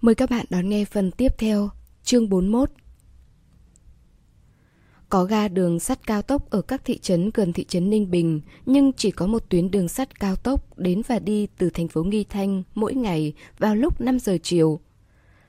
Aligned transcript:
Mời 0.00 0.14
các 0.14 0.30
bạn 0.30 0.46
đón 0.50 0.68
nghe 0.68 0.84
phần 0.84 1.10
tiếp 1.10 1.32
theo, 1.38 1.70
chương 2.02 2.28
41. 2.28 2.70
Có 5.08 5.24
ga 5.24 5.48
đường 5.48 5.80
sắt 5.80 6.06
cao 6.06 6.22
tốc 6.22 6.50
ở 6.50 6.62
các 6.62 6.84
thị 6.84 6.98
trấn 6.98 7.30
gần 7.34 7.52
thị 7.52 7.64
trấn 7.64 7.90
Ninh 7.90 8.10
Bình, 8.10 8.40
nhưng 8.66 8.92
chỉ 8.92 9.10
có 9.10 9.26
một 9.26 9.44
tuyến 9.48 9.70
đường 9.70 9.88
sắt 9.88 10.20
cao 10.20 10.36
tốc 10.36 10.78
đến 10.78 11.02
và 11.06 11.18
đi 11.18 11.46
từ 11.58 11.70
thành 11.70 11.88
phố 11.88 12.04
Nghi 12.04 12.24
Thanh 12.24 12.62
mỗi 12.74 12.94
ngày 12.94 13.32
vào 13.58 13.76
lúc 13.76 14.00
5 14.00 14.18
giờ 14.18 14.38
chiều. 14.42 14.80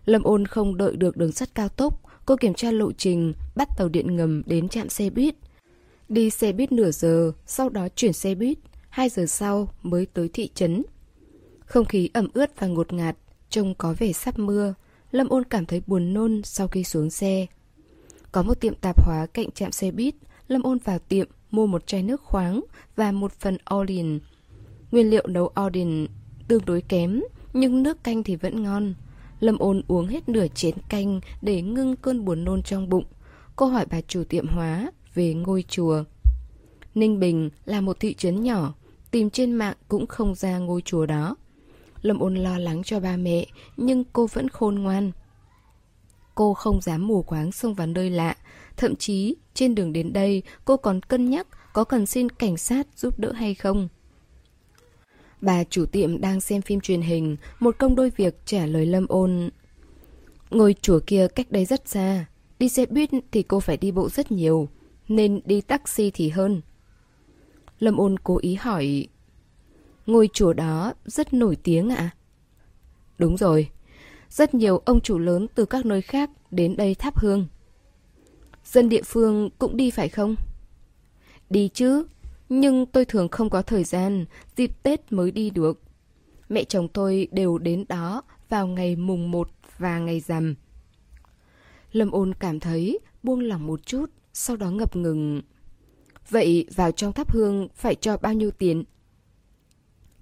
Lâm 0.06 0.24
ôn 0.24 0.46
không 0.46 0.78
đợi 0.78 0.96
được 0.96 1.18
đường 1.18 1.32
sắt 1.32 1.56
cao 1.56 1.70
tốc, 1.70 2.02
cô 2.26 2.36
kiểm 2.36 2.54
tra 2.54 2.72
lộ 2.72 2.92
trình, 2.92 3.34
bắt 3.56 3.70
tàu 3.78 3.90
điện 3.90 4.16
ngầm 4.16 4.44
đến 4.46 4.70
trạm 4.70 4.90
xe 4.90 5.10
buýt. 5.10 5.36
Đi 6.10 6.30
xe 6.30 6.52
buýt 6.52 6.72
nửa 6.72 6.92
giờ, 6.92 7.32
sau 7.46 7.70
đó 7.70 7.88
chuyển 7.96 8.14
xe 8.14 8.36
buýt, 8.36 8.58
2 8.90 9.10
giờ 9.10 9.26
sau 9.26 9.74
mới 9.84 10.06
tới 10.06 10.30
thị 10.34 10.50
trấn. 10.56 10.84
Không 11.66 11.86
khí 11.86 12.10
ẩm 12.14 12.28
ướt 12.34 12.60
và 12.60 12.68
ngột 12.68 12.94
ngạt, 12.94 13.18
trông 13.50 13.76
có 13.76 13.96
vẻ 14.00 14.14
sắp 14.14 14.40
mưa. 14.40 14.74
Lâm 15.12 15.30
ôn 15.30 15.44
cảm 15.44 15.66
thấy 15.66 15.82
buồn 15.88 16.14
nôn 16.14 16.42
sau 16.44 16.68
khi 16.68 16.84
xuống 16.84 17.10
xe. 17.10 17.46
Có 18.32 18.44
một 18.44 18.60
tiệm 18.60 18.76
tạp 18.76 19.06
hóa 19.06 19.26
cạnh 19.26 19.52
trạm 19.52 19.72
xe 19.72 19.92
buýt, 19.92 20.16
Lâm 20.48 20.64
ôn 20.64 20.78
vào 20.78 21.00
tiệm 21.00 21.28
mua 21.52 21.68
một 21.68 21.88
chai 21.88 22.04
nước 22.04 22.22
khoáng 22.22 22.64
và 22.96 23.12
một 23.12 23.32
phần 23.32 23.58
Odin. 23.76 24.20
Nguyên 24.92 25.10
liệu 25.10 25.28
nấu 25.28 25.52
Odin 25.66 26.08
tương 26.48 26.66
đối 26.66 26.82
kém, 26.82 27.22
nhưng 27.54 27.84
nước 27.84 28.04
canh 28.04 28.24
thì 28.24 28.36
vẫn 28.36 28.64
ngon. 28.64 28.94
Lâm 29.40 29.58
ôn 29.58 29.82
uống 29.88 30.08
hết 30.08 30.30
nửa 30.30 30.48
chén 30.48 30.76
canh 30.90 31.22
để 31.42 31.62
ngưng 31.62 31.96
cơn 31.96 32.26
buồn 32.26 32.44
nôn 32.44 32.64
trong 32.64 32.90
bụng. 32.90 33.06
Cô 33.56 33.66
hỏi 33.66 33.86
bà 33.92 34.02
chủ 34.02 34.24
tiệm 34.24 34.48
hóa 34.48 34.92
về 35.14 35.34
ngôi 35.34 35.64
chùa. 35.68 36.04
Ninh 36.96 37.20
Bình 37.20 37.50
là 37.66 37.82
một 37.82 38.00
thị 38.00 38.14
trấn 38.14 38.44
nhỏ, 38.44 38.74
tìm 39.12 39.30
trên 39.30 39.52
mạng 39.52 39.76
cũng 39.88 40.08
không 40.08 40.36
ra 40.36 40.58
ngôi 40.58 40.82
chùa 40.82 41.06
đó. 41.06 41.36
Lâm 42.08 42.20
ôn 42.20 42.36
lo 42.36 42.58
lắng 42.58 42.84
cho 42.84 43.00
ba 43.00 43.18
mẹ, 43.18 43.46
nhưng 43.78 44.04
cô 44.14 44.28
vẫn 44.28 44.50
khôn 44.50 44.76
ngoan. 44.76 45.12
Cô 46.36 46.54
không 46.54 46.82
dám 46.82 47.08
mù 47.08 47.22
quáng 47.22 47.52
xông 47.52 47.74
vào 47.74 47.88
nơi 47.88 48.10
lạ, 48.10 48.36
thậm 48.78 48.96
chí 48.96 49.36
trên 49.54 49.76
đường 49.76 49.94
đến 49.94 50.14
đây 50.14 50.44
cô 50.66 50.78
còn 50.78 51.02
cân 51.02 51.30
nhắc 51.30 51.48
có 51.74 51.84
cần 51.84 52.06
xin 52.06 52.30
cảnh 52.30 52.58
sát 52.58 52.88
giúp 52.96 53.20
đỡ 53.20 53.32
hay 53.32 53.56
không. 53.56 53.88
Bà 55.42 55.64
chủ 55.64 55.86
tiệm 55.86 56.22
đang 56.22 56.42
xem 56.42 56.62
phim 56.62 56.82
truyền 56.82 57.02
hình, 57.02 57.38
một 57.60 57.76
công 57.78 57.96
đôi 57.96 58.12
việc 58.16 58.36
trả 58.46 58.66
lời 58.66 58.86
Lâm 58.86 59.06
ôn. 59.08 59.50
Ngôi 60.50 60.76
chùa 60.82 61.00
kia 61.08 61.28
cách 61.28 61.52
đây 61.52 61.66
rất 61.66 61.88
xa, 61.88 62.26
đi 62.60 62.70
xe 62.70 62.86
buýt 62.86 63.10
thì 63.32 63.44
cô 63.44 63.60
phải 63.60 63.78
đi 63.78 63.92
bộ 63.92 64.10
rất 64.10 64.32
nhiều, 64.32 64.68
nên 65.08 65.40
đi 65.46 65.62
taxi 65.62 66.12
thì 66.12 66.30
hơn. 66.30 66.62
Lâm 67.80 67.98
ôn 67.98 68.20
cố 68.20 68.38
ý 68.42 68.56
hỏi 68.56 69.08
Ngôi 70.08 70.30
chùa 70.34 70.54
đó 70.54 70.94
rất 71.06 71.34
nổi 71.34 71.56
tiếng 71.64 71.90
ạ? 71.90 71.96
À? 71.96 72.16
Đúng 73.18 73.38
rồi. 73.38 73.70
Rất 74.30 74.54
nhiều 74.54 74.78
ông 74.86 75.02
chủ 75.02 75.18
lớn 75.18 75.48
từ 75.56 75.66
các 75.66 75.86
nơi 75.86 76.02
khác 76.02 76.30
đến 76.52 76.76
đây 76.78 76.96
thắp 76.96 77.18
hương. 77.18 77.48
Dân 78.66 78.90
địa 78.90 79.02
phương 79.02 79.50
cũng 79.60 79.78
đi 79.78 79.92
phải 79.92 80.10
không? 80.10 80.36
Đi 81.50 81.70
chứ, 81.74 82.06
nhưng 82.50 82.86
tôi 82.86 83.06
thường 83.06 83.30
không 83.30 83.50
có 83.50 83.62
thời 83.62 83.84
gian, 83.84 84.26
dịp 84.56 84.72
Tết 84.84 85.12
mới 85.12 85.32
đi 85.32 85.50
được. 85.50 85.82
Mẹ 86.50 86.64
chồng 86.64 86.88
tôi 86.88 87.28
đều 87.32 87.58
đến 87.58 87.86
đó 87.90 88.22
vào 88.50 88.68
ngày 88.68 88.96
mùng 88.96 89.32
1 89.32 89.50
và 89.78 90.00
ngày 90.00 90.20
rằm. 90.20 90.56
Lâm 91.92 92.12
ôn 92.12 92.34
cảm 92.34 92.60
thấy 92.60 93.00
buông 93.24 93.40
lỏng 93.40 93.68
một 93.68 93.86
chút, 93.86 94.06
sau 94.34 94.56
đó 94.56 94.72
ngập 94.72 94.96
ngừng. 94.96 95.42
Vậy 96.30 96.68
vào 96.76 96.92
trong 96.92 97.14
thắp 97.14 97.32
hương 97.32 97.68
phải 97.76 97.96
cho 97.96 98.18
bao 98.18 98.34
nhiêu 98.34 98.52
tiền? 98.52 98.84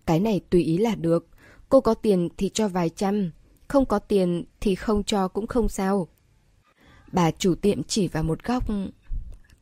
Cái 0.06 0.20
này 0.20 0.42
tùy 0.50 0.64
ý 0.64 0.78
là 0.78 0.96
được. 0.96 1.28
Cô 1.70 1.82
có 1.82 1.94
tiền 1.94 2.30
thì 2.38 2.50
cho 2.54 2.68
vài 2.68 2.90
trăm, 2.90 3.32
không 3.68 3.86
có 3.86 4.00
tiền 4.00 4.44
thì 4.60 4.76
không 4.76 5.04
cho 5.04 5.28
cũng 5.28 5.48
không 5.48 5.70
sao. 5.70 6.08
Bà 7.12 7.32
chủ 7.32 7.56
tiệm 7.56 7.84
chỉ 7.84 8.08
vào 8.08 8.24
một 8.24 8.44
góc. 8.44 8.64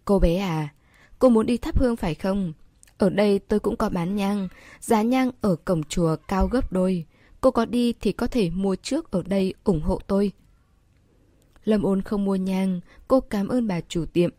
Cô 0.05 0.19
bé 0.19 0.37
à, 0.37 0.73
cô 1.19 1.29
muốn 1.29 1.45
đi 1.45 1.57
thắp 1.57 1.79
hương 1.79 1.95
phải 1.95 2.15
không? 2.15 2.53
Ở 2.97 3.09
đây 3.09 3.39
tôi 3.39 3.59
cũng 3.59 3.75
có 3.75 3.89
bán 3.89 4.15
nhang, 4.15 4.47
giá 4.79 5.01
nhang 5.01 5.31
ở 5.41 5.55
cổng 5.55 5.83
chùa 5.83 6.15
cao 6.27 6.47
gấp 6.47 6.71
đôi. 6.71 7.05
Cô 7.41 7.51
có 7.51 7.65
đi 7.65 7.93
thì 8.01 8.11
có 8.11 8.27
thể 8.27 8.49
mua 8.49 8.75
trước 8.75 9.11
ở 9.11 9.23
đây 9.25 9.53
ủng 9.63 9.81
hộ 9.81 9.99
tôi. 10.07 10.31
Lâm 11.63 11.83
ôn 11.83 12.01
không 12.01 12.25
mua 12.25 12.35
nhang, 12.35 12.79
cô 13.07 13.19
cảm 13.19 13.47
ơn 13.47 13.67
bà 13.67 13.81
chủ 13.81 14.05
tiệm. 14.05 14.29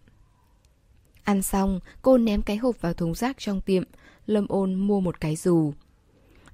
Ăn 1.25 1.43
xong, 1.43 1.81
cô 2.03 2.19
ném 2.19 2.43
cái 2.43 2.56
hộp 2.56 2.81
vào 2.81 2.93
thùng 2.93 3.15
rác 3.15 3.37
trong 3.39 3.61
tiệm. 3.61 3.83
Lâm 4.27 4.47
ôn 4.49 4.75
mua 4.75 5.00
một 5.00 5.21
cái 5.21 5.37
dù. 5.37 5.73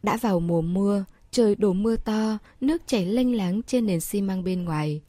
Đã 0.03 0.17
vào 0.17 0.41
mùa 0.41 0.61
mưa, 0.61 1.05
trời 1.31 1.55
đổ 1.55 1.73
mưa 1.73 1.97
to, 1.97 2.39
nước 2.61 2.83
chảy 2.87 3.07
lênh 3.07 3.37
láng 3.37 3.63
trên 3.63 3.87
nền 3.87 4.01
xi 4.01 4.23
măng 4.23 4.45
bên 4.45 4.65
ngoài. 4.65 5.03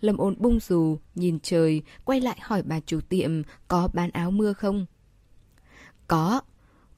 Lâm 0.00 0.16
ôn 0.16 0.34
bung 0.38 0.60
dù, 0.60 0.98
nhìn 1.14 1.38
trời, 1.42 1.82
quay 2.04 2.20
lại 2.20 2.38
hỏi 2.40 2.62
bà 2.62 2.80
chủ 2.80 3.00
tiệm 3.00 3.42
có 3.68 3.88
bán 3.92 4.10
áo 4.10 4.30
mưa 4.30 4.52
không? 4.52 4.86
Có, 6.06 6.40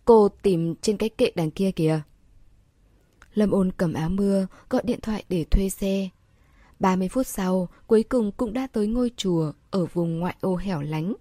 cô 0.04 0.28
tìm 0.28 0.74
trên 0.74 0.96
cái 0.96 1.08
kệ 1.08 1.30
đằng 1.34 1.50
kia 1.50 1.70
kìa. 1.70 2.00
Lâm 3.34 3.50
ôn 3.50 3.72
cầm 3.76 3.92
áo 3.92 4.08
mưa, 4.08 4.46
gọi 4.70 4.82
điện 4.84 5.00
thoại 5.02 5.24
để 5.28 5.44
thuê 5.44 5.68
xe. 5.68 6.08
30 6.80 7.08
phút 7.08 7.26
sau, 7.26 7.68
cuối 7.86 8.02
cùng 8.02 8.32
cũng 8.32 8.52
đã 8.52 8.66
tới 8.72 8.86
ngôi 8.86 9.10
chùa 9.16 9.52
ở 9.70 9.86
vùng 9.86 10.18
ngoại 10.18 10.36
ô 10.40 10.56
hẻo 10.56 10.80
lánh. 10.80 11.14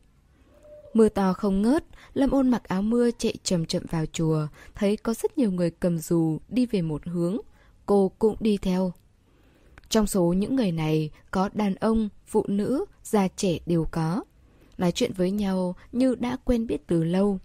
Mưa 0.94 1.10
to 1.10 1.34
không 1.34 1.62
ngớt, 1.62 1.86
Lâm 2.14 2.32
ôn 2.32 2.50
mặc 2.50 2.64
áo 2.68 2.82
mưa 2.82 3.10
chạy 3.18 3.36
chậm 3.44 3.66
chậm 3.66 3.84
vào 3.90 4.06
chùa, 4.06 4.48
thấy 4.76 4.98
có 4.98 5.14
rất 5.14 5.38
nhiều 5.38 5.52
người 5.52 5.72
cầm 5.72 6.00
dù 6.00 6.40
đi 6.50 6.66
về 6.66 6.82
một 6.82 7.02
hướng. 7.06 7.38
Cô 7.86 8.12
cũng 8.20 8.36
đi 8.40 8.58
theo. 8.58 8.94
Trong 9.90 10.08
số 10.08 10.24
những 10.24 10.56
người 10.56 10.72
này 10.72 11.10
có 11.32 11.50
đàn 11.54 11.76
ông, 11.76 12.10
phụ 12.26 12.46
nữ, 12.48 12.86
già 13.04 13.28
trẻ 13.28 13.58
đều 13.66 13.86
có. 13.92 14.24
Nói 14.78 14.92
chuyện 14.92 15.12
với 15.14 15.32
nhau 15.32 15.76
như 15.92 16.16
đã 16.16 16.38
quen 16.46 16.68
biết 16.68 16.88
từ 16.88 17.04
lâu. 17.04 17.40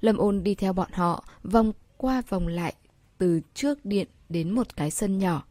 Lâm 0.00 0.16
ôn 0.16 0.42
đi 0.42 0.54
theo 0.54 0.72
bọn 0.72 0.88
họ, 0.92 1.24
vòng 1.42 1.72
qua 1.96 2.22
vòng 2.28 2.46
lại, 2.46 2.74
từ 3.18 3.40
trước 3.54 3.84
điện 3.84 4.08
đến 4.28 4.50
một 4.50 4.76
cái 4.76 4.90
sân 4.90 5.18
nhỏ. 5.18 5.44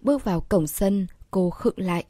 Bước 0.00 0.24
vào 0.24 0.40
cổng 0.40 0.66
sân, 0.66 1.06
cô 1.30 1.50
khựng 1.50 1.74
lại. 1.76 2.04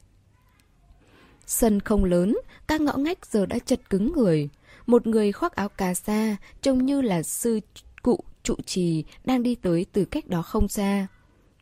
Sân 1.45 1.79
không 1.79 2.05
lớn, 2.05 2.37
các 2.67 2.81
ngõ 2.81 2.97
ngách 2.97 3.25
giờ 3.25 3.45
đã 3.45 3.59
chật 3.59 3.89
cứng 3.89 4.13
người. 4.13 4.49
Một 4.85 5.07
người 5.07 5.31
khoác 5.31 5.55
áo 5.55 5.69
cà 5.69 5.93
sa, 5.93 6.35
trông 6.61 6.85
như 6.85 7.01
là 7.01 7.23
sư 7.23 7.59
cụ 8.01 8.19
trụ 8.43 8.55
trì, 8.65 9.03
đang 9.25 9.43
đi 9.43 9.55
tới 9.55 9.85
từ 9.91 10.05
cách 10.05 10.27
đó 10.27 10.41
không 10.41 10.67
xa. 10.67 11.07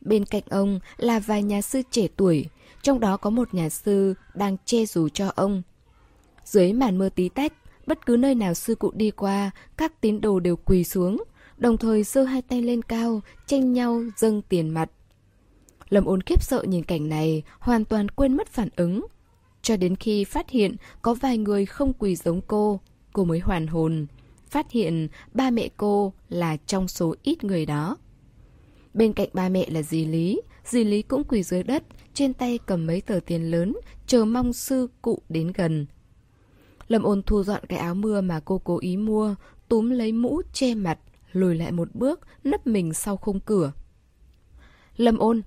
Bên 0.00 0.24
cạnh 0.24 0.42
ông 0.50 0.80
là 0.96 1.18
vài 1.18 1.42
nhà 1.42 1.62
sư 1.62 1.82
trẻ 1.90 2.06
tuổi, 2.16 2.46
trong 2.82 3.00
đó 3.00 3.16
có 3.16 3.30
một 3.30 3.54
nhà 3.54 3.68
sư 3.68 4.14
đang 4.34 4.56
che 4.64 4.86
dù 4.86 5.08
cho 5.08 5.32
ông. 5.36 5.62
Dưới 6.44 6.72
màn 6.72 6.98
mưa 6.98 7.08
tí 7.08 7.28
tách, 7.28 7.52
bất 7.86 8.06
cứ 8.06 8.16
nơi 8.16 8.34
nào 8.34 8.54
sư 8.54 8.74
cụ 8.74 8.90
đi 8.94 9.10
qua, 9.10 9.50
các 9.76 10.00
tín 10.00 10.20
đồ 10.20 10.40
đều 10.40 10.56
quỳ 10.56 10.84
xuống, 10.84 11.24
đồng 11.56 11.76
thời 11.76 12.02
giơ 12.02 12.22
hai 12.22 12.42
tay 12.42 12.62
lên 12.62 12.82
cao, 12.82 13.20
tranh 13.46 13.72
nhau 13.72 14.02
dâng 14.16 14.42
tiền 14.42 14.68
mặt. 14.68 14.90
Lâm 15.88 16.04
ôn 16.04 16.20
khiếp 16.20 16.42
sợ 16.42 16.62
nhìn 16.62 16.84
cảnh 16.84 17.08
này, 17.08 17.42
hoàn 17.58 17.84
toàn 17.84 18.08
quên 18.08 18.36
mất 18.36 18.48
phản 18.48 18.68
ứng. 18.76 19.06
Cho 19.64 19.76
đến 19.76 19.96
khi 19.96 20.24
phát 20.24 20.50
hiện 20.50 20.76
có 21.02 21.14
vài 21.14 21.38
người 21.38 21.66
không 21.66 21.92
quỳ 21.92 22.16
giống 22.16 22.40
cô, 22.46 22.80
cô 23.12 23.24
mới 23.24 23.38
hoàn 23.38 23.66
hồn. 23.66 24.06
Phát 24.50 24.70
hiện 24.70 25.08
ba 25.32 25.50
mẹ 25.50 25.68
cô 25.76 26.12
là 26.28 26.56
trong 26.56 26.88
số 26.88 27.14
ít 27.22 27.44
người 27.44 27.66
đó. 27.66 27.96
Bên 28.94 29.12
cạnh 29.12 29.28
ba 29.32 29.48
mẹ 29.48 29.70
là 29.70 29.82
dì 29.82 30.04
Lý, 30.04 30.40
dì 30.64 30.84
Lý 30.84 31.02
cũng 31.02 31.24
quỳ 31.24 31.42
dưới 31.42 31.62
đất, 31.62 31.82
trên 32.14 32.32
tay 32.32 32.58
cầm 32.66 32.86
mấy 32.86 33.00
tờ 33.00 33.20
tiền 33.26 33.50
lớn, 33.50 33.76
chờ 34.06 34.24
mong 34.24 34.52
sư 34.52 34.88
cụ 35.02 35.22
đến 35.28 35.52
gần. 35.54 35.86
Lâm 36.88 37.02
ôn 37.02 37.22
thu 37.22 37.42
dọn 37.42 37.62
cái 37.68 37.78
áo 37.78 37.94
mưa 37.94 38.20
mà 38.20 38.40
cô 38.44 38.58
cố 38.58 38.78
ý 38.78 38.96
mua, 38.96 39.34
túm 39.68 39.90
lấy 39.90 40.12
mũ 40.12 40.42
che 40.52 40.74
mặt, 40.74 40.98
lùi 41.32 41.54
lại 41.54 41.72
một 41.72 41.94
bước, 41.94 42.20
nấp 42.44 42.66
mình 42.66 42.92
sau 42.92 43.16
khung 43.16 43.40
cửa. 43.40 43.72
Lâm 44.96 45.18
ôn, 45.18 45.42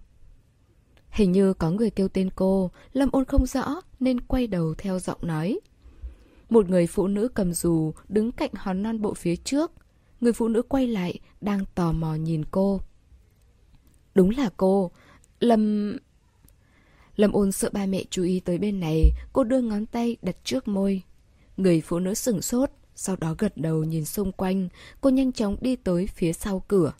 Hình 1.18 1.32
như 1.32 1.54
có 1.54 1.72
người 1.72 1.90
kêu 1.90 2.08
tên 2.08 2.30
cô, 2.36 2.72
Lâm 2.94 3.10
ôn 3.12 3.26
không 3.26 3.46
rõ 3.46 3.82
nên 4.00 4.20
quay 4.22 4.48
đầu 4.48 4.74
theo 4.78 5.00
giọng 5.00 5.20
nói. 5.22 5.60
Một 6.50 6.70
người 6.70 6.88
phụ 6.88 7.08
nữ 7.08 7.28
cầm 7.28 7.54
dù 7.54 7.94
đứng 8.10 8.32
cạnh 8.32 8.52
hòn 8.54 8.84
non 8.84 9.02
bộ 9.02 9.14
phía 9.14 9.36
trước. 9.36 9.72
Người 10.22 10.34
phụ 10.34 10.48
nữ 10.48 10.62
quay 10.62 10.88
lại, 10.88 11.20
đang 11.42 11.66
tò 11.76 11.92
mò 11.92 12.16
nhìn 12.16 12.44
cô. 12.52 12.82
Đúng 14.16 14.30
là 14.30 14.50
cô. 14.58 14.92
Lâm... 15.40 15.96
Lâm 17.16 17.32
ôn 17.32 17.52
sợ 17.52 17.70
ba 17.74 17.86
mẹ 17.86 18.04
chú 18.10 18.24
ý 18.24 18.40
tới 18.40 18.58
bên 18.58 18.80
này, 18.80 19.12
cô 19.34 19.44
đưa 19.44 19.62
ngón 19.62 19.86
tay 19.86 20.18
đặt 20.22 20.36
trước 20.44 20.68
môi. 20.68 21.02
Người 21.58 21.82
phụ 21.82 22.00
nữ 22.00 22.14
sửng 22.14 22.42
sốt, 22.42 22.72
sau 22.96 23.16
đó 23.16 23.36
gật 23.38 23.58
đầu 23.58 23.84
nhìn 23.84 24.06
xung 24.06 24.32
quanh, 24.32 24.70
cô 25.02 25.10
nhanh 25.10 25.32
chóng 25.32 25.58
đi 25.62 25.76
tới 25.76 26.08
phía 26.08 26.34
sau 26.34 26.64
cửa. 26.68 26.94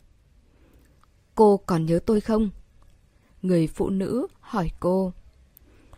Cô 1.34 1.56
còn 1.56 1.86
nhớ 1.86 1.98
tôi 2.06 2.20
không? 2.20 2.50
Người 3.42 3.66
phụ 3.66 3.90
nữ 3.90 4.26
hỏi 4.40 4.70
cô. 4.80 5.12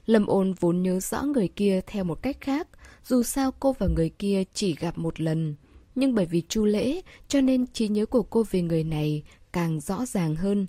Lâm 0.07 0.27
ôn 0.27 0.53
vốn 0.61 0.83
nhớ 0.83 1.01
rõ 1.01 1.23
người 1.23 1.49
kia 1.49 1.81
theo 1.87 2.05
một 2.05 2.23
cách 2.23 2.37
khác, 2.41 2.69
dù 3.05 3.23
sao 3.23 3.53
cô 3.61 3.73
và 3.79 3.87
người 3.87 4.09
kia 4.09 4.43
chỉ 4.55 4.75
gặp 4.75 4.99
một 4.99 5.21
lần. 5.21 5.55
Nhưng 5.95 6.15
bởi 6.15 6.27
vì 6.27 6.43
chu 6.49 6.65
lễ, 6.65 7.01
cho 7.29 7.41
nên 7.41 7.67
trí 7.67 7.89
nhớ 7.89 8.07
của 8.07 8.23
cô 8.23 8.45
về 8.51 8.63
người 8.63 8.85
này 8.85 9.23
càng 9.53 9.81
rõ 9.81 10.07
ràng 10.07 10.37
hơn. 10.37 10.67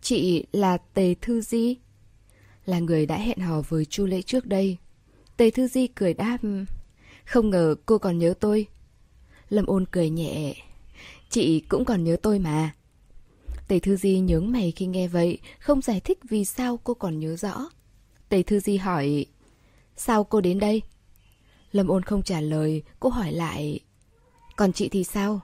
Chị 0.00 0.44
là 0.52 0.78
Tề 0.78 1.14
Thư 1.20 1.40
Di? 1.40 1.76
Là 2.66 2.78
người 2.78 3.06
đã 3.06 3.16
hẹn 3.16 3.38
hò 3.38 3.62
với 3.68 3.84
Chu 3.84 4.06
Lễ 4.06 4.22
trước 4.22 4.46
đây. 4.46 4.76
Tề 5.36 5.50
Thư 5.50 5.66
Di 5.66 5.86
cười 5.86 6.14
đáp. 6.14 6.38
Không 7.24 7.50
ngờ 7.50 7.74
cô 7.86 7.98
còn 7.98 8.18
nhớ 8.18 8.34
tôi. 8.40 8.66
Lâm 9.48 9.66
ôn 9.66 9.84
cười 9.90 10.10
nhẹ. 10.10 10.54
Chị 11.30 11.60
cũng 11.60 11.84
còn 11.84 12.04
nhớ 12.04 12.16
tôi 12.22 12.38
mà. 12.38 12.74
Tề 13.68 13.78
Thư 13.78 13.96
Di 13.96 14.20
nhướng 14.20 14.52
mày 14.52 14.72
khi 14.76 14.86
nghe 14.86 15.08
vậy, 15.08 15.38
không 15.58 15.82
giải 15.82 16.00
thích 16.00 16.18
vì 16.28 16.44
sao 16.44 16.80
cô 16.84 16.94
còn 16.94 17.18
nhớ 17.18 17.36
rõ. 17.36 17.68
Tề 18.28 18.42
Thư 18.42 18.60
Di 18.60 18.76
hỏi, 18.76 19.26
sao 19.96 20.24
cô 20.24 20.40
đến 20.40 20.58
đây? 20.58 20.82
Lâm 21.72 21.88
ôn 21.88 22.02
không 22.02 22.22
trả 22.22 22.40
lời, 22.40 22.82
cô 23.00 23.08
hỏi 23.08 23.32
lại, 23.32 23.80
còn 24.56 24.72
chị 24.72 24.88
thì 24.88 25.04
sao? 25.04 25.40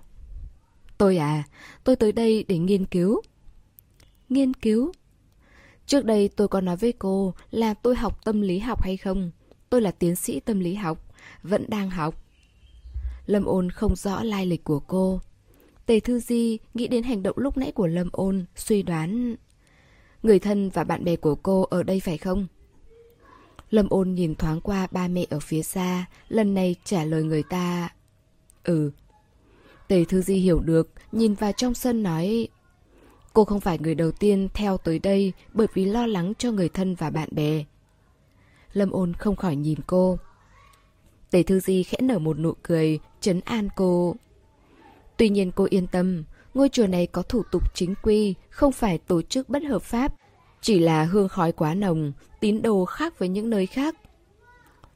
Tôi 0.98 1.16
à, 1.16 1.44
tôi 1.84 1.96
tới 1.96 2.12
đây 2.12 2.44
để 2.48 2.58
nghiên 2.58 2.86
cứu. 2.86 3.20
Nghiên 4.28 4.54
cứu? 4.54 4.92
Trước 5.86 6.04
đây 6.04 6.28
tôi 6.28 6.48
có 6.48 6.60
nói 6.60 6.76
với 6.76 6.92
cô 6.92 7.34
là 7.50 7.74
tôi 7.74 7.96
học 7.96 8.24
tâm 8.24 8.40
lý 8.40 8.58
học 8.58 8.82
hay 8.82 8.96
không? 8.96 9.30
Tôi 9.70 9.80
là 9.80 9.90
tiến 9.90 10.16
sĩ 10.16 10.40
tâm 10.40 10.60
lý 10.60 10.74
học, 10.74 10.98
vẫn 11.42 11.64
đang 11.68 11.90
học. 11.90 12.14
Lâm 13.26 13.44
ôn 13.44 13.70
không 13.70 13.96
rõ 13.96 14.22
lai 14.22 14.46
lịch 14.46 14.64
của 14.64 14.80
cô. 14.80 15.20
Tề 15.86 16.00
Thư 16.00 16.18
Di 16.18 16.58
nghĩ 16.74 16.88
đến 16.88 17.02
hành 17.02 17.22
động 17.22 17.38
lúc 17.38 17.56
nãy 17.56 17.72
của 17.72 17.86
Lâm 17.86 18.08
ôn, 18.12 18.44
suy 18.56 18.82
đoán... 18.82 19.36
Người 20.22 20.38
thân 20.38 20.70
và 20.70 20.84
bạn 20.84 21.04
bè 21.04 21.16
của 21.16 21.34
cô 21.34 21.62
ở 21.62 21.82
đây 21.82 22.00
phải 22.00 22.18
không? 22.18 22.46
Lâm 23.70 23.88
ôn 23.88 24.14
nhìn 24.14 24.34
thoáng 24.34 24.60
qua 24.60 24.86
ba 24.90 25.08
mẹ 25.08 25.26
ở 25.30 25.40
phía 25.40 25.62
xa, 25.62 26.06
lần 26.28 26.54
này 26.54 26.76
trả 26.84 27.04
lời 27.04 27.22
người 27.22 27.42
ta... 27.42 27.88
Ừ. 28.64 28.90
Tề 29.88 30.04
Thư 30.04 30.22
Di 30.22 30.34
hiểu 30.34 30.60
được, 30.60 30.88
nhìn 31.12 31.34
vào 31.34 31.52
trong 31.52 31.74
sân 31.74 32.02
nói... 32.02 32.48
Cô 33.32 33.44
không 33.44 33.60
phải 33.60 33.78
người 33.78 33.94
đầu 33.94 34.12
tiên 34.12 34.48
theo 34.54 34.78
tới 34.78 34.98
đây 34.98 35.32
bởi 35.52 35.66
vì 35.74 35.84
lo 35.84 36.06
lắng 36.06 36.32
cho 36.38 36.52
người 36.52 36.68
thân 36.68 36.94
và 36.94 37.10
bạn 37.10 37.28
bè. 37.32 37.64
Lâm 38.72 38.90
ôn 38.90 39.14
không 39.14 39.36
khỏi 39.36 39.56
nhìn 39.56 39.78
cô. 39.86 40.18
Tề 41.30 41.42
Thư 41.42 41.60
Di 41.60 41.82
khẽ 41.82 41.98
nở 42.00 42.18
một 42.18 42.38
nụ 42.38 42.52
cười, 42.62 42.98
trấn 43.20 43.40
an 43.40 43.68
cô. 43.76 44.16
Tuy 45.16 45.28
nhiên 45.28 45.50
cô 45.54 45.66
yên 45.70 45.86
tâm, 45.86 46.24
ngôi 46.54 46.68
chùa 46.68 46.86
này 46.86 47.06
có 47.06 47.22
thủ 47.22 47.42
tục 47.52 47.74
chính 47.74 47.94
quy, 48.02 48.34
không 48.50 48.72
phải 48.72 48.98
tổ 48.98 49.22
chức 49.22 49.48
bất 49.48 49.62
hợp 49.62 49.82
pháp. 49.82 50.14
Chỉ 50.60 50.78
là 50.78 51.04
hương 51.04 51.28
khói 51.28 51.52
quá 51.52 51.74
nồng, 51.74 52.12
tín 52.40 52.62
đồ 52.62 52.84
khác 52.84 53.18
với 53.18 53.28
những 53.28 53.50
nơi 53.50 53.66
khác. 53.66 53.96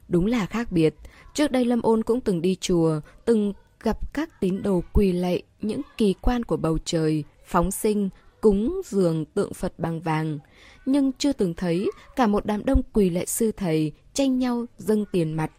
Đúng 0.07 0.25
là 0.25 0.45
khác 0.45 0.71
biệt. 0.71 0.95
Trước 1.33 1.51
đây 1.51 1.65
Lâm 1.65 1.81
Ôn 1.81 2.03
cũng 2.03 2.21
từng 2.21 2.41
đi 2.41 2.55
chùa, 2.61 2.99
từng 3.25 3.53
gặp 3.83 4.13
các 4.13 4.39
tín 4.39 4.61
đồ 4.63 4.83
quỳ 4.93 5.11
lạy 5.11 5.43
những 5.61 5.81
kỳ 5.97 6.13
quan 6.21 6.43
của 6.43 6.57
bầu 6.57 6.77
trời, 6.85 7.23
phóng 7.45 7.71
sinh, 7.71 8.09
cúng 8.41 8.81
dường 8.85 9.25
tượng 9.25 9.53
Phật 9.53 9.73
bằng 9.79 10.01
vàng. 10.01 10.39
Nhưng 10.85 11.11
chưa 11.17 11.33
từng 11.33 11.53
thấy 11.53 11.89
cả 12.15 12.27
một 12.27 12.45
đám 12.45 12.65
đông 12.65 12.81
quỳ 12.93 13.09
lạy 13.09 13.25
sư 13.25 13.51
thầy 13.57 13.91
tranh 14.13 14.39
nhau 14.39 14.65
dâng 14.77 15.05
tiền 15.11 15.33
mặt. 15.33 15.51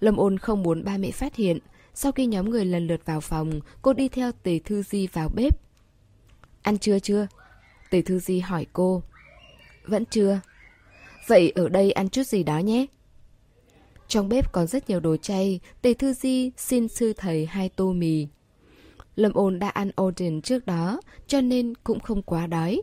Lâm 0.00 0.16
ôn 0.16 0.38
không 0.38 0.62
muốn 0.62 0.84
ba 0.84 0.96
mẹ 0.96 1.10
phát 1.10 1.36
hiện. 1.36 1.58
Sau 1.94 2.12
khi 2.12 2.26
nhóm 2.26 2.50
người 2.50 2.64
lần 2.64 2.86
lượt 2.86 3.00
vào 3.04 3.20
phòng, 3.20 3.60
cô 3.82 3.92
đi 3.92 4.08
theo 4.08 4.32
Tề 4.32 4.58
Thư 4.58 4.82
Di 4.82 5.06
vào 5.06 5.28
bếp. 5.28 5.60
Ăn 6.62 6.78
trưa 6.78 6.98
chưa? 6.98 7.26
Tề 7.90 8.02
Thư 8.02 8.18
Di 8.18 8.40
hỏi 8.40 8.66
cô. 8.72 9.02
Vẫn 9.84 10.04
chưa. 10.10 10.40
Vậy 11.26 11.52
ở 11.54 11.68
đây 11.68 11.92
ăn 11.92 12.08
chút 12.08 12.22
gì 12.22 12.42
đó 12.42 12.58
nhé. 12.58 12.86
Trong 14.08 14.28
bếp 14.28 14.52
còn 14.52 14.66
rất 14.66 14.88
nhiều 14.88 15.00
đồ 15.00 15.16
chay, 15.16 15.60
Tề 15.82 15.94
Thư 15.94 16.12
Di 16.12 16.50
xin 16.56 16.88
sư 16.88 17.12
thầy 17.16 17.46
hai 17.46 17.68
tô 17.68 17.92
mì. 17.92 18.26
Lâm 19.16 19.32
ôn 19.32 19.58
đã 19.58 19.68
ăn 19.68 19.90
Odin 20.00 20.42
trước 20.42 20.66
đó, 20.66 21.00
cho 21.26 21.40
nên 21.40 21.74
cũng 21.84 22.00
không 22.00 22.22
quá 22.22 22.46
đói. 22.46 22.82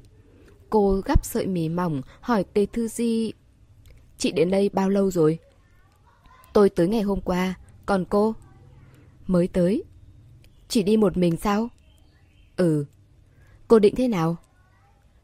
Cô 0.70 1.02
gắp 1.06 1.26
sợi 1.26 1.48
mì 1.48 1.70
mỏng, 1.70 2.02
hỏi 2.22 2.44
Tề 2.44 2.66
Thư 2.66 2.88
Di... 2.88 3.34
Chị 4.18 4.32
đến 4.32 4.52
đây 4.52 4.70
bao 4.70 4.90
lâu 4.90 5.12
rồi? 5.12 5.40
Tôi 6.54 6.70
tới 6.70 6.88
ngày 6.88 7.02
hôm 7.02 7.22
qua, 7.22 7.54
còn 7.86 8.06
cô? 8.06 8.34
Mới 9.30 9.48
tới. 9.48 9.84
Chỉ 10.68 10.84
đi 10.84 10.98
một 10.98 11.18
mình 11.18 11.38
sao? 11.38 11.70
Ừ. 12.58 12.86
Cô 13.68 13.80
định 13.80 13.96
thế 13.96 14.08
nào? 14.08 14.38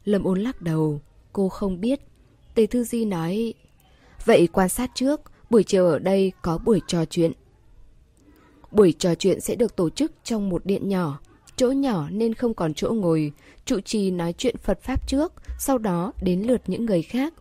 Lâm 0.03 0.23
ôn 0.23 0.39
lắc 0.39 0.61
đầu, 0.61 1.01
cô 1.33 1.49
không 1.49 1.81
biết. 1.81 1.99
Tề 2.55 2.65
Thư 2.65 2.83
Di 2.83 3.05
nói... 3.05 3.53
Vậy 4.25 4.47
quan 4.53 4.69
sát 4.69 4.91
trước, 4.95 5.21
buổi 5.49 5.63
chiều 5.63 5.87
ở 5.87 5.99
đây 5.99 6.31
có 6.41 6.57
buổi 6.57 6.81
trò 6.87 7.05
chuyện. 7.05 7.31
Buổi 8.71 8.93
trò 8.99 9.15
chuyện 9.15 9.41
sẽ 9.41 9.55
được 9.55 9.75
tổ 9.75 9.89
chức 9.89 10.11
trong 10.23 10.49
một 10.49 10.65
điện 10.65 10.89
nhỏ. 10.89 11.19
Chỗ 11.55 11.71
nhỏ 11.71 12.09
nên 12.09 12.33
không 12.33 12.53
còn 12.53 12.73
chỗ 12.73 12.91
ngồi. 12.93 13.31
Trụ 13.65 13.79
trì 13.79 14.11
nói 14.11 14.33
chuyện 14.37 14.57
Phật 14.57 14.81
Pháp 14.81 15.07
trước, 15.07 15.33
sau 15.59 15.77
đó 15.77 16.13
đến 16.21 16.41
lượt 16.41 16.61
những 16.67 16.85
người 16.85 17.01
khác. 17.01 17.33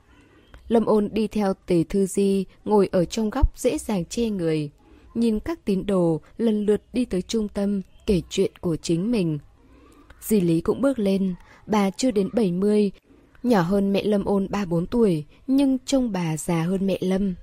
Lâm 0.69 0.85
ôn 0.85 1.09
đi 1.13 1.27
theo 1.27 1.55
tề 1.67 1.85
thư 1.85 2.07
di, 2.07 2.45
ngồi 2.65 2.89
ở 2.93 3.05
trong 3.05 3.31
góc 3.31 3.59
dễ 3.59 3.79
dàng 3.79 4.05
che 4.05 4.29
người. 4.29 4.71
Nhìn 5.15 5.41
các 5.41 5.65
tín 5.65 5.87
đồ 5.87 6.21
lần 6.39 6.67
lượt 6.67 6.83
đi 6.93 7.05
tới 7.05 7.23
trung 7.23 7.49
tâm, 7.49 7.81
kể 8.07 8.23
chuyện 8.31 8.53
của 8.61 8.77
chính 8.77 9.11
mình. 9.11 9.39
Di 10.21 10.41
Lý 10.41 10.61
cũng 10.61 10.81
bước 10.81 10.99
lên, 10.99 11.35
bà 11.67 11.91
chưa 11.91 12.11
đến 12.11 12.29
70, 12.33 12.91
nhỏ 13.43 13.61
hơn 13.61 13.93
mẹ 13.93 14.03
Lâm 14.03 14.25
ôn 14.25 14.47
3-4 14.47 14.87
tuổi, 14.87 15.25
nhưng 15.47 15.79
trông 15.87 16.13
bà 16.13 16.37
già 16.37 16.63
hơn 16.63 16.87
mẹ 16.87 16.99
Lâm. 17.01 17.35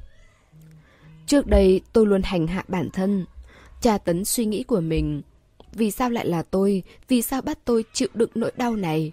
Trước 1.26 1.48
đây 1.48 1.82
tôi 1.94 2.06
luôn 2.06 2.22
hành 2.24 2.48
hạ 2.48 2.64
bản 2.68 2.90
thân, 2.90 3.26
tra 3.82 3.98
tấn 3.98 4.26
suy 4.26 4.46
nghĩ 4.46 4.64
của 4.64 4.80
mình. 4.80 5.22
Vì 5.74 5.92
sao 5.92 6.10
lại 6.10 6.26
là 6.26 6.44
tôi? 6.44 6.84
Vì 7.08 7.22
sao 7.22 7.42
bắt 7.42 7.60
tôi 7.66 7.86
chịu 7.94 8.08
đựng 8.14 8.30
nỗi 8.36 8.52
đau 8.58 8.76
này? 8.76 9.12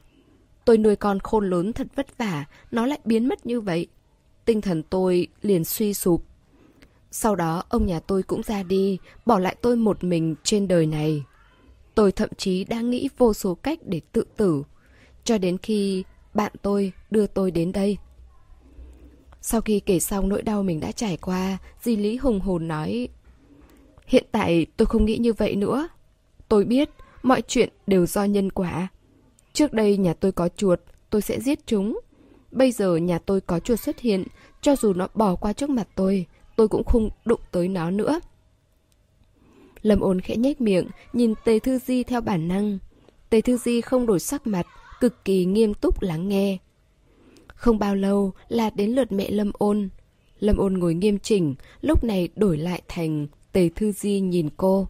Tôi 0.64 0.78
nuôi 0.78 0.96
con 0.96 1.19
khôn 1.20 1.50
lớn 1.50 1.72
thật 1.72 1.87
vất 1.94 2.19
vả, 2.19 2.44
nó 2.70 2.87
lại 2.87 2.99
biến 3.05 3.28
mất 3.28 3.46
như 3.46 3.60
vậy. 3.60 3.87
Tinh 4.44 4.60
thần 4.60 4.82
tôi 4.82 5.26
liền 5.43 5.64
suy 5.64 5.94
sụp. 5.94 6.25
Sau 7.10 7.37
đó 7.37 7.62
ông 7.69 7.87
nhà 7.87 8.00
tôi 8.00 8.22
cũng 8.22 8.43
ra 8.43 8.62
đi, 8.62 8.99
bỏ 9.26 9.38
lại 9.38 9.56
tôi 9.62 9.76
một 9.76 10.05
mình 10.05 10.34
trên 10.43 10.69
đời 10.69 10.87
này. 10.87 11.25
Tôi 11.94 12.12
thậm 12.12 12.28
chí 12.37 12.64
đã 12.64 12.81
nghĩ 12.81 13.08
vô 13.19 13.34
số 13.34 13.55
cách 13.55 13.78
để 13.84 14.00
tự 14.12 14.25
tử, 14.37 14.62
cho 15.25 15.38
đến 15.38 15.58
khi 15.58 16.05
bạn 16.34 16.52
tôi 16.62 16.93
đưa 17.10 17.26
tôi 17.26 17.50
đến 17.50 17.72
đây. 17.72 17.99
Sau 19.40 19.60
khi 19.60 19.81
kể 19.81 20.00
xong 20.00 20.28
nỗi 20.28 20.43
đau 20.43 20.62
mình 20.62 20.81
đã 20.81 20.93
trải 20.93 21.16
qua, 21.16 21.58
Di 21.82 21.96
Lý 21.96 22.16
hùng 22.16 22.40
hồn 22.40 22.69
nói 22.69 23.08
Hiện 24.06 24.25
tại 24.32 24.66
tôi 24.76 24.87
không 24.87 25.05
nghĩ 25.05 25.19
như 25.19 25.32
vậy 25.32 25.56
nữa. 25.56 25.88
Tôi 26.49 26.64
biết 26.64 26.90
mọi 27.22 27.43
chuyện 27.43 27.69
đều 27.87 28.06
do 28.06 28.25
nhân 28.25 28.50
quả. 28.50 28.88
Trước 29.52 29.72
đây 29.72 29.96
nhà 29.96 30.14
tôi 30.14 30.32
có 30.32 30.49
chuột, 30.56 30.81
tôi 31.10 31.22
sẽ 31.22 31.40
giết 31.40 31.66
chúng. 31.66 32.00
Bây 32.52 32.72
giờ 32.72 32.96
nhà 32.96 33.19
tôi 33.19 33.40
có 33.40 33.60
chuột 33.60 33.81
xuất 33.81 33.98
hiện, 33.98 34.24
cho 34.60 34.77
dù 34.77 34.93
nó 34.93 35.08
bỏ 35.15 35.34
qua 35.34 35.53
trước 35.53 35.70
mặt 35.70 35.88
tôi, 35.94 36.27
tôi 36.58 36.69
cũng 36.69 36.84
không 36.84 37.10
đụng 37.24 37.41
tới 37.50 37.69
nó 37.69 37.91
nữa. 37.91 38.20
Lâm 39.82 40.00
ôn 40.00 40.20
khẽ 40.20 40.36
nhếch 40.36 40.60
miệng, 40.60 40.88
nhìn 41.12 41.34
Tề 41.44 41.58
Thư 41.58 41.79
Di 41.79 42.03
theo 42.03 42.20
bản 42.20 42.48
năng. 42.48 42.79
Tề 43.31 43.41
Thư 43.41 43.56
Di 43.56 43.81
không 43.81 44.06
đổi 44.06 44.20
sắc 44.20 44.46
mặt, 44.46 44.67
cực 45.00 45.24
kỳ 45.24 45.44
nghiêm 45.44 45.74
túc 45.74 46.03
lắng 46.03 46.29
nghe. 46.29 46.58
Không 47.46 47.79
bao 47.79 47.94
lâu 47.94 48.32
là 48.48 48.70
đến 48.70 48.91
lượt 48.91 49.12
mẹ 49.12 49.31
Lâm 49.31 49.50
ôn. 49.58 49.88
Lâm 50.41 50.56
ôn 50.56 50.74
ngồi 50.74 50.94
nghiêm 50.94 51.19
chỉnh, 51.19 51.55
lúc 51.81 52.05
này 52.05 52.29
đổi 52.36 52.58
lại 52.58 52.82
thành 52.88 53.27
Tề 53.53 53.69
Thư 53.69 53.93
Di 53.93 54.20
nhìn 54.20 54.48
cô. 54.56 54.88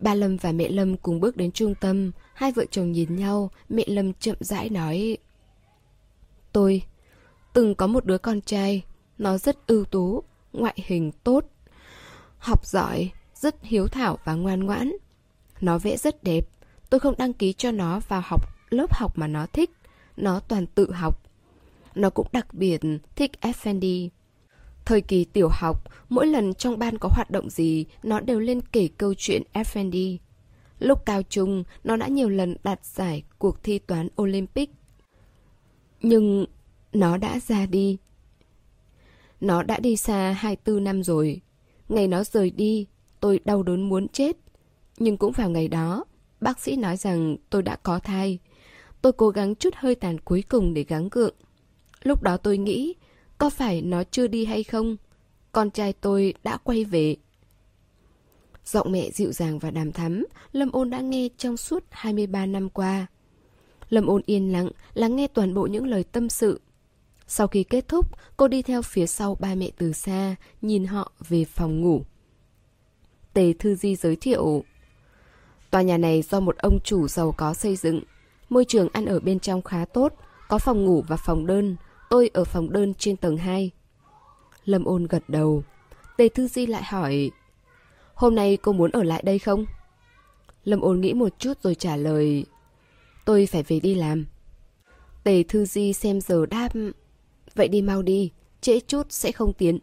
Ba 0.00 0.14
Lâm 0.14 0.36
và 0.36 0.52
mẹ 0.52 0.68
Lâm 0.68 0.96
cùng 0.96 1.20
bước 1.20 1.36
đến 1.36 1.52
trung 1.52 1.74
tâm, 1.80 2.10
hai 2.34 2.52
vợ 2.52 2.64
chồng 2.70 2.92
nhìn 2.92 3.16
nhau, 3.16 3.50
mẹ 3.68 3.84
Lâm 3.86 4.12
chậm 4.12 4.36
rãi 4.40 4.68
nói. 4.68 5.18
Tôi 6.52 6.82
từng 7.52 7.74
có 7.74 7.86
một 7.86 8.04
đứa 8.04 8.18
con 8.18 8.40
trai, 8.40 8.82
nó 9.18 9.38
rất 9.38 9.66
ưu 9.66 9.84
tú, 9.84 10.22
ngoại 10.52 10.74
hình 10.76 11.12
tốt, 11.24 11.44
học 12.38 12.66
giỏi, 12.66 13.10
rất 13.34 13.56
hiếu 13.62 13.88
thảo 13.88 14.18
và 14.24 14.34
ngoan 14.34 14.64
ngoãn. 14.64 14.92
Nó 15.60 15.78
vẽ 15.78 15.96
rất 15.96 16.24
đẹp, 16.24 16.48
tôi 16.90 17.00
không 17.00 17.14
đăng 17.18 17.32
ký 17.32 17.52
cho 17.52 17.70
nó 17.70 18.00
vào 18.08 18.22
học 18.24 18.50
lớp 18.70 18.94
học 18.94 19.18
mà 19.18 19.26
nó 19.26 19.46
thích, 19.46 19.70
nó 20.16 20.40
toàn 20.40 20.66
tự 20.66 20.92
học. 20.92 21.22
Nó 21.94 22.10
cũng 22.10 22.26
đặc 22.32 22.54
biệt 22.54 22.80
thích 23.16 23.30
Effendi. 23.40 24.08
Thời 24.84 25.00
kỳ 25.00 25.24
tiểu 25.24 25.48
học, 25.52 25.84
mỗi 26.08 26.26
lần 26.26 26.54
trong 26.54 26.78
ban 26.78 26.98
có 26.98 27.08
hoạt 27.12 27.30
động 27.30 27.50
gì, 27.50 27.84
nó 28.02 28.20
đều 28.20 28.40
lên 28.40 28.60
kể 28.60 28.88
câu 28.98 29.14
chuyện 29.14 29.42
Effendi. 29.52 30.16
Lúc 30.78 31.06
cao 31.06 31.22
trung, 31.22 31.64
nó 31.84 31.96
đã 31.96 32.06
nhiều 32.06 32.28
lần 32.28 32.56
đạt 32.62 32.84
giải 32.84 33.22
cuộc 33.38 33.62
thi 33.62 33.78
toán 33.78 34.08
Olympic. 34.22 34.70
Nhưng 36.02 36.46
nó 36.92 37.16
đã 37.16 37.40
ra 37.40 37.66
đi. 37.66 37.96
Nó 39.40 39.62
đã 39.62 39.78
đi 39.78 39.96
xa 39.96 40.32
24 40.32 40.84
năm 40.84 41.02
rồi. 41.02 41.40
Ngày 41.88 42.08
nó 42.08 42.24
rời 42.24 42.50
đi, 42.50 42.86
tôi 43.20 43.40
đau 43.44 43.62
đớn 43.62 43.88
muốn 43.88 44.08
chết. 44.08 44.36
Nhưng 44.98 45.16
cũng 45.16 45.32
vào 45.32 45.50
ngày 45.50 45.68
đó, 45.68 46.04
bác 46.40 46.60
sĩ 46.60 46.76
nói 46.76 46.96
rằng 46.96 47.36
tôi 47.50 47.62
đã 47.62 47.76
có 47.76 47.98
thai. 47.98 48.38
Tôi 49.02 49.12
cố 49.12 49.28
gắng 49.28 49.54
chút 49.54 49.74
hơi 49.76 49.94
tàn 49.94 50.20
cuối 50.20 50.44
cùng 50.48 50.74
để 50.74 50.84
gắng 50.84 51.08
gượng. 51.10 51.34
Lúc 52.02 52.22
đó 52.22 52.36
tôi 52.36 52.58
nghĩ, 52.58 52.94
có 53.38 53.50
phải 53.50 53.82
nó 53.82 54.04
chưa 54.04 54.26
đi 54.26 54.44
hay 54.44 54.64
không? 54.64 54.96
Con 55.52 55.70
trai 55.70 55.92
tôi 55.92 56.34
đã 56.44 56.56
quay 56.56 56.84
về. 56.84 57.16
Giọng 58.64 58.92
mẹ 58.92 59.10
dịu 59.10 59.32
dàng 59.32 59.58
và 59.58 59.70
đàm 59.70 59.92
thắm, 59.92 60.26
Lâm 60.52 60.72
Ôn 60.72 60.90
đã 60.90 61.00
nghe 61.00 61.28
trong 61.36 61.56
suốt 61.56 61.84
23 61.90 62.46
năm 62.46 62.68
qua. 62.68 63.06
Lâm 63.90 64.06
ôn 64.06 64.22
yên 64.26 64.52
lặng, 64.52 64.70
lắng 64.94 65.16
nghe 65.16 65.26
toàn 65.26 65.54
bộ 65.54 65.66
những 65.66 65.86
lời 65.86 66.04
tâm 66.04 66.28
sự. 66.28 66.60
Sau 67.32 67.46
khi 67.46 67.64
kết 67.64 67.88
thúc, 67.88 68.06
cô 68.36 68.48
đi 68.48 68.62
theo 68.62 68.82
phía 68.82 69.06
sau 69.06 69.36
ba 69.40 69.54
mẹ 69.54 69.70
từ 69.78 69.92
xa, 69.92 70.36
nhìn 70.62 70.84
họ 70.84 71.12
về 71.28 71.44
phòng 71.44 71.80
ngủ. 71.80 72.02
Tề 73.32 73.52
Thư 73.52 73.74
Di 73.74 73.96
giới 73.96 74.16
thiệu. 74.16 74.64
Tòa 75.70 75.82
nhà 75.82 75.98
này 75.98 76.22
do 76.22 76.40
một 76.40 76.56
ông 76.58 76.78
chủ 76.84 77.08
giàu 77.08 77.32
có 77.32 77.54
xây 77.54 77.76
dựng. 77.76 78.02
Môi 78.48 78.64
trường 78.64 78.88
ăn 78.92 79.06
ở 79.06 79.20
bên 79.20 79.40
trong 79.40 79.62
khá 79.62 79.84
tốt, 79.84 80.12
có 80.48 80.58
phòng 80.58 80.84
ngủ 80.84 81.04
và 81.08 81.16
phòng 81.16 81.46
đơn. 81.46 81.76
Tôi 82.08 82.30
ở 82.34 82.44
phòng 82.44 82.72
đơn 82.72 82.94
trên 82.94 83.16
tầng 83.16 83.36
2. 83.36 83.70
Lâm 84.64 84.84
ôn 84.84 85.06
gật 85.06 85.22
đầu. 85.28 85.62
Tề 86.16 86.28
Thư 86.28 86.48
Di 86.48 86.66
lại 86.66 86.82
hỏi. 86.84 87.30
Hôm 88.14 88.34
nay 88.34 88.58
cô 88.62 88.72
muốn 88.72 88.90
ở 88.90 89.02
lại 89.02 89.22
đây 89.22 89.38
không? 89.38 89.66
Lâm 90.64 90.80
ôn 90.80 91.00
nghĩ 91.00 91.14
một 91.14 91.38
chút 91.38 91.62
rồi 91.62 91.74
trả 91.74 91.96
lời. 91.96 92.44
Tôi 93.24 93.46
phải 93.46 93.62
về 93.62 93.80
đi 93.80 93.94
làm. 93.94 94.26
Tề 95.24 95.42
Thư 95.42 95.64
Di 95.64 95.92
xem 95.92 96.20
giờ 96.20 96.46
đáp. 96.46 96.68
Vậy 97.54 97.68
đi 97.68 97.82
mau 97.82 98.02
đi, 98.02 98.30
trễ 98.60 98.80
chút 98.80 99.06
sẽ 99.10 99.32
không 99.32 99.52
tiến. 99.52 99.78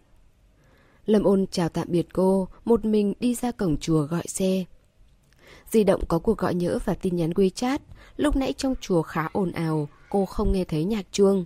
Lâm 1.05 1.24
ôn 1.24 1.45
chào 1.51 1.69
tạm 1.69 1.88
biệt 1.91 2.07
cô, 2.13 2.47
một 2.65 2.86
mình 2.86 3.13
đi 3.19 3.36
ra 3.36 3.51
cổng 3.51 3.77
chùa 3.77 4.01
gọi 4.01 4.24
xe. 4.27 4.65
Di 5.71 5.83
động 5.83 6.05
có 6.07 6.19
cuộc 6.19 6.38
gọi 6.38 6.55
nhỡ 6.55 6.79
và 6.86 6.93
tin 6.93 7.15
nhắn 7.15 7.29
WeChat. 7.29 7.79
Lúc 8.17 8.36
nãy 8.36 8.53
trong 8.53 8.75
chùa 8.81 9.01
khá 9.01 9.27
ồn 9.33 9.51
ào, 9.51 9.89
cô 10.09 10.25
không 10.25 10.53
nghe 10.53 10.63
thấy 10.63 10.83
nhạc 10.83 11.05
chuông. 11.12 11.45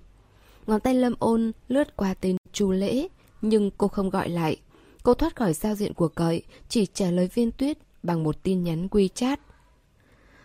Ngón 0.67 0.79
tay 0.79 0.95
Lâm 0.95 1.13
ôn 1.19 1.51
lướt 1.67 1.95
qua 1.95 2.13
tên 2.13 2.37
Chu 2.53 2.71
Lễ, 2.71 3.07
nhưng 3.41 3.71
cô 3.77 3.87
không 3.87 4.09
gọi 4.09 4.29
lại. 4.29 4.57
Cô 5.03 5.13
thoát 5.13 5.35
khỏi 5.35 5.53
giao 5.53 5.75
diện 5.75 5.93
của 5.93 6.07
cậy 6.07 6.43
chỉ 6.69 6.85
trả 6.85 7.11
lời 7.11 7.29
viên 7.33 7.51
tuyết 7.51 7.77
bằng 8.03 8.23
một 8.23 8.43
tin 8.43 8.63
nhắn 8.63 8.87
WeChat. 8.87 9.37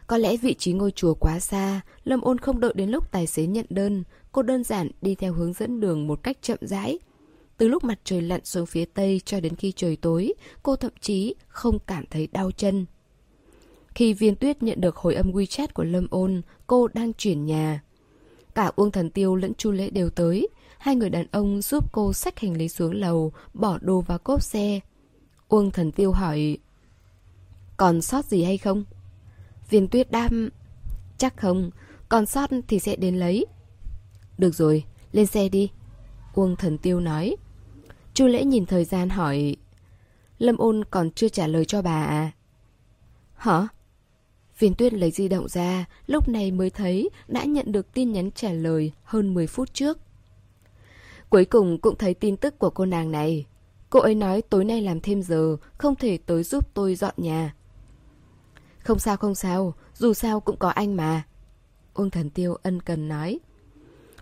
Có 0.06 0.18
lẽ 0.18 0.36
vị 0.36 0.54
trí 0.54 0.72
ngôi 0.72 0.90
chùa 0.90 1.14
quá 1.14 1.40
xa, 1.40 1.80
Lâm 2.04 2.20
ôn 2.20 2.38
không 2.38 2.60
đợi 2.60 2.72
đến 2.76 2.90
lúc 2.90 3.12
tài 3.12 3.26
xế 3.26 3.46
nhận 3.46 3.66
đơn, 3.70 4.04
cô 4.32 4.42
đơn 4.42 4.64
giản 4.64 4.90
đi 5.02 5.14
theo 5.14 5.32
hướng 5.32 5.52
dẫn 5.52 5.80
đường 5.80 6.06
một 6.06 6.22
cách 6.22 6.36
chậm 6.42 6.58
rãi. 6.60 6.98
Từ 7.56 7.68
lúc 7.68 7.84
mặt 7.84 7.98
trời 8.04 8.20
lặn 8.22 8.44
xuống 8.44 8.66
phía 8.66 8.84
tây 8.84 9.20
cho 9.24 9.40
đến 9.40 9.56
khi 9.56 9.72
trời 9.76 9.96
tối, 9.96 10.34
cô 10.62 10.76
thậm 10.76 10.92
chí 11.00 11.34
không 11.48 11.78
cảm 11.86 12.04
thấy 12.10 12.26
đau 12.26 12.50
chân. 12.50 12.86
Khi 13.94 14.12
viên 14.12 14.36
tuyết 14.36 14.62
nhận 14.62 14.80
được 14.80 14.96
hồi 14.96 15.14
âm 15.14 15.32
WeChat 15.32 15.68
của 15.74 15.84
Lâm 15.84 16.06
ôn, 16.10 16.42
cô 16.66 16.88
đang 16.94 17.12
chuyển 17.12 17.46
nhà. 17.46 17.82
Cả 18.54 18.72
Uông 18.76 18.90
Thần 18.90 19.10
Tiêu 19.10 19.36
lẫn 19.36 19.54
Chu 19.54 19.70
Lễ 19.70 19.90
đều 19.90 20.10
tới. 20.10 20.48
Hai 20.78 20.96
người 20.96 21.10
đàn 21.10 21.26
ông 21.30 21.62
giúp 21.62 21.92
cô 21.92 22.12
xách 22.12 22.38
hành 22.38 22.56
lý 22.56 22.68
xuống 22.68 22.94
lầu, 22.94 23.32
bỏ 23.54 23.78
đồ 23.80 24.00
vào 24.00 24.18
cốp 24.18 24.42
xe. 24.42 24.80
Uông 25.48 25.70
Thần 25.70 25.92
Tiêu 25.92 26.12
hỏi, 26.12 26.58
còn 27.76 28.02
sót 28.02 28.24
gì 28.24 28.42
hay 28.42 28.58
không? 28.58 28.84
Viên 29.70 29.88
tuyết 29.88 30.10
đam... 30.10 30.48
Chắc 31.18 31.36
không, 31.36 31.70
còn 32.08 32.26
sót 32.26 32.50
thì 32.68 32.78
sẽ 32.78 32.96
đến 32.96 33.16
lấy. 33.16 33.46
Được 34.38 34.54
rồi, 34.54 34.84
lên 35.12 35.26
xe 35.26 35.48
đi. 35.48 35.70
Uông 36.34 36.56
Thần 36.56 36.78
Tiêu 36.78 37.00
nói. 37.00 37.36
Chu 38.14 38.26
Lễ 38.26 38.44
nhìn 38.44 38.66
thời 38.66 38.84
gian 38.84 39.08
hỏi, 39.08 39.56
Lâm 40.38 40.56
ôn 40.56 40.84
còn 40.90 41.10
chưa 41.10 41.28
trả 41.28 41.46
lời 41.46 41.64
cho 41.64 41.82
bà 41.82 42.04
à? 42.04 42.30
Hả? 43.34 43.68
Viên 44.58 44.74
tuyết 44.74 44.92
lấy 44.92 45.10
di 45.10 45.28
động 45.28 45.48
ra, 45.48 45.84
lúc 46.06 46.28
này 46.28 46.50
mới 46.50 46.70
thấy 46.70 47.10
đã 47.28 47.44
nhận 47.44 47.72
được 47.72 47.92
tin 47.94 48.12
nhắn 48.12 48.30
trả 48.30 48.52
lời 48.52 48.92
hơn 49.02 49.34
10 49.34 49.46
phút 49.46 49.74
trước. 49.74 49.98
Cuối 51.30 51.44
cùng 51.44 51.78
cũng 51.78 51.96
thấy 51.98 52.14
tin 52.14 52.36
tức 52.36 52.58
của 52.58 52.70
cô 52.70 52.84
nàng 52.84 53.10
này. 53.10 53.44
Cô 53.90 54.00
ấy 54.00 54.14
nói 54.14 54.42
tối 54.42 54.64
nay 54.64 54.82
làm 54.82 55.00
thêm 55.00 55.22
giờ, 55.22 55.56
không 55.78 55.96
thể 55.96 56.18
tới 56.26 56.42
giúp 56.42 56.74
tôi 56.74 56.94
dọn 56.94 57.14
nhà. 57.16 57.54
Không 58.86 58.98
sao 58.98 59.16
không 59.16 59.34
sao, 59.34 59.74
dù 59.94 60.14
sao 60.14 60.40
cũng 60.40 60.56
có 60.56 60.68
anh 60.68 60.96
mà. 60.96 61.22
Uông 61.94 62.10
thần 62.10 62.30
tiêu 62.30 62.56
ân 62.62 62.82
cần 62.82 63.08
nói. 63.08 63.38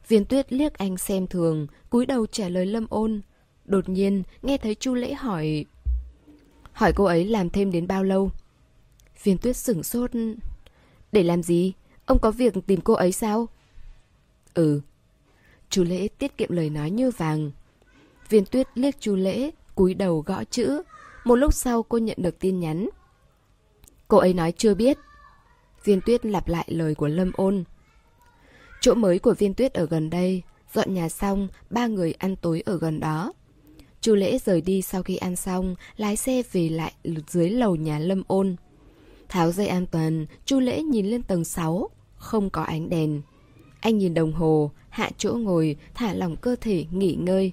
Viên 0.09 0.25
tuyết 0.25 0.52
liếc 0.52 0.75
anh 0.75 0.97
xem 0.97 1.26
thường, 1.26 1.66
cúi 1.90 2.06
đầu 2.06 2.26
trả 2.26 2.49
lời 2.49 2.66
lâm 2.66 2.87
ôn. 2.90 3.21
Đột 3.64 3.88
nhiên, 3.88 4.23
nghe 4.42 4.59
thấy 4.59 4.75
chu 4.75 4.94
lễ 4.94 5.14
hỏi... 5.14 5.64
Hỏi 6.73 6.92
cô 6.97 7.04
ấy 7.04 7.25
làm 7.25 7.50
thêm 7.50 7.73
đến 7.73 7.87
bao 7.87 8.04
lâu? 8.04 8.30
Viên 9.23 9.38
tuyết 9.38 9.56
sửng 9.56 9.83
sốt. 9.83 10.11
Để 11.12 11.23
làm 11.23 11.42
gì? 11.42 11.73
Ông 12.06 12.18
có 12.18 12.30
việc 12.30 12.54
tìm 12.66 12.80
cô 12.80 12.94
ấy 12.94 13.12
sao? 13.12 13.49
Ừ. 14.54 14.80
Chu 15.71 15.85
Lễ 15.85 16.09
tiết 16.09 16.37
kiệm 16.37 16.52
lời 16.52 16.71
nói 16.71 16.90
như 16.90 17.11
vàng. 17.11 17.50
Viên 18.28 18.44
tuyết 18.44 18.68
liếc 18.75 19.00
Chu 19.00 19.16
Lễ, 19.16 19.50
cúi 19.75 19.94
đầu 19.94 20.21
gõ 20.26 20.44
chữ. 20.44 20.83
Một 21.25 21.35
lúc 21.35 21.54
sau 21.54 21.83
cô 21.83 21.99
nhận 21.99 22.16
được 22.21 22.38
tin 22.38 22.61
nhắn. 22.61 22.88
Cô 24.14 24.18
ấy 24.18 24.35
nói 24.35 24.52
chưa 24.52 24.75
biết. 24.75 24.99
Viên 25.85 26.00
tuyết 26.00 26.26
lặp 26.26 26.49
lại 26.49 26.66
lời 26.68 26.94
của 26.94 27.09
Lâm 27.09 27.33
ôn. 27.35 27.64
Chỗ 28.80 28.94
mới 28.94 29.18
của 29.18 29.35
viên 29.35 29.54
tuyết 29.54 29.73
ở 29.73 29.87
gần 29.87 30.11
đây. 30.11 30.42
Dọn 30.75 30.94
nhà 30.94 31.09
xong, 31.09 31.49
ba 31.71 31.87
người 31.87 32.12
ăn 32.12 32.37
tối 32.37 32.62
ở 32.66 32.78
gần 32.78 33.00
đó. 33.00 33.33
Chu 34.00 34.14
lễ 34.14 34.38
rời 34.38 34.61
đi 34.61 34.83
sau 34.83 35.02
khi 35.02 35.16
ăn 35.16 35.37
xong, 35.37 35.75
lái 35.97 36.16
xe 36.16 36.42
về 36.52 36.68
lại 36.68 36.92
dưới 37.28 37.50
lầu 37.50 37.76
nhà 37.76 37.99
Lâm 37.99 38.23
ôn. 38.26 38.56
Tháo 39.28 39.52
dây 39.52 39.66
an 39.66 39.87
toàn, 39.87 40.26
Chu 40.44 40.61
Lễ 40.61 40.83
nhìn 40.83 41.06
lên 41.06 41.23
tầng 41.23 41.44
6, 41.44 41.90
không 42.16 42.50
có 42.50 42.62
ánh 42.62 42.88
đèn. 42.88 43.23
Anh 43.80 43.99
nhìn 43.99 44.14
đồng 44.14 44.33
hồ, 44.33 44.71
hạ 44.88 45.11
chỗ 45.18 45.33
ngồi, 45.35 45.76
thả 45.94 46.14
lỏng 46.14 46.37
cơ 46.37 46.56
thể, 46.61 46.85
nghỉ 46.90 47.14
ngơi. 47.14 47.52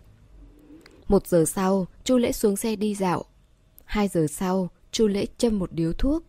Một 1.07 1.27
giờ 1.27 1.45
sau, 1.47 1.87
Chu 2.03 2.17
Lễ 2.17 2.31
xuống 2.31 2.55
xe 2.55 2.75
đi 2.75 2.95
dạo. 2.95 3.25
Hai 3.85 4.07
giờ 4.07 4.27
sau, 4.29 4.69
Chu 4.91 5.07
Lễ 5.07 5.25
châm 5.37 5.59
một 5.59 5.71
điếu 5.73 5.93
thuốc. 5.93 6.23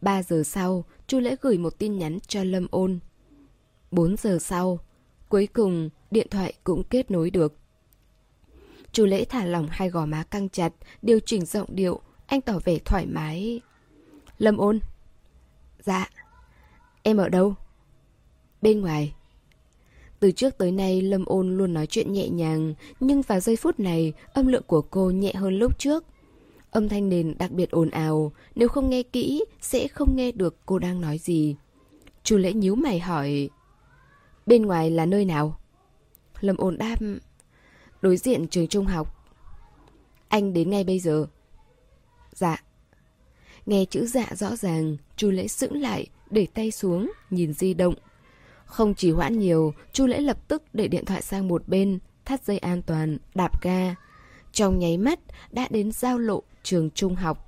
Ba 0.00 0.22
giờ 0.22 0.42
sau, 0.42 0.84
Chu 1.06 1.20
Lễ 1.20 1.36
gửi 1.40 1.58
một 1.58 1.78
tin 1.78 1.98
nhắn 1.98 2.18
cho 2.26 2.44
Lâm 2.44 2.66
Ôn. 2.70 2.98
Bốn 3.90 4.16
giờ 4.16 4.38
sau, 4.40 4.78
cuối 5.28 5.46
cùng 5.46 5.90
điện 6.10 6.26
thoại 6.30 6.54
cũng 6.64 6.82
kết 6.84 7.10
nối 7.10 7.30
được. 7.30 7.56
Chu 8.92 9.06
Lễ 9.06 9.24
thả 9.24 9.44
lỏng 9.44 9.68
hai 9.70 9.90
gò 9.90 10.06
má 10.06 10.22
căng 10.22 10.48
chặt, 10.48 10.72
điều 11.02 11.20
chỉnh 11.20 11.44
giọng 11.44 11.68
điệu, 11.72 12.00
anh 12.26 12.40
tỏ 12.40 12.58
vẻ 12.64 12.78
thoải 12.78 13.06
mái. 13.06 13.60
Lâm 14.40 14.56
ôn 14.56 14.80
Dạ 15.80 16.10
Em 17.02 17.16
ở 17.16 17.28
đâu? 17.28 17.54
Bên 18.62 18.80
ngoài 18.80 19.14
Từ 20.20 20.32
trước 20.32 20.58
tới 20.58 20.72
nay 20.72 21.02
Lâm 21.02 21.24
ôn 21.24 21.56
luôn 21.56 21.74
nói 21.74 21.86
chuyện 21.86 22.12
nhẹ 22.12 22.28
nhàng 22.28 22.74
Nhưng 23.00 23.22
vào 23.22 23.40
giây 23.40 23.56
phút 23.56 23.80
này 23.80 24.12
Âm 24.32 24.46
lượng 24.46 24.62
của 24.66 24.82
cô 24.82 25.10
nhẹ 25.10 25.32
hơn 25.32 25.58
lúc 25.58 25.78
trước 25.78 26.04
Âm 26.70 26.88
thanh 26.88 27.08
nền 27.08 27.34
đặc 27.38 27.50
biệt 27.50 27.70
ồn 27.70 27.90
ào 27.90 28.32
Nếu 28.54 28.68
không 28.68 28.90
nghe 28.90 29.02
kỹ 29.02 29.44
Sẽ 29.60 29.88
không 29.88 30.16
nghe 30.16 30.32
được 30.32 30.56
cô 30.66 30.78
đang 30.78 31.00
nói 31.00 31.18
gì 31.18 31.56
Chu 32.22 32.36
lễ 32.36 32.52
nhíu 32.52 32.74
mày 32.74 32.98
hỏi 32.98 33.48
Bên 34.46 34.66
ngoài 34.66 34.90
là 34.90 35.06
nơi 35.06 35.24
nào? 35.24 35.60
Lâm 36.40 36.56
ôn 36.56 36.78
đáp 36.78 36.96
Đối 38.02 38.16
diện 38.16 38.48
trường 38.48 38.68
trung 38.68 38.86
học 38.86 39.16
Anh 40.28 40.52
đến 40.52 40.70
ngay 40.70 40.84
bây 40.84 40.98
giờ 40.98 41.26
Dạ 42.32 42.62
Nghe 43.66 43.84
chữ 43.84 44.06
dạ 44.06 44.26
rõ 44.34 44.56
ràng, 44.56 44.96
Chu 45.16 45.30
Lễ 45.30 45.48
sững 45.48 45.80
lại, 45.80 46.06
để 46.30 46.46
tay 46.54 46.70
xuống, 46.70 47.12
nhìn 47.30 47.52
di 47.52 47.74
động. 47.74 47.94
Không 48.64 48.94
chỉ 48.94 49.10
hoãn 49.10 49.38
nhiều, 49.38 49.74
Chu 49.92 50.06
Lễ 50.06 50.20
lập 50.20 50.48
tức 50.48 50.62
để 50.72 50.88
điện 50.88 51.04
thoại 51.04 51.22
sang 51.22 51.48
một 51.48 51.68
bên, 51.68 51.98
thắt 52.24 52.44
dây 52.44 52.58
an 52.58 52.82
toàn, 52.82 53.18
đạp 53.34 53.62
ga. 53.62 53.94
Trong 54.52 54.78
nháy 54.78 54.96
mắt 54.96 55.20
đã 55.50 55.68
đến 55.70 55.92
giao 55.92 56.18
lộ 56.18 56.42
trường 56.62 56.90
trung 56.90 57.14
học. 57.14 57.46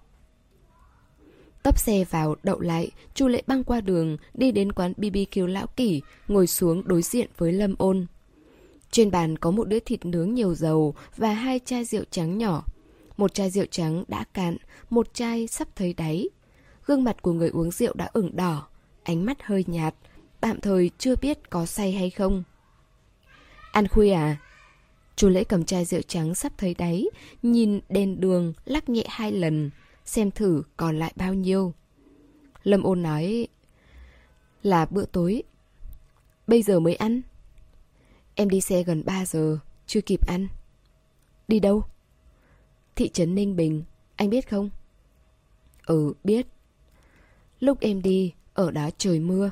Tấp 1.63 1.79
xe 1.79 2.05
vào, 2.11 2.37
đậu 2.43 2.61
lại, 2.61 2.91
Chu 3.15 3.29
Lễ 3.29 3.43
băng 3.47 3.65
qua 3.65 3.81
đường, 3.81 4.17
đi 4.35 4.53
đến 4.53 4.73
quán 4.73 4.93
BBQ 4.97 5.47
Lão 5.47 5.67
Kỷ, 5.67 6.03
ngồi 6.29 6.47
xuống 6.47 6.89
đối 6.89 7.03
diện 7.03 7.29
với 7.39 7.53
Lâm 7.53 7.75
Ôn. 7.79 8.07
Trên 8.91 9.11
bàn 9.11 9.39
có 9.39 9.51
một 9.51 9.69
đĩa 9.69 9.81
thịt 9.81 10.05
nướng 10.05 10.35
nhiều 10.35 10.55
dầu 10.55 10.95
và 11.17 11.33
hai 11.33 11.61
chai 11.65 11.85
rượu 11.85 12.05
trắng 12.11 12.39
nhỏ. 12.39 12.65
Một 13.17 13.35
chai 13.35 13.51
rượu 13.51 13.67
trắng 13.71 14.05
đã 14.09 14.25
cạn, 14.35 14.57
một 14.91 15.15
chai 15.15 15.47
sắp 15.47 15.69
thấy 15.77 15.95
đáy. 15.95 16.29
Gương 16.87 17.05
mặt 17.05 17.23
của 17.23 17.33
người 17.33 17.49
uống 17.49 17.71
rượu 17.71 17.95
đã 17.95 18.11
ửng 18.13 18.37
đỏ, 18.37 18.67
ánh 19.03 19.25
mắt 19.25 19.43
hơi 19.43 19.65
nhạt, 19.67 19.95
tạm 20.41 20.61
thời 20.61 20.91
chưa 20.99 21.17
biết 21.17 21.51
có 21.51 21.67
say 21.67 21.93
hay 21.93 22.11
không. 22.11 22.43
Ăn 23.73 23.89
khuya 23.89 24.13
à? 24.13 24.37
Chú 25.17 25.29
lễ 25.29 25.45
cầm 25.45 25.65
chai 25.65 25.85
rượu 25.85 26.03
trắng 26.03 26.35
sắp 26.35 26.53
thấy 26.59 26.75
đáy, 26.75 27.07
nhìn 27.43 27.81
đèn 27.89 28.21
đường 28.21 28.53
lắc 28.65 28.89
nhẹ 28.89 29.05
hai 29.09 29.33
lần, 29.33 29.71
xem 30.05 30.31
thử 30.31 30.63
còn 30.77 30.99
lại 30.99 31.13
bao 31.17 31.35
nhiêu. 31.35 31.73
Lâm 32.63 32.83
ôn 32.83 33.03
nói 33.03 33.47
là 34.63 34.87
bữa 34.91 35.05
tối. 35.05 35.43
Bây 36.47 36.63
giờ 36.63 36.81
mới 36.81 36.95
ăn. 36.95 37.23
Em 38.35 38.49
đi 38.49 38.61
xe 38.61 38.83
gần 38.83 39.03
3 39.05 39.27
giờ, 39.27 39.59
chưa 39.87 40.01
kịp 40.01 40.27
ăn. 40.27 40.49
Đi 41.49 41.61
đâu? 41.61 41.85
Thị 42.97 43.09
trấn 43.09 43.35
Ninh 43.35 43.57
Bình, 43.57 43.85
anh 44.17 44.31
biết 44.31 44.51
không? 44.51 44.71
Ừ, 45.87 46.13
biết. 46.25 46.47
Lúc 47.61 47.81
em 47.81 48.03
đi, 48.03 48.33
ở 48.55 48.71
đó 48.71 48.91
trời 48.99 49.21
mưa. 49.21 49.51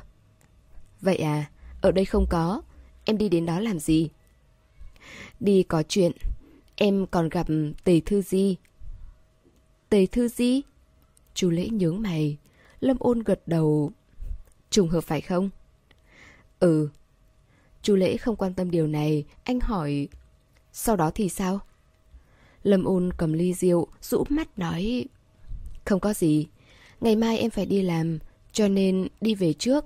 Vậy 1.01 1.17
à, 1.17 1.49
ở 1.81 1.91
đây 1.91 2.05
không 2.05 2.25
có. 2.29 2.61
Em 3.05 3.17
đi 3.17 3.29
đến 3.29 3.45
đó 3.45 3.59
làm 3.59 3.79
gì? 3.79 4.09
Đi 5.39 5.63
có 5.63 5.83
chuyện. 5.83 6.11
Em 6.75 7.05
còn 7.11 7.29
gặp 7.29 7.47
Tề 7.83 7.99
Thư 8.05 8.21
Di. 8.21 8.55
Tề 9.89 10.05
Thư 10.05 10.27
Di? 10.27 10.61
Chú 11.33 11.49
Lễ 11.49 11.69
nhướng 11.69 12.01
mày. 12.01 12.37
Lâm 12.79 12.97
ôn 12.99 13.23
gật 13.23 13.41
đầu. 13.45 13.91
Trùng 14.69 14.89
hợp 14.89 15.01
phải 15.01 15.21
không? 15.21 15.49
Ừ. 16.59 16.89
Chu 17.81 17.95
Lễ 17.95 18.17
không 18.17 18.35
quan 18.35 18.53
tâm 18.53 18.71
điều 18.71 18.87
này, 18.87 19.25
anh 19.43 19.59
hỏi, 19.59 20.07
sau 20.73 20.95
đó 20.95 21.11
thì 21.15 21.29
sao? 21.29 21.59
Lâm 22.63 22.83
ôn 22.83 23.09
cầm 23.17 23.33
ly 23.33 23.53
rượu, 23.53 23.87
rũ 24.01 24.23
mắt 24.29 24.59
nói, 24.59 25.05
không 25.85 25.99
có 25.99 26.13
gì, 26.13 26.47
ngày 27.01 27.15
mai 27.15 27.37
em 27.37 27.49
phải 27.49 27.65
đi 27.65 27.81
làm, 27.81 28.19
cho 28.51 28.67
nên 28.67 29.07
đi 29.21 29.35
về 29.35 29.53
trước. 29.53 29.85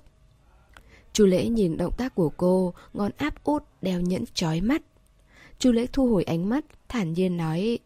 Chu 1.14 1.26
Lễ 1.26 1.48
nhìn 1.48 1.78
động 1.78 1.94
tác 1.98 2.16
của 2.16 2.30
cô, 2.38 2.74
ngón 2.94 3.12
áp 3.18 3.44
út 3.44 3.64
đeo 3.82 4.02
nhẫn 4.02 4.24
trói 4.34 4.62
mắt. 4.62 4.82
Chu 5.60 5.72
Lễ 5.72 5.88
thu 5.94 6.10
hồi 6.10 6.24
ánh 6.24 6.50
mắt, 6.50 6.66
thản 6.88 7.14
nhiên 7.14 7.38
nói, 7.38 7.80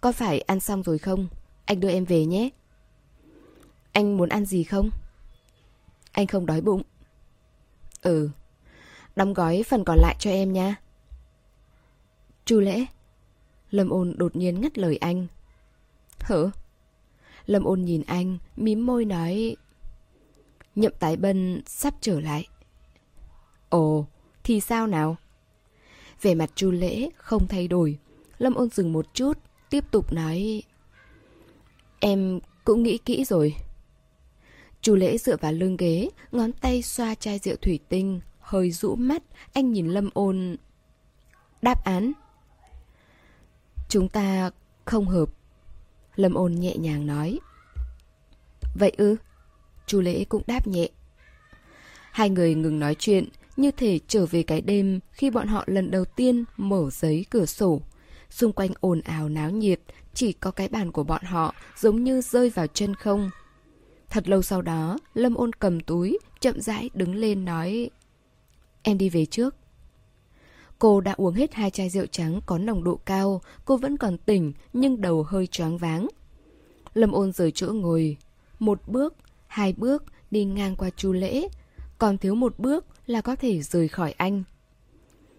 có 0.00 0.12
phải 0.12 0.40
ăn 0.40 0.60
xong 0.60 0.82
rồi 0.82 0.98
không? 0.98 1.28
Anh 1.64 1.80
đưa 1.80 1.90
em 1.90 2.04
về 2.04 2.26
nhé. 2.26 2.50
Anh 3.92 4.16
muốn 4.16 4.28
ăn 4.28 4.44
gì 4.44 4.64
không? 4.64 4.90
Anh 6.12 6.26
không 6.26 6.46
đói 6.46 6.60
bụng. 6.60 6.82
Ừ. 8.02 8.30
Đóng 9.16 9.34
gói 9.34 9.62
phần 9.68 9.84
còn 9.84 9.98
lại 9.98 10.16
cho 10.18 10.30
em 10.30 10.52
nha. 10.52 10.76
Chu 12.44 12.60
lễ. 12.60 12.86
Lâm 13.70 13.88
ôn 13.88 14.14
đột 14.16 14.36
nhiên 14.36 14.60
ngắt 14.60 14.78
lời 14.78 14.96
anh. 14.96 15.26
Hử? 16.20 16.50
Lâm 17.46 17.64
ôn 17.64 17.82
nhìn 17.82 18.02
anh, 18.06 18.38
mím 18.56 18.86
môi 18.86 19.04
nói... 19.04 19.56
Nhậm 20.74 20.92
tái 20.98 21.16
bân 21.16 21.62
sắp 21.66 21.94
trở 22.00 22.20
lại. 22.20 22.48
Ồ, 23.68 24.06
thì 24.44 24.60
sao 24.60 24.86
nào? 24.86 25.16
Về 26.22 26.34
mặt 26.34 26.50
chu 26.54 26.70
lễ 26.70 27.10
không 27.16 27.46
thay 27.46 27.68
đổi. 27.68 27.98
Lâm 28.38 28.54
ôn 28.54 28.68
dừng 28.68 28.92
một 28.92 29.14
chút, 29.14 29.38
tiếp 29.70 29.84
tục 29.90 30.12
nói... 30.12 30.62
Em 32.00 32.40
cũng 32.64 32.82
nghĩ 32.82 32.98
kỹ 32.98 33.24
rồi. 33.24 33.54
Chu 34.80 34.94
lễ 34.94 35.18
dựa 35.18 35.36
vào 35.36 35.52
lưng 35.52 35.76
ghế, 35.76 36.10
ngón 36.32 36.52
tay 36.52 36.82
xoa 36.82 37.14
chai 37.14 37.38
rượu 37.38 37.56
thủy 37.56 37.78
tinh, 37.88 38.20
hơi 38.40 38.70
rũ 38.70 38.96
mắt, 38.96 39.22
anh 39.52 39.72
nhìn 39.72 39.86
Lâm 39.86 40.10
ôn. 40.14 40.56
Đáp 41.62 41.84
án. 41.84 42.12
Chúng 43.88 44.08
ta 44.08 44.50
không 44.84 45.06
hợp. 45.06 45.28
Lâm 46.16 46.34
ôn 46.34 46.54
nhẹ 46.54 46.76
nhàng 46.76 47.06
nói. 47.06 47.38
Vậy 48.74 48.92
ư? 48.96 49.16
Chu 49.86 50.00
lễ 50.00 50.24
cũng 50.24 50.42
đáp 50.46 50.66
nhẹ. 50.66 50.88
Hai 52.10 52.30
người 52.30 52.54
ngừng 52.54 52.78
nói 52.78 52.96
chuyện, 52.98 53.28
như 53.56 53.70
thể 53.70 53.98
trở 54.08 54.26
về 54.26 54.42
cái 54.42 54.60
đêm 54.60 55.00
khi 55.12 55.30
bọn 55.30 55.48
họ 55.48 55.64
lần 55.66 55.90
đầu 55.90 56.04
tiên 56.04 56.44
mở 56.56 56.90
giấy 56.92 57.26
cửa 57.30 57.46
sổ. 57.46 57.80
Xung 58.30 58.52
quanh 58.52 58.70
ồn 58.80 59.00
ào 59.00 59.28
náo 59.28 59.50
nhiệt, 59.50 59.80
chỉ 60.14 60.32
có 60.32 60.50
cái 60.50 60.68
bàn 60.68 60.92
của 60.92 61.04
bọn 61.04 61.22
họ 61.22 61.54
giống 61.76 62.04
như 62.04 62.20
rơi 62.20 62.50
vào 62.50 62.66
chân 62.66 62.94
không. 62.94 63.30
Thật 64.10 64.28
lâu 64.28 64.42
sau 64.42 64.62
đó, 64.62 64.98
Lâm 65.14 65.34
ôn 65.34 65.52
cầm 65.52 65.80
túi, 65.80 66.18
chậm 66.40 66.60
rãi 66.60 66.90
đứng 66.94 67.14
lên 67.14 67.44
nói 67.44 67.90
Em 68.82 68.98
đi 68.98 69.08
về 69.08 69.26
trước. 69.26 69.56
Cô 70.78 71.00
đã 71.00 71.12
uống 71.12 71.34
hết 71.34 71.54
hai 71.54 71.70
chai 71.70 71.88
rượu 71.88 72.06
trắng 72.06 72.40
có 72.46 72.58
nồng 72.58 72.84
độ 72.84 72.98
cao, 73.04 73.40
cô 73.64 73.76
vẫn 73.76 73.96
còn 73.96 74.18
tỉnh 74.18 74.52
nhưng 74.72 75.00
đầu 75.00 75.22
hơi 75.22 75.46
choáng 75.46 75.78
váng. 75.78 76.08
Lâm 76.94 77.12
ôn 77.12 77.32
rời 77.32 77.50
chỗ 77.50 77.72
ngồi, 77.72 78.16
một 78.58 78.80
bước, 78.86 79.14
hai 79.46 79.72
bước 79.72 80.04
đi 80.30 80.44
ngang 80.44 80.76
qua 80.76 80.90
chu 80.90 81.12
lễ, 81.12 81.48
còn 81.98 82.18
thiếu 82.18 82.34
một 82.34 82.58
bước 82.58 82.86
là 83.06 83.20
có 83.20 83.36
thể 83.36 83.62
rời 83.62 83.88
khỏi 83.88 84.12
anh. 84.12 84.42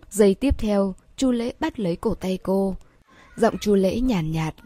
Giây 0.10 0.36
tiếp 0.36 0.58
theo, 0.58 0.96
chu 1.18 1.32
lễ 1.32 1.54
bắt 1.60 1.80
lấy 1.80 1.96
cổ 1.96 2.16
tay 2.16 2.38
cô. 2.44 2.76
Giọng 3.36 3.58
chu 3.58 3.76
lễ 3.76 4.00
nhàn 4.00 4.32
nhạt, 4.32 4.56
nhạt. 4.56 4.66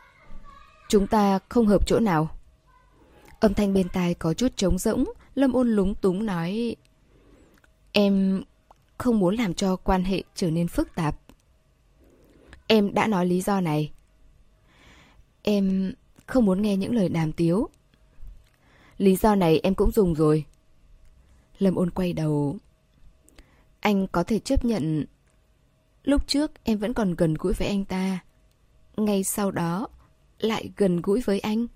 Chúng 0.90 1.08
ta 1.08 1.40
không 1.50 1.68
hợp 1.68 1.88
chỗ 1.88 2.00
nào. 2.00 2.30
Âm 3.40 3.54
thanh 3.54 3.74
bên 3.74 3.90
tai 3.90 4.14
có 4.14 4.34
chút 4.34 4.52
trống 4.56 4.78
rỗng, 4.78 5.06
Lâm 5.36 5.54
ôn 5.54 5.70
lúng 5.70 5.96
túng 5.96 6.26
nói 6.26 6.76
Em 7.92 8.44
không 8.98 9.20
muốn 9.20 9.36
làm 9.36 9.54
cho 9.54 9.76
quan 9.76 10.04
hệ 10.04 10.24
trở 10.36 10.52
nên 10.52 10.68
phức 10.68 10.96
tạp. 10.96 11.16
Em 12.68 12.94
đã 12.94 13.08
nói 13.08 13.26
lý 13.26 13.42
do 13.42 13.62
này. 13.62 13.92
Em 15.42 15.94
không 16.26 16.46
muốn 16.46 16.62
nghe 16.62 16.78
những 16.78 16.96
lời 16.96 17.10
đàm 17.10 17.32
tiếu. 17.32 17.70
Lý 18.98 19.16
do 19.16 19.36
này 19.36 19.60
em 19.64 19.76
cũng 19.76 19.92
dùng 19.92 20.14
rồi. 20.14 20.46
Lâm 21.62 21.76
ôn 21.76 21.90
quay 21.90 22.14
đầu. 22.14 22.58
Anh 23.80 24.08
có 24.08 24.24
thể 24.24 24.40
chấp 24.40 24.66
nhận... 24.66 25.06
Lúc 26.04 26.28
trước 26.28 26.52
em 26.64 26.78
vẫn 26.78 26.94
còn 26.94 27.16
gần 27.16 27.34
gũi 27.34 27.54
với 27.54 27.68
anh 27.68 27.86
ta. 27.86 28.20
Ngay 28.98 29.24
sau 29.24 29.52
đó, 29.52 29.88
lại 30.40 30.72
gần 30.78 31.02
gũi 31.02 31.22
với 31.22 31.40
anh. 31.40 31.68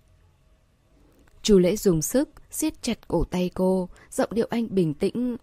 Chu 1.42 1.60
lễ 1.60 1.76
dùng 1.76 2.02
sức, 2.02 2.30
siết 2.52 2.82
chặt 2.82 3.08
cổ 3.08 3.24
tay 3.24 3.50
cô, 3.54 3.90
giọng 4.12 4.30
điệu 4.34 4.48
anh 4.50 4.76
bình 4.76 4.94
tĩnh. 4.94 5.38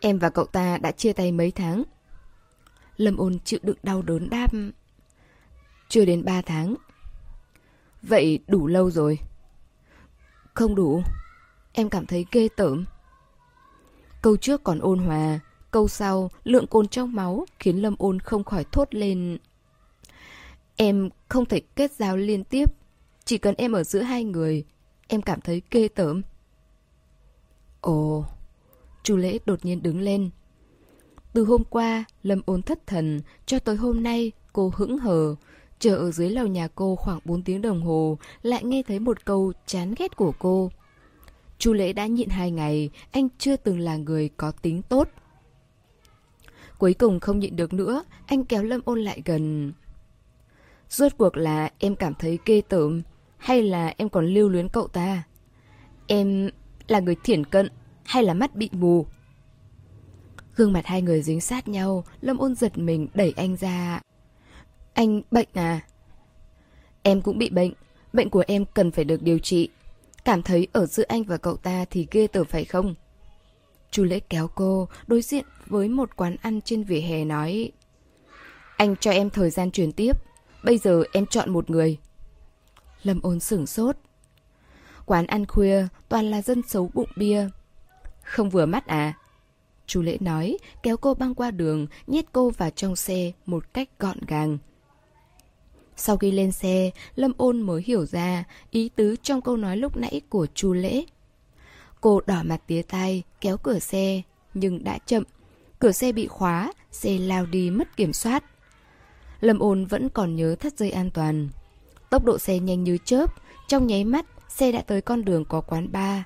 Em 0.00 0.18
và 0.18 0.30
cậu 0.30 0.44
ta 0.44 0.78
đã 0.78 0.92
chia 0.92 1.12
tay 1.12 1.32
mấy 1.32 1.50
tháng. 1.50 1.82
Lâm 2.96 3.16
ôn 3.16 3.38
chịu 3.44 3.60
đựng 3.62 3.78
đau 3.82 4.02
đớn 4.02 4.30
đáp. 4.30 4.50
Chưa 5.88 6.04
đến 6.04 6.24
ba 6.24 6.42
tháng. 6.42 6.74
Vậy 8.02 8.38
đủ 8.46 8.66
lâu 8.66 8.90
rồi. 8.90 9.18
Không 10.54 10.74
đủ. 10.74 11.02
Em 11.72 11.90
cảm 11.90 12.06
thấy 12.06 12.26
ghê 12.32 12.48
tởm. 12.56 12.84
Câu 14.22 14.36
trước 14.36 14.64
còn 14.64 14.78
ôn 14.78 14.98
hòa, 14.98 15.40
câu 15.70 15.88
sau 15.88 16.30
lượng 16.44 16.66
cồn 16.66 16.88
trong 16.88 17.14
máu 17.14 17.46
khiến 17.58 17.82
Lâm 17.82 17.94
ôn 17.98 18.18
không 18.18 18.44
khỏi 18.44 18.64
thốt 18.72 18.94
lên. 18.94 19.38
Em 20.76 21.08
không 21.28 21.46
thể 21.46 21.60
kết 21.76 21.92
giao 21.92 22.16
liên 22.16 22.44
tiếp. 22.44 22.74
Chỉ 23.24 23.38
cần 23.38 23.54
em 23.58 23.72
ở 23.72 23.84
giữa 23.84 24.00
hai 24.00 24.24
người, 24.24 24.64
em 25.08 25.22
cảm 25.22 25.40
thấy 25.40 25.62
ghê 25.70 25.88
tởm. 25.88 26.22
Ồ, 27.80 28.24
Chu 29.02 29.16
Lễ 29.16 29.38
đột 29.46 29.64
nhiên 29.64 29.82
đứng 29.82 30.00
lên. 30.00 30.30
Từ 31.32 31.44
hôm 31.44 31.64
qua, 31.64 32.04
Lâm 32.22 32.40
ôn 32.46 32.62
thất 32.62 32.86
thần, 32.86 33.20
cho 33.46 33.58
tới 33.58 33.76
hôm 33.76 34.02
nay, 34.02 34.32
cô 34.52 34.72
hững 34.76 34.98
hờ. 34.98 35.34
Chờ 35.78 35.96
ở 35.96 36.10
dưới 36.10 36.30
lầu 36.30 36.46
nhà 36.46 36.68
cô 36.74 36.96
khoảng 36.96 37.18
4 37.24 37.42
tiếng 37.42 37.62
đồng 37.62 37.82
hồ, 37.82 38.18
lại 38.42 38.64
nghe 38.64 38.82
thấy 38.82 38.98
một 38.98 39.24
câu 39.24 39.52
chán 39.66 39.94
ghét 39.98 40.16
của 40.16 40.32
cô. 40.38 40.70
Chu 41.62 41.72
Lễ 41.72 41.92
đã 41.92 42.06
nhịn 42.06 42.28
hai 42.28 42.50
ngày, 42.50 42.90
anh 43.10 43.28
chưa 43.38 43.56
từng 43.56 43.78
là 43.78 43.96
người 43.96 44.28
có 44.36 44.50
tính 44.50 44.82
tốt. 44.82 45.08
Cuối 46.78 46.94
cùng 46.94 47.20
không 47.20 47.38
nhịn 47.38 47.56
được 47.56 47.72
nữa, 47.72 48.04
anh 48.26 48.44
kéo 48.44 48.62
Lâm 48.62 48.80
ôn 48.84 49.00
lại 49.00 49.22
gần. 49.24 49.72
Rốt 50.88 51.12
cuộc 51.18 51.36
là 51.36 51.70
em 51.78 51.96
cảm 51.96 52.14
thấy 52.14 52.38
ghê 52.46 52.62
tởm, 52.68 53.02
hay 53.38 53.62
là 53.62 53.94
em 53.96 54.08
còn 54.08 54.26
lưu 54.26 54.48
luyến 54.48 54.68
cậu 54.68 54.88
ta? 54.88 55.22
Em 56.06 56.50
là 56.86 57.00
người 57.00 57.16
thiển 57.24 57.44
cận 57.44 57.68
hay 58.04 58.22
là 58.22 58.34
mắt 58.34 58.54
bị 58.54 58.68
mù? 58.72 59.06
Gương 60.56 60.72
mặt 60.72 60.86
hai 60.86 61.02
người 61.02 61.22
dính 61.22 61.40
sát 61.40 61.68
nhau, 61.68 62.04
Lâm 62.20 62.38
ôn 62.38 62.54
giật 62.54 62.78
mình 62.78 63.08
đẩy 63.14 63.32
anh 63.36 63.56
ra. 63.56 64.00
Anh 64.94 65.22
bệnh 65.30 65.48
à? 65.52 65.80
Em 67.02 67.22
cũng 67.22 67.38
bị 67.38 67.50
bệnh, 67.50 67.72
bệnh 68.12 68.30
của 68.30 68.44
em 68.46 68.64
cần 68.74 68.90
phải 68.90 69.04
được 69.04 69.22
điều 69.22 69.38
trị. 69.38 69.68
Cảm 70.24 70.42
thấy 70.42 70.66
ở 70.72 70.86
giữa 70.86 71.04
anh 71.08 71.24
và 71.24 71.36
cậu 71.36 71.56
ta 71.56 71.84
thì 71.90 72.06
ghê 72.10 72.26
tởm 72.26 72.46
phải 72.46 72.64
không? 72.64 72.94
Chu 73.90 74.04
lễ 74.04 74.20
kéo 74.20 74.48
cô, 74.54 74.88
đối 75.06 75.22
diện 75.22 75.44
với 75.66 75.88
một 75.88 76.16
quán 76.16 76.36
ăn 76.42 76.60
trên 76.60 76.84
vỉa 76.84 77.00
hè 77.00 77.24
nói 77.24 77.72
Anh 78.76 78.96
cho 78.96 79.10
em 79.10 79.30
thời 79.30 79.50
gian 79.50 79.70
truyền 79.70 79.92
tiếp, 79.92 80.12
bây 80.64 80.78
giờ 80.78 81.02
em 81.12 81.26
chọn 81.26 81.50
một 81.50 81.70
người. 81.70 81.98
Lâm 83.02 83.20
ôn 83.22 83.40
sửng 83.40 83.66
sốt. 83.66 83.96
Quán 85.06 85.26
ăn 85.26 85.46
khuya 85.46 85.86
toàn 86.08 86.30
là 86.30 86.42
dân 86.42 86.62
xấu 86.68 86.90
bụng 86.94 87.08
bia. 87.16 87.48
Không 88.22 88.50
vừa 88.50 88.66
mắt 88.66 88.86
à? 88.86 89.18
Chú 89.86 90.02
Lễ 90.02 90.16
nói, 90.20 90.58
kéo 90.82 90.96
cô 90.96 91.14
băng 91.14 91.34
qua 91.34 91.50
đường, 91.50 91.86
nhét 92.06 92.24
cô 92.32 92.50
vào 92.50 92.70
trong 92.70 92.96
xe 92.96 93.32
một 93.46 93.74
cách 93.74 93.88
gọn 93.98 94.18
gàng. 94.26 94.58
Sau 95.96 96.16
khi 96.16 96.30
lên 96.30 96.52
xe, 96.52 96.90
Lâm 97.14 97.32
ôn 97.36 97.62
mới 97.62 97.82
hiểu 97.82 98.06
ra 98.06 98.44
ý 98.70 98.90
tứ 98.96 99.16
trong 99.22 99.40
câu 99.40 99.56
nói 99.56 99.76
lúc 99.76 99.96
nãy 99.96 100.20
của 100.28 100.46
chu 100.54 100.72
Lễ. 100.72 101.04
Cô 102.00 102.20
đỏ 102.26 102.42
mặt 102.44 102.60
tía 102.66 102.82
tai, 102.82 103.22
kéo 103.40 103.56
cửa 103.56 103.78
xe, 103.78 104.22
nhưng 104.54 104.84
đã 104.84 104.98
chậm. 105.06 105.22
Cửa 105.78 105.92
xe 105.92 106.12
bị 106.12 106.26
khóa, 106.26 106.72
xe 106.90 107.18
lao 107.18 107.46
đi 107.46 107.70
mất 107.70 107.96
kiểm 107.96 108.12
soát. 108.12 108.44
Lâm 109.40 109.58
ôn 109.58 109.84
vẫn 109.84 110.08
còn 110.08 110.36
nhớ 110.36 110.54
thắt 110.60 110.78
dây 110.78 110.90
an 110.90 111.10
toàn. 111.10 111.48
Tốc 112.10 112.24
độ 112.24 112.38
xe 112.38 112.58
nhanh 112.58 112.84
như 112.84 112.98
chớp, 113.04 113.34
trong 113.68 113.86
nháy 113.86 114.04
mắt, 114.04 114.26
xe 114.48 114.72
đã 114.72 114.82
tới 114.82 115.00
con 115.00 115.24
đường 115.24 115.44
có 115.44 115.60
quán 115.60 115.92
bar. 115.92 116.22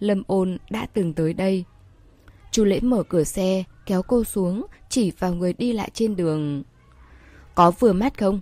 Lâm 0.00 0.22
ôn 0.26 0.58
đã 0.70 0.86
từng 0.86 1.12
tới 1.12 1.32
đây. 1.32 1.64
Chu 2.50 2.64
lễ 2.64 2.80
mở 2.80 3.02
cửa 3.02 3.24
xe, 3.24 3.64
kéo 3.86 4.02
cô 4.02 4.24
xuống, 4.24 4.66
chỉ 4.88 5.12
vào 5.18 5.34
người 5.34 5.52
đi 5.52 5.72
lại 5.72 5.90
trên 5.94 6.16
đường. 6.16 6.62
Có 7.54 7.70
vừa 7.70 7.92
mắt 7.92 8.18
không? 8.18 8.40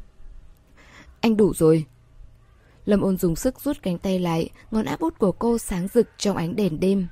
Anh 1.20 1.36
đủ 1.36 1.54
rồi. 1.54 1.84
Lâm 2.84 3.00
ôn 3.00 3.16
dùng 3.16 3.36
sức 3.36 3.60
rút 3.60 3.76
cánh 3.82 3.98
tay 3.98 4.18
lại, 4.18 4.50
ngón 4.70 4.84
áp 4.84 5.00
út 5.00 5.18
của 5.18 5.32
cô 5.32 5.58
sáng 5.58 5.88
rực 5.88 6.08
trong 6.16 6.36
ánh 6.36 6.56
đèn 6.56 6.80
đêm. 6.80 7.08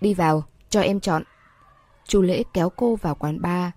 Đi 0.00 0.14
vào, 0.14 0.44
cho 0.68 0.80
em 0.80 1.00
chọn. 1.00 1.22
Chu 2.06 2.22
lễ 2.22 2.42
kéo 2.52 2.70
cô 2.70 2.96
vào 2.96 3.14
quán 3.14 3.42
bar. 3.42 3.70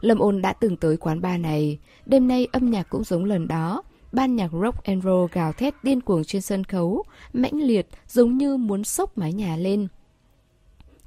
Lâm 0.00 0.18
ôn 0.18 0.42
đã 0.42 0.52
từng 0.52 0.76
tới 0.76 0.96
quán 0.96 1.20
bar 1.20 1.40
này, 1.40 1.78
đêm 2.06 2.28
nay 2.28 2.48
âm 2.52 2.70
nhạc 2.70 2.88
cũng 2.90 3.04
giống 3.04 3.24
lần 3.24 3.48
đó, 3.48 3.82
ban 4.12 4.36
nhạc 4.36 4.50
rock 4.52 4.84
and 4.84 5.04
roll 5.04 5.26
gào 5.32 5.52
thét 5.52 5.74
điên 5.84 6.00
cuồng 6.00 6.24
trên 6.24 6.42
sân 6.42 6.64
khấu, 6.64 7.04
mãnh 7.32 7.62
liệt 7.62 7.86
giống 8.08 8.36
như 8.36 8.56
muốn 8.56 8.84
sốc 8.84 9.18
mái 9.18 9.32
nhà 9.32 9.56
lên. 9.56 9.88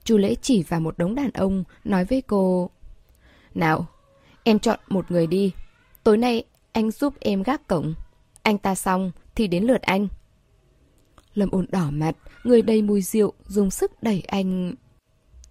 Chu 0.04 0.18
Lễ 0.18 0.36
chỉ 0.42 0.64
vào 0.64 0.80
một 0.80 0.98
đống 0.98 1.16
đàn 1.16 1.32
ông, 1.32 1.64
nói 1.84 2.06
với 2.06 2.22
cô. 2.22 2.70
Nào, 3.54 3.86
em 4.44 4.60
chọn 4.60 4.80
một 4.88 5.12
người 5.12 5.28
đi. 5.28 5.52
Tối 6.04 6.18
nay 6.18 6.44
anh 6.74 6.92
giúp 6.92 7.14
em 7.20 7.44
gác 7.44 7.68
cổng. 7.68 7.94
Anh 8.44 8.58
ta 8.58 8.76
xong 8.76 9.12
thì 9.36 9.48
đến 9.48 9.64
lượt 9.64 9.82
anh. 9.82 10.08
Lâm 11.34 11.50
ôn 11.52 11.66
đỏ 11.70 11.90
mặt, 11.92 12.16
người 12.44 12.62
đầy 12.62 12.82
mùi 12.82 13.02
rượu, 13.02 13.34
dùng 13.48 13.72
sức 13.72 14.04
đẩy 14.04 14.24
anh. 14.28 14.74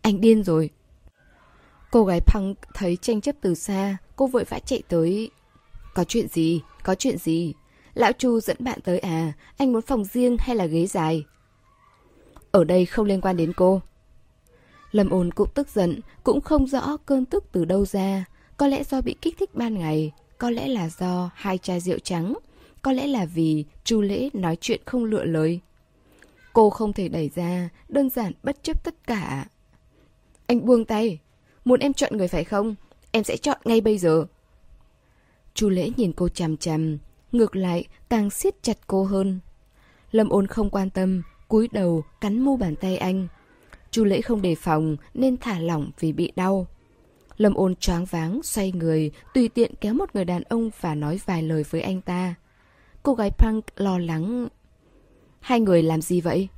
Anh 0.03 0.21
điên 0.21 0.45
rồi. 0.45 0.71
Cô 1.91 2.05
gái 2.05 2.21
Punk 2.21 2.59
thấy 2.75 2.97
tranh 2.97 3.21
chấp 3.21 3.37
từ 3.41 3.55
xa, 3.55 3.97
cô 4.17 4.27
vội 4.27 4.45
vã 4.45 4.59
chạy 4.59 4.83
tới. 4.89 5.31
Có 5.95 6.05
chuyện 6.05 6.29
gì? 6.29 6.61
Có 6.83 6.95
chuyện 6.95 7.19
gì? 7.19 7.55
Lão 7.95 8.13
Chu 8.13 8.41
dẫn 8.41 8.57
bạn 8.61 8.81
tới 8.85 8.99
à? 8.99 9.33
Anh 9.57 9.73
muốn 9.73 9.83
phòng 9.83 10.05
riêng 10.05 10.37
hay 10.39 10.57
là 10.57 10.67
ghế 10.67 10.87
dài? 10.87 11.25
Ở 12.51 12.65
đây 12.65 12.87
không 12.87 13.07
liên 13.07 13.21
quan 13.21 13.37
đến 13.37 13.53
cô. 13.53 13.83
Lâm 14.91 15.11
ôn 15.11 15.31
cũng 15.31 15.49
tức 15.55 15.69
giận, 15.69 16.01
cũng 16.25 16.41
không 16.41 16.67
rõ 16.67 16.97
cơn 16.97 17.25
tức 17.25 17.45
từ 17.53 17.65
đâu 17.65 17.87
ra. 17.87 18.25
Có 18.57 18.67
lẽ 18.67 18.85
do 18.85 19.01
bị 19.01 19.17
kích 19.21 19.37
thích 19.39 19.55
ban 19.55 19.79
ngày, 19.79 20.13
có 20.43 20.51
lẽ 20.51 20.69
là 20.69 20.89
do 20.89 21.31
hai 21.35 21.59
chai 21.59 21.81
rượu 21.81 21.99
trắng, 21.99 22.35
có 22.83 22.93
lẽ 22.93 23.07
là 23.07 23.25
vì 23.25 23.65
Chu 23.85 24.01
Lễ 24.01 24.31
nói 24.33 24.57
chuyện 24.61 24.81
không 24.85 25.05
lựa 25.05 25.25
lời. 25.25 25.61
Cô 26.53 26.71
không 26.71 26.93
thể 26.93 27.09
đẩy 27.09 27.31
ra, 27.35 27.69
đơn 27.89 28.11
giản 28.11 28.33
bất 28.43 28.63
chấp 28.63 28.85
tất 28.85 28.95
cả. 29.07 29.47
Anh 30.47 30.67
buông 30.67 30.85
tay. 30.85 31.19
Muốn 31.65 31.81
em 31.81 31.93
chọn 31.93 32.17
người 32.17 32.29
phải 32.29 32.45
không? 32.45 32.75
Em 33.11 33.25
sẽ 33.25 33.37
chọn 33.37 33.59
ngay 33.65 33.81
bây 33.81 33.99
giờ. 33.99 34.27
Chu 35.55 35.69
Lễ 35.69 35.91
nhìn 35.97 36.13
cô 36.13 36.29
chằm 36.29 36.57
chằm, 36.57 36.99
ngược 37.33 37.57
lại 37.57 37.85
càng 38.09 38.31
siết 38.31 38.63
chặt 38.63 38.79
cô 38.87 39.05
hơn. 39.05 39.41
Lâm 40.11 40.29
ôn 40.29 40.47
không 40.47 40.71
quan 40.71 40.91
tâm, 40.91 41.23
cúi 41.49 41.69
đầu 41.73 42.05
cắn 42.21 42.41
mu 42.41 42.57
bàn 42.57 42.77
tay 42.77 42.97
anh. 42.97 43.29
Chu 43.91 44.05
Lễ 44.05 44.21
không 44.21 44.43
đề 44.43 44.55
phòng 44.55 44.97
nên 45.15 45.37
thả 45.37 45.59
lỏng 45.59 45.91
vì 46.01 46.13
bị 46.13 46.33
đau. 46.37 46.67
Lâm 47.37 47.55
ôn 47.55 47.77
choáng 47.77 48.05
váng, 48.05 48.43
xoay 48.43 48.73
người, 48.73 49.11
tùy 49.35 49.49
tiện 49.49 49.75
kéo 49.81 49.95
một 49.95 50.15
người 50.15 50.25
đàn 50.25 50.43
ông 50.43 50.71
và 50.81 50.95
nói 50.95 51.21
vài 51.27 51.43
lời 51.43 51.65
với 51.71 51.81
anh 51.81 52.01
ta. 52.01 52.35
Cô 53.03 53.15
gái 53.15 53.31
punk 53.31 53.65
lo 53.77 53.99
lắng. 53.99 54.49
Hai 55.41 55.61
người 55.61 55.83
làm 55.83 56.03
gì 56.03 56.21
vậy? 56.21 56.49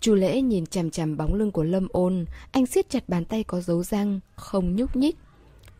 Chu 0.00 0.14
lễ 0.14 0.42
nhìn 0.42 0.66
chằm 0.66 0.90
chằm 0.90 1.16
bóng 1.16 1.34
lưng 1.34 1.50
của 1.50 1.62
Lâm 1.62 1.88
ôn, 1.92 2.24
anh 2.52 2.66
siết 2.66 2.90
chặt 2.90 3.08
bàn 3.08 3.24
tay 3.24 3.44
có 3.44 3.60
dấu 3.60 3.82
răng, 3.82 4.20
không 4.36 4.76
nhúc 4.76 4.96
nhích. 4.96 5.16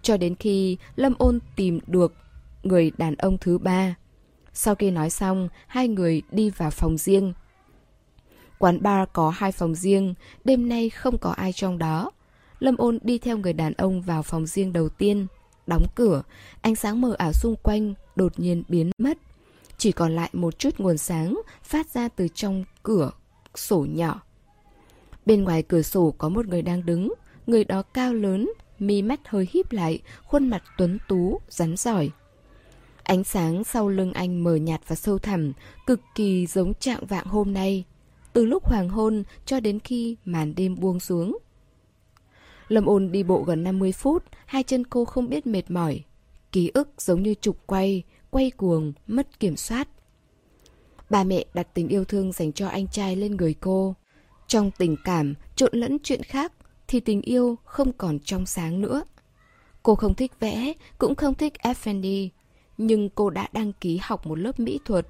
Cho 0.03 0.17
đến 0.17 0.35
khi 0.35 0.77
Lâm 0.97 1.15
ôn 1.19 1.39
tìm 1.57 1.81
được 1.87 2.15
người 2.63 2.93
đàn 2.99 3.15
ông 3.15 3.39
thứ 3.39 3.59
ba. 3.59 3.95
Sau 4.53 4.75
khi 4.75 4.91
nói 4.91 5.11
xong, 5.11 5.49
hai 5.67 5.89
người 5.89 6.23
đi 6.31 6.51
vào 6.51 6.71
phòng 6.71 6.99
riêng. 6.99 7.33
Quán 8.59 8.83
bar 8.83 9.09
có 9.13 9.31
hai 9.31 9.53
phòng 9.53 9.75
riêng, 9.75 10.15
đêm 10.45 10.69
nay 10.69 10.91
không 10.91 11.19
có 11.19 11.31
ai 11.31 11.53
trong 11.53 11.79
đó. 11.79 12.11
Lâm 12.59 12.77
ôn 12.77 12.99
đi 13.03 13.19
theo 13.19 13.39
người 13.39 13.53
đàn 13.53 13.73
ông 13.73 14.03
vào 14.03 14.23
phòng 14.23 14.47
riêng 14.47 14.73
đầu 14.73 14.89
tiên. 14.89 15.27
Đóng 15.67 15.87
cửa, 15.95 16.23
ánh 16.61 16.77
sáng 16.77 17.01
mờ 17.01 17.15
ảo 17.19 17.33
xung 17.33 17.57
quanh 17.63 17.95
đột 18.17 18.33
nhiên 18.37 18.63
biến 18.69 18.91
mất. 18.99 19.19
Chỉ 19.79 19.93
còn 19.93 20.17
lại 20.17 20.31
một 20.33 20.59
chút 20.59 20.79
nguồn 20.79 20.99
sáng 20.99 21.41
phát 21.63 21.89
ra 21.91 22.09
từ 22.09 22.29
trong 22.29 22.65
cửa 22.83 23.11
sổ 23.55 23.87
nhỏ. 23.91 24.23
Bên 25.27 25.45
ngoài 25.45 25.63
cửa 25.63 25.83
sổ 25.83 26.15
có 26.19 26.29
một 26.29 26.47
người 26.47 26.63
đang 26.63 26.87
đứng, 26.87 27.13
người 27.47 27.65
đó 27.65 27.83
cao 27.83 28.15
lớn, 28.15 28.51
mi 28.79 29.03
mắt 29.03 29.21
hơi 29.29 29.49
híp 29.51 29.73
lại, 29.73 30.01
khuôn 30.25 30.49
mặt 30.49 30.63
tuấn 30.79 30.99
tú, 31.09 31.41
rắn 31.49 31.77
giỏi. 31.77 32.11
Ánh 33.03 33.25
sáng 33.25 33.65
sau 33.65 33.89
lưng 33.89 34.13
anh 34.13 34.45
mờ 34.45 34.55
nhạt 34.57 34.81
và 34.87 34.97
sâu 34.97 35.19
thẳm, 35.19 35.53
cực 35.87 36.01
kỳ 36.15 36.47
giống 36.47 36.75
trạng 36.75 37.07
vạng 37.07 37.27
hôm 37.27 37.53
nay. 37.53 37.85
Từ 38.33 38.45
lúc 38.45 38.65
hoàng 38.65 38.89
hôn 38.89 39.23
cho 39.47 39.61
đến 39.61 39.79
khi 39.81 40.17
màn 40.25 40.55
đêm 40.55 40.77
buông 40.81 41.01
xuống. 41.01 41.39
Lâm 42.69 42.87
ôn 42.87 43.13
đi 43.13 43.23
bộ 43.23 43.43
gần 43.43 43.63
50 43.63 43.93
phút, 43.93 44.25
hai 44.47 44.63
chân 44.63 44.85
cô 44.87 45.05
không 45.05 45.29
biết 45.29 45.47
mệt 45.47 45.71
mỏi. 45.71 46.01
Ký 46.53 46.71
ức 46.75 46.89
giống 46.99 47.23
như 47.23 47.35
trục 47.41 47.67
quay, 47.67 48.03
quay 48.31 48.51
cuồng, 48.51 48.93
mất 49.07 49.41
kiểm 49.41 49.57
soát. 49.57 49.89
Ba 51.11 51.25
mẹ 51.25 51.45
đặt 51.55 51.69
tình 51.75 51.89
yêu 51.89 52.05
thương 52.05 52.33
dành 52.33 52.53
cho 52.53 52.69
anh 52.69 52.89
trai 52.89 53.17
lên 53.17 53.37
người 53.37 53.55
cô. 53.55 53.95
Trong 54.47 54.71
tình 54.79 54.97
cảm, 55.05 55.35
trộn 55.57 55.71
lẫn 55.73 55.99
chuyện 56.03 56.23
khác, 56.23 56.53
thì 56.89 57.01
tình 57.01 57.23
yêu 57.23 57.59
không 57.65 57.93
còn 57.93 58.19
trong 58.19 58.47
sáng 58.47 58.81
nữa. 58.81 59.03
Cô 59.83 59.95
không 59.95 60.15
thích 60.15 60.33
vẽ, 60.41 60.73
cũng 60.99 61.15
không 61.15 61.35
thích 61.35 61.53
Effendi, 61.63 62.29
nhưng 62.79 63.09
cô 63.15 63.31
đã 63.31 63.49
đăng 63.53 63.73
ký 63.73 63.99
học 64.03 64.27
một 64.27 64.39
lớp 64.39 64.61
mỹ 64.61 64.81
thuật, 64.85 65.07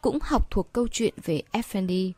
cũng 0.00 0.18
học 0.22 0.50
thuộc 0.50 0.72
câu 0.72 0.88
chuyện 0.88 1.14
về 1.24 1.42
Effendi. 1.52 2.12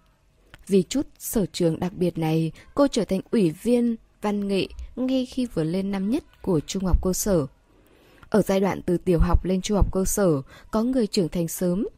Vì 0.66 0.82
chút 0.82 1.06
sở 1.18 1.46
trường 1.52 1.80
đặc 1.80 1.92
biệt 1.92 2.18
này, 2.18 2.52
cô 2.74 2.86
trở 2.88 3.04
thành 3.04 3.20
ủy 3.30 3.50
viên 3.50 3.96
văn 4.22 4.48
nghệ 4.48 4.66
ngay 4.96 5.26
khi 5.26 5.46
vừa 5.46 5.64
lên 5.64 5.90
năm 5.90 6.10
nhất 6.10 6.42
của 6.42 6.60
trung 6.60 6.84
học 6.84 7.02
cơ 7.02 7.12
sở. 7.12 7.46
Ở 8.30 8.42
giai 8.42 8.60
đoạn 8.60 8.82
từ 8.82 8.96
tiểu 8.96 9.18
học 9.18 9.44
lên 9.44 9.60
trung 9.60 9.76
học 9.76 9.92
cơ 9.92 10.04
sở, 10.04 10.42
có 10.70 10.82
người 10.82 11.06
trưởng 11.06 11.28
thành 11.28 11.48
sớm, 11.48 11.88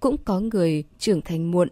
cũng 0.00 0.16
có 0.24 0.40
người 0.40 0.84
trưởng 0.98 1.22
thành 1.22 1.50
muộn. 1.50 1.68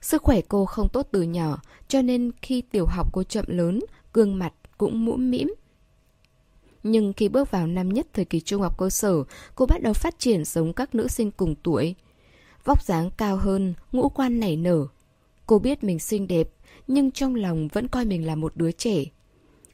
Sức 0.00 0.22
khỏe 0.22 0.40
cô 0.40 0.66
không 0.66 0.88
tốt 0.88 1.08
từ 1.10 1.22
nhỏ, 1.22 1.62
cho 1.88 2.02
nên 2.02 2.30
khi 2.42 2.60
tiểu 2.60 2.86
học 2.86 3.08
cô 3.12 3.22
chậm 3.22 3.44
lớn, 3.48 3.80
gương 4.12 4.38
mặt 4.38 4.52
cũng 4.78 5.04
mũm 5.04 5.30
mĩm. 5.30 5.54
Nhưng 6.82 7.12
khi 7.12 7.28
bước 7.28 7.50
vào 7.50 7.66
năm 7.66 7.88
nhất 7.88 8.06
thời 8.12 8.24
kỳ 8.24 8.40
trung 8.40 8.62
học 8.62 8.78
cơ 8.78 8.90
sở, 8.90 9.24
cô 9.54 9.66
bắt 9.66 9.82
đầu 9.82 9.92
phát 9.92 10.18
triển 10.18 10.44
giống 10.44 10.72
các 10.72 10.94
nữ 10.94 11.08
sinh 11.08 11.30
cùng 11.30 11.54
tuổi. 11.62 11.94
Vóc 12.64 12.82
dáng 12.82 13.10
cao 13.16 13.36
hơn, 13.36 13.74
ngũ 13.92 14.08
quan 14.08 14.40
nảy 14.40 14.56
nở. 14.56 14.86
Cô 15.46 15.58
biết 15.58 15.84
mình 15.84 15.98
xinh 15.98 16.26
đẹp, 16.26 16.48
nhưng 16.86 17.10
trong 17.10 17.34
lòng 17.34 17.68
vẫn 17.68 17.88
coi 17.88 18.04
mình 18.04 18.26
là 18.26 18.34
một 18.34 18.56
đứa 18.56 18.72
trẻ. 18.72 19.04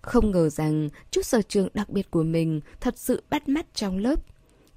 Không 0.07 0.31
ngờ 0.31 0.49
rằng 0.49 0.89
chút 1.11 1.27
sở 1.27 1.43
trường 1.43 1.69
đặc 1.75 1.91
biệt 1.91 2.11
của 2.11 2.23
mình 2.23 2.61
thật 2.81 2.99
sự 2.99 3.23
bắt 3.31 3.49
mắt 3.49 3.67
trong 3.75 3.99
lớp. 3.99 4.21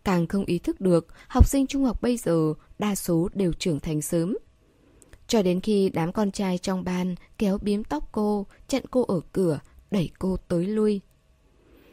Càng 0.04 0.28
không 0.28 0.46
ý 0.46 0.60
thức 0.60 0.82
được, 0.82 1.08
học 1.28 1.48
sinh 1.48 1.68
trung 1.68 1.84
học 1.84 2.02
bây 2.02 2.18
giờ 2.18 2.54
đa 2.80 2.96
số 2.96 3.30
đều 3.34 3.54
trưởng 3.54 3.80
thành 3.80 4.02
sớm. 4.02 4.38
Cho 5.28 5.42
đến 5.42 5.62
khi 5.62 5.89
đám 5.89 6.12
con 6.12 6.32
trai 6.32 6.58
trong 6.58 6.84
ban 6.84 7.15
kéo 7.38 7.58
biếm 7.58 7.84
tóc 7.84 8.10
cô, 8.12 8.46
chặn 8.68 8.84
cô 8.92 9.04
ở 9.04 9.22
cửa, 9.34 9.60
đẩy 9.92 10.10
cô 10.20 10.38
tới 10.48 10.68
lui. 10.68 11.02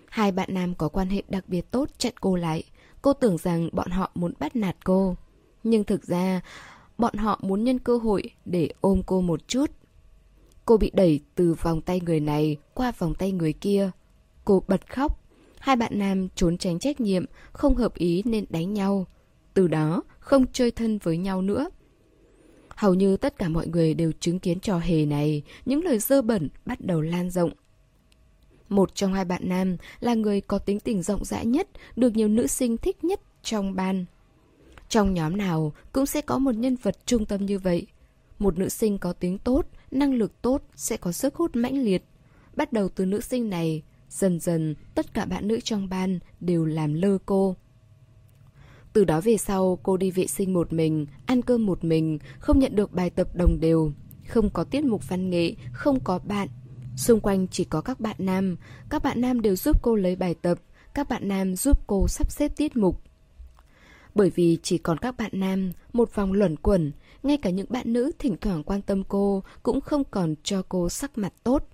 Hai 0.08 0.32
bạn 0.32 0.54
nam 0.54 0.74
có 0.74 0.88
quan 0.88 1.08
hệ 1.08 1.22
đặc 1.28 1.48
biệt 1.48 1.70
tốt 1.70 1.88
chặn 1.98 2.12
cô 2.20 2.36
lại. 2.36 2.64
Cô 3.02 3.12
tưởng 3.12 3.38
rằng 3.38 3.68
bọn 3.72 3.90
họ 3.90 4.10
muốn 4.14 4.32
bắt 4.38 4.56
nạt 4.56 4.76
cô. 4.84 5.16
Nhưng 5.64 5.84
thực 5.84 6.04
ra, 6.04 6.40
bọn 6.98 7.14
họ 7.14 7.40
muốn 7.42 7.64
nhân 7.64 7.78
cơ 7.78 7.98
hội 7.98 8.22
để 8.44 8.70
ôm 8.80 9.02
cô 9.06 9.20
một 9.20 9.48
chút. 9.48 9.70
Cô 10.66 10.76
bị 10.76 10.90
đẩy 10.94 11.20
từ 11.34 11.54
vòng 11.62 11.80
tay 11.80 12.00
người 12.00 12.20
này 12.20 12.56
qua 12.74 12.92
vòng 12.98 13.14
tay 13.14 13.32
người 13.32 13.52
kia. 13.52 13.90
Cô 14.44 14.62
bật 14.68 14.94
khóc. 14.94 15.20
Hai 15.58 15.76
bạn 15.76 15.98
nam 15.98 16.28
trốn 16.34 16.58
tránh 16.58 16.78
trách 16.78 17.00
nhiệm, 17.00 17.24
không 17.52 17.74
hợp 17.74 17.94
ý 17.94 18.22
nên 18.24 18.44
đánh 18.48 18.74
nhau. 18.74 19.06
Từ 19.54 19.68
đó, 19.68 20.02
không 20.18 20.44
chơi 20.52 20.70
thân 20.70 20.98
với 20.98 21.16
nhau 21.16 21.42
nữa. 21.42 21.68
Hầu 22.68 22.94
như 22.94 23.16
tất 23.16 23.38
cả 23.38 23.48
mọi 23.48 23.66
người 23.66 23.94
đều 23.94 24.12
chứng 24.20 24.38
kiến 24.38 24.60
trò 24.60 24.78
hề 24.78 25.06
này, 25.06 25.42
những 25.64 25.84
lời 25.84 25.98
dơ 25.98 26.22
bẩn 26.22 26.48
bắt 26.64 26.80
đầu 26.80 27.00
lan 27.00 27.30
rộng. 27.30 27.50
Một 28.68 28.94
trong 28.94 29.14
hai 29.14 29.24
bạn 29.24 29.42
nam 29.44 29.76
là 30.00 30.14
người 30.14 30.40
có 30.40 30.58
tính 30.58 30.80
tình 30.80 31.02
rộng 31.02 31.24
rãi 31.24 31.46
nhất, 31.46 31.68
được 31.96 32.16
nhiều 32.16 32.28
nữ 32.28 32.46
sinh 32.46 32.76
thích 32.76 33.04
nhất 33.04 33.20
trong 33.42 33.74
ban. 33.74 34.04
Trong 34.88 35.14
nhóm 35.14 35.36
nào 35.36 35.72
cũng 35.92 36.06
sẽ 36.06 36.20
có 36.20 36.38
một 36.38 36.54
nhân 36.54 36.76
vật 36.82 36.96
trung 37.06 37.26
tâm 37.26 37.46
như 37.46 37.58
vậy. 37.58 37.86
Một 38.38 38.58
nữ 38.58 38.68
sinh 38.68 38.98
có 38.98 39.12
tính 39.12 39.38
tốt, 39.38 39.66
năng 39.90 40.14
lực 40.14 40.42
tốt 40.42 40.62
sẽ 40.74 40.96
có 40.96 41.12
sức 41.12 41.34
hút 41.34 41.56
mãnh 41.56 41.82
liệt. 41.82 42.04
Bắt 42.56 42.72
đầu 42.72 42.88
từ 42.88 43.06
nữ 43.06 43.20
sinh 43.20 43.50
này, 43.50 43.82
dần 44.08 44.40
dần 44.40 44.74
tất 44.94 45.14
cả 45.14 45.24
bạn 45.24 45.48
nữ 45.48 45.60
trong 45.60 45.88
ban 45.88 46.18
đều 46.40 46.64
làm 46.64 46.94
lơ 46.94 47.18
cô. 47.26 47.56
Từ 48.92 49.04
đó 49.04 49.20
về 49.20 49.36
sau, 49.36 49.78
cô 49.82 49.96
đi 49.96 50.10
vệ 50.10 50.26
sinh 50.26 50.52
một 50.52 50.72
mình, 50.72 51.06
ăn 51.26 51.42
cơm 51.42 51.66
một 51.66 51.84
mình, 51.84 52.18
không 52.38 52.58
nhận 52.58 52.76
được 52.76 52.92
bài 52.92 53.10
tập 53.10 53.28
đồng 53.34 53.60
đều, 53.60 53.92
không 54.28 54.50
có 54.50 54.64
tiết 54.64 54.84
mục 54.84 55.08
văn 55.08 55.30
nghệ, 55.30 55.54
không 55.72 56.00
có 56.04 56.18
bạn. 56.18 56.48
Xung 56.96 57.20
quanh 57.20 57.46
chỉ 57.48 57.64
có 57.64 57.80
các 57.80 58.00
bạn 58.00 58.16
nam, 58.18 58.56
các 58.88 59.02
bạn 59.02 59.20
nam 59.20 59.40
đều 59.40 59.56
giúp 59.56 59.82
cô 59.82 59.94
lấy 59.94 60.16
bài 60.16 60.34
tập, 60.42 60.58
các 60.94 61.08
bạn 61.08 61.28
nam 61.28 61.56
giúp 61.56 61.86
cô 61.86 62.08
sắp 62.08 62.30
xếp 62.30 62.56
tiết 62.56 62.76
mục. 62.76 63.02
Bởi 64.16 64.30
vì 64.30 64.58
chỉ 64.62 64.78
còn 64.78 64.98
các 64.98 65.16
bạn 65.16 65.30
nam, 65.32 65.72
một 65.92 66.14
vòng 66.14 66.32
luẩn 66.32 66.56
quẩn, 66.56 66.92
ngay 67.22 67.36
cả 67.36 67.50
những 67.50 67.66
bạn 67.68 67.92
nữ 67.92 68.12
thỉnh 68.18 68.36
thoảng 68.40 68.62
quan 68.62 68.82
tâm 68.82 69.02
cô 69.08 69.42
cũng 69.62 69.80
không 69.80 70.04
còn 70.04 70.34
cho 70.42 70.62
cô 70.68 70.88
sắc 70.88 71.18
mặt 71.18 71.32
tốt. 71.42 71.68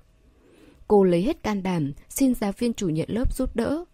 Cô 0.89 1.05
lấy 1.05 1.23
hết 1.23 1.43
can 1.43 1.63
đảm, 1.63 1.93
xin 2.09 2.35
giáo 2.35 2.53
viên 2.59 2.75
chủ 2.75 2.89
nhiệm 2.89 3.09
lớp 3.09 3.35
giúp 3.37 3.57
đỡ. 3.57 3.85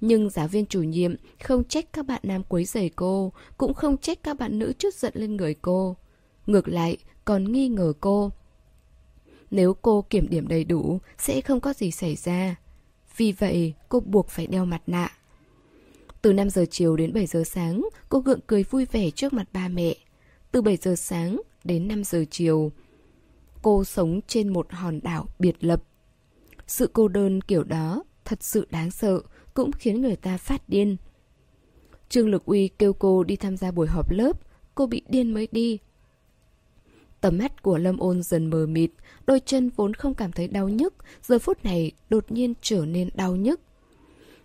Nhưng 0.00 0.30
giáo 0.30 0.48
viên 0.48 0.66
chủ 0.66 0.82
nhiệm 0.82 1.14
không 1.42 1.64
trách 1.64 1.92
các 1.92 2.06
bạn 2.06 2.20
nam 2.22 2.42
quấy 2.48 2.64
rầy 2.64 2.88
cô, 2.88 3.32
cũng 3.58 3.74
không 3.74 3.96
trách 3.96 4.22
các 4.22 4.38
bạn 4.38 4.58
nữ 4.58 4.72
chút 4.78 4.94
giận 4.94 5.12
lên 5.16 5.36
người 5.36 5.54
cô. 5.54 5.96
Ngược 6.46 6.68
lại, 6.68 6.96
còn 7.24 7.52
nghi 7.52 7.68
ngờ 7.68 7.92
cô. 8.00 8.30
Nếu 9.50 9.74
cô 9.74 10.04
kiểm 10.10 10.28
điểm 10.30 10.48
đầy 10.48 10.64
đủ, 10.64 11.00
sẽ 11.18 11.40
không 11.40 11.60
có 11.60 11.72
gì 11.72 11.90
xảy 11.90 12.16
ra. 12.16 12.56
Vì 13.16 13.32
vậy, 13.32 13.74
cô 13.88 14.00
buộc 14.00 14.28
phải 14.28 14.46
đeo 14.46 14.64
mặt 14.64 14.82
nạ. 14.86 15.10
Từ 16.22 16.32
5 16.32 16.50
giờ 16.50 16.64
chiều 16.70 16.96
đến 16.96 17.12
7 17.12 17.26
giờ 17.26 17.44
sáng, 17.44 17.88
cô 18.08 18.18
gượng 18.18 18.40
cười 18.46 18.62
vui 18.62 18.84
vẻ 18.92 19.10
trước 19.10 19.32
mặt 19.32 19.48
ba 19.52 19.68
mẹ. 19.68 19.96
Từ 20.52 20.62
7 20.62 20.76
giờ 20.76 20.94
sáng 20.96 21.40
đến 21.64 21.88
5 21.88 22.04
giờ 22.04 22.24
chiều, 22.30 22.72
cô 23.62 23.84
sống 23.84 24.20
trên 24.26 24.48
một 24.48 24.66
hòn 24.70 25.00
đảo 25.02 25.26
biệt 25.38 25.64
lập. 25.64 25.82
Sự 26.66 26.90
cô 26.92 27.08
đơn 27.08 27.40
kiểu 27.40 27.64
đó 27.64 28.04
thật 28.24 28.42
sự 28.42 28.66
đáng 28.70 28.90
sợ, 28.90 29.20
cũng 29.54 29.72
khiến 29.72 30.00
người 30.00 30.16
ta 30.16 30.36
phát 30.36 30.68
điên. 30.68 30.96
Trương 32.08 32.28
Lực 32.28 32.44
Uy 32.44 32.68
kêu 32.68 32.92
cô 32.92 33.24
đi 33.24 33.36
tham 33.36 33.56
gia 33.56 33.70
buổi 33.70 33.86
họp 33.86 34.10
lớp, 34.10 34.40
cô 34.74 34.86
bị 34.86 35.02
điên 35.08 35.34
mới 35.34 35.48
đi. 35.52 35.78
Tầm 37.20 37.38
mắt 37.38 37.62
của 37.62 37.78
Lâm 37.78 37.96
Ôn 37.96 38.22
dần 38.22 38.50
mờ 38.50 38.66
mịt, 38.66 38.90
đôi 39.26 39.40
chân 39.40 39.70
vốn 39.76 39.94
không 39.94 40.14
cảm 40.14 40.32
thấy 40.32 40.48
đau 40.48 40.68
nhức, 40.68 40.94
giờ 41.22 41.38
phút 41.38 41.64
này 41.64 41.92
đột 42.10 42.32
nhiên 42.32 42.54
trở 42.62 42.86
nên 42.86 43.08
đau 43.14 43.36
nhức. 43.36 43.60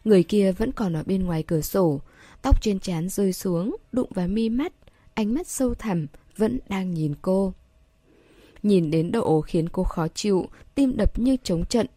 Người 0.05 0.23
kia 0.23 0.51
vẫn 0.51 0.71
còn 0.71 0.93
ở 0.93 1.03
bên 1.03 1.23
ngoài 1.23 1.43
cửa 1.43 1.61
sổ, 1.61 2.01
tóc 2.41 2.61
trên 2.61 2.79
trán 2.79 3.09
rơi 3.09 3.33
xuống, 3.33 3.75
đụng 3.91 4.09
vào 4.13 4.27
mi 4.27 4.49
mắt, 4.49 4.73
ánh 5.13 5.33
mắt 5.33 5.47
sâu 5.47 5.73
thẳm, 5.73 6.07
vẫn 6.37 6.59
đang 6.69 6.93
nhìn 6.93 7.13
cô. 7.21 7.53
Nhìn 8.63 8.91
đến 8.91 9.11
độ 9.11 9.41
khiến 9.41 9.69
cô 9.69 9.83
khó 9.83 10.07
chịu, 10.07 10.49
tim 10.75 10.97
đập 10.97 11.19
như 11.19 11.37
trống 11.43 11.65
trận. 11.65 11.87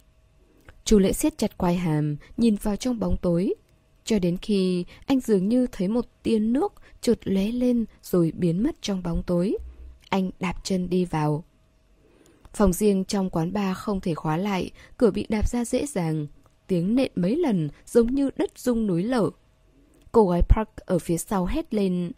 Chu 0.85 0.99
lễ 0.99 1.12
siết 1.12 1.38
chặt 1.38 1.59
quai 1.59 1.77
hàm, 1.77 2.16
nhìn 2.37 2.57
vào 2.62 2.77
trong 2.77 2.99
bóng 2.99 3.16
tối. 3.16 3.55
Cho 4.05 4.18
đến 4.18 4.37
khi 4.37 4.85
anh 5.07 5.21
dường 5.21 5.49
như 5.49 5.66
thấy 5.73 5.88
một 5.88 6.07
tia 6.23 6.38
nước 6.38 6.73
trượt 7.01 7.29
lóe 7.29 7.44
lên 7.44 7.85
rồi 8.03 8.33
biến 8.37 8.62
mất 8.62 8.83
trong 8.83 9.03
bóng 9.03 9.23
tối. 9.23 9.57
Anh 10.09 10.31
đạp 10.40 10.64
chân 10.64 10.90
đi 10.90 11.05
vào. 11.05 11.44
Phòng 12.53 12.73
riêng 12.73 13.05
trong 13.05 13.31
quán 13.31 13.53
bar 13.53 13.77
không 13.77 14.01
thể 14.01 14.14
khóa 14.14 14.37
lại, 14.37 14.71
cửa 14.97 15.11
bị 15.11 15.27
đạp 15.29 15.49
ra 15.49 15.64
dễ 15.64 15.87
dàng. 15.87 16.27
Tiếng 16.69 16.95
nện 16.95 17.13
mấy 17.15 17.37
lần 17.37 17.69
giống 17.87 18.07
như 18.07 18.31
đất 18.37 18.59
rung 18.59 18.87
núi 18.87 19.03
lở. 19.03 19.31
Cô 20.13 20.29
gái 20.29 20.43
Park 20.49 20.69
ở 20.77 20.99
phía 20.99 21.19
sau 21.19 21.47
hét 21.47 21.75
lên. 21.75 22.13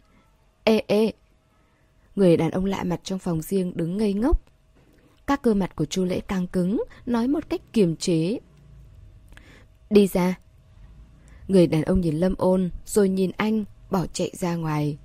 Ê 0.63 0.83
ê! 0.87 1.11
Người 2.15 2.37
đàn 2.37 2.51
ông 2.51 2.65
lạ 2.65 2.83
mặt 2.83 2.99
trong 3.03 3.19
phòng 3.19 3.41
riêng 3.41 3.71
đứng 3.75 3.97
ngây 3.97 4.13
ngốc. 4.13 4.43
Các 5.27 5.41
cơ 5.41 5.53
mặt 5.53 5.75
của 5.75 5.85
chu 5.85 6.03
lễ 6.05 6.19
căng 6.19 6.47
cứng, 6.47 6.83
nói 7.05 7.27
một 7.27 7.49
cách 7.49 7.61
kiềm 7.73 7.95
chế. 7.95 8.39
Đi 9.89 10.07
ra. 10.07 10.39
Người 11.47 11.67
đàn 11.67 11.81
ông 11.81 12.01
nhìn 12.01 12.15
Lâm 12.15 12.35
ôn, 12.37 12.69
rồi 12.85 13.09
nhìn 13.09 13.31
anh, 13.37 13.65
bỏ 13.91 14.05
chạy 14.13 14.31
ra 14.33 14.55
ngoài. 14.55 14.97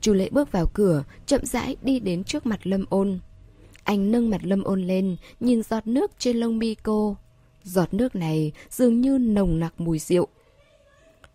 Chu 0.00 0.12
lễ 0.12 0.28
bước 0.30 0.52
vào 0.52 0.66
cửa, 0.74 1.04
chậm 1.26 1.44
rãi 1.44 1.76
đi 1.82 2.00
đến 2.00 2.24
trước 2.24 2.46
mặt 2.46 2.66
Lâm 2.66 2.84
ôn. 2.88 3.18
Anh 3.84 4.10
nâng 4.10 4.30
mặt 4.30 4.40
Lâm 4.44 4.62
ôn 4.62 4.82
lên, 4.82 5.16
nhìn 5.40 5.62
giọt 5.62 5.86
nước 5.86 6.10
trên 6.18 6.36
lông 6.36 6.58
mi 6.58 6.74
cô. 6.74 7.16
Giọt 7.66 7.94
nước 7.94 8.16
này 8.16 8.52
dường 8.70 9.00
như 9.00 9.18
nồng 9.18 9.60
nặc 9.60 9.80
mùi 9.80 9.98
rượu. 9.98 10.28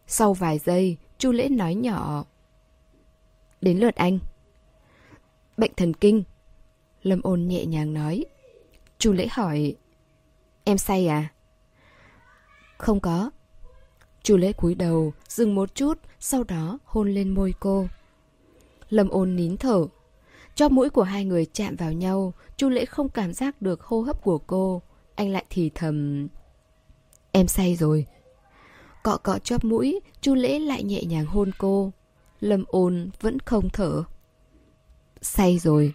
Sau 0.08 0.34
vài 0.34 0.60
giây, 0.60 0.98
Chu 1.18 1.32
lễ 1.32 1.50
nói 1.50 1.76
nhỏ. 1.76 2.26
Đến 3.62 3.78
lượt 3.78 3.96
anh. 3.96 4.20
Bệnh 5.58 5.72
thần 5.78 5.94
kinh. 5.94 6.24
Lâm 7.04 7.22
ôn 7.22 7.48
nhẹ 7.48 7.66
nhàng 7.66 7.94
nói. 7.94 8.26
Chu 8.98 9.14
lễ 9.14 9.28
hỏi. 9.32 9.76
Em 10.64 10.78
say 10.78 11.08
à? 11.08 11.32
Không 12.78 13.00
có. 13.00 13.32
Chu 14.24 14.38
lễ 14.38 14.54
cúi 14.54 14.76
đầu, 14.76 15.14
dừng 15.28 15.56
một 15.56 15.76
chút, 15.76 16.00
sau 16.20 16.44
đó 16.44 16.80
hôn 16.86 17.14
lên 17.14 17.30
môi 17.34 17.54
cô. 17.60 17.88
Lâm 18.90 19.10
ôn 19.10 19.36
nín 19.36 19.58
thở. 19.58 19.86
Cho 20.56 20.70
mũi 20.70 20.90
của 20.90 21.04
hai 21.04 21.26
người 21.26 21.46
chạm 21.46 21.76
vào 21.76 21.94
nhau, 21.94 22.34
Chu 22.58 22.70
lễ 22.70 22.86
không 22.86 23.10
cảm 23.10 23.34
giác 23.34 23.62
được 23.62 23.82
hô 23.82 24.02
hấp 24.02 24.22
của 24.22 24.38
cô. 24.38 24.82
Anh 25.16 25.30
lại 25.30 25.46
thì 25.50 25.72
thầm... 25.76 26.28
Em 27.32 27.48
say 27.48 27.76
rồi. 27.76 28.06
Cọ 29.04 29.18
cọ 29.18 29.40
chóp 29.40 29.64
mũi, 29.64 30.00
Chu 30.22 30.36
lễ 30.36 30.60
lại 30.60 30.84
nhẹ 30.84 31.04
nhàng 31.04 31.26
hôn 31.26 31.52
cô. 31.58 31.92
Lâm 32.40 32.64
ôn 32.68 33.10
vẫn 33.22 33.40
không 33.40 33.70
thở. 33.70 34.04
Say 35.22 35.60
rồi. 35.60 35.94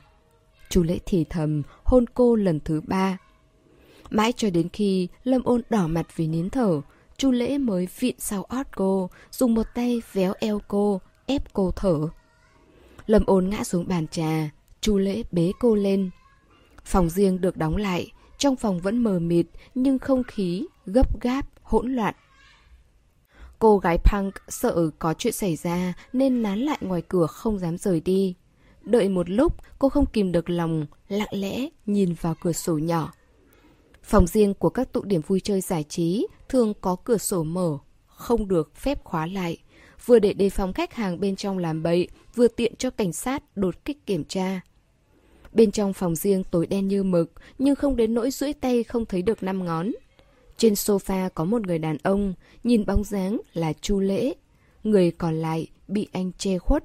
Chu 0.68 0.82
lễ 0.82 0.98
thì 1.06 1.24
thầm, 1.30 1.62
hôn 1.84 2.04
cô 2.14 2.36
lần 2.36 2.60
thứ 2.60 2.80
ba. 2.80 3.18
Mãi 4.10 4.32
cho 4.32 4.50
đến 4.50 4.68
khi 4.68 5.08
Lâm 5.24 5.42
ôn 5.42 5.62
đỏ 5.70 5.86
mặt 5.86 6.06
vì 6.16 6.26
nín 6.26 6.50
thở, 6.50 6.80
Chu 7.16 7.30
lễ 7.30 7.58
mới 7.58 7.88
vịn 7.98 8.14
sau 8.18 8.44
ót 8.44 8.66
cô, 8.76 9.10
dùng 9.30 9.54
một 9.54 9.66
tay 9.74 10.02
véo 10.12 10.32
eo 10.38 10.60
cô, 10.68 11.00
ép 11.26 11.52
cô 11.52 11.70
thở. 11.76 12.08
Lâm 13.06 13.22
ôn 13.26 13.48
ngã 13.48 13.64
xuống 13.64 13.88
bàn 13.88 14.06
trà, 14.08 14.50
Chu 14.80 14.98
lễ 14.98 15.22
bế 15.32 15.52
cô 15.60 15.74
lên. 15.74 16.10
Phòng 16.84 17.10
riêng 17.10 17.40
được 17.40 17.56
đóng 17.56 17.76
lại, 17.76 18.12
trong 18.46 18.56
phòng 18.56 18.80
vẫn 18.80 18.98
mờ 18.98 19.18
mịt 19.18 19.46
nhưng 19.74 19.98
không 19.98 20.22
khí 20.24 20.66
gấp 20.84 21.20
gáp, 21.20 21.46
hỗn 21.62 21.92
loạn. 21.92 22.14
Cô 23.58 23.78
gái 23.78 23.98
punk 23.98 24.34
sợ 24.48 24.90
có 24.98 25.14
chuyện 25.14 25.32
xảy 25.32 25.56
ra 25.56 25.92
nên 26.12 26.42
nán 26.42 26.58
lại 26.58 26.78
ngoài 26.80 27.02
cửa 27.08 27.26
không 27.26 27.58
dám 27.58 27.78
rời 27.78 28.00
đi. 28.00 28.34
Đợi 28.82 29.08
một 29.08 29.30
lúc, 29.30 29.56
cô 29.78 29.88
không 29.88 30.06
kìm 30.06 30.32
được 30.32 30.50
lòng, 30.50 30.86
lặng 31.08 31.28
lẽ 31.30 31.68
nhìn 31.86 32.14
vào 32.20 32.34
cửa 32.40 32.52
sổ 32.52 32.78
nhỏ. 32.78 33.12
Phòng 34.02 34.26
riêng 34.26 34.54
của 34.54 34.70
các 34.70 34.92
tụ 34.92 35.04
điểm 35.04 35.20
vui 35.26 35.40
chơi 35.40 35.60
giải 35.60 35.84
trí 35.88 36.26
thường 36.48 36.74
có 36.80 36.96
cửa 37.04 37.18
sổ 37.18 37.42
mở, 37.42 37.78
không 38.06 38.48
được 38.48 38.76
phép 38.76 39.04
khóa 39.04 39.26
lại. 39.26 39.58
Vừa 40.04 40.18
để 40.18 40.32
đề 40.32 40.50
phòng 40.50 40.72
khách 40.72 40.94
hàng 40.94 41.20
bên 41.20 41.36
trong 41.36 41.58
làm 41.58 41.82
bậy, 41.82 42.08
vừa 42.34 42.48
tiện 42.48 42.76
cho 42.76 42.90
cảnh 42.90 43.12
sát 43.12 43.56
đột 43.56 43.84
kích 43.84 44.06
kiểm 44.06 44.24
tra. 44.24 44.60
Bên 45.56 45.70
trong 45.70 45.92
phòng 45.92 46.16
riêng 46.16 46.44
tối 46.50 46.66
đen 46.66 46.88
như 46.88 47.02
mực, 47.02 47.32
nhưng 47.58 47.74
không 47.74 47.96
đến 47.96 48.14
nỗi 48.14 48.30
duỗi 48.30 48.52
tay 48.52 48.84
không 48.84 49.06
thấy 49.06 49.22
được 49.22 49.42
năm 49.42 49.64
ngón. 49.64 49.92
Trên 50.56 50.72
sofa 50.72 51.30
có 51.34 51.44
một 51.44 51.66
người 51.66 51.78
đàn 51.78 51.96
ông, 52.02 52.34
nhìn 52.64 52.86
bóng 52.86 53.04
dáng 53.04 53.40
là 53.54 53.72
Chu 53.72 54.00
Lễ. 54.00 54.34
Người 54.84 55.10
còn 55.10 55.34
lại 55.34 55.66
bị 55.88 56.08
anh 56.12 56.32
che 56.38 56.58
khuất. 56.58 56.84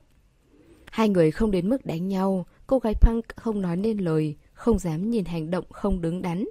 Hai 0.91 1.09
người 1.09 1.31
không 1.31 1.51
đến 1.51 1.69
mức 1.69 1.85
đánh 1.85 2.07
nhau, 2.07 2.45
cô 2.67 2.79
gái 2.79 2.93
punk 3.01 3.25
không 3.35 3.61
nói 3.61 3.77
nên 3.77 3.97
lời, 3.97 4.35
không 4.53 4.79
dám 4.79 5.09
nhìn 5.09 5.25
hành 5.25 5.51
động 5.51 5.65
không 5.69 6.01
đứng 6.01 6.21
đắn. 6.21 6.45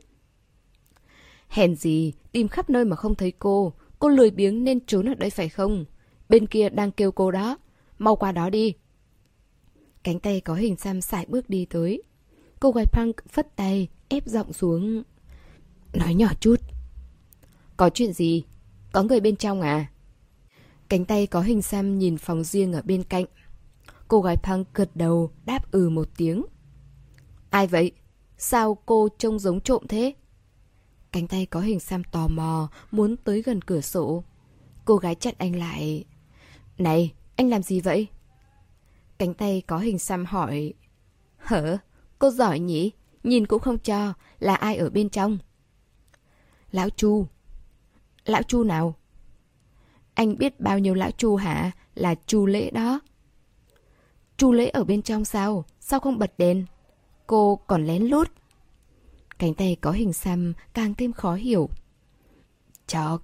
Hèn 1.48 1.76
gì, 1.76 2.12
tìm 2.32 2.48
khắp 2.48 2.70
nơi 2.70 2.84
mà 2.84 2.96
không 2.96 3.14
thấy 3.14 3.32
cô, 3.38 3.72
cô 3.98 4.08
lười 4.08 4.30
biếng 4.30 4.64
nên 4.64 4.80
trốn 4.80 5.08
ở 5.08 5.14
đây 5.14 5.30
phải 5.30 5.48
không? 5.48 5.84
Bên 6.28 6.46
kia 6.46 6.68
đang 6.68 6.92
kêu 6.92 7.12
cô 7.12 7.30
đó, 7.30 7.58
mau 7.98 8.16
qua 8.16 8.32
đó 8.32 8.50
đi. 8.50 8.74
Cánh 10.02 10.20
tay 10.20 10.40
có 10.40 10.54
hình 10.54 10.76
xăm 10.76 11.00
sải 11.00 11.26
bước 11.28 11.50
đi 11.50 11.64
tới. 11.64 12.02
Cô 12.60 12.70
gái 12.70 12.86
punk 12.86 13.16
phất 13.28 13.56
tay, 13.56 13.88
ép 14.08 14.26
giọng 14.26 14.52
xuống. 14.52 15.02
Nói 15.92 16.14
nhỏ 16.14 16.28
chút. 16.40 16.56
Có 17.76 17.90
chuyện 17.90 18.12
gì? 18.12 18.44
Có 18.92 19.02
người 19.02 19.20
bên 19.20 19.36
trong 19.36 19.60
à? 19.60 19.90
Cánh 20.88 21.04
tay 21.04 21.26
có 21.26 21.40
hình 21.40 21.62
xăm 21.62 21.98
nhìn 21.98 22.18
phòng 22.18 22.44
riêng 22.44 22.72
ở 22.72 22.82
bên 22.82 23.02
cạnh. 23.02 23.24
Cô 24.08 24.20
gái 24.20 24.36
punk 24.36 24.74
gật 24.74 24.90
đầu, 24.94 25.30
đáp 25.44 25.70
ừ 25.70 25.88
một 25.88 26.08
tiếng. 26.16 26.44
Ai 27.50 27.66
vậy? 27.66 27.92
Sao 28.38 28.78
cô 28.86 29.08
trông 29.18 29.38
giống 29.38 29.60
trộm 29.60 29.82
thế? 29.88 30.14
Cánh 31.12 31.26
tay 31.26 31.46
có 31.46 31.60
hình 31.60 31.80
xăm 31.80 32.04
tò 32.04 32.28
mò, 32.28 32.68
muốn 32.90 33.16
tới 33.16 33.42
gần 33.42 33.62
cửa 33.62 33.80
sổ. 33.80 34.24
Cô 34.84 34.96
gái 34.96 35.14
chặn 35.14 35.34
anh 35.38 35.56
lại. 35.56 36.04
Này, 36.78 37.12
anh 37.36 37.48
làm 37.48 37.62
gì 37.62 37.80
vậy? 37.80 38.06
Cánh 39.18 39.34
tay 39.34 39.62
có 39.66 39.78
hình 39.78 39.98
xăm 39.98 40.24
hỏi. 40.24 40.74
Hở? 41.36 41.78
Cô 42.20 42.30
giỏi 42.30 42.58
nhỉ? 42.58 42.92
Nhìn 43.24 43.46
cũng 43.46 43.60
không 43.60 43.78
cho, 43.78 44.14
là 44.38 44.54
ai 44.54 44.76
ở 44.76 44.90
bên 44.90 45.08
trong? 45.08 45.38
Lão 46.72 46.90
Chu. 46.90 47.26
Lão 48.24 48.42
Chu 48.42 48.64
nào? 48.64 48.94
Anh 50.14 50.38
biết 50.38 50.60
bao 50.60 50.78
nhiêu 50.78 50.94
lão 50.94 51.10
Chu 51.10 51.36
hả? 51.36 51.70
Là 51.94 52.14
Chu 52.26 52.46
Lễ 52.46 52.70
đó. 52.70 53.00
Chu 54.36 54.52
Lễ 54.52 54.68
ở 54.68 54.84
bên 54.84 55.02
trong 55.02 55.24
sao? 55.24 55.64
Sao 55.80 56.00
không 56.00 56.18
bật 56.18 56.32
đèn? 56.38 56.66
Cô 57.26 57.60
còn 57.66 57.86
lén 57.86 58.02
lút. 58.02 58.30
Cánh 59.38 59.54
tay 59.54 59.76
có 59.80 59.90
hình 59.90 60.12
xăm 60.12 60.52
càng 60.74 60.94
thêm 60.94 61.12
khó 61.12 61.34
hiểu. 61.34 61.68
Chọc. 62.86 63.22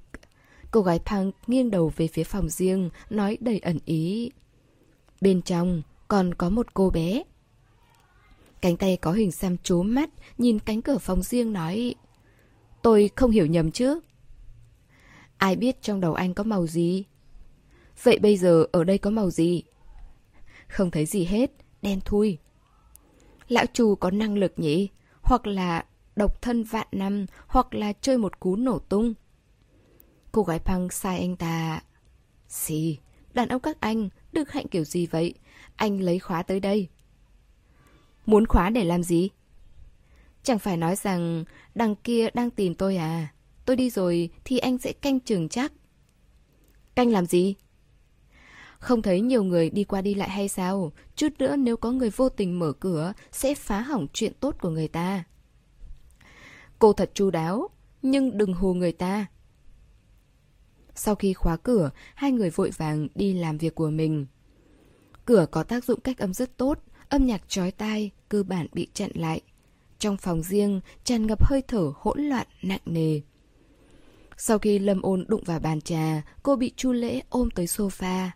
Cô 0.70 0.82
gái 0.82 0.98
punk 0.98 1.34
nghiêng 1.46 1.70
đầu 1.70 1.92
về 1.96 2.06
phía 2.06 2.24
phòng 2.24 2.48
riêng, 2.48 2.90
nói 3.10 3.38
đầy 3.40 3.58
ẩn 3.58 3.78
ý. 3.84 4.30
Bên 5.20 5.42
trong 5.42 5.82
còn 6.08 6.34
có 6.34 6.50
một 6.50 6.74
cô 6.74 6.90
bé. 6.90 7.22
Cánh 8.66 8.76
tay 8.76 8.96
có 8.96 9.12
hình 9.12 9.32
xăm 9.32 9.56
chố 9.62 9.82
mắt, 9.82 10.10
nhìn 10.38 10.58
cánh 10.58 10.82
cửa 10.82 10.98
phòng 10.98 11.22
riêng 11.22 11.52
nói. 11.52 11.94
Tôi 12.82 13.10
không 13.16 13.30
hiểu 13.30 13.46
nhầm 13.46 13.70
chứ. 13.70 14.00
Ai 15.36 15.56
biết 15.56 15.82
trong 15.82 16.00
đầu 16.00 16.14
anh 16.14 16.34
có 16.34 16.44
màu 16.44 16.66
gì? 16.66 17.04
Vậy 18.02 18.18
bây 18.18 18.36
giờ 18.36 18.66
ở 18.72 18.84
đây 18.84 18.98
có 18.98 19.10
màu 19.10 19.30
gì? 19.30 19.62
Không 20.68 20.90
thấy 20.90 21.06
gì 21.06 21.24
hết, 21.24 21.50
đen 21.82 22.00
thui. 22.04 22.38
Lão 23.48 23.64
chủ 23.72 23.94
có 23.94 24.10
năng 24.10 24.38
lực 24.38 24.52
nhỉ? 24.56 24.88
Hoặc 25.20 25.46
là 25.46 25.84
độc 26.16 26.42
thân 26.42 26.64
vạn 26.64 26.86
năm, 26.92 27.26
hoặc 27.46 27.74
là 27.74 27.92
chơi 27.92 28.18
một 28.18 28.40
cú 28.40 28.56
nổ 28.56 28.78
tung. 28.78 29.14
Cô 30.32 30.42
gái 30.42 30.58
punk 30.58 30.92
sai 30.92 31.18
anh 31.18 31.36
ta. 31.36 31.82
Xì, 32.48 32.98
đàn 33.34 33.48
ông 33.48 33.60
các 33.60 33.80
anh, 33.80 34.08
được 34.32 34.50
hạnh 34.50 34.68
kiểu 34.68 34.84
gì 34.84 35.06
vậy? 35.06 35.34
Anh 35.76 36.00
lấy 36.00 36.18
khóa 36.18 36.42
tới 36.42 36.60
đây. 36.60 36.88
Muốn 38.26 38.46
khóa 38.46 38.70
để 38.70 38.84
làm 38.84 39.02
gì? 39.02 39.30
Chẳng 40.42 40.58
phải 40.58 40.76
nói 40.76 40.96
rằng 40.96 41.44
đằng 41.74 41.96
kia 41.96 42.28
đang 42.34 42.50
tìm 42.50 42.74
tôi 42.74 42.96
à? 42.96 43.32
Tôi 43.64 43.76
đi 43.76 43.90
rồi 43.90 44.30
thì 44.44 44.58
anh 44.58 44.78
sẽ 44.78 44.92
canh 44.92 45.20
chừng 45.20 45.48
chắc. 45.48 45.72
Canh 46.94 47.10
làm 47.10 47.26
gì? 47.26 47.54
Không 48.78 49.02
thấy 49.02 49.20
nhiều 49.20 49.44
người 49.44 49.70
đi 49.70 49.84
qua 49.84 50.02
đi 50.02 50.14
lại 50.14 50.30
hay 50.30 50.48
sao? 50.48 50.92
Chút 51.16 51.28
nữa 51.38 51.56
nếu 51.56 51.76
có 51.76 51.90
người 51.90 52.10
vô 52.10 52.28
tình 52.28 52.58
mở 52.58 52.72
cửa 52.72 53.12
sẽ 53.32 53.54
phá 53.54 53.80
hỏng 53.80 54.06
chuyện 54.12 54.32
tốt 54.40 54.56
của 54.60 54.70
người 54.70 54.88
ta. 54.88 55.24
Cô 56.78 56.92
thật 56.92 57.10
chu 57.14 57.30
đáo, 57.30 57.68
nhưng 58.02 58.38
đừng 58.38 58.54
hù 58.54 58.74
người 58.74 58.92
ta. 58.92 59.26
Sau 60.94 61.14
khi 61.14 61.32
khóa 61.32 61.56
cửa, 61.56 61.90
hai 62.14 62.32
người 62.32 62.50
vội 62.50 62.70
vàng 62.70 63.08
đi 63.14 63.34
làm 63.34 63.58
việc 63.58 63.74
của 63.74 63.90
mình. 63.90 64.26
Cửa 65.24 65.46
có 65.50 65.62
tác 65.62 65.84
dụng 65.84 66.00
cách 66.00 66.18
âm 66.18 66.34
rất 66.34 66.56
tốt, 66.56 66.78
âm 67.08 67.26
nhạc 67.26 67.48
trói 67.48 67.70
tai, 67.70 68.10
cơ 68.28 68.42
bản 68.42 68.66
bị 68.72 68.88
chặn 68.94 69.10
lại. 69.14 69.40
Trong 69.98 70.16
phòng 70.16 70.42
riêng, 70.42 70.80
tràn 71.04 71.26
ngập 71.26 71.44
hơi 71.44 71.62
thở 71.68 71.92
hỗn 71.96 72.20
loạn, 72.20 72.46
nặng 72.62 72.80
nề. 72.86 73.20
Sau 74.36 74.58
khi 74.58 74.78
Lâm 74.78 75.02
ôn 75.02 75.24
đụng 75.28 75.42
vào 75.44 75.60
bàn 75.60 75.80
trà, 75.80 76.22
cô 76.42 76.56
bị 76.56 76.72
Chu 76.76 76.92
Lễ 76.92 77.22
ôm 77.28 77.48
tới 77.50 77.66
sofa. 77.66 78.28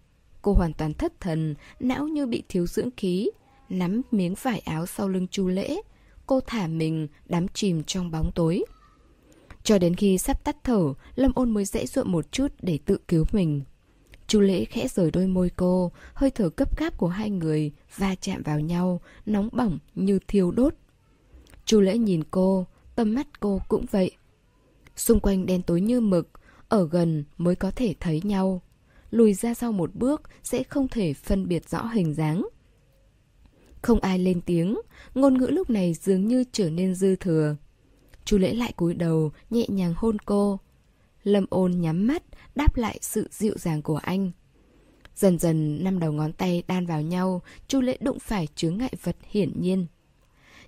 Cô 0.43 0.53
hoàn 0.53 0.73
toàn 0.73 0.95
thất 0.95 1.21
thần, 1.21 1.55
não 1.81 2.09
như 2.09 2.27
bị 2.27 2.43
thiếu 2.49 2.67
dưỡng 2.67 2.91
khí, 2.97 3.31
nắm 3.69 4.03
miếng 4.11 4.35
vải 4.43 4.59
áo 4.59 4.87
sau 4.87 5.09
lưng 5.09 5.27
Chu 5.29 5.49
Lễ. 5.49 5.77
Cô 6.27 6.41
thả 6.41 6.67
mình, 6.67 7.09
đắm 7.29 7.49
chìm 7.49 7.83
trong 7.85 8.11
bóng 8.11 8.33
tối. 8.33 8.65
Cho 9.63 9.79
đến 9.79 9.95
khi 9.95 10.19
sắp 10.19 10.45
tắt 10.45 10.57
thở, 10.65 10.95
Lâm 11.15 11.33
ôn 11.35 11.51
mới 11.51 11.65
dễ 11.65 11.87
dụa 11.87 12.05
một 12.05 12.33
chút 12.33 12.53
để 12.63 12.79
tự 12.85 12.99
cứu 13.09 13.25
mình. 13.33 13.63
Chu 14.31 14.41
Lễ 14.41 14.65
khẽ 14.65 14.89
rời 14.89 15.11
đôi 15.11 15.27
môi 15.27 15.51
cô, 15.57 15.93
hơi 16.15 16.31
thở 16.31 16.49
cấp 16.49 16.77
cáp 16.77 16.99
của 16.99 17.09
hai 17.09 17.31
người 17.31 17.73
va 17.97 18.15
chạm 18.21 18.43
vào 18.43 18.61
nhau, 18.61 19.01
nóng 19.27 19.49
bỏng 19.53 19.79
như 19.95 20.19
thiêu 20.29 20.51
đốt. 20.51 20.75
Chu 21.65 21.81
Lễ 21.81 21.99
nhìn 21.99 22.23
cô, 22.31 22.67
tâm 22.95 23.15
mắt 23.15 23.41
cô 23.41 23.61
cũng 23.69 23.87
vậy. 23.91 24.11
Xung 24.97 25.21
quanh 25.21 25.47
đen 25.47 25.63
tối 25.63 25.81
như 25.81 26.01
mực, 26.01 26.31
ở 26.69 26.89
gần 26.89 27.25
mới 27.39 27.55
có 27.55 27.71
thể 27.71 27.95
thấy 28.01 28.21
nhau. 28.25 28.63
Lùi 29.11 29.35
ra 29.35 29.55
sau 29.55 29.73
một 29.73 29.95
bước 29.95 30.23
sẽ 30.43 30.63
không 30.63 30.89
thể 30.89 31.15
phân 31.15 31.49
biệt 31.49 31.69
rõ 31.71 31.85
hình 31.85 32.15
dáng. 32.15 32.49
Không 33.83 34.01
ai 34.01 34.19
lên 34.19 34.41
tiếng, 34.41 34.81
ngôn 35.15 35.39
ngữ 35.39 35.47
lúc 35.47 35.71
này 35.71 35.95
dường 35.95 36.27
như 36.27 36.45
trở 36.53 36.71
nên 36.71 36.95
dư 36.95 37.17
thừa. 37.17 37.57
Chu 38.25 38.39
lễ 38.39 38.55
lại 38.55 38.73
cúi 38.77 38.95
đầu, 38.95 39.33
nhẹ 39.51 39.67
nhàng 39.69 39.95
hôn 39.97 40.19
cô. 40.19 40.59
Lâm 41.23 41.47
ôn 41.51 41.71
nhắm 41.81 42.07
mắt, 42.07 42.23
đáp 42.55 42.77
lại 42.77 42.99
sự 43.03 43.29
dịu 43.31 43.55
dàng 43.59 43.83
của 43.83 43.97
anh. 43.97 44.31
Dần 45.15 45.39
dần 45.39 45.85
năm 45.85 45.99
đầu 45.99 46.13
ngón 46.13 46.33
tay 46.33 46.63
đan 46.69 46.87
vào 46.87 47.03
nhau, 47.03 47.43
Chu 47.69 47.81
lễ 47.81 47.97
đụng 48.01 48.19
phải 48.19 48.49
chướng 48.55 48.79
ngại 48.79 48.93
vật 49.03 49.17
hiển 49.31 49.61
nhiên. 49.61 49.87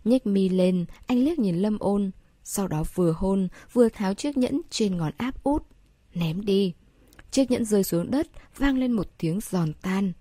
Nhếch 0.05 0.27
mi 0.27 0.49
lên, 0.49 0.85
anh 1.07 1.19
liếc 1.19 1.39
nhìn 1.39 1.57
Lâm 1.57 1.79
ôn, 1.79 2.11
sau 2.45 2.69
đó 2.69 2.85
vừa 2.95 3.13
hôn, 3.13 3.49
vừa 3.73 3.89
tháo 3.89 4.15
chiếc 4.15 4.37
nhẫn 4.37 4.61
trên 4.71 4.97
ngón 4.97 5.13
áp 5.17 5.45
út, 5.45 5.63
ném 6.15 6.45
đi. 6.45 6.75
Chiếc 7.31 7.51
nhẫn 7.51 7.65
rơi 7.65 7.85
xuống 7.85 8.11
đất, 8.11 8.29
vang 8.57 8.79
lên 8.79 8.93
một 8.93 9.09
tiếng 9.19 9.41
giòn 9.41 9.73
tan. 9.83 10.13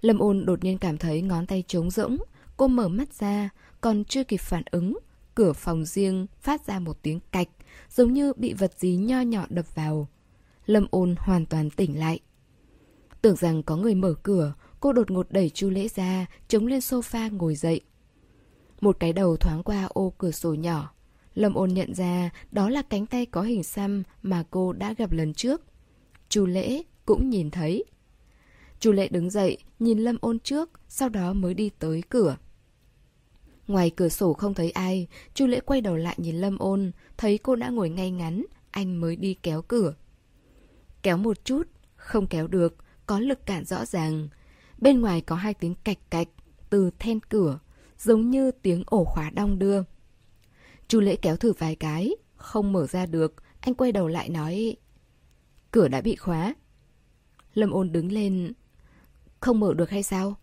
Lâm 0.00 0.18
ôn 0.18 0.46
đột 0.46 0.64
nhiên 0.64 0.78
cảm 0.78 0.98
thấy 0.98 1.22
ngón 1.22 1.46
tay 1.46 1.64
trống 1.66 1.90
rỗng, 1.90 2.16
cô 2.56 2.68
mở 2.68 2.88
mắt 2.88 3.14
ra, 3.14 3.48
còn 3.80 4.04
chưa 4.04 4.24
kịp 4.24 4.40
phản 4.40 4.62
ứng, 4.70 4.98
cửa 5.34 5.52
phòng 5.52 5.84
riêng 5.84 6.26
phát 6.40 6.66
ra 6.66 6.78
một 6.78 7.02
tiếng 7.02 7.20
cạch, 7.32 7.48
giống 7.90 8.12
như 8.12 8.32
bị 8.36 8.52
vật 8.52 8.72
gì 8.78 8.96
nho 8.96 9.20
nhỏ 9.20 9.46
đập 9.48 9.74
vào. 9.74 10.08
Lâm 10.66 10.86
ôn 10.90 11.14
hoàn 11.18 11.46
toàn 11.46 11.70
tỉnh 11.70 11.98
lại. 11.98 12.20
Tưởng 13.22 13.36
rằng 13.36 13.62
có 13.62 13.76
người 13.76 13.94
mở 13.94 14.14
cửa, 14.22 14.54
cô 14.80 14.92
đột 14.92 15.10
ngột 15.10 15.26
đẩy 15.30 15.50
Chu 15.50 15.70
Lễ 15.70 15.88
ra, 15.88 16.26
chống 16.48 16.66
lên 16.66 16.78
sofa 16.78 17.36
ngồi 17.36 17.54
dậy. 17.54 17.80
Một 18.80 18.96
cái 19.00 19.12
đầu 19.12 19.36
thoáng 19.36 19.62
qua 19.62 19.84
ô 19.84 20.14
cửa 20.18 20.30
sổ 20.30 20.54
nhỏ. 20.54 20.94
Lâm 21.34 21.54
ôn 21.54 21.70
nhận 21.70 21.94
ra 21.94 22.30
đó 22.52 22.68
là 22.68 22.82
cánh 22.82 23.06
tay 23.06 23.26
có 23.26 23.42
hình 23.42 23.62
xăm 23.62 24.02
mà 24.22 24.44
cô 24.50 24.72
đã 24.72 24.92
gặp 24.92 25.12
lần 25.12 25.34
trước. 25.34 25.62
Chu 26.28 26.46
Lễ 26.46 26.82
cũng 27.06 27.30
nhìn 27.30 27.50
thấy. 27.50 27.84
Chu 28.80 28.92
Lễ 28.92 29.08
đứng 29.08 29.30
dậy, 29.30 29.58
nhìn 29.78 29.98
Lâm 29.98 30.16
ôn 30.20 30.38
trước, 30.38 30.70
sau 30.88 31.08
đó 31.08 31.32
mới 31.32 31.54
đi 31.54 31.70
tới 31.78 32.02
cửa. 32.08 32.36
Ngoài 33.66 33.90
cửa 33.90 34.08
sổ 34.08 34.32
không 34.32 34.54
thấy 34.54 34.70
ai, 34.70 35.06
Chu 35.34 35.46
Lễ 35.46 35.60
quay 35.60 35.80
đầu 35.80 35.96
lại 35.96 36.14
nhìn 36.18 36.36
Lâm 36.36 36.58
ôn, 36.58 36.92
thấy 37.16 37.38
cô 37.38 37.56
đã 37.56 37.68
ngồi 37.68 37.90
ngay 37.90 38.10
ngắn, 38.10 38.44
anh 38.70 39.00
mới 39.00 39.16
đi 39.16 39.34
kéo 39.42 39.62
cửa. 39.62 39.94
Kéo 41.04 41.16
một 41.16 41.44
chút, 41.44 41.62
không 41.96 42.26
kéo 42.26 42.46
được, 42.46 42.76
có 43.06 43.18
lực 43.18 43.46
cản 43.46 43.64
rõ 43.64 43.84
ràng. 43.84 44.28
Bên 44.78 45.00
ngoài 45.00 45.20
có 45.20 45.36
hai 45.36 45.54
tiếng 45.54 45.74
cạch 45.84 46.10
cạch 46.10 46.28
từ 46.70 46.90
then 46.98 47.20
cửa, 47.20 47.58
giống 47.98 48.30
như 48.30 48.50
tiếng 48.50 48.82
ổ 48.86 49.04
khóa 49.04 49.30
đong 49.30 49.58
đưa. 49.58 49.82
Chu 50.88 51.00
Lễ 51.00 51.16
kéo 51.16 51.36
thử 51.36 51.52
vài 51.52 51.76
cái, 51.76 52.10
không 52.36 52.72
mở 52.72 52.86
ra 52.86 53.06
được, 53.06 53.34
anh 53.60 53.74
quay 53.74 53.92
đầu 53.92 54.08
lại 54.08 54.28
nói 54.28 54.76
Cửa 55.70 55.88
đã 55.88 56.00
bị 56.00 56.16
khóa. 56.16 56.54
Lâm 57.54 57.70
ôn 57.70 57.92
đứng 57.92 58.12
lên, 58.12 58.52
không 59.40 59.60
mở 59.60 59.74
được 59.74 59.90
hay 59.90 60.02
sao? 60.02 60.36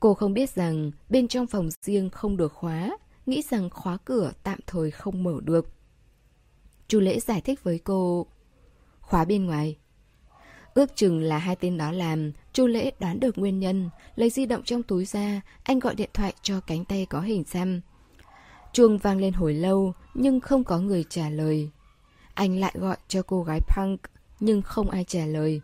Cô 0.00 0.14
không 0.14 0.34
biết 0.34 0.50
rằng 0.50 0.90
bên 1.08 1.28
trong 1.28 1.46
phòng 1.46 1.68
riêng 1.82 2.10
không 2.10 2.36
được 2.36 2.52
khóa, 2.52 2.96
nghĩ 3.26 3.42
rằng 3.50 3.70
khóa 3.70 3.96
cửa 4.04 4.32
tạm 4.42 4.58
thời 4.66 4.90
không 4.90 5.22
mở 5.22 5.40
được. 5.44 5.68
Chu 6.88 7.00
Lễ 7.00 7.20
giải 7.20 7.40
thích 7.40 7.64
với 7.64 7.78
cô, 7.78 8.26
khóa 9.06 9.24
bên 9.24 9.46
ngoài. 9.46 9.76
Ước 10.74 10.96
chừng 10.96 11.22
là 11.22 11.38
hai 11.38 11.56
tên 11.56 11.78
đó 11.78 11.92
làm, 11.92 12.32
Chu 12.52 12.66
Lễ 12.66 12.90
đoán 13.00 13.20
được 13.20 13.38
nguyên 13.38 13.58
nhân, 13.58 13.90
lấy 14.16 14.30
di 14.30 14.46
động 14.46 14.62
trong 14.64 14.82
túi 14.82 15.04
ra, 15.04 15.40
anh 15.62 15.78
gọi 15.78 15.94
điện 15.94 16.10
thoại 16.14 16.34
cho 16.42 16.60
cánh 16.60 16.84
tay 16.84 17.06
có 17.06 17.20
hình 17.20 17.44
xăm. 17.44 17.80
Chuông 18.72 18.98
vang 18.98 19.18
lên 19.18 19.32
hồi 19.32 19.54
lâu, 19.54 19.92
nhưng 20.14 20.40
không 20.40 20.64
có 20.64 20.78
người 20.78 21.04
trả 21.08 21.30
lời. 21.30 21.70
Anh 22.34 22.60
lại 22.60 22.74
gọi 22.78 22.96
cho 23.08 23.22
cô 23.22 23.42
gái 23.42 23.60
punk, 23.60 24.00
nhưng 24.40 24.62
không 24.62 24.90
ai 24.90 25.04
trả 25.04 25.26
lời. 25.26 25.60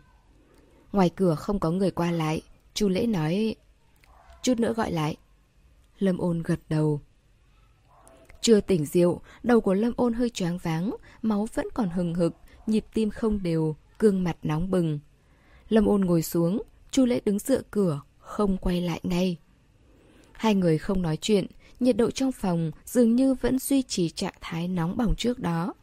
Ngoài 0.91 1.09
cửa 1.09 1.35
không 1.35 1.59
có 1.59 1.71
người 1.71 1.91
qua 1.91 2.11
lại, 2.11 2.41
Chu 2.73 2.89
Lễ 2.89 3.05
nói 3.05 3.55
Chút 4.41 4.59
nữa 4.59 4.73
gọi 4.73 4.91
lại. 4.91 5.17
Lâm 5.99 6.17
ôn 6.17 6.43
gật 6.43 6.59
đầu. 6.69 7.01
Chưa 8.41 8.61
tỉnh 8.61 8.85
rượu, 8.85 9.21
đầu 9.43 9.61
của 9.61 9.73
Lâm 9.73 9.93
ôn 9.95 10.13
hơi 10.13 10.29
choáng 10.29 10.57
váng, 10.57 10.95
máu 11.21 11.47
vẫn 11.53 11.67
còn 11.73 11.89
hừng 11.89 12.13
hực, 12.13 12.33
nhịp 12.67 12.85
tim 12.93 13.09
không 13.09 13.43
đều, 13.43 13.75
gương 13.99 14.23
mặt 14.23 14.37
nóng 14.43 14.71
bừng. 14.71 14.99
Lâm 15.69 15.85
ôn 15.85 16.01
ngồi 16.01 16.21
xuống, 16.21 16.63
Chu 16.91 17.05
Lễ 17.05 17.21
đứng 17.25 17.39
dựa 17.39 17.61
cửa, 17.71 18.01
không 18.17 18.57
quay 18.57 18.81
lại 18.81 18.99
ngay. 19.03 19.37
Hai 20.31 20.55
người 20.55 20.77
không 20.77 21.01
nói 21.01 21.17
chuyện, 21.21 21.47
nhiệt 21.79 21.97
độ 21.97 22.11
trong 22.11 22.31
phòng 22.31 22.71
dường 22.85 23.15
như 23.15 23.33
vẫn 23.33 23.59
duy 23.59 23.81
trì 23.81 24.09
trạng 24.09 24.33
thái 24.41 24.67
nóng 24.67 24.97
bỏng 24.97 25.15
trước 25.17 25.39
đó. 25.39 25.73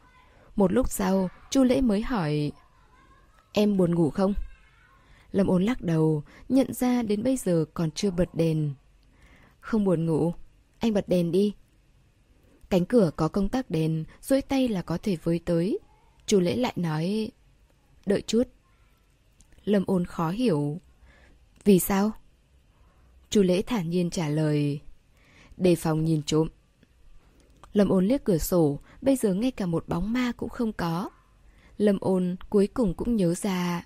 Một 0.55 0.73
lúc 0.73 0.89
sau, 0.89 1.29
Chu 1.49 1.63
Lễ 1.63 1.81
mới 1.81 2.01
hỏi 2.01 2.51
Em 3.53 3.77
buồn 3.77 3.95
ngủ 3.95 4.09
không? 4.09 4.33
Lâm 5.31 5.47
ôn 5.47 5.63
lắc 5.63 5.81
đầu, 5.81 6.23
nhận 6.49 6.73
ra 6.73 7.03
đến 7.03 7.23
bây 7.23 7.37
giờ 7.37 7.65
còn 7.73 7.91
chưa 7.91 8.11
bật 8.11 8.29
đèn. 8.33 8.73
Không 9.59 9.85
buồn 9.85 10.05
ngủ, 10.05 10.33
anh 10.79 10.93
bật 10.93 11.09
đèn 11.09 11.31
đi. 11.31 11.53
Cánh 12.69 12.85
cửa 12.85 13.11
có 13.15 13.27
công 13.27 13.49
tắc 13.49 13.69
đèn, 13.69 14.03
duỗi 14.21 14.41
tay 14.41 14.67
là 14.67 14.81
có 14.81 14.97
thể 15.03 15.17
với 15.23 15.39
tới. 15.45 15.79
Chu 16.29 16.39
lễ 16.39 16.55
lại 16.55 16.73
nói, 16.75 17.31
đợi 18.05 18.21
chút. 18.27 18.43
Lâm 19.65 19.83
ôn 19.87 20.05
khó 20.05 20.29
hiểu. 20.29 20.81
Vì 21.63 21.79
sao? 21.79 22.11
Chu 23.29 23.41
lễ 23.41 23.61
thản 23.61 23.89
nhiên 23.89 24.09
trả 24.09 24.29
lời, 24.29 24.79
đề 25.57 25.75
phòng 25.75 26.05
nhìn 26.05 26.21
trộm. 26.23 26.47
Lâm 27.73 27.89
ôn 27.89 28.07
liếc 28.07 28.23
cửa 28.23 28.37
sổ, 28.37 28.79
bây 29.01 29.15
giờ 29.15 29.33
ngay 29.33 29.51
cả 29.51 29.65
một 29.65 29.87
bóng 29.87 30.13
ma 30.13 30.31
cũng 30.37 30.49
không 30.49 30.73
có. 30.73 31.09
Lâm 31.77 31.97
ôn 32.01 32.35
cuối 32.49 32.67
cùng 32.67 32.93
cũng 32.93 33.15
nhớ 33.15 33.33
ra 33.33 33.85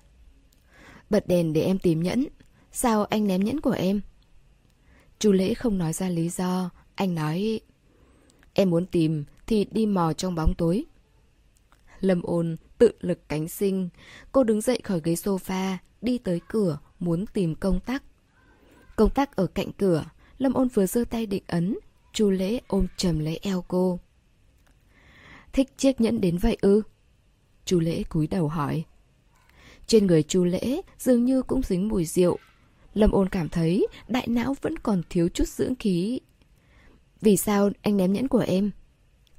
Bật 1.10 1.26
đèn 1.26 1.52
để 1.52 1.60
em 1.60 1.78
tìm 1.78 2.02
nhẫn 2.02 2.26
Sao 2.72 3.04
anh 3.04 3.26
ném 3.26 3.44
nhẫn 3.44 3.60
của 3.60 3.70
em 3.70 4.00
Chu 5.18 5.32
lễ 5.32 5.54
không 5.54 5.78
nói 5.78 5.92
ra 5.92 6.08
lý 6.08 6.28
do 6.28 6.70
Anh 6.94 7.14
nói 7.14 7.60
Em 8.54 8.70
muốn 8.70 8.86
tìm 8.86 9.24
thì 9.46 9.66
đi 9.70 9.86
mò 9.86 10.12
trong 10.12 10.34
bóng 10.34 10.54
tối 10.54 10.84
Lâm 12.04 12.22
ôn 12.22 12.56
tự 12.78 12.92
lực 13.00 13.28
cánh 13.28 13.48
sinh 13.48 13.88
Cô 14.32 14.44
đứng 14.44 14.60
dậy 14.60 14.80
khỏi 14.84 15.00
ghế 15.04 15.14
sofa, 15.14 15.76
Đi 16.00 16.18
tới 16.18 16.40
cửa, 16.48 16.78
muốn 16.98 17.26
tìm 17.26 17.54
công 17.54 17.80
tắc 17.80 18.02
Công 18.96 19.10
tắc 19.10 19.36
ở 19.36 19.46
cạnh 19.46 19.72
cửa, 19.72 20.04
Lâm 20.38 20.52
ôn 20.52 20.68
vừa 20.68 20.86
giơ 20.86 21.04
tay 21.10 21.26
định 21.26 21.44
ấn, 21.46 21.78
Chu 22.12 22.30
lễ 22.30 22.60
ôm 22.66 22.86
trầm 22.96 23.18
lấy 23.18 23.38
eo 23.42 23.64
cô 23.68 23.98
Thích 25.52 25.78
chiếc 25.78 26.00
nhẫn 26.00 26.20
đến 26.20 26.38
vậy 26.38 26.56
ư 26.60 26.82
Chu 27.64 27.80
lễ 27.80 28.02
cúi 28.02 28.26
đầu 28.26 28.48
hỏi 28.48 28.84
trên 29.86 30.06
người 30.06 30.22
chu 30.22 30.44
lễ 30.44 30.80
dường 30.98 31.24
như 31.24 31.42
cũng 31.42 31.62
dính 31.62 31.88
mùi 31.88 32.04
rượu. 32.04 32.38
Lâm 32.94 33.10
ôn 33.10 33.28
cảm 33.28 33.48
thấy 33.48 33.86
đại 34.08 34.28
não 34.28 34.54
vẫn 34.62 34.78
còn 34.78 35.02
thiếu 35.10 35.28
chút 35.28 35.48
dưỡng 35.48 35.74
khí. 35.74 36.20
Vì 37.20 37.36
sao 37.36 37.70
anh 37.82 37.96
ném 37.96 38.12
nhẫn 38.12 38.28
của 38.28 38.44
em? 38.46 38.70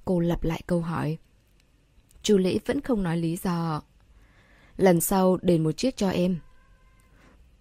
Cô 0.06 0.20
lặp 0.20 0.44
lại 0.44 0.62
câu 0.68 0.82
hỏi. 0.82 1.18
Chu 2.26 2.38
lễ 2.38 2.60
vẫn 2.66 2.82
không 2.82 3.04
nói 3.04 3.18
lý 3.18 3.36
do. 3.36 3.82
Lần 4.78 5.02
sau 5.02 5.38
đền 5.42 5.64
một 5.64 5.72
chiếc 5.72 5.98
cho 5.98 6.10
em. 6.10 6.40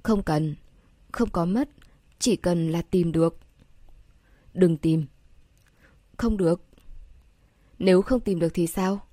Không 0.02 0.22
cần. 0.22 0.54
Không 1.12 1.30
có 1.30 1.44
mất. 1.44 1.68
Chỉ 2.18 2.36
cần 2.36 2.72
là 2.72 2.82
tìm 2.82 3.12
được. 3.12 3.38
Đừng 4.54 4.76
tìm. 4.76 5.06
Không 6.16 6.36
được. 6.36 6.62
Nếu 7.78 8.02
không 8.02 8.20
tìm 8.20 8.38
được 8.38 8.54
thì 8.54 8.66
sao? 8.66 9.06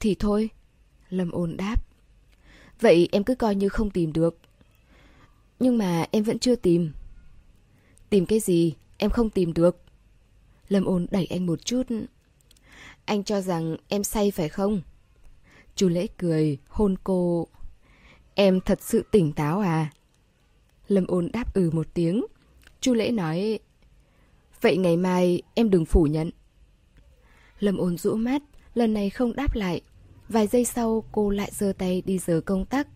Thì 0.00 0.14
thôi. 0.18 0.50
Lâm 1.08 1.30
ôn 1.30 1.56
đáp. 1.56 1.86
Vậy 2.80 3.08
em 3.12 3.24
cứ 3.24 3.34
coi 3.34 3.54
như 3.54 3.68
không 3.68 3.90
tìm 3.90 4.12
được. 4.12 4.38
Nhưng 5.60 5.78
mà 5.78 6.06
em 6.10 6.22
vẫn 6.22 6.38
chưa 6.38 6.56
tìm. 6.56 6.92
Tìm 8.10 8.26
cái 8.26 8.40
gì? 8.40 8.74
Em 8.98 9.10
không 9.10 9.30
tìm 9.30 9.54
được. 9.54 9.82
Lâm 10.68 10.84
ôn 10.84 11.06
đẩy 11.10 11.26
anh 11.26 11.46
một 11.46 11.64
chút. 11.64 11.86
Anh 13.04 13.24
cho 13.24 13.40
rằng 13.40 13.76
em 13.88 14.04
say 14.04 14.30
phải 14.30 14.48
không? 14.48 14.82
Chu 15.74 15.88
Lễ 15.88 16.06
cười, 16.18 16.58
hôn 16.68 16.94
cô. 17.04 17.46
Em 18.34 18.60
thật 18.60 18.78
sự 18.82 19.04
tỉnh 19.10 19.32
táo 19.32 19.60
à? 19.60 19.90
Lâm 20.88 21.06
ôn 21.06 21.30
đáp 21.32 21.54
ừ 21.54 21.70
một 21.72 21.86
tiếng. 21.94 22.24
Chu 22.80 22.94
Lễ 22.94 23.10
nói, 23.10 23.58
vậy 24.60 24.76
ngày 24.76 24.96
mai 24.96 25.42
em 25.54 25.70
đừng 25.70 25.84
phủ 25.84 26.04
nhận. 26.04 26.30
Lâm 27.58 27.76
ôn 27.76 27.98
rũ 27.98 28.14
mắt, 28.14 28.42
lần 28.74 28.94
này 28.94 29.10
không 29.10 29.36
đáp 29.36 29.54
lại. 29.54 29.80
Vài 30.28 30.46
giây 30.46 30.64
sau 30.64 31.04
cô 31.12 31.30
lại 31.30 31.50
giơ 31.52 31.72
tay 31.78 32.02
đi 32.06 32.18
giờ 32.18 32.40
công 32.40 32.64
tắc. 32.64 32.88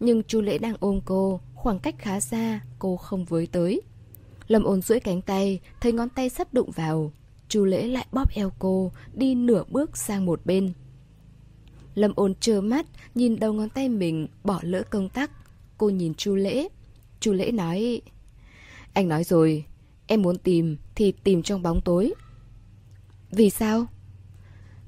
Nhưng 0.00 0.22
Chu 0.22 0.40
Lễ 0.40 0.58
đang 0.58 0.74
ôm 0.80 1.00
cô, 1.04 1.40
khoảng 1.54 1.78
cách 1.78 1.94
khá 1.98 2.20
xa, 2.20 2.60
cô 2.78 2.96
không 2.96 3.24
với 3.24 3.46
tới. 3.46 3.82
Lâm 4.48 4.64
ôn 4.64 4.82
duỗi 4.82 5.00
cánh 5.00 5.22
tay, 5.22 5.60
thấy 5.80 5.92
ngón 5.92 6.08
tay 6.08 6.28
sắp 6.28 6.54
đụng 6.54 6.70
vào. 6.70 7.12
Chu 7.48 7.64
Lễ 7.64 7.86
lại 7.86 8.06
bóp 8.12 8.30
eo 8.30 8.52
cô, 8.58 8.92
đi 9.14 9.34
nửa 9.34 9.64
bước 9.68 9.96
sang 9.96 10.26
một 10.26 10.46
bên. 10.46 10.72
Lâm 11.94 12.12
ôn 12.16 12.34
trơ 12.34 12.60
mắt, 12.60 12.86
nhìn 13.14 13.38
đầu 13.38 13.52
ngón 13.52 13.68
tay 13.68 13.88
mình, 13.88 14.28
bỏ 14.44 14.60
lỡ 14.62 14.82
công 14.90 15.08
tắc. 15.08 15.30
Cô 15.78 15.90
nhìn 15.90 16.14
Chu 16.14 16.34
Lễ. 16.34 16.68
Chu 17.20 17.32
Lễ 17.32 17.50
nói... 17.52 18.00
Anh 18.92 19.08
nói 19.08 19.24
rồi, 19.24 19.64
em 20.06 20.22
muốn 20.22 20.38
tìm 20.38 20.76
thì 20.94 21.12
tìm 21.12 21.42
trong 21.42 21.62
bóng 21.62 21.80
tối. 21.80 22.14
Vì 23.30 23.50
sao? 23.50 23.86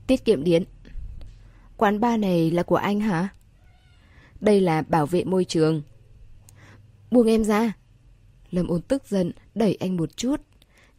Tiết 0.07 0.25
kiệm 0.25 0.45
điện. 0.45 0.65
Quán 1.77 2.01
bar 2.01 2.21
này 2.21 2.51
là 2.51 2.63
của 2.63 2.77
anh 2.77 3.01
hả? 3.01 3.29
Đây 4.41 4.61
là 4.61 4.83
bảo 4.83 5.07
vệ 5.07 5.25
môi 5.25 5.45
trường. 5.45 5.83
Buông 7.11 7.27
em 7.27 7.45
ra. 7.45 7.73
Lâm 8.51 8.67
ôn 8.67 8.83
tức 8.83 9.03
giận, 9.09 9.33
đẩy 9.55 9.75
anh 9.75 9.97
một 9.97 10.17
chút. 10.17 10.41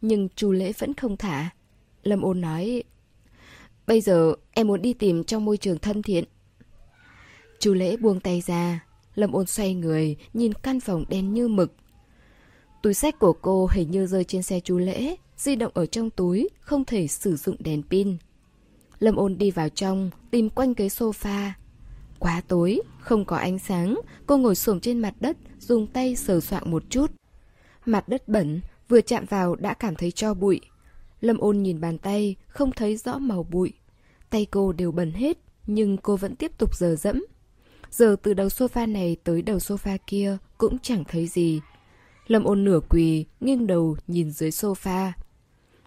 Nhưng 0.00 0.28
chu 0.36 0.52
lễ 0.52 0.72
vẫn 0.78 0.94
không 0.94 1.16
thả. 1.16 1.50
Lâm 2.02 2.22
ôn 2.22 2.40
nói... 2.40 2.82
Bây 3.86 4.00
giờ 4.00 4.34
em 4.50 4.66
muốn 4.66 4.82
đi 4.82 4.92
tìm 4.92 5.24
trong 5.24 5.44
môi 5.44 5.56
trường 5.56 5.78
thân 5.78 6.02
thiện. 6.02 6.24
Chu 7.58 7.74
lễ 7.74 7.96
buông 7.96 8.20
tay 8.20 8.40
ra. 8.40 8.84
Lâm 9.14 9.32
ôn 9.32 9.46
xoay 9.46 9.74
người, 9.74 10.16
nhìn 10.32 10.54
căn 10.54 10.80
phòng 10.80 11.04
đen 11.08 11.34
như 11.34 11.48
mực. 11.48 11.72
Túi 12.82 12.94
sách 12.94 13.18
của 13.18 13.32
cô 13.32 13.68
hình 13.72 13.90
như 13.90 14.06
rơi 14.06 14.24
trên 14.24 14.42
xe 14.42 14.60
chu 14.60 14.78
lễ, 14.78 15.16
di 15.36 15.56
động 15.56 15.72
ở 15.74 15.86
trong 15.86 16.10
túi, 16.10 16.48
không 16.60 16.84
thể 16.84 17.06
sử 17.06 17.36
dụng 17.36 17.56
đèn 17.58 17.82
pin. 17.82 18.16
Lâm 18.98 19.16
ôn 19.16 19.38
đi 19.38 19.50
vào 19.50 19.68
trong, 19.68 20.10
tìm 20.30 20.50
quanh 20.50 20.74
cái 20.74 20.88
sofa. 20.88 21.50
Quá 22.18 22.42
tối, 22.48 22.80
không 23.00 23.24
có 23.24 23.36
ánh 23.36 23.58
sáng, 23.58 24.00
cô 24.26 24.38
ngồi 24.38 24.54
xổm 24.54 24.80
trên 24.80 24.98
mặt 24.98 25.14
đất, 25.20 25.36
dùng 25.58 25.86
tay 25.86 26.16
sờ 26.16 26.40
soạng 26.40 26.70
một 26.70 26.82
chút. 26.90 27.10
Mặt 27.86 28.08
đất 28.08 28.28
bẩn, 28.28 28.60
vừa 28.90 29.00
chạm 29.00 29.24
vào 29.24 29.56
đã 29.56 29.74
cảm 29.74 29.94
thấy 29.94 30.10
cho 30.10 30.34
bụi. 30.34 30.60
Lâm 31.20 31.38
ôn 31.38 31.62
nhìn 31.62 31.80
bàn 31.80 31.98
tay, 31.98 32.36
không 32.48 32.72
thấy 32.72 32.96
rõ 32.96 33.18
màu 33.18 33.42
bụi. 33.42 33.72
Tay 34.30 34.46
cô 34.50 34.72
đều 34.72 34.92
bẩn 34.92 35.12
hết, 35.12 35.38
nhưng 35.66 35.96
cô 35.96 36.16
vẫn 36.16 36.36
tiếp 36.36 36.58
tục 36.58 36.76
dờ 36.76 36.96
dẫm. 36.96 37.24
Giờ 37.90 38.16
từ 38.22 38.34
đầu 38.34 38.48
sofa 38.48 38.92
này 38.92 39.16
tới 39.24 39.42
đầu 39.42 39.56
sofa 39.56 39.98
kia 40.06 40.36
cũng 40.58 40.78
chẳng 40.78 41.04
thấy 41.08 41.26
gì. 41.26 41.60
Lâm 42.26 42.44
ôn 42.44 42.64
nửa 42.64 42.80
quỳ, 42.88 43.24
nghiêng 43.40 43.66
đầu 43.66 43.96
nhìn 44.06 44.30
dưới 44.30 44.50
sofa. 44.50 45.12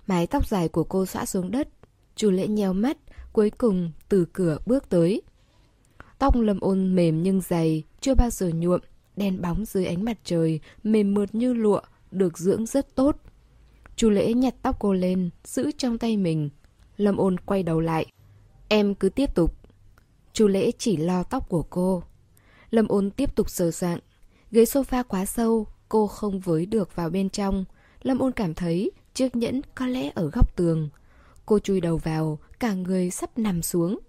Mái 0.07 0.27
tóc 0.27 0.47
dài 0.47 0.67
của 0.67 0.83
cô 0.83 1.05
xõa 1.05 1.25
xuống 1.25 1.51
đất. 1.51 1.69
Chu 2.15 2.31
lễ 2.31 2.47
nheo 2.47 2.73
mắt, 2.73 2.97
cuối 3.33 3.49
cùng 3.49 3.91
từ 4.09 4.25
cửa 4.33 4.57
bước 4.65 4.89
tới. 4.89 5.21
Tóc 6.19 6.35
lâm 6.35 6.59
ôn 6.59 6.95
mềm 6.95 7.23
nhưng 7.23 7.41
dày, 7.41 7.83
chưa 8.01 8.15
bao 8.15 8.29
giờ 8.29 8.49
nhuộm, 8.55 8.81
đen 9.15 9.41
bóng 9.41 9.65
dưới 9.65 9.85
ánh 9.85 10.03
mặt 10.03 10.17
trời, 10.23 10.59
mềm 10.83 11.13
mượt 11.13 11.35
như 11.35 11.53
lụa, 11.53 11.81
được 12.13 12.37
dưỡng 12.37 12.65
rất 12.65 12.95
tốt. 12.95 13.17
Chu 13.95 14.09
lễ 14.09 14.33
nhặt 14.33 14.55
tóc 14.61 14.75
cô 14.79 14.93
lên, 14.93 15.29
giữ 15.43 15.71
trong 15.77 15.97
tay 15.97 16.17
mình. 16.17 16.49
Lâm 16.97 17.17
ôn 17.17 17.39
quay 17.39 17.63
đầu 17.63 17.79
lại. 17.79 18.05
Em 18.67 18.95
cứ 18.95 19.09
tiếp 19.09 19.35
tục. 19.35 19.57
Chu 20.33 20.47
lễ 20.47 20.71
chỉ 20.77 20.97
lo 20.97 21.23
tóc 21.23 21.49
của 21.49 21.63
cô. 21.63 22.03
Lâm 22.69 22.87
ôn 22.87 23.11
tiếp 23.11 23.35
tục 23.35 23.49
sờ 23.49 23.71
soạn. 23.71 23.99
Ghế 24.51 24.63
sofa 24.63 25.03
quá 25.03 25.25
sâu, 25.25 25.67
cô 25.89 26.07
không 26.07 26.39
với 26.39 26.65
được 26.65 26.95
vào 26.95 27.09
bên 27.09 27.29
trong. 27.29 27.65
Lâm 28.01 28.19
ôn 28.19 28.31
cảm 28.31 28.53
thấy 28.53 28.91
chiếc 29.13 29.35
nhẫn 29.35 29.61
có 29.75 29.87
lẽ 29.87 30.11
ở 30.15 30.29
góc 30.29 30.55
tường. 30.55 30.89
Cô 31.45 31.59
chui 31.59 31.81
đầu 31.81 31.97
vào, 31.97 32.39
cả 32.59 32.73
người 32.73 33.09
sắp 33.09 33.37
nằm 33.37 33.61
xuống. 33.61 33.99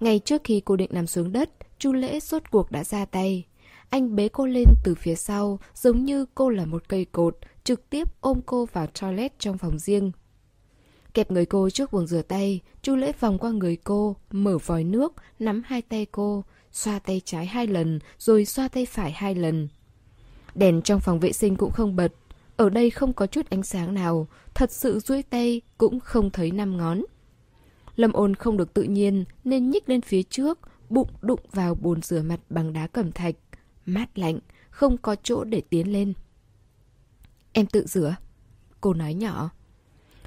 Ngay 0.00 0.18
trước 0.18 0.42
khi 0.44 0.60
cô 0.60 0.76
định 0.76 0.90
nằm 0.92 1.06
xuống 1.06 1.32
đất, 1.32 1.50
Chu 1.78 1.92
Lễ 1.92 2.20
rốt 2.20 2.42
cuộc 2.50 2.70
đã 2.70 2.84
ra 2.84 3.04
tay. 3.04 3.44
Anh 3.90 4.16
bế 4.16 4.28
cô 4.28 4.46
lên 4.46 4.68
từ 4.84 4.94
phía 4.94 5.14
sau, 5.14 5.58
giống 5.74 6.04
như 6.04 6.26
cô 6.34 6.50
là 6.50 6.64
một 6.66 6.88
cây 6.88 7.04
cột, 7.04 7.36
trực 7.64 7.90
tiếp 7.90 8.08
ôm 8.20 8.40
cô 8.46 8.66
vào 8.72 8.86
toilet 8.86 9.38
trong 9.38 9.58
phòng 9.58 9.78
riêng. 9.78 10.12
Kẹp 11.14 11.30
người 11.30 11.46
cô 11.46 11.70
trước 11.70 11.92
buồng 11.92 12.06
rửa 12.06 12.22
tay, 12.22 12.60
Chu 12.82 12.96
Lễ 12.96 13.12
vòng 13.20 13.38
qua 13.38 13.50
người 13.50 13.76
cô, 13.76 14.16
mở 14.30 14.58
vòi 14.58 14.84
nước, 14.84 15.12
nắm 15.38 15.62
hai 15.66 15.82
tay 15.82 16.06
cô, 16.12 16.44
xoa 16.72 16.98
tay 16.98 17.20
trái 17.24 17.46
hai 17.46 17.66
lần, 17.66 17.98
rồi 18.18 18.44
xoa 18.44 18.68
tay 18.68 18.86
phải 18.86 19.12
hai 19.12 19.34
lần. 19.34 19.68
Đèn 20.54 20.82
trong 20.82 21.00
phòng 21.00 21.20
vệ 21.20 21.32
sinh 21.32 21.56
cũng 21.56 21.72
không 21.72 21.96
bật, 21.96 22.12
ở 22.56 22.70
đây 22.70 22.90
không 22.90 23.12
có 23.12 23.26
chút 23.26 23.50
ánh 23.50 23.62
sáng 23.62 23.94
nào, 23.94 24.26
thật 24.54 24.72
sự 24.72 24.98
duỗi 25.00 25.22
tay 25.22 25.60
cũng 25.78 26.00
không 26.00 26.30
thấy 26.30 26.50
năm 26.50 26.76
ngón. 26.76 27.02
Lâm 27.96 28.12
ôn 28.12 28.34
không 28.34 28.56
được 28.56 28.74
tự 28.74 28.82
nhiên 28.82 29.24
nên 29.44 29.70
nhích 29.70 29.88
lên 29.88 30.00
phía 30.00 30.22
trước, 30.22 30.58
bụng 30.88 31.08
đụng 31.20 31.40
vào 31.52 31.74
bồn 31.74 32.02
rửa 32.02 32.22
mặt 32.22 32.40
bằng 32.50 32.72
đá 32.72 32.86
cẩm 32.86 33.12
thạch. 33.12 33.34
Mát 33.94 34.18
lạnh, 34.18 34.38
không 34.70 34.96
có 34.98 35.16
chỗ 35.22 35.44
để 35.44 35.62
tiến 35.70 35.92
lên. 35.92 36.12
Em 37.52 37.66
tự 37.66 37.86
rửa. 37.86 38.16
Cô 38.80 38.94
nói 38.94 39.14
nhỏ. 39.14 39.50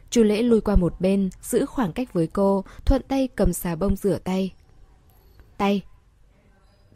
Chu 0.10 0.24
lễ 0.24 0.42
lùi 0.42 0.62
qua 0.62 0.76
một 0.76 1.02
bên, 1.02 1.30
giữ 1.42 1.66
khoảng 1.66 1.94
cách 1.94 2.14
với 2.14 2.28
cô, 2.28 2.64
thuận 2.86 3.02
tay 3.08 3.28
cầm 3.28 3.54
xà 3.54 3.76
bông 3.76 3.96
rửa 3.96 4.18
tay. 4.24 4.54
Tay. 5.58 5.82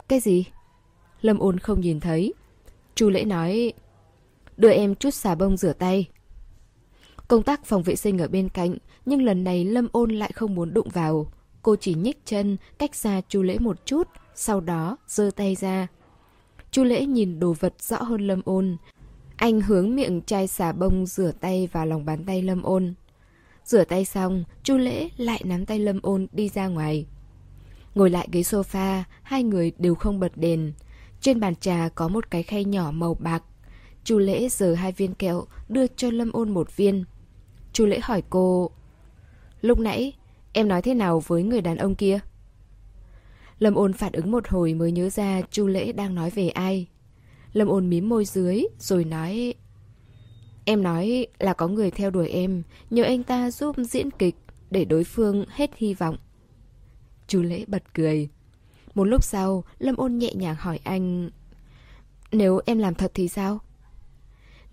Cái 0.08 0.20
gì? 0.20 0.44
Lâm 1.20 1.38
ôn 1.38 1.58
không 1.58 1.80
nhìn 1.80 2.00
thấy. 2.00 2.34
Chu 2.94 3.10
lễ 3.10 3.24
nói, 3.24 3.72
đưa 4.56 4.70
em 4.70 4.94
chút 4.94 5.14
xà 5.14 5.34
bông 5.34 5.56
rửa 5.56 5.72
tay. 5.72 6.08
Công 7.28 7.42
tác 7.42 7.64
phòng 7.64 7.82
vệ 7.82 7.96
sinh 7.96 8.18
ở 8.18 8.28
bên 8.28 8.48
cạnh, 8.48 8.74
nhưng 9.06 9.22
lần 9.22 9.44
này 9.44 9.64
Lâm 9.64 9.88
ôn 9.92 10.10
lại 10.10 10.32
không 10.34 10.54
muốn 10.54 10.74
đụng 10.74 10.88
vào. 10.88 11.32
Cô 11.62 11.76
chỉ 11.76 11.94
nhích 11.94 12.26
chân, 12.26 12.56
cách 12.78 12.94
xa 12.94 13.20
chu 13.28 13.42
lễ 13.42 13.58
một 13.58 13.86
chút, 13.86 14.08
sau 14.34 14.60
đó 14.60 14.96
giơ 15.06 15.30
tay 15.36 15.54
ra. 15.54 15.86
Chu 16.70 16.84
lễ 16.84 17.06
nhìn 17.06 17.40
đồ 17.40 17.52
vật 17.52 17.82
rõ 17.82 18.02
hơn 18.02 18.26
Lâm 18.26 18.42
ôn. 18.44 18.76
Anh 19.36 19.60
hướng 19.60 19.96
miệng 19.96 20.22
chai 20.26 20.46
xà 20.46 20.72
bông 20.72 21.06
rửa 21.06 21.32
tay 21.40 21.68
vào 21.72 21.86
lòng 21.86 22.04
bàn 22.04 22.24
tay 22.24 22.42
Lâm 22.42 22.62
ôn. 22.62 22.94
Rửa 23.64 23.84
tay 23.84 24.04
xong, 24.04 24.44
chu 24.62 24.76
lễ 24.76 25.08
lại 25.16 25.42
nắm 25.44 25.66
tay 25.66 25.78
Lâm 25.78 26.00
ôn 26.02 26.26
đi 26.32 26.48
ra 26.48 26.66
ngoài. 26.66 27.06
Ngồi 27.94 28.10
lại 28.10 28.28
ghế 28.32 28.40
sofa, 28.40 29.02
hai 29.22 29.42
người 29.42 29.72
đều 29.78 29.94
không 29.94 30.20
bật 30.20 30.32
đèn. 30.36 30.72
Trên 31.20 31.40
bàn 31.40 31.56
trà 31.56 31.88
có 31.94 32.08
một 32.08 32.30
cái 32.30 32.42
khay 32.42 32.64
nhỏ 32.64 32.90
màu 32.90 33.14
bạc. 33.14 33.42
Chu 34.04 34.18
lễ 34.18 34.48
giờ 34.48 34.74
hai 34.74 34.92
viên 34.92 35.14
kẹo, 35.14 35.44
đưa 35.68 35.86
cho 35.86 36.10
Lâm 36.10 36.32
ôn 36.32 36.50
một 36.50 36.76
viên. 36.76 37.04
Chu 37.72 37.86
lễ 37.86 37.98
hỏi 38.02 38.22
cô 38.30 38.70
Lúc 39.60 39.78
nãy 39.78 40.12
em 40.52 40.68
nói 40.68 40.82
thế 40.82 40.94
nào 40.94 41.20
với 41.26 41.42
người 41.42 41.60
đàn 41.60 41.76
ông 41.76 41.94
kia? 41.94 42.18
Lâm 43.58 43.74
ôn 43.74 43.92
phản 43.92 44.12
ứng 44.12 44.30
một 44.30 44.48
hồi 44.48 44.74
mới 44.74 44.92
nhớ 44.92 45.10
ra 45.10 45.42
Chu 45.50 45.66
lễ 45.66 45.92
đang 45.92 46.14
nói 46.14 46.30
về 46.30 46.48
ai. 46.48 46.86
Lâm 47.52 47.68
ôn 47.68 47.90
mím 47.90 48.08
môi 48.08 48.24
dưới 48.24 48.64
rồi 48.78 49.04
nói 49.04 49.54
Em 50.64 50.82
nói 50.82 51.26
là 51.38 51.52
có 51.52 51.68
người 51.68 51.90
theo 51.90 52.10
đuổi 52.10 52.28
em 52.28 52.62
Nhờ 52.90 53.02
anh 53.02 53.22
ta 53.22 53.50
giúp 53.50 53.76
diễn 53.78 54.10
kịch 54.10 54.36
Để 54.70 54.84
đối 54.84 55.04
phương 55.04 55.44
hết 55.48 55.70
hy 55.76 55.94
vọng. 55.94 56.16
Chu 57.26 57.42
lễ 57.42 57.64
bật 57.66 57.94
cười. 57.94 58.28
Một 58.94 59.04
lúc 59.04 59.24
sau 59.24 59.64
Lâm 59.78 59.96
ôn 59.96 60.18
nhẹ 60.18 60.32
nhàng 60.34 60.56
hỏi 60.58 60.80
anh 60.84 61.30
Nếu 62.32 62.60
em 62.66 62.78
làm 62.78 62.94
thật 62.94 63.10
thì 63.14 63.28
sao? 63.28 63.58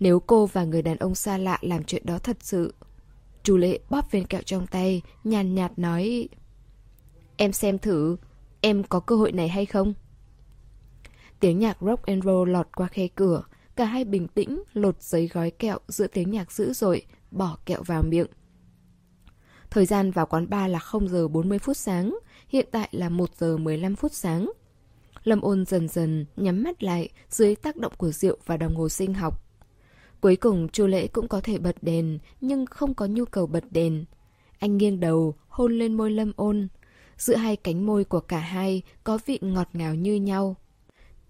Nếu 0.00 0.20
cô 0.20 0.46
và 0.46 0.64
người 0.64 0.82
đàn 0.82 0.96
ông 0.96 1.14
xa 1.14 1.38
lạ 1.38 1.58
làm 1.60 1.84
chuyện 1.84 2.06
đó 2.06 2.18
thật 2.18 2.36
sự. 2.40 2.74
Chu 3.42 3.56
lệ 3.56 3.78
bóp 3.90 4.10
viên 4.10 4.26
kẹo 4.26 4.42
trong 4.42 4.66
tay, 4.66 5.02
nhàn 5.24 5.54
nhạt 5.54 5.78
nói 5.78 6.28
Em 7.36 7.52
xem 7.52 7.78
thử, 7.78 8.16
em 8.60 8.82
có 8.84 9.00
cơ 9.00 9.16
hội 9.16 9.32
này 9.32 9.48
hay 9.48 9.66
không? 9.66 9.94
Tiếng 11.40 11.58
nhạc 11.58 11.76
rock 11.80 12.06
and 12.06 12.24
roll 12.24 12.50
lọt 12.50 12.68
qua 12.76 12.86
khe 12.86 13.08
cửa, 13.08 13.42
cả 13.76 13.84
hai 13.84 14.04
bình 14.04 14.28
tĩnh 14.28 14.62
lột 14.72 15.02
giấy 15.02 15.28
gói 15.32 15.50
kẹo 15.50 15.78
giữa 15.88 16.06
tiếng 16.06 16.30
nhạc 16.30 16.52
dữ 16.52 16.72
dội, 16.72 17.02
bỏ 17.30 17.58
kẹo 17.66 17.82
vào 17.82 18.02
miệng. 18.02 18.26
Thời 19.70 19.86
gian 19.86 20.10
vào 20.10 20.26
quán 20.26 20.50
bar 20.50 20.70
là 20.70 20.78
0 20.78 21.08
giờ 21.08 21.28
40 21.28 21.58
phút 21.58 21.76
sáng, 21.76 22.18
hiện 22.48 22.68
tại 22.70 22.88
là 22.92 23.08
1 23.08 23.30
giờ 23.38 23.56
15 23.56 23.96
phút 23.96 24.12
sáng. 24.12 24.50
Lâm 25.24 25.40
ôn 25.40 25.64
dần 25.66 25.88
dần 25.88 26.26
nhắm 26.36 26.62
mắt 26.62 26.82
lại 26.82 27.08
dưới 27.28 27.54
tác 27.54 27.76
động 27.76 27.92
của 27.96 28.10
rượu 28.10 28.36
và 28.46 28.56
đồng 28.56 28.76
hồ 28.76 28.88
sinh 28.88 29.14
học. 29.14 29.42
Cuối 30.20 30.36
cùng 30.36 30.68
chu 30.68 30.86
lễ 30.86 31.06
cũng 31.06 31.28
có 31.28 31.40
thể 31.40 31.58
bật 31.58 31.76
đèn, 31.82 32.18
nhưng 32.40 32.66
không 32.66 32.94
có 32.94 33.06
nhu 33.06 33.24
cầu 33.24 33.46
bật 33.46 33.64
đèn. 33.70 34.04
Anh 34.58 34.76
nghiêng 34.76 35.00
đầu, 35.00 35.34
hôn 35.48 35.78
lên 35.78 35.94
môi 35.94 36.10
lâm 36.10 36.32
ôn. 36.36 36.68
Giữa 37.18 37.36
hai 37.36 37.56
cánh 37.56 37.86
môi 37.86 38.04
của 38.04 38.20
cả 38.20 38.38
hai 38.38 38.82
có 39.04 39.18
vị 39.26 39.38
ngọt 39.42 39.68
ngào 39.72 39.94
như 39.94 40.14
nhau. 40.14 40.56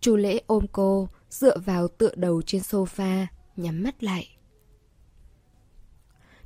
Chu 0.01 0.17
lễ 0.17 0.41
ôm 0.47 0.67
cô, 0.73 1.09
dựa 1.31 1.59
vào 1.59 1.89
tựa 1.89 2.15
đầu 2.15 2.43
trên 2.43 2.63
sofa, 2.63 3.27
nhắm 3.57 3.83
mắt 3.83 4.03
lại. 4.03 4.29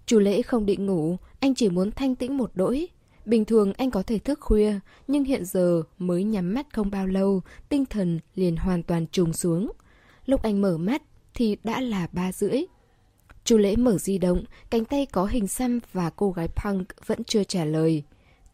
Chu 0.07 0.19
lễ 0.19 0.43
không 0.43 0.67
định 0.67 0.87
ngủ, 0.87 1.17
anh 1.41 1.55
chỉ 1.55 1.69
muốn 1.69 1.91
thanh 1.91 2.15
tĩnh 2.15 2.37
một 2.37 2.51
đỗi. 2.55 2.89
Bình 3.25 3.45
thường 3.45 3.73
anh 3.73 3.91
có 3.91 4.03
thể 4.03 4.19
thức 4.19 4.41
khuya, 4.41 4.75
nhưng 5.09 5.25
hiện 5.25 5.45
giờ 5.45 5.83
mới 5.99 6.25
nhắm 6.25 6.55
mắt 6.55 6.67
không 6.73 6.91
bao 6.91 7.07
lâu, 7.07 7.41
tinh 7.69 7.87
thần 7.87 8.21
liền 8.35 8.57
hoàn 8.57 8.83
toàn 8.83 9.07
trùng 9.07 9.33
xuống. 9.33 9.73
Lúc 10.27 10.43
anh 10.43 10.61
mở 10.61 10.79
mắt 10.79 11.03
thì 11.35 11.57
đã 11.65 11.81
là 11.81 12.09
ba 12.13 12.33
rưỡi. 12.33 12.63
Chu 13.45 13.57
lễ 13.57 13.77
mở 13.77 13.99
di 13.99 14.19
động, 14.19 14.45
cánh 14.71 14.85
tay 14.85 15.07
có 15.07 15.25
hình 15.25 15.49
xăm 15.49 15.81
và 15.93 16.11
cô 16.11 16.31
gái 16.31 16.49
punk 16.49 17.07
vẫn 17.07 17.25
chưa 17.25 17.45
trả 17.45 17.65
lời. 17.65 18.03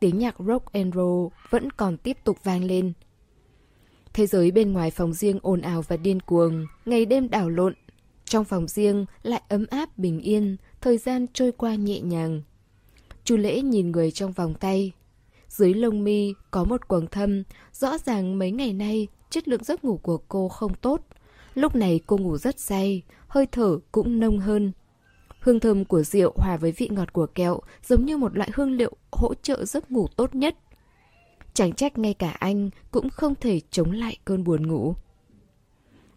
Tiếng 0.01 0.19
nhạc 0.19 0.37
rock 0.39 0.73
and 0.73 0.95
roll 0.95 1.29
vẫn 1.51 1.71
còn 1.71 1.97
tiếp 1.97 2.17
tục 2.25 2.39
vang 2.45 2.65
lên. 2.65 2.93
Thế 4.13 4.27
giới 4.27 4.51
bên 4.51 4.73
ngoài 4.73 4.91
phòng 4.91 5.13
riêng 5.13 5.39
ồn 5.43 5.61
ào 5.61 5.83
và 5.83 5.97
điên 5.97 6.21
cuồng, 6.21 6.67
ngày 6.85 7.07
đêm 7.07 7.31
đảo 7.31 7.49
lộn. 7.49 7.75
Trong 8.25 8.45
phòng 8.45 8.69
riêng 8.69 9.07
lại 9.23 9.43
ấm 9.49 9.67
áp 9.71 9.99
bình 9.99 10.21
yên, 10.21 10.57
thời 10.81 10.99
gian 10.99 11.27
trôi 11.33 11.53
qua 11.53 11.75
nhẹ 11.75 12.01
nhàng. 12.01 12.43
Chu 13.25 13.37
lễ 13.37 13.61
nhìn 13.61 13.91
người 13.91 14.11
trong 14.11 14.33
vòng 14.33 14.55
tay. 14.55 14.93
Dưới 15.49 15.75
lông 15.75 16.05
mi 16.05 16.35
có 16.51 16.65
một 16.65 16.89
quầng 16.89 17.07
thâm, 17.07 17.43
rõ 17.73 17.99
ràng 17.99 18.39
mấy 18.39 18.51
ngày 18.51 18.73
nay 18.73 19.09
chất 19.31 19.49
lượng 19.49 19.65
giấc 19.65 19.85
ngủ 19.85 19.97
của 19.97 20.19
cô 20.29 20.49
không 20.49 20.75
tốt. 20.75 21.01
Lúc 21.55 21.75
này 21.77 22.01
cô 22.07 22.17
ngủ 22.17 22.39
rất 22.39 22.61
say, 22.61 23.03
hơi 23.29 23.47
thở 23.47 23.79
cũng 23.93 24.21
nông 24.21 24.39
hơn. 24.39 24.73
Hương 25.47 25.61
thơm 25.61 25.85
của 25.85 26.03
rượu 26.03 26.33
hòa 26.37 26.57
với 26.57 26.73
vị 26.73 26.89
ngọt 26.93 27.13
của 27.13 27.27
kẹo 27.27 27.61
giống 27.85 28.05
như 28.05 28.17
một 28.17 28.37
loại 28.37 28.51
hương 28.55 28.73
liệu 28.73 28.93
hỗ 29.13 29.35
trợ 29.35 29.65
giấc 29.65 29.91
ngủ 29.91 30.09
tốt 30.17 30.35
nhất. 30.35 30.57
Chẳng 31.55 31.73
trách 31.73 31.99
ngay 31.99 32.15
cả 32.15 32.31
anh 32.31 32.71
cũng 32.91 33.11
không 33.11 33.35
thể 33.35 33.61
chống 33.71 33.93
lại 33.93 34.17
cơn 34.25 34.45
buồn 34.45 34.67
ngủ. 34.67 34.95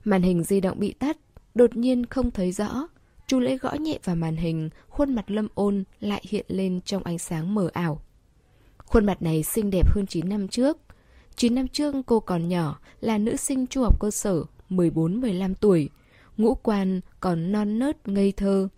Màn 0.03 0.21
hình 0.21 0.43
di 0.43 0.61
động 0.61 0.79
bị 0.79 0.93
tắt, 0.93 1.17
đột 1.55 1.77
nhiên 1.77 2.05
không 2.05 2.31
thấy 2.31 2.51
rõ. 2.51 2.87
Chu 3.27 3.39
lễ 3.39 3.57
gõ 3.57 3.73
nhẹ 3.73 3.99
vào 4.03 4.15
màn 4.15 4.35
hình, 4.35 4.69
khuôn 4.87 5.15
mặt 5.15 5.31
lâm 5.31 5.47
ôn 5.53 5.83
lại 5.99 6.23
hiện 6.29 6.45
lên 6.47 6.81
trong 6.85 7.03
ánh 7.03 7.19
sáng 7.19 7.55
mờ 7.55 7.69
ảo. 7.73 8.01
Khuôn 8.77 9.05
mặt 9.05 9.21
này 9.21 9.43
xinh 9.43 9.69
đẹp 9.69 9.95
hơn 9.95 10.07
9 10.07 10.29
năm 10.29 10.47
trước. 10.47 10.77
9 11.35 11.55
năm 11.55 11.67
trước 11.67 11.95
cô 12.05 12.19
còn 12.19 12.47
nhỏ, 12.47 12.79
là 13.01 13.17
nữ 13.17 13.35
sinh 13.35 13.67
trung 13.67 13.83
học 13.83 13.99
cơ 13.99 14.11
sở, 14.11 14.43
14-15 14.69 15.53
tuổi. 15.53 15.89
Ngũ 16.37 16.55
quan 16.55 17.01
còn 17.19 17.51
non 17.51 17.79
nớt 17.79 18.07
ngây 18.07 18.31
thơ. 18.31 18.69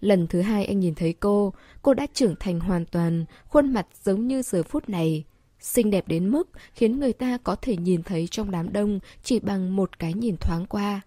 Lần 0.00 0.26
thứ 0.26 0.40
hai 0.40 0.64
anh 0.64 0.80
nhìn 0.80 0.94
thấy 0.94 1.12
cô, 1.12 1.52
cô 1.82 1.94
đã 1.94 2.06
trưởng 2.14 2.34
thành 2.40 2.60
hoàn 2.60 2.86
toàn, 2.86 3.24
khuôn 3.48 3.72
mặt 3.72 3.86
giống 4.04 4.26
như 4.26 4.42
giờ 4.42 4.62
phút 4.62 4.88
này. 4.88 5.24
Xinh 5.60 5.90
đẹp 5.90 6.08
đến 6.08 6.28
mức 6.28 6.48
khiến 6.74 7.00
người 7.00 7.12
ta 7.12 7.38
có 7.44 7.56
thể 7.56 7.76
nhìn 7.76 8.02
thấy 8.02 8.28
trong 8.30 8.50
đám 8.50 8.72
đông 8.72 9.00
chỉ 9.22 9.40
bằng 9.40 9.76
một 9.76 9.98
cái 9.98 10.14
nhìn 10.14 10.36
thoáng 10.36 10.66
qua. 10.66 11.00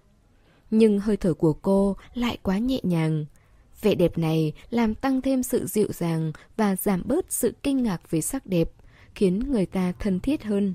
Nhưng 0.72 1.00
hơi 1.00 1.18
thở 1.18 1.34
của 1.34 1.54
cô 1.54 1.96
lại 2.14 2.38
quá 2.44 2.58
nhẹ 2.58 2.80
nhàng. 2.84 3.26
Vẻ 3.82 3.96
đẹp 3.96 4.18
này 4.18 4.54
làm 4.70 4.96
tăng 4.96 5.22
thêm 5.22 5.44
sự 5.44 5.66
dịu 5.66 5.88
dàng 5.92 6.32
và 6.58 6.76
giảm 6.76 7.02
bớt 7.06 7.26
sự 7.30 7.54
kinh 7.64 7.84
ngạc 7.84 8.12
về 8.12 8.22
sắc 8.22 8.46
đẹp, 8.46 8.72
khiến 9.16 9.52
người 9.52 9.66
ta 9.66 9.94
thân 10.00 10.20
thiết 10.20 10.44
hơn. 10.44 10.74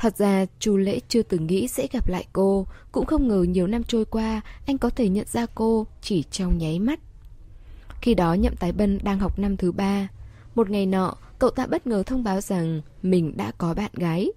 Thật 0.00 0.16
ra, 0.16 0.46
Chu 0.58 0.76
Lễ 0.76 1.00
chưa 1.08 1.22
từng 1.22 1.46
nghĩ 1.46 1.68
sẽ 1.68 1.86
gặp 1.92 2.08
lại 2.08 2.26
cô, 2.32 2.66
cũng 2.92 3.06
không 3.06 3.28
ngờ 3.28 3.42
nhiều 3.42 3.66
năm 3.66 3.82
trôi 3.84 4.04
qua, 4.04 4.40
anh 4.66 4.78
có 4.78 4.90
thể 4.90 5.08
nhận 5.08 5.26
ra 5.32 5.46
cô 5.54 5.86
chỉ 6.02 6.24
trong 6.30 6.58
nháy 6.58 6.78
mắt. 6.78 7.00
Khi 8.02 8.14
đó 8.14 8.34
Nhậm 8.34 8.56
Tái 8.56 8.72
Bân 8.72 8.98
đang 9.02 9.18
học 9.18 9.38
năm 9.38 9.56
thứ 9.56 9.72
ba. 9.72 10.08
Một 10.54 10.70
ngày 10.70 10.86
nọ, 10.86 11.14
cậu 11.38 11.50
ta 11.50 11.66
bất 11.66 11.86
ngờ 11.86 12.02
thông 12.06 12.24
báo 12.24 12.40
rằng 12.40 12.80
mình 13.02 13.36
đã 13.36 13.52
có 13.58 13.74
bạn 13.74 13.90
gái. 13.94 14.32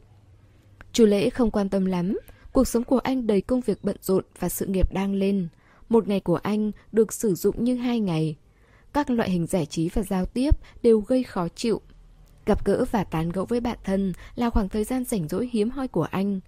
Chu 0.93 1.05
Lễ 1.05 1.29
không 1.29 1.51
quan 1.51 1.69
tâm 1.69 1.85
lắm, 1.85 2.19
cuộc 2.51 2.67
sống 2.67 2.83
của 2.83 2.99
anh 2.99 3.27
đầy 3.27 3.41
công 3.41 3.61
việc 3.61 3.83
bận 3.83 3.97
rộn 4.01 4.23
và 4.39 4.49
sự 4.49 4.65
nghiệp 4.65 4.93
đang 4.93 5.13
lên. 5.13 5.47
Một 5.89 6.07
ngày 6.07 6.19
của 6.19 6.39
anh 6.43 6.71
được 6.91 7.13
sử 7.13 7.35
dụng 7.35 7.63
như 7.63 7.75
hai 7.75 7.99
ngày. 7.99 8.35
Các 8.93 9.09
loại 9.09 9.29
hình 9.29 9.47
giải 9.47 9.65
trí 9.65 9.89
và 9.89 10.03
giao 10.03 10.25
tiếp 10.25 10.55
đều 10.83 10.99
gây 10.99 11.23
khó 11.23 11.47
chịu. 11.55 11.81
Gặp 12.45 12.65
gỡ 12.65 12.85
và 12.91 13.03
tán 13.03 13.29
gẫu 13.29 13.45
với 13.45 13.59
bạn 13.59 13.77
thân 13.83 14.13
là 14.35 14.49
khoảng 14.49 14.69
thời 14.69 14.83
gian 14.83 15.03
rảnh 15.03 15.27
rỗi 15.27 15.49
hiếm 15.51 15.69
hoi 15.69 15.87
của 15.87 16.03
anh. 16.03 16.39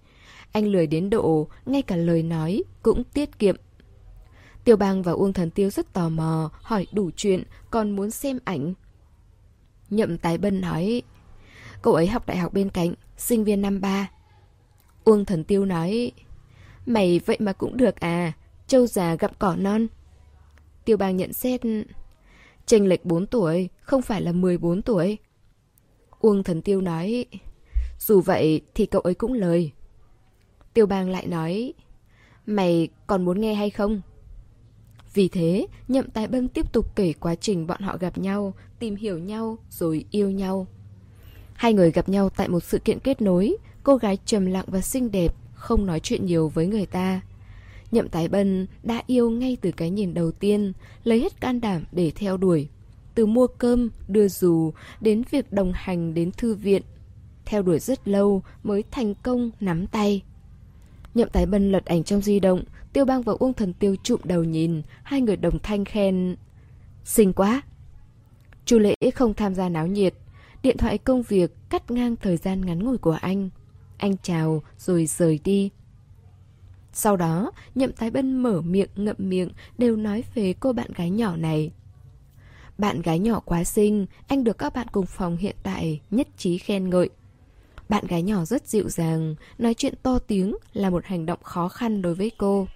Anh 0.52 0.66
lười 0.66 0.86
đến 0.86 1.10
độ, 1.10 1.48
ngay 1.66 1.82
cả 1.82 1.96
lời 1.96 2.22
nói 2.22 2.62
cũng 2.82 3.04
tiết 3.04 3.38
kiệm. 3.38 3.56
Tiêu 4.64 4.76
bang 4.76 5.02
và 5.02 5.12
Uông 5.12 5.32
Thần 5.32 5.50
Tiêu 5.50 5.70
rất 5.70 5.92
tò 5.92 6.08
mò, 6.08 6.50
hỏi 6.62 6.86
đủ 6.92 7.10
chuyện, 7.16 7.42
còn 7.70 7.90
muốn 7.90 8.10
xem 8.10 8.38
ảnh. 8.44 8.74
Nhậm 9.90 10.18
Tái 10.18 10.38
Bân 10.38 10.60
nói, 10.60 11.02
cậu 11.82 11.94
ấy 11.94 12.06
học 12.06 12.26
đại 12.26 12.36
học 12.36 12.52
bên 12.52 12.70
cạnh, 12.70 12.94
sinh 13.16 13.44
viên 13.44 13.62
năm 13.62 13.80
ba. 13.80 14.10
Uông 15.04 15.24
Thần 15.24 15.44
Tiêu 15.44 15.64
nói, 15.64 16.12
mày 16.86 17.20
vậy 17.26 17.36
mà 17.40 17.52
cũng 17.52 17.76
được 17.76 18.00
à, 18.00 18.32
châu 18.66 18.86
già 18.86 19.14
gặp 19.14 19.38
cỏ 19.38 19.56
non. 19.56 19.86
Tiêu 20.84 20.96
bang 20.96 21.16
nhận 21.16 21.32
xét, 21.32 21.60
chênh 22.66 22.88
lệch 22.88 23.04
4 23.04 23.26
tuổi, 23.26 23.68
không 23.80 24.02
phải 24.02 24.22
là 24.22 24.32
14 24.32 24.82
tuổi. 24.82 25.18
Uông 26.20 26.42
Thần 26.42 26.62
Tiêu 26.62 26.80
nói, 26.80 27.24
dù 27.98 28.20
vậy 28.20 28.60
thì 28.74 28.86
cậu 28.86 29.00
ấy 29.00 29.14
cũng 29.14 29.32
lời. 29.32 29.72
Tiêu 30.74 30.86
bang 30.86 31.10
lại 31.10 31.26
nói, 31.26 31.72
mày 32.46 32.88
còn 33.06 33.24
muốn 33.24 33.40
nghe 33.40 33.54
hay 33.54 33.70
không? 33.70 34.00
Vì 35.14 35.28
thế, 35.28 35.66
Nhậm 35.88 36.10
Tài 36.10 36.26
Bân 36.26 36.48
tiếp 36.48 36.72
tục 36.72 36.96
kể 36.96 37.12
quá 37.12 37.34
trình 37.34 37.66
bọn 37.66 37.80
họ 37.80 37.96
gặp 38.00 38.18
nhau, 38.18 38.54
tìm 38.78 38.96
hiểu 38.96 39.18
nhau, 39.18 39.58
rồi 39.70 40.04
yêu 40.10 40.30
nhau. 40.30 40.66
Hai 41.54 41.72
người 41.72 41.90
gặp 41.90 42.08
nhau 42.08 42.28
tại 42.30 42.48
một 42.48 42.64
sự 42.64 42.78
kiện 42.78 42.98
kết 42.98 43.22
nối, 43.22 43.56
cô 43.82 43.96
gái 43.96 44.18
trầm 44.24 44.46
lặng 44.46 44.64
và 44.68 44.80
xinh 44.80 45.10
đẹp, 45.10 45.34
không 45.54 45.86
nói 45.86 46.00
chuyện 46.00 46.26
nhiều 46.26 46.48
với 46.48 46.66
người 46.66 46.86
ta. 46.86 47.20
Nhậm 47.90 48.08
Tái 48.08 48.28
Bân 48.28 48.66
đã 48.82 49.02
yêu 49.06 49.30
ngay 49.30 49.56
từ 49.60 49.70
cái 49.72 49.90
nhìn 49.90 50.14
đầu 50.14 50.32
tiên, 50.32 50.72
lấy 51.04 51.20
hết 51.20 51.40
can 51.40 51.60
đảm 51.60 51.84
để 51.92 52.12
theo 52.14 52.36
đuổi. 52.36 52.68
Từ 53.16 53.26
mua 53.26 53.46
cơm, 53.46 53.90
đưa 54.08 54.28
dù, 54.28 54.72
đến 55.00 55.22
việc 55.30 55.52
đồng 55.52 55.72
hành 55.74 56.14
đến 56.14 56.30
thư 56.30 56.54
viện. 56.54 56.82
Theo 57.44 57.62
đuổi 57.62 57.78
rất 57.78 58.08
lâu 58.08 58.42
mới 58.62 58.84
thành 58.90 59.14
công 59.14 59.50
nắm 59.60 59.86
tay. 59.86 60.22
Nhậm 61.14 61.28
Tái 61.28 61.46
Bân 61.46 61.72
lật 61.72 61.84
ảnh 61.84 62.04
trong 62.04 62.20
di 62.20 62.40
động, 62.40 62.64
Tiêu 62.92 63.04
Bang 63.04 63.22
và 63.22 63.32
Uông 63.38 63.52
Thần 63.52 63.72
Tiêu 63.72 63.96
trụm 64.02 64.20
đầu 64.24 64.44
nhìn, 64.44 64.82
hai 65.02 65.20
người 65.20 65.36
đồng 65.36 65.58
thanh 65.58 65.84
khen. 65.84 66.36
Xinh 67.04 67.32
quá! 67.32 67.62
Chu 68.64 68.78
Lễ 68.78 68.94
không 69.14 69.34
tham 69.34 69.54
gia 69.54 69.68
náo 69.68 69.86
nhiệt. 69.86 70.14
Điện 70.62 70.76
thoại 70.76 70.98
công 70.98 71.22
việc 71.22 71.52
cắt 71.70 71.90
ngang 71.90 72.16
thời 72.16 72.36
gian 72.36 72.66
ngắn 72.66 72.84
ngủi 72.84 72.98
của 72.98 73.18
anh. 73.20 73.50
Anh 73.96 74.16
chào 74.22 74.62
rồi 74.78 75.06
rời 75.06 75.40
đi. 75.44 75.70
Sau 76.92 77.16
đó, 77.16 77.50
Nhậm 77.74 77.92
Tái 77.92 78.10
Bân 78.10 78.36
mở 78.42 78.60
miệng 78.60 78.90
ngậm 78.96 79.16
miệng 79.18 79.50
đều 79.78 79.96
nói 79.96 80.24
về 80.34 80.54
cô 80.60 80.72
bạn 80.72 80.90
gái 80.96 81.10
nhỏ 81.10 81.36
này. 81.36 81.72
Bạn 82.78 83.02
gái 83.02 83.18
nhỏ 83.18 83.40
quá 83.40 83.64
xinh, 83.64 84.06
anh 84.28 84.44
được 84.44 84.58
các 84.58 84.74
bạn 84.74 84.86
cùng 84.92 85.06
phòng 85.06 85.36
hiện 85.36 85.56
tại 85.62 86.00
nhất 86.10 86.28
trí 86.36 86.58
khen 86.58 86.90
ngợi. 86.90 87.10
Bạn 87.88 88.06
gái 88.06 88.22
nhỏ 88.22 88.44
rất 88.44 88.68
dịu 88.68 88.88
dàng, 88.88 89.34
nói 89.58 89.74
chuyện 89.74 89.94
to 90.02 90.18
tiếng 90.18 90.56
là 90.72 90.90
một 90.90 91.04
hành 91.04 91.26
động 91.26 91.38
khó 91.42 91.68
khăn 91.68 92.02
đối 92.02 92.14
với 92.14 92.30
cô. 92.38 92.66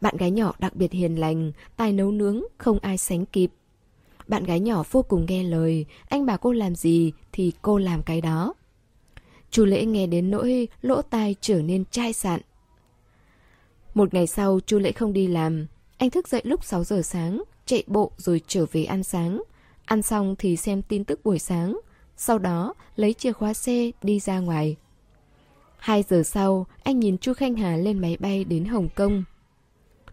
Bạn 0.00 0.16
gái 0.16 0.30
nhỏ 0.30 0.52
đặc 0.58 0.76
biệt 0.76 0.92
hiền 0.92 1.20
lành, 1.20 1.52
tài 1.76 1.92
nấu 1.92 2.10
nướng, 2.10 2.42
không 2.58 2.78
ai 2.78 2.98
sánh 2.98 3.26
kịp. 3.26 3.50
Bạn 4.28 4.44
gái 4.44 4.60
nhỏ 4.60 4.84
vô 4.90 5.02
cùng 5.02 5.26
nghe 5.28 5.42
lời, 5.42 5.86
anh 6.08 6.26
bảo 6.26 6.38
cô 6.38 6.52
làm 6.52 6.74
gì 6.74 7.12
thì 7.32 7.52
cô 7.62 7.78
làm 7.78 8.02
cái 8.02 8.20
đó. 8.20 8.54
Chu 9.50 9.64
lễ 9.64 9.84
nghe 9.84 10.06
đến 10.06 10.30
nỗi 10.30 10.68
lỗ 10.82 11.02
tai 11.02 11.36
trở 11.40 11.62
nên 11.62 11.84
chai 11.84 12.12
sạn. 12.12 12.40
Một 13.94 14.14
ngày 14.14 14.26
sau, 14.26 14.60
chu 14.66 14.78
lễ 14.78 14.92
không 14.92 15.12
đi 15.12 15.26
làm. 15.26 15.66
Anh 15.98 16.10
thức 16.10 16.28
dậy 16.28 16.40
lúc 16.44 16.64
6 16.64 16.84
giờ 16.84 17.02
sáng, 17.02 17.42
chạy 17.66 17.84
bộ 17.86 18.12
rồi 18.16 18.40
trở 18.46 18.66
về 18.72 18.84
ăn 18.84 19.02
sáng. 19.02 19.42
Ăn 19.84 20.02
xong 20.02 20.36
thì 20.38 20.56
xem 20.56 20.82
tin 20.82 21.04
tức 21.04 21.24
buổi 21.24 21.38
sáng. 21.38 21.80
Sau 22.16 22.38
đó, 22.38 22.74
lấy 22.96 23.14
chìa 23.14 23.32
khóa 23.32 23.54
xe 23.54 23.90
đi 24.02 24.20
ra 24.20 24.38
ngoài. 24.38 24.76
Hai 25.78 26.04
giờ 26.08 26.22
sau, 26.22 26.66
anh 26.82 27.00
nhìn 27.00 27.18
Chu 27.18 27.34
Khanh 27.34 27.54
Hà 27.54 27.76
lên 27.76 27.98
máy 27.98 28.16
bay 28.20 28.44
đến 28.44 28.64
Hồng 28.64 28.88
Kông. 28.94 29.24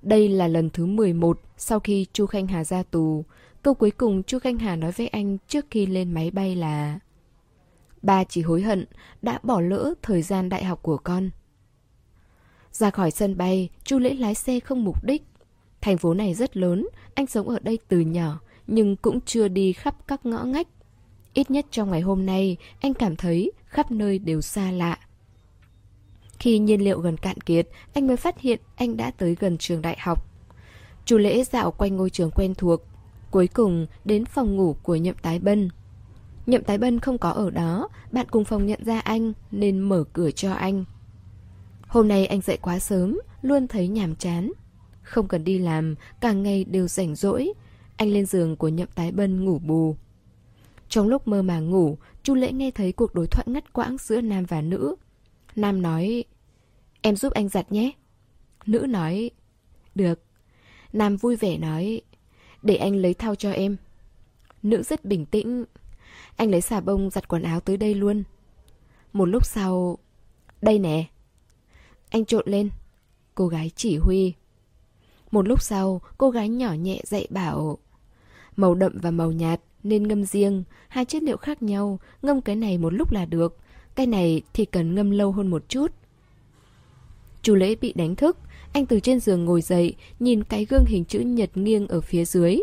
Đây 0.01 0.29
là 0.29 0.47
lần 0.47 0.69
thứ 0.69 0.85
11 0.85 1.39
sau 1.57 1.79
khi 1.79 2.05
Chu 2.13 2.25
Khanh 2.25 2.47
Hà 2.47 2.63
ra 2.63 2.83
tù. 2.83 3.23
Câu 3.61 3.73
cuối 3.73 3.91
cùng 3.91 4.23
Chu 4.23 4.39
Khanh 4.39 4.57
Hà 4.57 4.75
nói 4.75 4.91
với 4.91 5.07
anh 5.07 5.37
trước 5.47 5.65
khi 5.71 5.85
lên 5.85 6.13
máy 6.13 6.31
bay 6.31 6.55
là 6.55 6.99
Ba 8.01 8.23
chỉ 8.23 8.41
hối 8.41 8.61
hận 8.61 8.85
đã 9.21 9.39
bỏ 9.43 9.61
lỡ 9.61 9.93
thời 10.01 10.21
gian 10.21 10.49
đại 10.49 10.63
học 10.63 10.79
của 10.81 10.97
con. 10.97 11.29
Ra 12.71 12.89
khỏi 12.89 13.11
sân 13.11 13.37
bay, 13.37 13.69
Chu 13.83 13.99
Lễ 13.99 14.13
lái 14.13 14.35
xe 14.35 14.59
không 14.59 14.83
mục 14.83 15.03
đích. 15.03 15.23
Thành 15.81 15.97
phố 15.97 16.13
này 16.13 16.33
rất 16.33 16.57
lớn, 16.57 16.87
anh 17.13 17.27
sống 17.27 17.49
ở 17.49 17.59
đây 17.59 17.79
từ 17.87 17.99
nhỏ, 17.99 18.39
nhưng 18.67 18.95
cũng 18.95 19.21
chưa 19.21 19.47
đi 19.47 19.73
khắp 19.73 19.95
các 20.07 20.25
ngõ 20.25 20.43
ngách. 20.43 20.67
Ít 21.33 21.51
nhất 21.51 21.65
trong 21.71 21.91
ngày 21.91 22.01
hôm 22.01 22.25
nay, 22.25 22.57
anh 22.79 22.93
cảm 22.93 23.15
thấy 23.15 23.51
khắp 23.65 23.91
nơi 23.91 24.19
đều 24.19 24.41
xa 24.41 24.71
lạ. 24.71 24.97
Khi 26.39 26.59
nhiên 26.59 26.81
liệu 26.83 26.99
gần 26.99 27.17
cạn 27.17 27.41
kiệt, 27.41 27.67
anh 27.93 28.07
mới 28.07 28.17
phát 28.17 28.39
hiện 28.39 28.59
anh 28.75 28.97
đã 28.97 29.11
tới 29.11 29.35
gần 29.39 29.57
trường 29.57 29.81
đại 29.81 29.97
học. 29.99 30.25
Chu 31.05 31.17
lễ 31.17 31.43
dạo 31.43 31.71
quanh 31.71 31.95
ngôi 31.95 32.09
trường 32.09 32.31
quen 32.31 32.55
thuộc, 32.55 32.81
cuối 33.31 33.47
cùng 33.47 33.87
đến 34.05 34.25
phòng 34.25 34.55
ngủ 34.55 34.75
của 34.83 34.95
Nhậm 34.95 35.15
Tái 35.21 35.39
Bân. 35.39 35.69
Nhậm 36.45 36.63
Tái 36.63 36.77
Bân 36.77 36.99
không 36.99 37.17
có 37.17 37.29
ở 37.29 37.49
đó, 37.49 37.89
bạn 38.11 38.25
cùng 38.31 38.45
phòng 38.45 38.65
nhận 38.65 38.85
ra 38.85 38.99
anh 38.99 39.33
nên 39.51 39.79
mở 39.79 40.03
cửa 40.13 40.31
cho 40.31 40.53
anh. 40.53 40.85
Hôm 41.87 42.07
nay 42.07 42.25
anh 42.25 42.41
dậy 42.41 42.57
quá 42.61 42.79
sớm, 42.79 43.19
luôn 43.41 43.67
thấy 43.67 43.87
nhàm 43.87 44.15
chán. 44.15 44.51
Không 45.09 45.27
cần 45.27 45.43
đi 45.43 45.57
làm, 45.57 45.95
cả 46.21 46.31
ngày 46.33 46.63
đều 46.63 46.87
rảnh 46.87 47.15
rỗi. 47.15 47.53
Anh 47.97 48.09
lên 48.09 48.25
giường 48.25 48.55
của 48.55 48.67
Nhậm 48.67 48.87
Tái 48.95 49.11
Bân 49.11 49.45
ngủ 49.45 49.59
bù. 49.59 49.95
Trong 50.89 51.07
lúc 51.07 51.27
mơ 51.27 51.41
màng 51.41 51.69
ngủ, 51.69 51.97
Chu 52.23 52.35
Lễ 52.35 52.51
nghe 52.51 52.71
thấy 52.71 52.91
cuộc 52.91 53.15
đối 53.15 53.27
thoại 53.27 53.45
ngắt 53.49 53.73
quãng 53.73 53.97
giữa 53.97 54.21
nam 54.21 54.45
và 54.45 54.61
nữ. 54.61 54.95
Nam 55.55 55.81
nói, 55.81 56.23
em 57.01 57.15
giúp 57.15 57.33
anh 57.33 57.49
giặt 57.49 57.71
nhé. 57.71 57.91
Nữ 58.65 58.79
nói, 58.89 59.31
được. 59.95 60.19
Nam 60.93 61.17
vui 61.17 61.35
vẻ 61.35 61.57
nói, 61.57 62.01
để 62.61 62.75
anh 62.75 62.95
lấy 62.95 63.13
thau 63.13 63.35
cho 63.35 63.51
em. 63.51 63.77
Nữ 64.63 64.83
rất 64.83 65.05
bình 65.05 65.25
tĩnh, 65.25 65.65
anh 66.35 66.51
lấy 66.51 66.61
xà 66.61 66.79
bông 66.79 67.09
giặt 67.09 67.27
quần 67.27 67.43
áo 67.43 67.59
tới 67.59 67.77
đây 67.77 67.93
luôn. 67.93 68.23
Một 69.13 69.25
lúc 69.25 69.45
sau, 69.45 69.97
đây 70.61 70.79
nè. 70.79 71.05
Anh 72.09 72.25
trộn 72.25 72.43
lên. 72.45 72.69
Cô 73.35 73.47
gái 73.47 73.71
chỉ 73.75 73.97
huy. 73.97 74.33
Một 75.31 75.47
lúc 75.47 75.61
sau, 75.61 76.01
cô 76.17 76.29
gái 76.29 76.49
nhỏ 76.49 76.73
nhẹ 76.73 77.01
dạy 77.03 77.27
bảo. 77.29 77.77
Màu 78.55 78.75
đậm 78.75 78.97
và 79.01 79.11
màu 79.11 79.31
nhạt 79.31 79.61
nên 79.83 80.07
ngâm 80.07 80.23
riêng, 80.25 80.63
hai 80.87 81.05
chất 81.05 81.23
liệu 81.23 81.37
khác 81.37 81.63
nhau, 81.63 81.99
ngâm 82.21 82.41
cái 82.41 82.55
này 82.55 82.77
một 82.77 82.93
lúc 82.93 83.11
là 83.11 83.25
được. 83.25 83.57
Cái 83.95 84.07
này 84.07 84.41
thì 84.53 84.65
cần 84.65 84.95
ngâm 84.95 85.11
lâu 85.11 85.31
hơn 85.31 85.47
một 85.47 85.69
chút. 85.69 85.91
Chú 87.41 87.55
lễ 87.55 87.75
bị 87.75 87.93
đánh 87.93 88.15
thức, 88.15 88.37
anh 88.73 88.85
từ 88.85 88.99
trên 88.99 89.19
giường 89.19 89.45
ngồi 89.45 89.61
dậy, 89.61 89.95
nhìn 90.19 90.43
cái 90.43 90.65
gương 90.65 90.85
hình 90.87 91.05
chữ 91.05 91.19
nhật 91.19 91.57
nghiêng 91.57 91.87
ở 91.87 92.01
phía 92.01 92.25
dưới. 92.25 92.59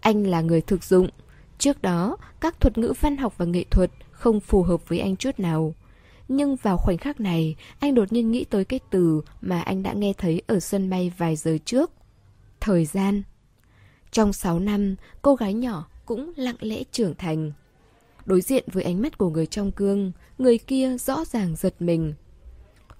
Anh 0.00 0.26
là 0.26 0.40
người 0.40 0.60
thực 0.60 0.84
dụng. 0.84 1.08
Trước 1.58 1.82
đó, 1.82 2.16
các 2.40 2.60
thuật 2.60 2.78
ngữ 2.78 2.92
văn 3.00 3.16
học 3.16 3.34
và 3.36 3.44
nghệ 3.44 3.64
thuật 3.70 3.90
không 4.10 4.40
phù 4.40 4.62
hợp 4.62 4.88
với 4.88 4.98
anh 4.98 5.16
chút 5.16 5.40
nào. 5.40 5.74
Nhưng 6.34 6.56
vào 6.56 6.76
khoảnh 6.76 6.98
khắc 6.98 7.20
này, 7.20 7.56
anh 7.78 7.94
đột 7.94 8.12
nhiên 8.12 8.30
nghĩ 8.30 8.44
tới 8.44 8.64
cái 8.64 8.80
từ 8.90 9.20
mà 9.40 9.62
anh 9.62 9.82
đã 9.82 9.92
nghe 9.92 10.12
thấy 10.18 10.42
ở 10.46 10.60
sân 10.60 10.90
bay 10.90 11.12
vài 11.18 11.36
giờ 11.36 11.58
trước. 11.64 11.90
Thời 12.60 12.84
gian. 12.84 13.22
Trong 14.10 14.32
6 14.32 14.58
năm, 14.58 14.96
cô 15.22 15.34
gái 15.34 15.54
nhỏ 15.54 15.88
cũng 16.06 16.32
lặng 16.36 16.56
lẽ 16.60 16.82
trưởng 16.92 17.14
thành. 17.14 17.52
Đối 18.24 18.40
diện 18.40 18.64
với 18.72 18.84
ánh 18.84 19.02
mắt 19.02 19.18
của 19.18 19.30
người 19.30 19.46
trong 19.46 19.70
gương, 19.76 20.12
người 20.38 20.58
kia 20.58 20.96
rõ 20.98 21.24
ràng 21.24 21.56
giật 21.56 21.74
mình. 21.80 22.14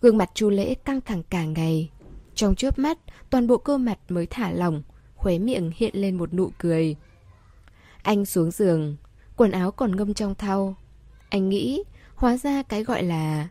Gương 0.01 0.19
mặt 0.19 0.31
chu 0.35 0.51
lễ 0.51 0.75
căng 0.75 1.01
thẳng 1.01 1.23
cả 1.31 1.45
ngày. 1.45 1.91
Trong 2.35 2.55
chớp 2.55 2.79
mắt, 2.79 2.99
toàn 3.31 3.47
bộ 3.47 3.59
cơ 3.59 3.79
mặt 3.79 3.99
mới 4.09 4.27
thả 4.27 4.53
lỏng, 4.53 4.83
khóe 5.17 5.39
miệng 5.39 5.71
hiện 5.77 5.97
lên 5.97 6.17
một 6.17 6.35
nụ 6.35 6.51
cười. 6.59 6.97
Anh 8.03 8.25
xuống 8.25 8.51
giường, 8.51 8.97
quần 9.37 9.51
áo 9.51 9.71
còn 9.71 9.97
ngâm 9.97 10.15
trong 10.15 10.35
thau. 10.35 10.77
Anh 11.29 11.49
nghĩ, 11.49 11.83
hóa 12.23 12.37
ra 12.37 12.63
cái 12.63 12.85
gọi 12.85 13.03
là... 13.03 13.49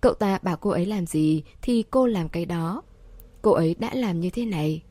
Cậu 0.00 0.14
ta 0.14 0.38
bảo 0.42 0.56
cô 0.56 0.70
ấy 0.70 0.86
làm 0.86 1.06
gì 1.06 1.42
thì 1.62 1.84
cô 1.90 2.06
làm 2.06 2.28
cái 2.28 2.46
đó. 2.46 2.82
Cô 3.42 3.52
ấy 3.52 3.76
đã 3.78 3.90
làm 3.94 4.20
như 4.20 4.30
thế 4.30 4.44
này. 4.44 4.82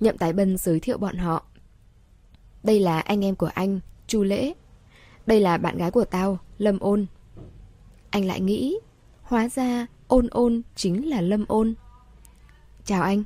Nhậm 0.00 0.18
Tái 0.18 0.32
Bân 0.32 0.56
giới 0.56 0.80
thiệu 0.80 0.98
bọn 0.98 1.16
họ. 1.16 1.44
Đây 2.62 2.80
là 2.80 3.00
anh 3.00 3.24
em 3.24 3.36
của 3.36 3.50
anh, 3.54 3.80
Chu 4.06 4.22
Lễ. 4.22 4.54
Đây 5.26 5.40
là 5.40 5.58
bạn 5.58 5.78
gái 5.78 5.90
của 5.90 6.04
tao, 6.04 6.38
Lâm 6.58 6.78
Ôn. 6.78 7.06
Anh 8.10 8.24
lại 8.24 8.40
nghĩ, 8.40 8.78
hóa 9.22 9.48
ra 9.48 9.86
ôn 10.06 10.28
ôn 10.30 10.62
chính 10.74 11.08
là 11.08 11.20
Lâm 11.20 11.44
Ôn. 11.48 11.74
Chào 12.84 13.02
anh. 13.02 13.24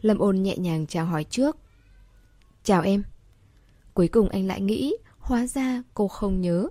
Lâm 0.00 0.18
Ôn 0.18 0.42
nhẹ 0.42 0.56
nhàng 0.56 0.86
chào 0.86 1.06
hỏi 1.06 1.24
trước. 1.24 1.56
Chào 2.62 2.82
em. 2.82 3.02
Cuối 3.94 4.08
cùng 4.08 4.28
anh 4.28 4.46
lại 4.46 4.60
nghĩ, 4.60 4.96
hóa 5.18 5.46
ra 5.46 5.82
cô 5.94 6.08
không 6.08 6.40
nhớ. 6.40 6.68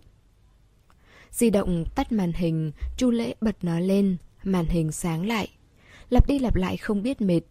Di 1.35 1.49
động 1.49 1.85
tắt 1.95 2.11
màn 2.11 2.33
hình, 2.33 2.71
Chu 2.97 3.11
Lễ 3.11 3.33
bật 3.41 3.55
nó 3.61 3.79
lên, 3.79 4.17
màn 4.43 4.65
hình 4.65 4.91
sáng 4.91 5.27
lại. 5.27 5.49
Lặp 6.09 6.27
đi 6.27 6.39
lặp 6.39 6.55
lại 6.55 6.77
không 6.77 7.03
biết 7.03 7.21
mệt. 7.21 7.41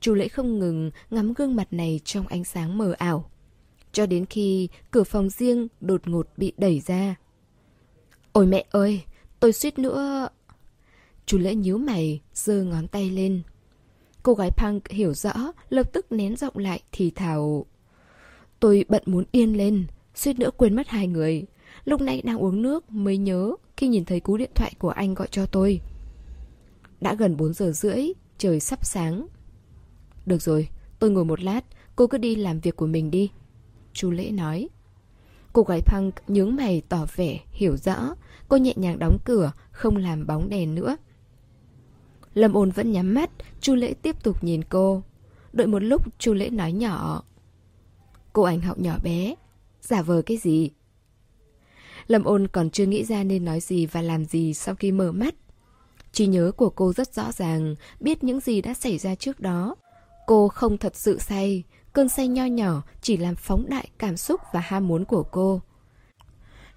Chu 0.00 0.14
Lễ 0.14 0.28
không 0.28 0.58
ngừng 0.58 0.90
ngắm 1.10 1.34
gương 1.34 1.56
mặt 1.56 1.72
này 1.72 2.00
trong 2.04 2.26
ánh 2.26 2.44
sáng 2.44 2.78
mờ 2.78 2.94
ảo. 2.98 3.30
Cho 3.92 4.06
đến 4.06 4.26
khi 4.26 4.68
cửa 4.90 5.04
phòng 5.04 5.30
riêng 5.30 5.68
đột 5.80 6.08
ngột 6.08 6.28
bị 6.36 6.52
đẩy 6.58 6.80
ra. 6.80 7.14
Ôi 8.32 8.46
mẹ 8.46 8.64
ơi, 8.70 9.02
tôi 9.40 9.52
suýt 9.52 9.78
nữa... 9.78 10.28
Chu 11.26 11.38
Lễ 11.38 11.54
nhíu 11.54 11.78
mày, 11.78 12.20
giơ 12.34 12.62
ngón 12.62 12.88
tay 12.88 13.10
lên. 13.10 13.42
Cô 14.22 14.34
gái 14.34 14.50
punk 14.50 14.88
hiểu 14.88 15.14
rõ, 15.14 15.32
lập 15.68 15.92
tức 15.92 16.12
nén 16.12 16.36
giọng 16.36 16.56
lại 16.56 16.82
thì 16.92 17.10
thào. 17.10 17.66
Tôi 18.60 18.84
bận 18.88 19.02
muốn 19.06 19.24
yên 19.32 19.56
lên, 19.56 19.86
suýt 20.14 20.38
nữa 20.38 20.50
quên 20.56 20.76
mất 20.76 20.88
hai 20.88 21.06
người. 21.06 21.44
Lúc 21.90 22.00
nãy 22.00 22.22
đang 22.24 22.38
uống 22.38 22.62
nước 22.62 22.90
mới 22.90 23.18
nhớ 23.18 23.52
khi 23.76 23.88
nhìn 23.88 24.04
thấy 24.04 24.20
cú 24.20 24.36
điện 24.36 24.50
thoại 24.54 24.72
của 24.78 24.88
anh 24.88 25.14
gọi 25.14 25.28
cho 25.30 25.46
tôi. 25.46 25.80
Đã 27.00 27.14
gần 27.14 27.36
4 27.36 27.52
giờ 27.52 27.72
rưỡi, 27.72 28.06
trời 28.38 28.60
sắp 28.60 28.84
sáng. 28.84 29.26
Được 30.26 30.42
rồi, 30.42 30.68
tôi 30.98 31.10
ngồi 31.10 31.24
một 31.24 31.40
lát, 31.40 31.60
cô 31.96 32.06
cứ 32.06 32.18
đi 32.18 32.36
làm 32.36 32.60
việc 32.60 32.76
của 32.76 32.86
mình 32.86 33.10
đi. 33.10 33.30
Chú 33.92 34.10
Lễ 34.10 34.30
nói. 34.30 34.68
Cô 35.52 35.62
gái 35.62 35.80
punk 35.86 36.14
nhướng 36.28 36.56
mày 36.56 36.82
tỏ 36.88 37.06
vẻ, 37.16 37.40
hiểu 37.50 37.76
rõ. 37.76 38.14
Cô 38.48 38.56
nhẹ 38.56 38.72
nhàng 38.76 38.98
đóng 38.98 39.18
cửa, 39.24 39.52
không 39.70 39.96
làm 39.96 40.26
bóng 40.26 40.48
đèn 40.48 40.74
nữa. 40.74 40.96
Lâm 42.34 42.52
ôn 42.52 42.70
vẫn 42.70 42.92
nhắm 42.92 43.14
mắt, 43.14 43.30
chu 43.60 43.74
Lễ 43.74 43.94
tiếp 43.94 44.22
tục 44.22 44.44
nhìn 44.44 44.64
cô. 44.64 45.02
Đợi 45.52 45.66
một 45.66 45.82
lúc 45.82 46.18
chu 46.18 46.34
Lễ 46.34 46.50
nói 46.50 46.72
nhỏ. 46.72 47.22
Cô 48.32 48.42
ảnh 48.42 48.60
hậu 48.60 48.76
nhỏ 48.78 48.98
bé, 49.02 49.34
giả 49.80 50.02
vờ 50.02 50.22
cái 50.22 50.36
gì? 50.36 50.70
Lâm 52.10 52.24
ôn 52.24 52.46
còn 52.48 52.70
chưa 52.70 52.86
nghĩ 52.86 53.04
ra 53.04 53.24
nên 53.24 53.44
nói 53.44 53.60
gì 53.60 53.86
và 53.86 54.02
làm 54.02 54.24
gì 54.24 54.54
sau 54.54 54.74
khi 54.74 54.92
mở 54.92 55.12
mắt. 55.12 55.34
Trí 56.12 56.26
nhớ 56.26 56.52
của 56.56 56.70
cô 56.70 56.92
rất 56.92 57.14
rõ 57.14 57.32
ràng, 57.32 57.74
biết 58.00 58.24
những 58.24 58.40
gì 58.40 58.62
đã 58.62 58.74
xảy 58.74 58.98
ra 58.98 59.14
trước 59.14 59.40
đó. 59.40 59.76
Cô 60.26 60.48
không 60.48 60.78
thật 60.78 60.96
sự 60.96 61.18
say, 61.18 61.62
cơn 61.92 62.08
say 62.08 62.28
nho 62.28 62.44
nhỏ 62.44 62.82
chỉ 63.00 63.16
làm 63.16 63.34
phóng 63.34 63.64
đại 63.68 63.88
cảm 63.98 64.16
xúc 64.16 64.40
và 64.52 64.60
ham 64.60 64.88
muốn 64.88 65.04
của 65.04 65.22
cô. 65.22 65.60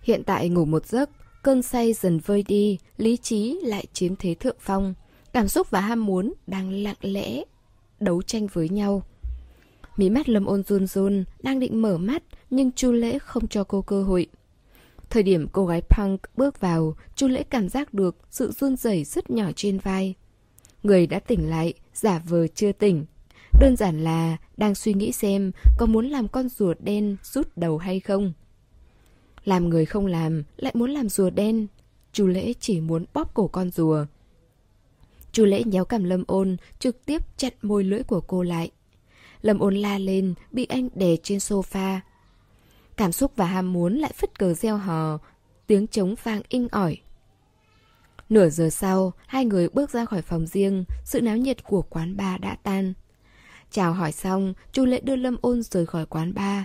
Hiện 0.02 0.24
tại 0.24 0.50
ngủ 0.50 0.66
một 0.66 0.86
giấc, 0.86 1.10
cơn 1.44 1.62
say 1.62 1.94
dần 1.94 2.20
vơi 2.20 2.44
đi, 2.48 2.78
lý 2.98 3.18
trí 3.18 3.60
lại 3.64 3.86
chiếm 3.94 4.16
thế 4.16 4.36
thượng 4.36 4.58
phong. 4.60 4.94
Cảm 5.34 5.48
xúc 5.48 5.70
và 5.70 5.82
ham 5.82 6.06
muốn 6.06 6.34
đang 6.48 6.72
lặng 6.72 6.98
lẽ 7.02 7.44
đấu 8.00 8.22
tranh 8.22 8.48
với 8.54 8.70
nhau. 8.70 9.04
Mí 9.98 10.10
mắt 10.10 10.30
Lâm 10.30 10.46
Ôn 10.46 10.64
run 10.64 10.88
run, 10.88 11.24
đang 11.44 11.60
định 11.60 11.82
mở 11.82 11.98
mắt, 11.98 12.24
nhưng 12.50 12.72
Chu 12.72 12.92
Lễ 12.92 13.20
không 13.20 13.48
cho 13.48 13.64
cô 13.64 13.82
cơ 13.82 14.04
hội. 14.04 14.28
Thời 15.14 15.24
điểm 15.24 15.48
cô 15.52 15.66
gái 15.66 15.82
punk 15.82 16.22
bước 16.38 16.60
vào, 16.60 16.96
Chu 17.16 17.28
Lễ 17.28 17.44
cảm 17.44 17.70
giác 17.70 17.94
được 17.94 18.16
sự 18.30 18.52
run 18.52 18.76
rẩy 18.76 19.04
rất 19.04 19.30
nhỏ 19.30 19.52
trên 19.56 19.80
vai. 19.80 20.16
Người 20.84 21.08
đã 21.08 21.20
tỉnh 21.20 21.50
lại, 21.50 21.74
giả 21.94 22.22
vờ 22.26 22.48
chưa 22.48 22.72
tỉnh. 22.72 23.06
Đơn 23.60 23.76
giản 23.76 24.04
là 24.04 24.38
đang 24.58 24.76
suy 24.76 24.94
nghĩ 24.94 25.12
xem 25.12 25.52
có 25.78 25.86
muốn 25.86 26.08
làm 26.08 26.28
con 26.28 26.50
rùa 26.50 26.74
đen 26.80 27.18
rút 27.24 27.58
đầu 27.58 27.78
hay 27.78 28.00
không. 28.00 28.34
Làm 29.46 29.70
người 29.70 29.86
không 29.86 30.06
làm, 30.06 30.44
lại 30.58 30.74
muốn 30.76 30.92
làm 30.92 31.10
rùa 31.10 31.30
đen. 31.30 31.68
Chu 32.14 32.28
Lễ 32.28 32.54
chỉ 32.60 32.82
muốn 32.82 33.06
bóp 33.14 33.34
cổ 33.34 33.48
con 33.48 33.72
rùa. 33.72 34.06
Chu 35.32 35.46
Lễ 35.46 35.64
nhéo 35.64 35.86
cằm 35.86 36.04
Lâm 36.04 36.24
Ôn, 36.28 36.58
trực 36.80 37.06
tiếp 37.06 37.38
chặn 37.38 37.54
môi 37.62 37.84
lưỡi 37.84 38.04
của 38.04 38.22
cô 38.22 38.44
lại. 38.44 38.72
Lâm 39.42 39.60
Ôn 39.60 39.76
la 39.76 39.98
lên, 39.98 40.34
bị 40.52 40.66
anh 40.66 40.90
đè 40.96 41.16
trên 41.24 41.38
sofa. 41.38 42.00
Cảm 42.98 43.12
xúc 43.12 43.32
và 43.36 43.46
ham 43.46 43.74
muốn 43.74 43.98
lại 43.98 44.12
phất 44.16 44.40
cờ 44.40 44.54
gieo 44.54 44.78
hò, 44.78 45.18
tiếng 45.68 45.88
trống 45.88 46.16
vang 46.24 46.42
inh 46.50 46.68
ỏi. 46.72 46.98
Nửa 48.30 48.50
giờ 48.50 48.70
sau, 48.70 49.14
hai 49.28 49.46
người 49.46 49.70
bước 49.70 49.90
ra 49.90 50.06
khỏi 50.06 50.22
phòng 50.22 50.48
riêng, 50.48 50.84
sự 51.06 51.22
náo 51.22 51.38
nhiệt 51.38 51.64
của 51.64 51.82
quán 51.82 52.18
bar 52.18 52.42
đã 52.42 52.58
tan. 52.64 52.94
Chào 53.72 53.94
hỏi 53.94 54.12
xong, 54.12 54.54
Chu 54.72 54.86
Lễ 54.86 55.00
đưa 55.00 55.16
Lâm 55.16 55.38
Ôn 55.42 55.64
rời 55.64 55.86
khỏi 55.86 56.06
quán 56.06 56.34
bar. 56.34 56.64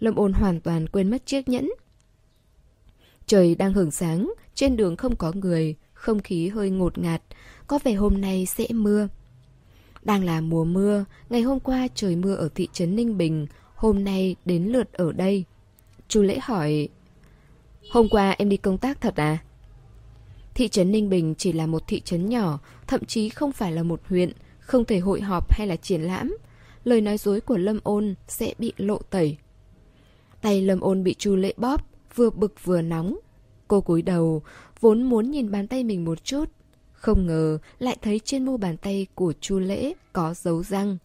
Lâm 0.00 0.14
Ôn 0.14 0.32
hoàn 0.32 0.60
toàn 0.60 0.86
quên 0.86 1.10
mất 1.10 1.26
chiếc 1.26 1.48
nhẫn. 1.48 1.70
Trời 3.26 3.54
đang 3.54 3.72
hưởng 3.72 3.90
sáng, 3.90 4.32
trên 4.54 4.76
đường 4.76 4.96
không 4.96 5.16
có 5.16 5.32
người, 5.34 5.74
không 5.92 6.20
khí 6.20 6.48
hơi 6.48 6.70
ngột 6.70 6.98
ngạt, 6.98 7.22
có 7.66 7.78
vẻ 7.84 7.92
hôm 7.92 8.20
nay 8.20 8.46
sẽ 8.46 8.66
mưa. 8.70 9.08
Đang 10.02 10.24
là 10.24 10.40
mùa 10.40 10.64
mưa, 10.64 11.04
ngày 11.30 11.42
hôm 11.42 11.60
qua 11.60 11.88
trời 11.94 12.16
mưa 12.16 12.34
ở 12.34 12.48
thị 12.54 12.68
trấn 12.72 12.96
Ninh 12.96 13.18
Bình, 13.18 13.46
hôm 13.74 14.04
nay 14.04 14.36
đến 14.44 14.64
lượt 14.64 14.92
ở 14.92 15.12
đây 15.12 15.44
chu 16.14 16.22
Lễ 16.22 16.38
hỏi, 16.42 16.88
hôm 17.90 18.08
qua 18.08 18.34
em 18.38 18.48
đi 18.48 18.56
công 18.56 18.78
tác 18.78 19.00
thật 19.00 19.16
à? 19.16 19.38
Thị 20.54 20.68
trấn 20.68 20.92
Ninh 20.92 21.08
Bình 21.08 21.34
chỉ 21.38 21.52
là 21.52 21.66
một 21.66 21.82
thị 21.86 22.00
trấn 22.00 22.28
nhỏ, 22.28 22.58
thậm 22.86 23.04
chí 23.04 23.28
không 23.28 23.52
phải 23.52 23.72
là 23.72 23.82
một 23.82 24.00
huyện, 24.08 24.32
không 24.58 24.84
thể 24.84 24.98
hội 24.98 25.20
họp 25.20 25.54
hay 25.54 25.66
là 25.66 25.76
triển 25.76 26.02
lãm. 26.02 26.36
Lời 26.84 27.00
nói 27.00 27.18
dối 27.18 27.40
của 27.40 27.56
Lâm 27.56 27.80
Ôn 27.82 28.14
sẽ 28.28 28.54
bị 28.58 28.72
lộ 28.76 28.98
tẩy. 28.98 29.36
Tay 30.40 30.62
Lâm 30.62 30.80
Ôn 30.80 31.04
bị 31.04 31.14
Chu 31.14 31.36
Lễ 31.36 31.52
bóp, 31.56 31.86
vừa 32.14 32.30
bực 32.30 32.64
vừa 32.64 32.82
nóng. 32.82 33.18
Cô 33.68 33.80
cúi 33.80 34.02
đầu, 34.02 34.42
vốn 34.80 35.02
muốn 35.02 35.30
nhìn 35.30 35.50
bàn 35.50 35.66
tay 35.66 35.84
mình 35.84 36.04
một 36.04 36.24
chút, 36.24 36.44
không 36.92 37.26
ngờ 37.26 37.58
lại 37.78 37.96
thấy 38.02 38.20
trên 38.24 38.44
mu 38.44 38.56
bàn 38.56 38.76
tay 38.76 39.06
của 39.14 39.32
Chu 39.40 39.58
Lễ 39.58 39.92
có 40.12 40.34
dấu 40.34 40.62
răng. 40.62 40.96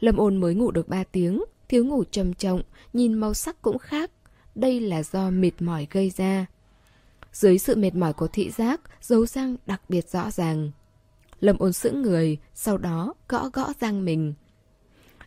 Lâm 0.00 0.16
ôn 0.16 0.36
mới 0.36 0.54
ngủ 0.54 0.70
được 0.70 0.88
3 0.88 1.04
tiếng, 1.04 1.44
thiếu 1.68 1.84
ngủ 1.84 2.04
trầm 2.10 2.34
trọng, 2.34 2.62
nhìn 2.98 3.14
màu 3.14 3.34
sắc 3.34 3.62
cũng 3.62 3.78
khác. 3.78 4.10
Đây 4.54 4.80
là 4.80 5.02
do 5.02 5.30
mệt 5.30 5.62
mỏi 5.62 5.86
gây 5.90 6.10
ra. 6.10 6.46
Dưới 7.32 7.58
sự 7.58 7.76
mệt 7.76 7.94
mỏi 7.94 8.12
của 8.12 8.28
thị 8.28 8.50
giác, 8.50 8.80
dấu 9.02 9.26
răng 9.26 9.56
đặc 9.66 9.82
biệt 9.88 10.10
rõ 10.10 10.30
ràng. 10.30 10.70
Lâm 11.40 11.58
ôn 11.58 11.72
sững 11.72 12.02
người, 12.02 12.38
sau 12.54 12.78
đó 12.78 13.14
gõ 13.28 13.48
gõ 13.52 13.72
răng 13.80 14.04
mình. 14.04 14.34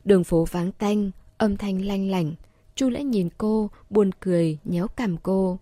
Đường 0.06 0.24
phố 0.24 0.46
vắng 0.52 0.72
tanh, 0.72 1.12
âm 1.38 1.58
thanh 1.58 1.86
lanh 1.86 2.10
lảnh. 2.10 2.34
Chu 2.76 2.90
Lễ 2.90 3.04
nhìn 3.04 3.30
cô, 3.38 3.70
buồn 3.90 4.12
cười, 4.20 4.58
nhéo 4.64 4.88
cằm 4.88 5.18
cô. 5.18 5.60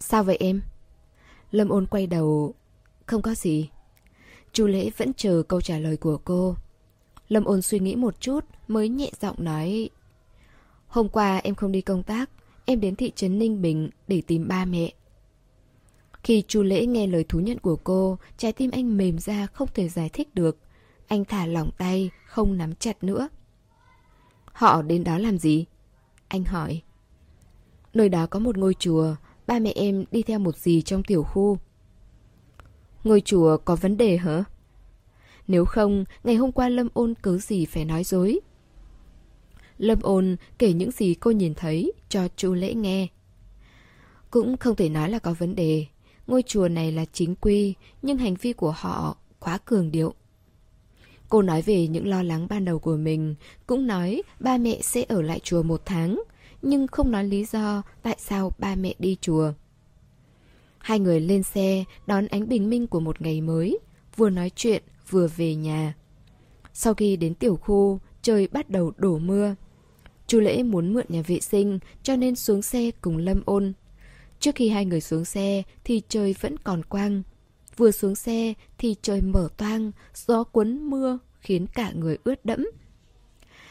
Sao 0.00 0.24
vậy 0.24 0.36
em? 0.40 0.62
Lâm 1.50 1.68
ôn 1.68 1.86
quay 1.86 2.06
đầu. 2.06 2.54
Không 3.06 3.22
có 3.22 3.34
gì. 3.34 3.70
Chu 4.52 4.66
Lễ 4.66 4.90
vẫn 4.96 5.12
chờ 5.14 5.42
câu 5.48 5.60
trả 5.60 5.78
lời 5.78 5.96
của 5.96 6.18
cô. 6.24 6.56
Lâm 7.28 7.44
ôn 7.44 7.62
suy 7.62 7.78
nghĩ 7.78 7.96
một 7.96 8.20
chút 8.20 8.44
mới 8.68 8.88
nhẹ 8.88 9.10
giọng 9.20 9.36
nói. 9.38 9.90
Hôm 10.92 11.08
qua 11.08 11.36
em 11.36 11.54
không 11.54 11.72
đi 11.72 11.80
công 11.80 12.02
tác, 12.02 12.30
em 12.64 12.80
đến 12.80 12.96
thị 12.96 13.12
trấn 13.16 13.38
Ninh 13.38 13.62
Bình 13.62 13.90
để 14.08 14.22
tìm 14.26 14.48
ba 14.48 14.64
mẹ. 14.64 14.92
Khi 16.22 16.42
Chu 16.48 16.62
Lễ 16.62 16.86
nghe 16.86 17.06
lời 17.06 17.24
thú 17.24 17.40
nhận 17.40 17.58
của 17.58 17.76
cô, 17.76 18.18
trái 18.36 18.52
tim 18.52 18.70
anh 18.70 18.96
mềm 18.96 19.18
ra 19.18 19.46
không 19.46 19.68
thể 19.74 19.88
giải 19.88 20.10
thích 20.12 20.34
được. 20.34 20.58
Anh 21.08 21.24
thả 21.24 21.46
lỏng 21.46 21.70
tay, 21.78 22.10
không 22.26 22.56
nắm 22.56 22.74
chặt 22.74 23.04
nữa. 23.04 23.28
Họ 24.44 24.82
đến 24.82 25.04
đó 25.04 25.18
làm 25.18 25.38
gì? 25.38 25.66
Anh 26.28 26.44
hỏi. 26.44 26.82
Nơi 27.94 28.08
đó 28.08 28.26
có 28.26 28.38
một 28.38 28.58
ngôi 28.58 28.74
chùa, 28.74 29.14
ba 29.46 29.58
mẹ 29.58 29.72
em 29.74 30.04
đi 30.10 30.22
theo 30.22 30.38
một 30.38 30.56
gì 30.56 30.82
trong 30.82 31.02
tiểu 31.02 31.22
khu. 31.22 31.58
Ngôi 33.04 33.20
chùa 33.20 33.56
có 33.56 33.76
vấn 33.76 33.96
đề 33.96 34.16
hả? 34.16 34.44
Nếu 35.48 35.64
không, 35.64 36.04
ngày 36.24 36.34
hôm 36.34 36.52
qua 36.52 36.68
Lâm 36.68 36.88
Ôn 36.94 37.14
cứ 37.22 37.38
gì 37.38 37.66
phải 37.66 37.84
nói 37.84 38.04
dối. 38.04 38.40
Lâm 39.78 39.98
Ôn 40.02 40.36
kể 40.58 40.72
những 40.72 40.90
gì 40.90 41.14
cô 41.14 41.30
nhìn 41.30 41.54
thấy 41.54 41.92
cho 42.08 42.28
chu 42.36 42.54
Lễ 42.54 42.74
nghe. 42.74 43.06
Cũng 44.30 44.56
không 44.56 44.76
thể 44.76 44.88
nói 44.88 45.10
là 45.10 45.18
có 45.18 45.34
vấn 45.34 45.54
đề. 45.54 45.86
Ngôi 46.26 46.42
chùa 46.46 46.68
này 46.68 46.92
là 46.92 47.04
chính 47.12 47.34
quy, 47.34 47.74
nhưng 48.02 48.18
hành 48.18 48.34
vi 48.34 48.52
của 48.52 48.74
họ 48.76 49.16
quá 49.38 49.58
cường 49.58 49.90
điệu. 49.90 50.14
Cô 51.28 51.42
nói 51.42 51.62
về 51.62 51.86
những 51.86 52.06
lo 52.06 52.22
lắng 52.22 52.46
ban 52.50 52.64
đầu 52.64 52.78
của 52.78 52.96
mình, 52.96 53.34
cũng 53.66 53.86
nói 53.86 54.22
ba 54.40 54.58
mẹ 54.58 54.78
sẽ 54.82 55.04
ở 55.08 55.22
lại 55.22 55.40
chùa 55.40 55.62
một 55.62 55.82
tháng, 55.84 56.22
nhưng 56.62 56.86
không 56.86 57.10
nói 57.10 57.24
lý 57.24 57.44
do 57.44 57.82
tại 58.02 58.16
sao 58.18 58.52
ba 58.58 58.74
mẹ 58.74 58.94
đi 58.98 59.16
chùa. 59.20 59.52
Hai 60.78 60.98
người 60.98 61.20
lên 61.20 61.42
xe 61.42 61.84
đón 62.06 62.26
ánh 62.26 62.48
bình 62.48 62.70
minh 62.70 62.86
của 62.86 63.00
một 63.00 63.22
ngày 63.22 63.40
mới, 63.40 63.78
vừa 64.16 64.30
nói 64.30 64.50
chuyện 64.56 64.82
vừa 65.10 65.28
về 65.36 65.54
nhà. 65.54 65.94
Sau 66.72 66.94
khi 66.94 67.16
đến 67.16 67.34
tiểu 67.34 67.56
khu, 67.56 68.00
trời 68.22 68.48
bắt 68.52 68.70
đầu 68.70 68.92
đổ 68.96 69.18
mưa. 69.18 69.54
Chu 70.32 70.40
Lễ 70.40 70.62
muốn 70.62 70.92
mượn 70.94 71.04
nhà 71.08 71.22
vệ 71.26 71.40
sinh 71.40 71.78
cho 72.02 72.16
nên 72.16 72.36
xuống 72.36 72.62
xe 72.62 72.90
cùng 73.00 73.16
Lâm 73.16 73.42
Ôn. 73.44 73.72
Trước 74.40 74.54
khi 74.54 74.68
hai 74.68 74.84
người 74.84 75.00
xuống 75.00 75.24
xe 75.24 75.62
thì 75.84 76.02
trời 76.08 76.34
vẫn 76.40 76.58
còn 76.58 76.82
quang. 76.82 77.22
Vừa 77.76 77.90
xuống 77.90 78.14
xe 78.14 78.54
thì 78.78 78.96
trời 79.02 79.20
mở 79.20 79.48
toang, 79.56 79.92
gió 80.14 80.44
cuốn 80.44 80.90
mưa 80.90 81.18
khiến 81.40 81.66
cả 81.74 81.92
người 81.94 82.18
ướt 82.24 82.44
đẫm. 82.44 82.66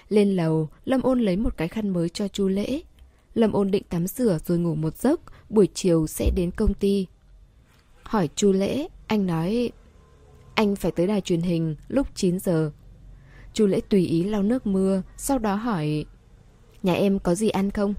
Lên 0.10 0.36
lầu, 0.36 0.70
Lâm 0.86 1.02
Ôn 1.02 1.20
lấy 1.20 1.38
một 1.38 1.58
cái 1.58 1.68
khăn 1.68 1.90
mới 1.90 2.10
cho 2.10 2.28
Chu 2.28 2.48
Lễ. 2.48 2.82
Lâm 3.34 3.52
Ôn 3.52 3.72
định 3.72 3.84
tắm 3.90 4.08
rửa 4.08 4.38
rồi 4.46 4.58
ngủ 4.58 4.76
một 4.76 4.98
giấc, 4.98 5.22
buổi 5.50 5.68
chiều 5.74 6.08
sẽ 6.08 6.32
đến 6.36 6.52
công 6.52 6.74
ty. 6.74 7.08
Hỏi 8.04 8.30
Chu 8.36 8.52
Lễ, 8.52 8.88
anh 9.08 9.26
nói 9.26 9.72
anh 10.56 10.76
phải 10.76 10.92
tới 10.92 11.08
đài 11.08 11.22
truyền 11.22 11.42
hình 11.42 11.76
lúc 11.88 12.08
9 12.16 12.40
giờ. 12.40 12.72
Chu 13.54 13.66
Lễ 13.68 13.82
tùy 13.90 14.06
ý 14.06 14.24
lau 14.24 14.44
nước 14.44 14.68
mưa, 14.68 15.02
sau 15.18 15.40
đó 15.40 15.56
hỏi 15.56 16.06
Nhà 16.84 16.94
em 16.94 17.20
có 17.20 17.36
gì 17.36 17.50
ăn 17.50 17.72
không? 17.72 17.94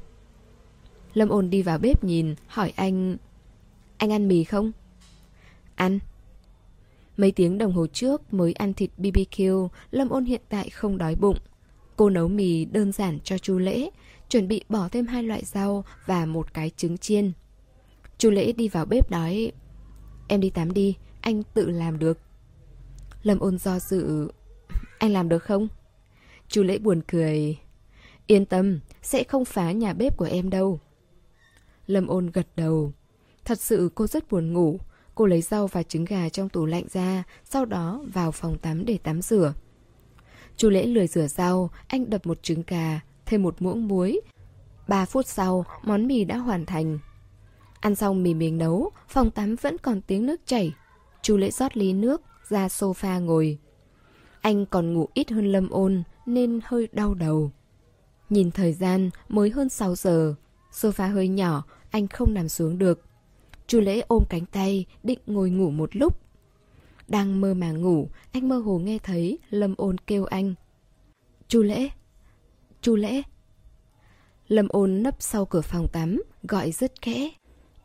Lâm 1.14 1.28
ồn 1.28 1.50
đi 1.50 1.62
vào 1.62 1.78
bếp 1.78 2.04
nhìn, 2.04 2.34
hỏi 2.46 2.72
anh 2.76 3.16
Anh 3.96 4.12
ăn 4.12 4.28
mì 4.28 4.44
không? 4.44 4.72
Ăn 5.74 5.98
Mấy 7.16 7.32
tiếng 7.32 7.58
đồng 7.58 7.72
hồ 7.72 7.86
trước 7.86 8.34
mới 8.34 8.52
ăn 8.52 8.74
thịt 8.74 8.90
BBQ, 8.98 9.68
Lâm 9.90 10.08
ôn 10.08 10.24
hiện 10.24 10.40
tại 10.48 10.70
không 10.70 10.98
đói 10.98 11.14
bụng. 11.14 11.38
Cô 11.96 12.10
nấu 12.10 12.28
mì 12.28 12.64
đơn 12.64 12.92
giản 12.92 13.18
cho 13.24 13.38
chu 13.38 13.58
lễ, 13.58 13.90
chuẩn 14.28 14.48
bị 14.48 14.64
bỏ 14.68 14.88
thêm 14.88 15.06
hai 15.06 15.22
loại 15.22 15.44
rau 15.44 15.84
và 16.06 16.26
một 16.26 16.54
cái 16.54 16.70
trứng 16.76 16.98
chiên. 16.98 17.32
Chu 18.18 18.30
lễ 18.30 18.52
đi 18.52 18.68
vào 18.68 18.84
bếp 18.86 19.10
nói 19.10 19.52
Em 20.28 20.40
đi 20.40 20.50
tắm 20.50 20.72
đi, 20.72 20.96
anh 21.20 21.42
tự 21.54 21.70
làm 21.70 21.98
được. 21.98 22.18
Lâm 23.22 23.38
ôn 23.38 23.58
do 23.58 23.78
dự 23.78 24.28
Anh 24.98 25.12
làm 25.12 25.28
được 25.28 25.42
không? 25.42 25.68
Chu 26.48 26.62
lễ 26.62 26.78
buồn 26.78 27.00
cười 27.08 27.58
Yên 28.32 28.44
tâm, 28.44 28.80
sẽ 29.02 29.24
không 29.24 29.44
phá 29.44 29.72
nhà 29.72 29.92
bếp 29.92 30.16
của 30.16 30.24
em 30.24 30.50
đâu. 30.50 30.80
Lâm 31.86 32.06
ôn 32.06 32.30
gật 32.30 32.46
đầu. 32.56 32.92
Thật 33.44 33.60
sự 33.60 33.90
cô 33.94 34.06
rất 34.06 34.30
buồn 34.30 34.52
ngủ. 34.52 34.78
Cô 35.14 35.26
lấy 35.26 35.42
rau 35.42 35.66
và 35.66 35.82
trứng 35.82 36.04
gà 36.04 36.28
trong 36.28 36.48
tủ 36.48 36.66
lạnh 36.66 36.84
ra, 36.92 37.22
sau 37.44 37.64
đó 37.64 38.04
vào 38.12 38.32
phòng 38.32 38.58
tắm 38.58 38.84
để 38.84 38.98
tắm 38.98 39.22
rửa. 39.22 39.54
Chu 40.56 40.70
lễ 40.70 40.86
lười 40.86 41.06
rửa 41.06 41.26
rau, 41.26 41.70
anh 41.86 42.10
đập 42.10 42.26
một 42.26 42.42
trứng 42.42 42.62
gà, 42.66 43.00
thêm 43.26 43.42
một 43.42 43.62
muỗng 43.62 43.88
muối. 43.88 44.20
Ba 44.88 45.04
phút 45.04 45.26
sau, 45.26 45.64
món 45.82 46.06
mì 46.06 46.24
đã 46.24 46.36
hoàn 46.36 46.66
thành. 46.66 46.98
Ăn 47.80 47.94
xong 47.94 48.22
mì 48.22 48.34
mình 48.34 48.58
nấu, 48.58 48.90
phòng 49.08 49.30
tắm 49.30 49.56
vẫn 49.56 49.78
còn 49.78 50.00
tiếng 50.00 50.26
nước 50.26 50.40
chảy. 50.46 50.72
Chu 51.22 51.36
lễ 51.36 51.50
rót 51.50 51.76
ly 51.76 51.92
nước, 51.92 52.22
ra 52.48 52.66
sofa 52.66 53.20
ngồi. 53.20 53.58
Anh 54.40 54.66
còn 54.66 54.92
ngủ 54.92 55.08
ít 55.14 55.30
hơn 55.30 55.52
lâm 55.52 55.70
ôn, 55.70 56.02
nên 56.26 56.60
hơi 56.64 56.88
đau 56.92 57.14
đầu. 57.14 57.52
Nhìn 58.32 58.50
thời 58.50 58.72
gian 58.72 59.10
mới 59.28 59.50
hơn 59.50 59.68
6 59.68 59.94
giờ, 59.94 60.34
sofa 60.72 61.12
hơi 61.12 61.28
nhỏ, 61.28 61.64
anh 61.90 62.08
không 62.08 62.34
nằm 62.34 62.48
xuống 62.48 62.78
được. 62.78 63.04
Chu 63.66 63.80
lễ 63.80 64.02
ôm 64.08 64.22
cánh 64.28 64.46
tay, 64.46 64.86
định 65.02 65.18
ngồi 65.26 65.50
ngủ 65.50 65.70
một 65.70 65.96
lúc. 65.96 66.20
Đang 67.08 67.40
mơ 67.40 67.54
màng 67.54 67.82
ngủ, 67.82 68.08
anh 68.32 68.48
mơ 68.48 68.58
hồ 68.58 68.78
nghe 68.78 68.98
thấy 68.98 69.38
Lâm 69.50 69.74
ôn 69.78 69.98
kêu 69.98 70.24
anh. 70.24 70.54
Chu 71.48 71.62
lễ! 71.62 71.88
Chu 72.82 72.96
lễ! 72.96 73.22
Lâm 74.48 74.68
ôn 74.68 75.02
nấp 75.02 75.16
sau 75.18 75.44
cửa 75.44 75.60
phòng 75.60 75.86
tắm, 75.92 76.22
gọi 76.42 76.72
rất 76.72 76.92
khẽ. 77.02 77.30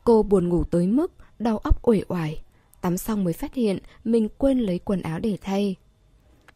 Cô 0.04 0.22
buồn 0.22 0.48
ngủ 0.48 0.64
tới 0.64 0.86
mức 0.86 1.12
đau 1.38 1.58
óc 1.58 1.88
uể 1.88 2.02
oải. 2.08 2.42
Tắm 2.80 2.96
xong 2.96 3.24
mới 3.24 3.32
phát 3.32 3.54
hiện 3.54 3.78
mình 4.04 4.28
quên 4.38 4.58
lấy 4.58 4.78
quần 4.78 5.02
áo 5.02 5.18
để 5.18 5.38
thay. 5.40 5.76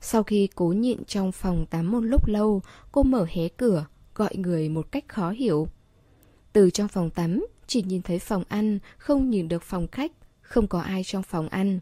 Sau 0.05 0.22
khi 0.22 0.48
cố 0.55 0.66
nhịn 0.66 1.05
trong 1.05 1.32
phòng 1.32 1.66
tắm 1.66 1.90
một 1.90 2.00
lúc 2.00 2.26
lâu, 2.26 2.62
cô 2.92 3.03
mở 3.03 3.26
hé 3.30 3.48
cửa, 3.48 3.86
gọi 4.14 4.36
người 4.36 4.68
một 4.68 4.92
cách 4.92 5.05
khó 5.09 5.30
hiểu. 5.30 5.68
Từ 6.53 6.70
trong 6.70 6.88
phòng 6.88 7.11
tắm, 7.11 7.46
chỉ 7.66 7.82
nhìn 7.82 8.03
thấy 8.03 8.18
phòng 8.18 8.44
ăn, 8.48 8.78
không 8.98 9.30
nhìn 9.30 9.48
được 9.48 9.62
phòng 9.62 9.86
khách, 9.92 10.12
không 10.40 10.66
có 10.66 10.80
ai 10.80 11.05
trong 11.05 11.22
phòng 11.22 11.48
ăn. 11.48 11.80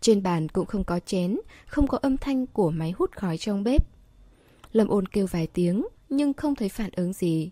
Trên 0.00 0.22
bàn 0.22 0.48
cũng 0.48 0.66
không 0.66 0.84
có 0.84 1.00
chén, 1.00 1.36
không 1.66 1.86
có 1.86 1.98
âm 2.02 2.16
thanh 2.16 2.46
của 2.46 2.70
máy 2.70 2.92
hút 2.98 3.12
khói 3.12 3.38
trong 3.38 3.64
bếp. 3.64 3.86
Lâm 4.72 4.88
ôn 4.88 5.08
kêu 5.08 5.26
vài 5.26 5.46
tiếng, 5.46 5.86
nhưng 6.08 6.32
không 6.32 6.54
thấy 6.54 6.68
phản 6.68 6.90
ứng 6.96 7.12
gì. 7.12 7.50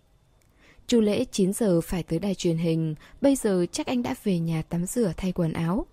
Chu 0.87 1.01
lễ 1.01 1.25
9 1.31 1.53
giờ 1.53 1.81
phải 1.81 2.03
tới 2.03 2.19
đài 2.19 2.35
truyền 2.35 2.57
hình, 2.57 2.95
bây 3.21 3.35
giờ 3.35 3.65
chắc 3.71 3.87
anh 3.87 4.03
đã 4.03 4.15
về 4.23 4.39
nhà 4.39 4.61
tắm 4.61 4.85
rửa 4.85 5.13
thay 5.17 5.31
quần 5.31 5.53
áo. 5.53 5.85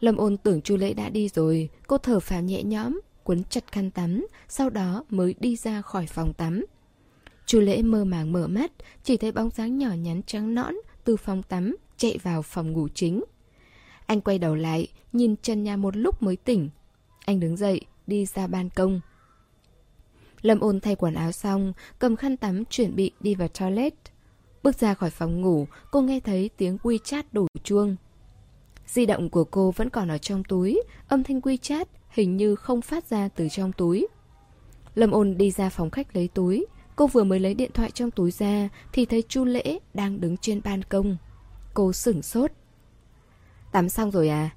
Lâm 0.00 0.16
ôn 0.16 0.36
tưởng 0.36 0.62
Chu 0.62 0.76
lễ 0.76 0.94
đã 0.94 1.08
đi 1.08 1.28
rồi, 1.28 1.68
cô 1.86 1.98
thở 1.98 2.20
phào 2.20 2.42
nhẹ 2.42 2.62
nhõm, 2.62 3.00
quấn 3.24 3.42
chặt 3.44 3.72
khăn 3.72 3.90
tắm, 3.90 4.26
sau 4.48 4.70
đó 4.70 5.04
mới 5.10 5.34
đi 5.40 5.56
ra 5.56 5.82
khỏi 5.82 6.06
phòng 6.06 6.32
tắm. 6.32 6.64
Chu 7.46 7.60
lễ 7.60 7.82
mơ 7.82 8.04
màng 8.04 8.32
mở 8.32 8.46
mắt, 8.46 8.72
chỉ 9.02 9.16
thấy 9.16 9.32
bóng 9.32 9.50
dáng 9.50 9.78
nhỏ 9.78 9.90
nhắn 9.92 10.22
trắng 10.26 10.54
nõn 10.54 10.74
từ 11.04 11.16
phòng 11.16 11.42
tắm 11.42 11.76
chạy 11.96 12.18
vào 12.22 12.42
phòng 12.42 12.72
ngủ 12.72 12.88
chính. 12.94 13.24
Anh 14.06 14.20
quay 14.20 14.38
đầu 14.38 14.54
lại, 14.54 14.88
nhìn 15.12 15.36
chân 15.42 15.62
nhà 15.62 15.76
một 15.76 15.96
lúc 15.96 16.22
mới 16.22 16.36
tỉnh. 16.36 16.70
Anh 17.24 17.40
đứng 17.40 17.56
dậy, 17.56 17.80
đi 18.06 18.26
ra 18.26 18.46
ban 18.46 18.68
công. 18.70 19.00
Lâm 20.42 20.60
ôn 20.60 20.80
thay 20.80 20.96
quần 20.96 21.14
áo 21.14 21.32
xong, 21.32 21.72
cầm 21.98 22.16
khăn 22.16 22.36
tắm 22.36 22.64
chuẩn 22.64 22.96
bị 22.96 23.10
đi 23.20 23.34
vào 23.34 23.48
toilet. 23.48 23.94
Bước 24.62 24.80
ra 24.80 24.94
khỏi 24.94 25.10
phòng 25.10 25.40
ngủ, 25.40 25.66
cô 25.90 26.00
nghe 26.00 26.20
thấy 26.20 26.50
tiếng 26.56 26.76
WeChat 26.76 27.22
đổ 27.32 27.46
chuông. 27.64 27.96
Di 28.86 29.06
động 29.06 29.30
của 29.30 29.44
cô 29.44 29.70
vẫn 29.70 29.90
còn 29.90 30.08
ở 30.08 30.18
trong 30.18 30.44
túi, 30.44 30.82
âm 31.08 31.22
thanh 31.22 31.40
WeChat 31.40 31.84
hình 32.12 32.36
như 32.36 32.54
không 32.54 32.82
phát 32.82 33.06
ra 33.06 33.28
từ 33.28 33.48
trong 33.48 33.72
túi. 33.72 34.08
Lâm 34.94 35.10
ôn 35.10 35.36
đi 35.36 35.50
ra 35.50 35.68
phòng 35.68 35.90
khách 35.90 36.16
lấy 36.16 36.28
túi. 36.28 36.66
Cô 36.96 37.06
vừa 37.06 37.24
mới 37.24 37.40
lấy 37.40 37.54
điện 37.54 37.70
thoại 37.74 37.90
trong 37.90 38.10
túi 38.10 38.30
ra 38.30 38.68
thì 38.92 39.06
thấy 39.06 39.22
Chu 39.28 39.44
Lễ 39.44 39.78
đang 39.94 40.20
đứng 40.20 40.36
trên 40.36 40.60
ban 40.64 40.82
công. 40.82 41.16
Cô 41.74 41.92
sửng 41.92 42.22
sốt. 42.22 42.50
Tắm 43.72 43.88
xong 43.88 44.10
rồi 44.10 44.28
à? 44.28 44.50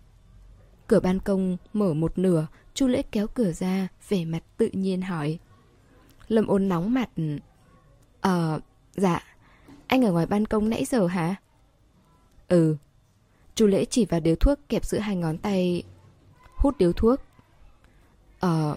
Cửa 0.88 1.00
ban 1.00 1.20
công 1.20 1.58
mở 1.74 1.94
một 1.94 2.18
nửa, 2.18 2.48
Chu 2.74 2.88
Lễ 2.88 3.02
kéo 3.12 3.28
cửa 3.28 3.52
ra, 3.52 3.88
vẻ 4.10 4.26
mặt 4.26 4.44
tự 4.58 4.70
nhiên 4.74 5.02
hỏi. 5.02 5.40
Lâm 6.28 6.48
ôn 6.48 6.70
nóng 6.70 6.94
mặt. 6.94 7.10
Ờ, 8.22 8.60
dạ. 8.96 9.24
Anh 9.88 10.06
ở 10.06 10.12
ngoài 10.12 10.26
ban 10.26 10.46
công 10.46 10.70
nãy 10.70 10.86
giờ 10.86 11.08
hả? 11.08 11.36
Ừ. 12.48 12.76
Chu 13.56 13.68
Lễ 13.68 13.86
chỉ 13.86 14.06
vào 14.06 14.20
điếu 14.20 14.36
thuốc 14.36 14.60
kẹp 14.70 14.86
giữa 14.86 15.00
hai 15.00 15.16
ngón 15.16 15.38
tay. 15.38 15.84
Hút 16.56 16.78
điếu 16.78 16.94
thuốc. 16.94 17.22
Ờ, 18.46 18.76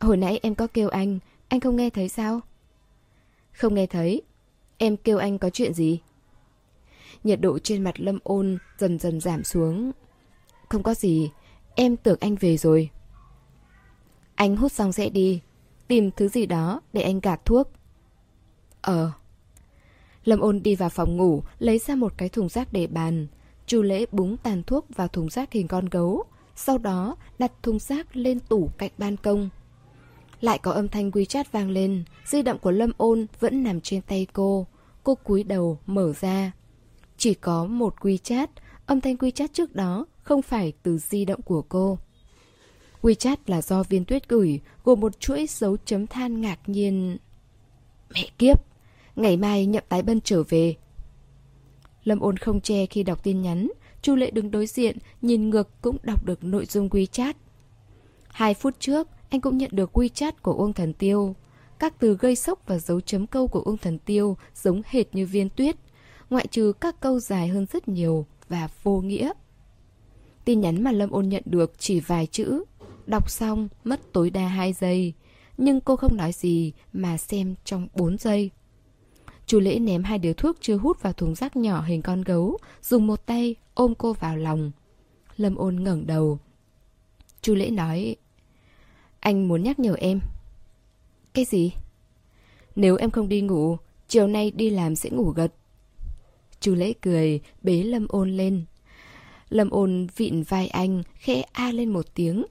hồi 0.00 0.16
nãy 0.16 0.40
em 0.42 0.54
có 0.54 0.66
kêu 0.66 0.88
anh, 0.88 1.18
anh 1.48 1.60
không 1.60 1.76
nghe 1.76 1.90
thấy 1.90 2.08
sao? 2.08 2.40
Không 3.52 3.74
nghe 3.74 3.86
thấy. 3.86 4.22
Em 4.78 4.96
kêu 4.96 5.18
anh 5.18 5.38
có 5.38 5.50
chuyện 5.50 5.74
gì? 5.74 6.00
Nhiệt 7.24 7.40
độ 7.40 7.58
trên 7.58 7.84
mặt 7.84 8.00
Lâm 8.00 8.18
ôn 8.22 8.58
dần 8.78 8.98
dần 8.98 9.20
giảm 9.20 9.44
xuống. 9.44 9.92
Không 10.68 10.82
có 10.82 10.94
gì, 10.94 11.30
em 11.74 11.96
tưởng 11.96 12.18
anh 12.20 12.34
về 12.34 12.56
rồi. 12.56 12.90
Anh 14.34 14.56
hút 14.56 14.72
xong 14.72 14.92
sẽ 14.92 15.08
đi, 15.08 15.40
tìm 15.88 16.10
thứ 16.10 16.28
gì 16.28 16.46
đó 16.46 16.80
để 16.92 17.02
anh 17.02 17.20
gạt 17.20 17.44
thuốc. 17.44 17.68
Ờ, 18.80 19.12
Lâm 20.24 20.40
ôn 20.40 20.62
đi 20.62 20.74
vào 20.74 20.88
phòng 20.88 21.16
ngủ, 21.16 21.42
lấy 21.58 21.78
ra 21.78 21.94
một 21.94 22.12
cái 22.16 22.28
thùng 22.28 22.48
rác 22.48 22.72
để 22.72 22.86
bàn. 22.86 23.26
Chu 23.66 23.82
lễ 23.82 24.06
búng 24.12 24.36
tàn 24.36 24.62
thuốc 24.62 24.86
vào 24.96 25.08
thùng 25.08 25.30
rác 25.30 25.52
hình 25.52 25.68
con 25.68 25.86
gấu. 25.86 26.24
Sau 26.56 26.78
đó 26.78 27.16
đặt 27.38 27.52
thùng 27.62 27.78
rác 27.78 28.16
lên 28.16 28.40
tủ 28.40 28.70
cạnh 28.78 28.90
ban 28.98 29.16
công. 29.16 29.48
Lại 30.40 30.58
có 30.58 30.72
âm 30.72 30.88
thanh 30.88 31.10
WeChat 31.10 31.44
vang 31.52 31.70
lên, 31.70 32.04
di 32.26 32.42
động 32.42 32.58
của 32.58 32.70
Lâm 32.70 32.92
ôn 32.96 33.26
vẫn 33.40 33.62
nằm 33.62 33.80
trên 33.80 34.02
tay 34.02 34.26
cô. 34.32 34.66
Cô 35.04 35.14
cúi 35.14 35.44
đầu, 35.44 35.78
mở 35.86 36.12
ra. 36.20 36.52
Chỉ 37.16 37.34
có 37.34 37.66
một 37.66 37.94
WeChat, 38.00 38.46
âm 38.86 39.00
thanh 39.00 39.16
WeChat 39.16 39.48
trước 39.52 39.74
đó 39.74 40.06
không 40.22 40.42
phải 40.42 40.72
từ 40.82 40.98
di 40.98 41.24
động 41.24 41.42
của 41.42 41.62
cô. 41.62 41.98
WeChat 43.02 43.36
là 43.46 43.62
do 43.62 43.82
viên 43.82 44.04
tuyết 44.04 44.28
gửi, 44.28 44.60
gồm 44.84 45.00
một 45.00 45.20
chuỗi 45.20 45.46
dấu 45.48 45.76
chấm 45.76 46.06
than 46.06 46.40
ngạc 46.40 46.58
nhiên. 46.66 47.18
Mẹ 48.14 48.28
kiếp! 48.38 48.62
Ngày 49.16 49.36
mai 49.36 49.66
nhậm 49.66 49.84
tái 49.88 50.02
bân 50.02 50.20
trở 50.20 50.42
về. 50.48 50.76
Lâm 52.04 52.20
ôn 52.20 52.36
không 52.36 52.60
che 52.60 52.86
khi 52.86 53.02
đọc 53.02 53.22
tin 53.22 53.42
nhắn. 53.42 53.68
Chu 54.02 54.14
lệ 54.14 54.30
đứng 54.30 54.50
đối 54.50 54.66
diện, 54.66 54.96
nhìn 55.22 55.50
ngược 55.50 55.82
cũng 55.82 55.96
đọc 56.02 56.24
được 56.24 56.44
nội 56.44 56.66
dung 56.66 56.88
WeChat. 56.88 57.34
Hai 58.28 58.54
phút 58.54 58.74
trước, 58.80 59.08
anh 59.30 59.40
cũng 59.40 59.58
nhận 59.58 59.70
được 59.72 59.98
WeChat 59.98 60.32
của 60.42 60.52
Uông 60.52 60.72
Thần 60.72 60.92
Tiêu. 60.92 61.34
Các 61.78 61.94
từ 61.98 62.16
gây 62.20 62.36
sốc 62.36 62.62
và 62.66 62.78
dấu 62.78 63.00
chấm 63.00 63.26
câu 63.26 63.48
của 63.48 63.60
Uông 63.60 63.78
Thần 63.78 63.98
Tiêu 63.98 64.36
giống 64.54 64.82
hệt 64.86 65.14
như 65.14 65.26
viên 65.26 65.48
tuyết, 65.48 65.76
ngoại 66.30 66.46
trừ 66.46 66.72
các 66.80 67.00
câu 67.00 67.20
dài 67.20 67.48
hơn 67.48 67.66
rất 67.72 67.88
nhiều 67.88 68.26
và 68.48 68.68
vô 68.82 69.00
nghĩa. 69.00 69.32
Tin 70.44 70.60
nhắn 70.60 70.82
mà 70.82 70.92
Lâm 70.92 71.10
ôn 71.10 71.28
nhận 71.28 71.42
được 71.46 71.72
chỉ 71.78 72.00
vài 72.00 72.26
chữ, 72.26 72.64
đọc 73.06 73.30
xong 73.30 73.68
mất 73.84 74.00
tối 74.12 74.30
đa 74.30 74.48
2 74.48 74.72
giây, 74.72 75.12
nhưng 75.58 75.80
cô 75.80 75.96
không 75.96 76.16
nói 76.16 76.32
gì 76.32 76.72
mà 76.92 77.16
xem 77.16 77.54
trong 77.64 77.88
4 77.94 78.18
giây. 78.18 78.50
Chú 79.46 79.60
Lễ 79.60 79.78
ném 79.78 80.02
hai 80.02 80.18
điếu 80.18 80.32
thuốc 80.32 80.56
chưa 80.60 80.76
hút 80.76 81.02
vào 81.02 81.12
thùng 81.12 81.34
rác 81.34 81.56
nhỏ 81.56 81.82
hình 81.82 82.02
con 82.02 82.22
gấu, 82.22 82.58
dùng 82.82 83.06
một 83.06 83.26
tay 83.26 83.56
ôm 83.74 83.94
cô 83.98 84.12
vào 84.12 84.36
lòng. 84.36 84.70
Lâm 85.36 85.56
ôn 85.56 85.84
ngẩng 85.84 86.06
đầu. 86.06 86.38
Chú 87.42 87.54
Lễ 87.54 87.70
nói, 87.70 88.16
anh 89.20 89.48
muốn 89.48 89.62
nhắc 89.62 89.78
nhở 89.78 89.94
em. 89.94 90.20
Cái 91.34 91.44
gì? 91.44 91.72
Nếu 92.76 92.96
em 92.96 93.10
không 93.10 93.28
đi 93.28 93.40
ngủ, 93.40 93.76
chiều 94.08 94.26
nay 94.26 94.50
đi 94.50 94.70
làm 94.70 94.96
sẽ 94.96 95.10
ngủ 95.10 95.30
gật. 95.30 95.52
Chú 96.60 96.74
Lễ 96.74 96.92
cười, 97.00 97.40
bế 97.62 97.82
Lâm 97.82 98.06
ôn 98.08 98.30
lên. 98.30 98.64
Lâm 99.48 99.70
ôn 99.70 100.06
vịn 100.16 100.42
vai 100.42 100.68
anh, 100.68 101.02
khẽ 101.14 101.44
a 101.52 101.72
lên 101.72 101.88
một 101.88 102.06
tiếng. 102.14 102.44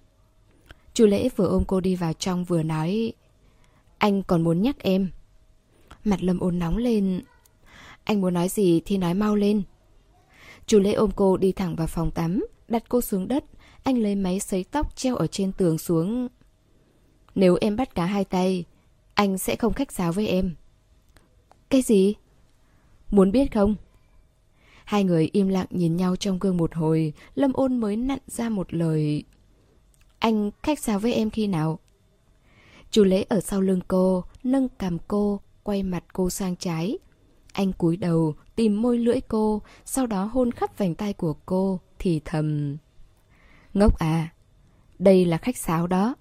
Chú 0.94 1.06
Lễ 1.06 1.30
vừa 1.36 1.48
ôm 1.48 1.64
cô 1.68 1.80
đi 1.80 1.96
vào 1.96 2.14
trong 2.14 2.44
vừa 2.46 2.64
nói, 2.64 3.14
anh 3.98 4.24
còn 4.24 4.42
muốn 4.42 4.62
nhắc 4.62 4.80
em. 4.80 5.10
Mặt 6.04 6.24
Lâm 6.24 6.40
ôn 6.40 6.60
nóng 6.60 6.78
lên. 6.78 7.22
Anh 8.04 8.22
muốn 8.22 8.34
nói 8.34 8.50
gì 8.50 8.82
thì 8.86 8.98
nói 8.98 9.14
mau 9.14 9.36
lên. 9.36 9.64
Chú 10.72 10.80
Lễ 10.80 10.94
ôm 10.94 11.10
cô 11.16 11.38
đi 11.38 11.52
thẳng 11.52 11.76
vào 11.76 11.88
phòng 11.88 12.12
tắm, 12.12 12.46
đặt 12.68 12.84
cô 12.90 13.02
xuống 13.02 13.28
đất. 13.28 13.46
Anh 13.84 13.98
lấy 13.98 14.16
máy 14.16 14.40
sấy 14.40 14.64
tóc 14.64 14.96
treo 14.96 15.16
ở 15.16 15.28
trên 15.28 15.52
tường 15.52 15.78
xuống. 15.78 16.28
Nếu 17.36 17.58
em 17.62 17.76
bắt 17.76 17.96
cá 17.96 18.06
hai 18.06 18.26
tay, 18.26 18.66
anh 19.14 19.38
sẽ 19.38 19.56
không 19.56 19.74
khách 19.74 19.92
sáo 19.92 20.12
với 20.12 20.28
em. 20.28 20.56
Cái 21.70 21.82
gì? 21.82 22.14
Muốn 23.10 23.32
biết 23.32 23.54
không? 23.54 23.76
Hai 24.86 25.04
người 25.04 25.30
im 25.34 25.48
lặng 25.48 25.66
nhìn 25.70 25.98
nhau 25.98 26.16
trong 26.16 26.40
gương 26.40 26.58
một 26.58 26.76
hồi, 26.76 27.14
Lâm 27.36 27.54
ôn 27.54 27.78
mới 27.78 27.96
nặn 27.96 28.20
ra 28.28 28.50
một 28.50 28.74
lời. 28.74 29.24
Anh 30.20 30.52
khách 30.64 30.80
sáo 30.80 31.00
với 31.00 31.14
em 31.14 31.30
khi 31.30 31.48
nào? 31.48 31.80
Chú 32.92 33.04
lễ 33.04 33.26
ở 33.30 33.40
sau 33.40 33.62
lưng 33.62 33.82
cô, 33.88 34.24
nâng 34.44 34.70
cằm 34.70 34.98
cô, 35.08 35.40
quay 35.64 35.84
mặt 35.84 36.04
cô 36.14 36.30
sang 36.30 36.56
trái. 36.56 36.98
Anh 37.54 37.74
cúi 37.74 37.98
đầu, 37.98 38.36
tìm 38.62 38.82
môi 38.82 38.98
lưỡi 38.98 39.22
cô, 39.22 39.62
sau 39.86 40.08
đó 40.08 40.24
hôn 40.24 40.52
khắp 40.52 40.78
vành 40.78 40.96
tay 40.96 41.14
của 41.14 41.34
cô, 41.46 41.80
thì 42.00 42.22
thầm. 42.26 42.78
Ngốc 43.74 44.00
à, 44.00 44.34
đây 45.00 45.26
là 45.26 45.38
khách 45.38 45.58
sáo 45.58 45.88
đó. 45.88 46.16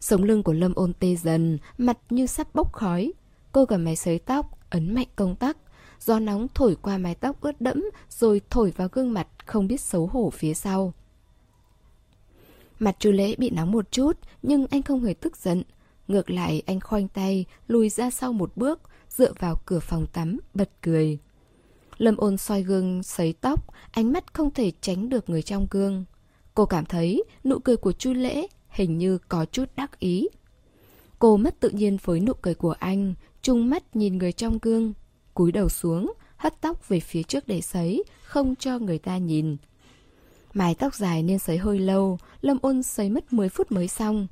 Sống 0.00 0.22
lưng 0.22 0.42
của 0.42 0.52
Lâm 0.52 0.74
ôn 0.74 0.92
tê 0.92 1.16
dần, 1.16 1.58
mặt 1.78 1.98
như 2.10 2.26
sắp 2.26 2.54
bốc 2.54 2.72
khói. 2.72 3.12
Cô 3.52 3.66
cầm 3.66 3.84
máy 3.84 3.96
sấy 3.96 4.18
tóc, 4.18 4.58
ấn 4.70 4.94
mạnh 4.94 5.06
công 5.16 5.36
tắc. 5.36 5.56
Gió 6.00 6.18
nóng 6.18 6.46
thổi 6.54 6.76
qua 6.82 6.98
mái 6.98 7.14
tóc 7.14 7.40
ướt 7.40 7.60
đẫm, 7.60 7.84
rồi 8.08 8.40
thổi 8.50 8.72
vào 8.76 8.88
gương 8.92 9.12
mặt 9.12 9.28
không 9.46 9.66
biết 9.66 9.80
xấu 9.80 10.06
hổ 10.06 10.30
phía 10.30 10.54
sau. 10.54 10.92
Mặt 12.78 12.96
chú 12.98 13.10
lễ 13.10 13.34
bị 13.38 13.50
nóng 13.50 13.72
một 13.72 13.92
chút, 13.92 14.18
nhưng 14.42 14.66
anh 14.66 14.82
không 14.82 15.04
hề 15.04 15.14
tức 15.14 15.36
giận. 15.36 15.62
Ngược 16.08 16.30
lại 16.30 16.62
anh 16.66 16.80
khoanh 16.80 17.08
tay, 17.08 17.44
lùi 17.68 17.88
ra 17.88 18.10
sau 18.10 18.32
một 18.32 18.56
bước, 18.56 18.80
dựa 19.10 19.32
vào 19.38 19.60
cửa 19.66 19.80
phòng 19.80 20.06
tắm, 20.06 20.38
bật 20.54 20.70
cười. 20.82 21.18
Lâm 21.98 22.16
ôn 22.16 22.36
soi 22.36 22.62
gương 22.62 23.02
sấy 23.02 23.34
tóc, 23.40 23.66
ánh 23.90 24.12
mắt 24.12 24.34
không 24.34 24.50
thể 24.50 24.72
tránh 24.80 25.08
được 25.08 25.30
người 25.30 25.42
trong 25.42 25.66
gương. 25.70 26.04
Cô 26.54 26.66
cảm 26.66 26.84
thấy 26.84 27.24
nụ 27.44 27.58
cười 27.58 27.76
của 27.76 27.92
Chu 27.92 28.12
Lễ 28.12 28.46
hình 28.70 28.98
như 28.98 29.18
có 29.28 29.44
chút 29.44 29.64
đắc 29.76 29.98
ý. 29.98 30.28
Cô 31.18 31.36
mất 31.36 31.60
tự 31.60 31.68
nhiên 31.68 31.98
với 32.04 32.20
nụ 32.20 32.32
cười 32.32 32.54
của 32.54 32.74
anh, 32.78 33.14
chung 33.42 33.70
mắt 33.70 33.96
nhìn 33.96 34.18
người 34.18 34.32
trong 34.32 34.58
gương, 34.62 34.92
cúi 35.34 35.52
đầu 35.52 35.68
xuống, 35.68 36.12
hất 36.36 36.60
tóc 36.60 36.88
về 36.88 37.00
phía 37.00 37.22
trước 37.22 37.48
để 37.48 37.60
sấy, 37.60 38.04
không 38.22 38.56
cho 38.56 38.78
người 38.78 38.98
ta 38.98 39.18
nhìn. 39.18 39.56
Mái 40.54 40.74
tóc 40.74 40.94
dài 40.94 41.22
nên 41.22 41.38
sấy 41.38 41.58
hơi 41.58 41.78
lâu, 41.78 42.18
Lâm 42.40 42.58
ôn 42.62 42.82
sấy 42.82 43.10
mất 43.10 43.32
10 43.32 43.48
phút 43.48 43.72
mới 43.72 43.88
xong. 43.88 44.26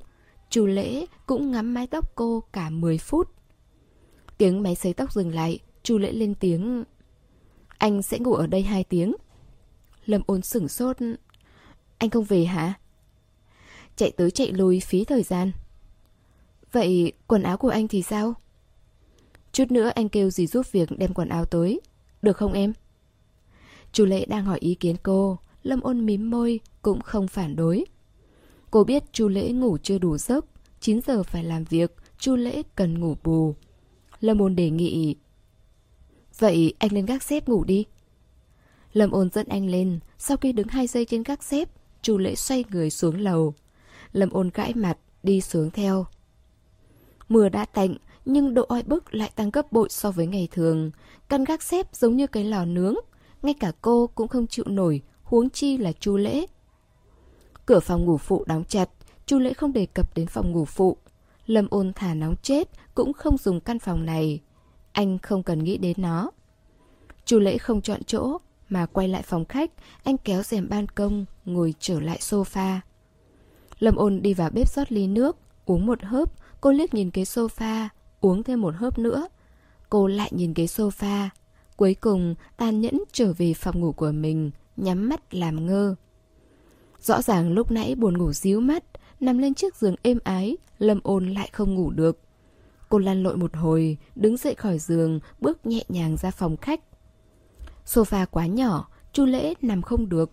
Chu 0.50 0.66
lễ 0.66 1.06
cũng 1.26 1.50
ngắm 1.50 1.74
mái 1.74 1.86
tóc 1.86 2.14
cô 2.14 2.42
cả 2.52 2.70
10 2.70 2.98
phút. 2.98 3.37
Tiếng 4.38 4.62
máy 4.62 4.74
sấy 4.74 4.92
tóc 4.94 5.12
dừng 5.12 5.34
lại, 5.34 5.58
chu 5.82 5.98
lễ 5.98 6.12
lên 6.12 6.34
tiếng. 6.34 6.84
Anh 7.78 8.02
sẽ 8.02 8.18
ngủ 8.18 8.34
ở 8.34 8.46
đây 8.46 8.62
hai 8.62 8.84
tiếng. 8.84 9.14
Lâm 10.06 10.22
ôn 10.26 10.42
sửng 10.42 10.68
sốt. 10.68 10.96
Anh 11.98 12.10
không 12.10 12.24
về 12.24 12.44
hả? 12.44 12.74
Chạy 13.96 14.10
tới 14.10 14.30
chạy 14.30 14.52
lui 14.52 14.80
phí 14.80 15.04
thời 15.04 15.22
gian. 15.22 15.52
Vậy 16.72 17.12
quần 17.26 17.42
áo 17.42 17.56
của 17.56 17.68
anh 17.68 17.88
thì 17.88 18.02
sao? 18.02 18.34
Chút 19.52 19.70
nữa 19.70 19.90
anh 19.94 20.08
kêu 20.08 20.30
gì 20.30 20.46
giúp 20.46 20.66
việc 20.72 20.88
đem 20.98 21.14
quần 21.14 21.28
áo 21.28 21.44
tới. 21.44 21.80
Được 22.22 22.36
không 22.36 22.52
em? 22.52 22.72
Chu 23.92 24.04
lệ 24.04 24.26
đang 24.26 24.44
hỏi 24.44 24.58
ý 24.58 24.74
kiến 24.74 24.96
cô. 25.02 25.38
Lâm 25.62 25.80
ôn 25.80 26.06
mím 26.06 26.30
môi, 26.30 26.60
cũng 26.82 27.00
không 27.00 27.28
phản 27.28 27.56
đối. 27.56 27.84
Cô 28.70 28.84
biết 28.84 29.12
Chu 29.12 29.28
Lễ 29.28 29.50
ngủ 29.50 29.78
chưa 29.82 29.98
đủ 29.98 30.18
giấc, 30.18 30.46
9 30.80 31.00
giờ 31.00 31.22
phải 31.22 31.44
làm 31.44 31.64
việc, 31.64 31.94
Chu 32.18 32.36
Lễ 32.36 32.62
cần 32.74 33.00
ngủ 33.00 33.16
bù. 33.24 33.54
Lâm 34.20 34.38
ôn 34.38 34.56
đề 34.56 34.70
nghị. 34.70 35.16
Vậy 36.38 36.74
anh 36.78 36.92
lên 36.92 37.06
gác 37.06 37.22
xếp 37.22 37.48
ngủ 37.48 37.64
đi. 37.64 37.84
Lâm 38.92 39.10
ôn 39.10 39.30
dẫn 39.30 39.48
anh 39.48 39.70
lên 39.70 39.98
Sau 40.18 40.36
khi 40.36 40.52
đứng 40.52 40.68
hai 40.68 40.86
giây 40.86 41.04
trên 41.04 41.22
gác 41.22 41.42
xếp 41.42 41.68
Chu 42.02 42.18
lễ 42.18 42.34
xoay 42.34 42.64
người 42.70 42.90
xuống 42.90 43.20
lầu. 43.20 43.54
Lâm 44.12 44.30
ôn 44.30 44.50
gãi 44.54 44.74
mặt 44.74 44.98
đi 45.22 45.40
xuống 45.40 45.70
theo. 45.70 46.06
Mưa 47.28 47.48
đã 47.48 47.64
tạnh 47.64 47.96
Nhưng 48.24 48.54
độ 48.54 48.64
oi 48.68 48.82
bức 48.82 49.14
lại 49.14 49.30
tăng 49.34 49.50
gấp 49.50 49.72
bội 49.72 49.88
so 49.90 50.10
với 50.10 50.26
ngày 50.26 50.48
thường. 50.52 50.90
Căn 51.28 51.44
gác 51.44 51.62
xếp 51.62 51.96
giống 51.96 52.16
như 52.16 52.26
cái 52.26 52.44
lò 52.44 52.64
nướng 52.64 52.94
Ngay 53.42 53.54
cả 53.60 53.72
cô 53.82 54.06
cũng 54.14 54.28
không 54.28 54.46
chịu 54.46 54.64
nổi 54.68 55.02
Huống 55.22 55.50
chi 55.50 55.76
là 55.76 55.92
chu 55.92 56.16
lễ. 56.16 56.46
Cửa 57.68 57.80
phòng 57.80 58.04
ngủ 58.04 58.18
phụ 58.18 58.44
đóng 58.46 58.64
chặt, 58.64 58.88
Chu 59.26 59.38
Lễ 59.38 59.52
không 59.52 59.72
đề 59.72 59.86
cập 59.86 60.14
đến 60.14 60.26
phòng 60.26 60.52
ngủ 60.52 60.64
phụ. 60.64 60.96
Lâm 61.48 61.66
ôn 61.70 61.92
thả 61.92 62.14
nóng 62.14 62.36
chết 62.42 62.68
cũng 62.94 63.12
không 63.12 63.36
dùng 63.36 63.60
căn 63.60 63.78
phòng 63.78 64.06
này. 64.06 64.40
Anh 64.92 65.18
không 65.18 65.42
cần 65.42 65.64
nghĩ 65.64 65.78
đến 65.78 65.96
nó. 65.96 66.30
Chu 67.24 67.38
Lễ 67.38 67.58
không 67.58 67.82
chọn 67.82 68.02
chỗ 68.04 68.38
mà 68.68 68.86
quay 68.86 69.08
lại 69.08 69.22
phòng 69.22 69.44
khách, 69.44 69.70
anh 70.04 70.18
kéo 70.18 70.42
rèm 70.42 70.68
ban 70.68 70.88
công, 70.88 71.24
ngồi 71.44 71.74
trở 71.80 72.00
lại 72.00 72.18
sofa. 72.20 72.78
Lâm 73.78 73.96
ôn 73.96 74.22
đi 74.22 74.34
vào 74.34 74.50
bếp 74.50 74.68
rót 74.68 74.92
ly 74.92 75.06
nước, 75.06 75.36
uống 75.66 75.86
một 75.86 76.02
hớp, 76.02 76.32
cô 76.60 76.72
liếc 76.72 76.94
nhìn 76.94 77.10
cái 77.10 77.24
sofa, 77.24 77.88
uống 78.20 78.42
thêm 78.42 78.60
một 78.60 78.74
hớp 78.76 78.98
nữa. 78.98 79.28
Cô 79.90 80.06
lại 80.06 80.30
nhìn 80.32 80.54
cái 80.54 80.66
sofa. 80.66 81.28
Cuối 81.76 81.94
cùng, 81.94 82.34
tàn 82.56 82.80
nhẫn 82.80 83.02
trở 83.12 83.32
về 83.32 83.54
phòng 83.54 83.80
ngủ 83.80 83.92
của 83.92 84.12
mình, 84.12 84.50
nhắm 84.76 85.08
mắt 85.08 85.34
làm 85.34 85.66
ngơ. 85.66 85.94
Rõ 87.00 87.22
ràng 87.22 87.52
lúc 87.52 87.70
nãy 87.70 87.94
buồn 87.94 88.18
ngủ 88.18 88.32
díu 88.32 88.60
mắt, 88.60 88.84
nằm 89.20 89.38
lên 89.38 89.54
chiếc 89.54 89.76
giường 89.76 89.94
êm 90.02 90.18
ái, 90.24 90.56
Lâm 90.78 91.00
ôn 91.02 91.28
lại 91.28 91.50
không 91.52 91.74
ngủ 91.74 91.90
được. 91.90 92.20
Cô 92.88 92.98
lăn 92.98 93.22
lội 93.22 93.36
một 93.36 93.56
hồi, 93.56 93.96
đứng 94.14 94.36
dậy 94.36 94.54
khỏi 94.54 94.78
giường, 94.78 95.20
bước 95.40 95.66
nhẹ 95.66 95.84
nhàng 95.88 96.16
ra 96.16 96.30
phòng 96.30 96.56
khách. 96.56 96.80
Sofa 97.86 98.26
quá 98.30 98.46
nhỏ, 98.46 98.88
chu 99.12 99.24
lễ 99.24 99.54
nằm 99.62 99.82
không 99.82 100.08
được. 100.08 100.30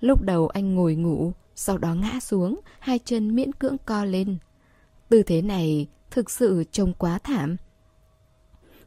Lúc 0.00 0.22
đầu 0.22 0.48
anh 0.48 0.74
ngồi 0.74 0.94
ngủ, 0.94 1.32
sau 1.54 1.78
đó 1.78 1.94
ngã 1.94 2.20
xuống, 2.20 2.60
hai 2.78 2.98
chân 3.04 3.34
miễn 3.34 3.52
cưỡng 3.52 3.76
co 3.78 4.04
lên. 4.04 4.38
Tư 5.08 5.22
thế 5.22 5.42
này 5.42 5.88
thực 6.10 6.30
sự 6.30 6.64
trông 6.72 6.92
quá 6.92 7.18
thảm. 7.18 7.56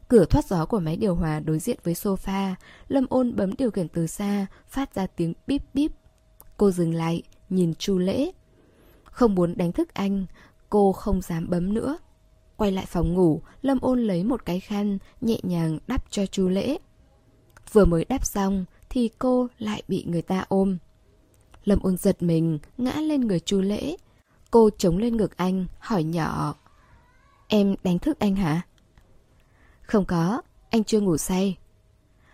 Cửa 0.08 0.24
thoát 0.24 0.44
gió 0.44 0.66
của 0.66 0.80
máy 0.80 0.96
điều 0.96 1.14
hòa 1.14 1.40
đối 1.40 1.58
diện 1.58 1.78
với 1.84 1.94
sofa, 1.94 2.54
Lâm 2.88 3.06
ôn 3.08 3.36
bấm 3.36 3.56
điều 3.58 3.70
khiển 3.70 3.88
từ 3.88 4.06
xa, 4.06 4.46
phát 4.68 4.94
ra 4.94 5.06
tiếng 5.06 5.34
bíp 5.46 5.62
bíp 5.74 5.92
Cô 6.56 6.70
dừng 6.70 6.94
lại, 6.94 7.22
nhìn 7.48 7.74
Chu 7.74 7.98
Lễ. 7.98 8.30
Không 9.16 9.34
muốn 9.34 9.54
đánh 9.56 9.72
thức 9.72 9.94
anh, 9.94 10.26
cô 10.70 10.92
không 10.92 11.22
dám 11.22 11.50
bấm 11.50 11.74
nữa. 11.74 11.98
Quay 12.56 12.72
lại 12.72 12.86
phòng 12.86 13.14
ngủ, 13.14 13.42
Lâm 13.62 13.78
ôn 13.80 14.00
lấy 14.00 14.24
một 14.24 14.44
cái 14.44 14.60
khăn, 14.60 14.98
nhẹ 15.20 15.38
nhàng 15.42 15.78
đắp 15.86 16.04
cho 16.10 16.26
chú 16.26 16.48
lễ. 16.48 16.78
Vừa 17.72 17.84
mới 17.84 18.04
đắp 18.04 18.24
xong, 18.26 18.64
thì 18.88 19.10
cô 19.18 19.48
lại 19.58 19.82
bị 19.88 20.04
người 20.06 20.22
ta 20.22 20.44
ôm. 20.48 20.78
Lâm 21.64 21.78
ôn 21.82 21.96
giật 21.96 22.22
mình, 22.22 22.58
ngã 22.78 22.92
lên 22.92 23.20
người 23.20 23.40
chú 23.40 23.60
lễ. 23.60 23.96
Cô 24.50 24.70
chống 24.78 24.98
lên 24.98 25.16
ngực 25.16 25.36
anh, 25.36 25.66
hỏi 25.78 26.04
nhỏ. 26.04 26.54
Em 27.48 27.76
đánh 27.82 27.98
thức 27.98 28.18
anh 28.18 28.36
hả? 28.36 28.62
Không 29.82 30.04
có, 30.04 30.42
anh 30.70 30.84
chưa 30.84 31.00
ngủ 31.00 31.16
say. 31.16 31.56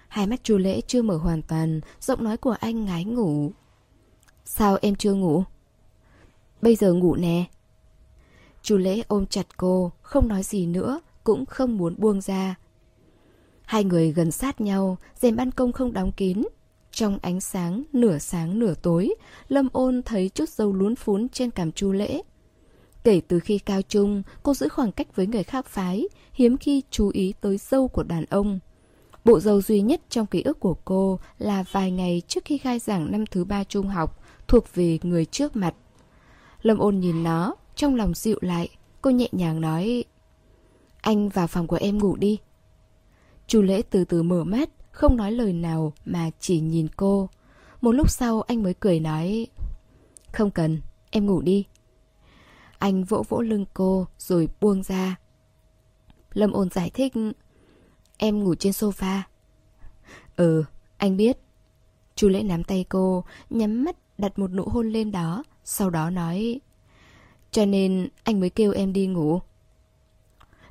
Hai 0.08 0.26
mắt 0.26 0.40
chú 0.42 0.58
lễ 0.58 0.80
chưa 0.86 1.02
mở 1.02 1.16
hoàn 1.16 1.42
toàn, 1.42 1.80
giọng 2.00 2.24
nói 2.24 2.36
của 2.36 2.56
anh 2.60 2.84
ngái 2.84 3.04
ngủ. 3.04 3.52
Sao 4.44 4.78
em 4.82 4.94
chưa 4.94 5.14
ngủ? 5.14 5.44
Bây 6.62 6.76
giờ 6.76 6.92
ngủ 6.92 7.14
nè. 7.14 7.44
Chu 8.62 8.76
lễ 8.76 9.02
ôm 9.08 9.26
chặt 9.26 9.56
cô, 9.56 9.92
không 10.02 10.28
nói 10.28 10.42
gì 10.42 10.66
nữa, 10.66 11.00
cũng 11.24 11.46
không 11.46 11.76
muốn 11.76 11.94
buông 11.98 12.20
ra. 12.20 12.54
Hai 13.64 13.84
người 13.84 14.12
gần 14.12 14.30
sát 14.30 14.60
nhau, 14.60 14.96
rèm 15.20 15.36
ban 15.36 15.50
công 15.50 15.72
không 15.72 15.92
đóng 15.92 16.12
kín. 16.12 16.42
Trong 16.92 17.18
ánh 17.22 17.40
sáng, 17.40 17.82
nửa 17.92 18.18
sáng 18.18 18.58
nửa 18.58 18.74
tối, 18.74 19.14
Lâm 19.48 19.68
ôn 19.72 20.02
thấy 20.02 20.28
chút 20.28 20.48
dâu 20.48 20.72
lún 20.72 20.94
phún 20.94 21.28
trên 21.28 21.50
cằm 21.50 21.72
chu 21.72 21.92
lễ. 21.92 22.22
Kể 23.04 23.20
từ 23.28 23.40
khi 23.40 23.58
cao 23.58 23.82
trung, 23.82 24.22
cô 24.42 24.54
giữ 24.54 24.68
khoảng 24.68 24.92
cách 24.92 25.16
với 25.16 25.26
người 25.26 25.42
khác 25.42 25.66
phái, 25.66 26.08
hiếm 26.32 26.56
khi 26.56 26.82
chú 26.90 27.08
ý 27.08 27.34
tới 27.40 27.58
dâu 27.58 27.88
của 27.88 28.02
đàn 28.02 28.24
ông. 28.24 28.58
Bộ 29.24 29.40
dâu 29.40 29.62
duy 29.62 29.80
nhất 29.80 30.00
trong 30.08 30.26
ký 30.26 30.42
ức 30.42 30.60
của 30.60 30.76
cô 30.84 31.18
là 31.38 31.64
vài 31.72 31.90
ngày 31.90 32.22
trước 32.28 32.44
khi 32.44 32.58
khai 32.58 32.78
giảng 32.78 33.12
năm 33.12 33.24
thứ 33.26 33.44
ba 33.44 33.64
trung 33.64 33.86
học, 33.86 34.22
thuộc 34.48 34.74
về 34.74 34.98
người 35.02 35.24
trước 35.24 35.56
mặt. 35.56 35.74
Lâm 36.62 36.78
ôn 36.78 36.98
nhìn 36.98 37.22
nó, 37.22 37.54
trong 37.74 37.94
lòng 37.94 38.14
dịu 38.14 38.38
lại, 38.40 38.68
cô 39.02 39.10
nhẹ 39.10 39.28
nhàng 39.32 39.60
nói 39.60 40.04
Anh 41.00 41.28
vào 41.28 41.46
phòng 41.46 41.66
của 41.66 41.76
em 41.76 41.98
ngủ 41.98 42.16
đi. 42.16 42.38
Chu 43.46 43.62
lễ 43.62 43.82
từ 43.90 44.04
từ 44.04 44.22
mở 44.22 44.44
mắt, 44.44 44.70
không 44.90 45.16
nói 45.16 45.32
lời 45.32 45.52
nào 45.52 45.92
mà 46.04 46.30
chỉ 46.40 46.60
nhìn 46.60 46.88
cô. 46.96 47.28
Một 47.80 47.92
lúc 47.92 48.10
sau 48.10 48.42
anh 48.42 48.62
mới 48.62 48.74
cười 48.74 49.00
nói 49.00 49.46
Không 50.32 50.50
cần, 50.50 50.80
em 51.10 51.26
ngủ 51.26 51.40
đi. 51.40 51.66
Anh 52.78 53.04
vỗ 53.04 53.24
vỗ 53.28 53.40
lưng 53.40 53.64
cô 53.74 54.06
rồi 54.18 54.48
buông 54.60 54.82
ra. 54.82 55.16
Lâm 56.32 56.52
ôn 56.52 56.70
giải 56.70 56.90
thích 56.94 57.12
Em 58.16 58.44
ngủ 58.44 58.54
trên 58.54 58.72
sofa. 58.72 59.20
Ừ, 60.36 60.64
anh 60.96 61.16
biết. 61.16 61.38
Chu 62.14 62.28
lễ 62.28 62.42
nắm 62.42 62.64
tay 62.64 62.84
cô, 62.88 63.24
nhắm 63.50 63.84
mắt 63.84 63.96
đặt 64.18 64.38
một 64.38 64.50
nụ 64.50 64.64
hôn 64.64 64.88
lên 64.88 65.12
đó, 65.12 65.44
sau 65.72 65.90
đó 65.90 66.10
nói 66.10 66.60
Cho 67.50 67.64
nên 67.64 68.08
anh 68.24 68.40
mới 68.40 68.50
kêu 68.50 68.72
em 68.72 68.92
đi 68.92 69.06
ngủ. 69.06 69.40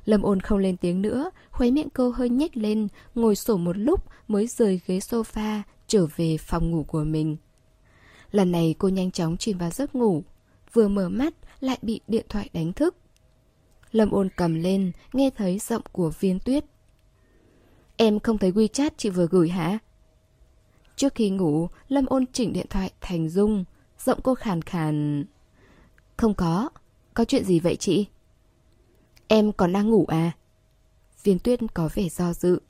Lâm 0.04 0.22
ôn 0.22 0.40
không 0.40 0.58
lên 0.58 0.76
tiếng 0.76 1.02
nữa, 1.02 1.30
khuấy 1.50 1.70
miệng 1.70 1.90
cô 1.90 2.10
hơi 2.10 2.28
nhếch 2.28 2.56
lên, 2.56 2.88
ngồi 3.14 3.36
sổ 3.36 3.56
một 3.56 3.76
lúc 3.76 4.04
mới 4.28 4.46
rời 4.46 4.80
ghế 4.86 4.98
sofa, 4.98 5.62
trở 5.86 6.06
về 6.16 6.36
phòng 6.38 6.70
ngủ 6.70 6.84
của 6.88 7.04
mình. 7.04 7.36
Lần 8.30 8.52
này 8.52 8.74
cô 8.78 8.88
nhanh 8.88 9.10
chóng 9.10 9.36
chìm 9.36 9.58
vào 9.58 9.70
giấc 9.70 9.94
ngủ, 9.94 10.22
vừa 10.72 10.88
mở 10.88 11.08
mắt 11.08 11.34
lại 11.60 11.78
bị 11.82 12.00
điện 12.08 12.26
thoại 12.28 12.48
đánh 12.52 12.72
thức. 12.72 12.96
Lâm 13.92 14.10
ôn 14.10 14.28
cầm 14.36 14.54
lên, 14.54 14.92
nghe 15.12 15.30
thấy 15.36 15.58
giọng 15.58 15.82
của 15.92 16.12
viên 16.20 16.38
tuyết. 16.38 16.64
Em 17.96 18.20
không 18.20 18.38
thấy 18.38 18.52
WeChat 18.52 18.90
chị 18.96 19.10
vừa 19.10 19.26
gửi 19.26 19.48
hả? 19.48 19.78
Trước 20.96 21.14
khi 21.14 21.30
ngủ, 21.30 21.68
Lâm 21.88 22.06
ôn 22.06 22.24
chỉnh 22.32 22.52
điện 22.52 22.66
thoại 22.70 22.90
thành 23.00 23.28
dung, 23.28 23.64
giọng 24.04 24.20
cô 24.22 24.34
khàn 24.34 24.62
khàn. 24.62 25.24
Không 26.16 26.34
có, 26.34 26.70
có 27.14 27.24
chuyện 27.24 27.44
gì 27.44 27.60
vậy 27.60 27.76
chị? 27.76 28.06
Em 29.28 29.52
còn 29.52 29.72
đang 29.72 29.90
ngủ 29.90 30.04
à? 30.08 30.32
Viên 31.24 31.38
tuyết 31.38 31.60
có 31.74 31.88
vẻ 31.94 32.08
do 32.08 32.32
dự. 32.32 32.60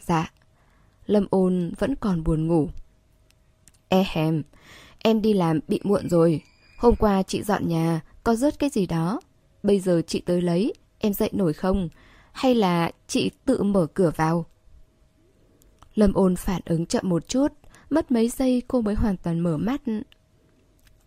Dạ, 0.00 0.32
Lâm 1.06 1.26
ôn 1.30 1.72
vẫn 1.78 1.94
còn 1.96 2.24
buồn 2.24 2.46
ngủ. 2.46 2.68
E 3.88 4.04
hèm, 4.12 4.42
em 4.98 5.22
đi 5.22 5.32
làm 5.32 5.60
bị 5.68 5.80
muộn 5.84 6.08
rồi. 6.08 6.42
Hôm 6.78 6.96
qua 6.96 7.22
chị 7.22 7.42
dọn 7.42 7.68
nhà, 7.68 8.00
có 8.24 8.34
rớt 8.34 8.58
cái 8.58 8.70
gì 8.70 8.86
đó. 8.86 9.20
Bây 9.62 9.80
giờ 9.80 10.02
chị 10.06 10.20
tới 10.20 10.42
lấy, 10.42 10.72
em 10.98 11.12
dậy 11.12 11.30
nổi 11.32 11.52
không? 11.52 11.88
Hay 12.32 12.54
là 12.54 12.90
chị 13.06 13.30
tự 13.44 13.62
mở 13.62 13.86
cửa 13.94 14.10
vào? 14.16 14.46
Lâm 15.94 16.12
ôn 16.12 16.36
phản 16.36 16.60
ứng 16.64 16.86
chậm 16.86 17.08
một 17.08 17.28
chút, 17.28 17.52
mất 17.90 18.10
mấy 18.10 18.28
giây 18.28 18.62
cô 18.68 18.80
mới 18.80 18.94
hoàn 18.94 19.16
toàn 19.16 19.40
mở 19.40 19.56
mắt. 19.56 19.80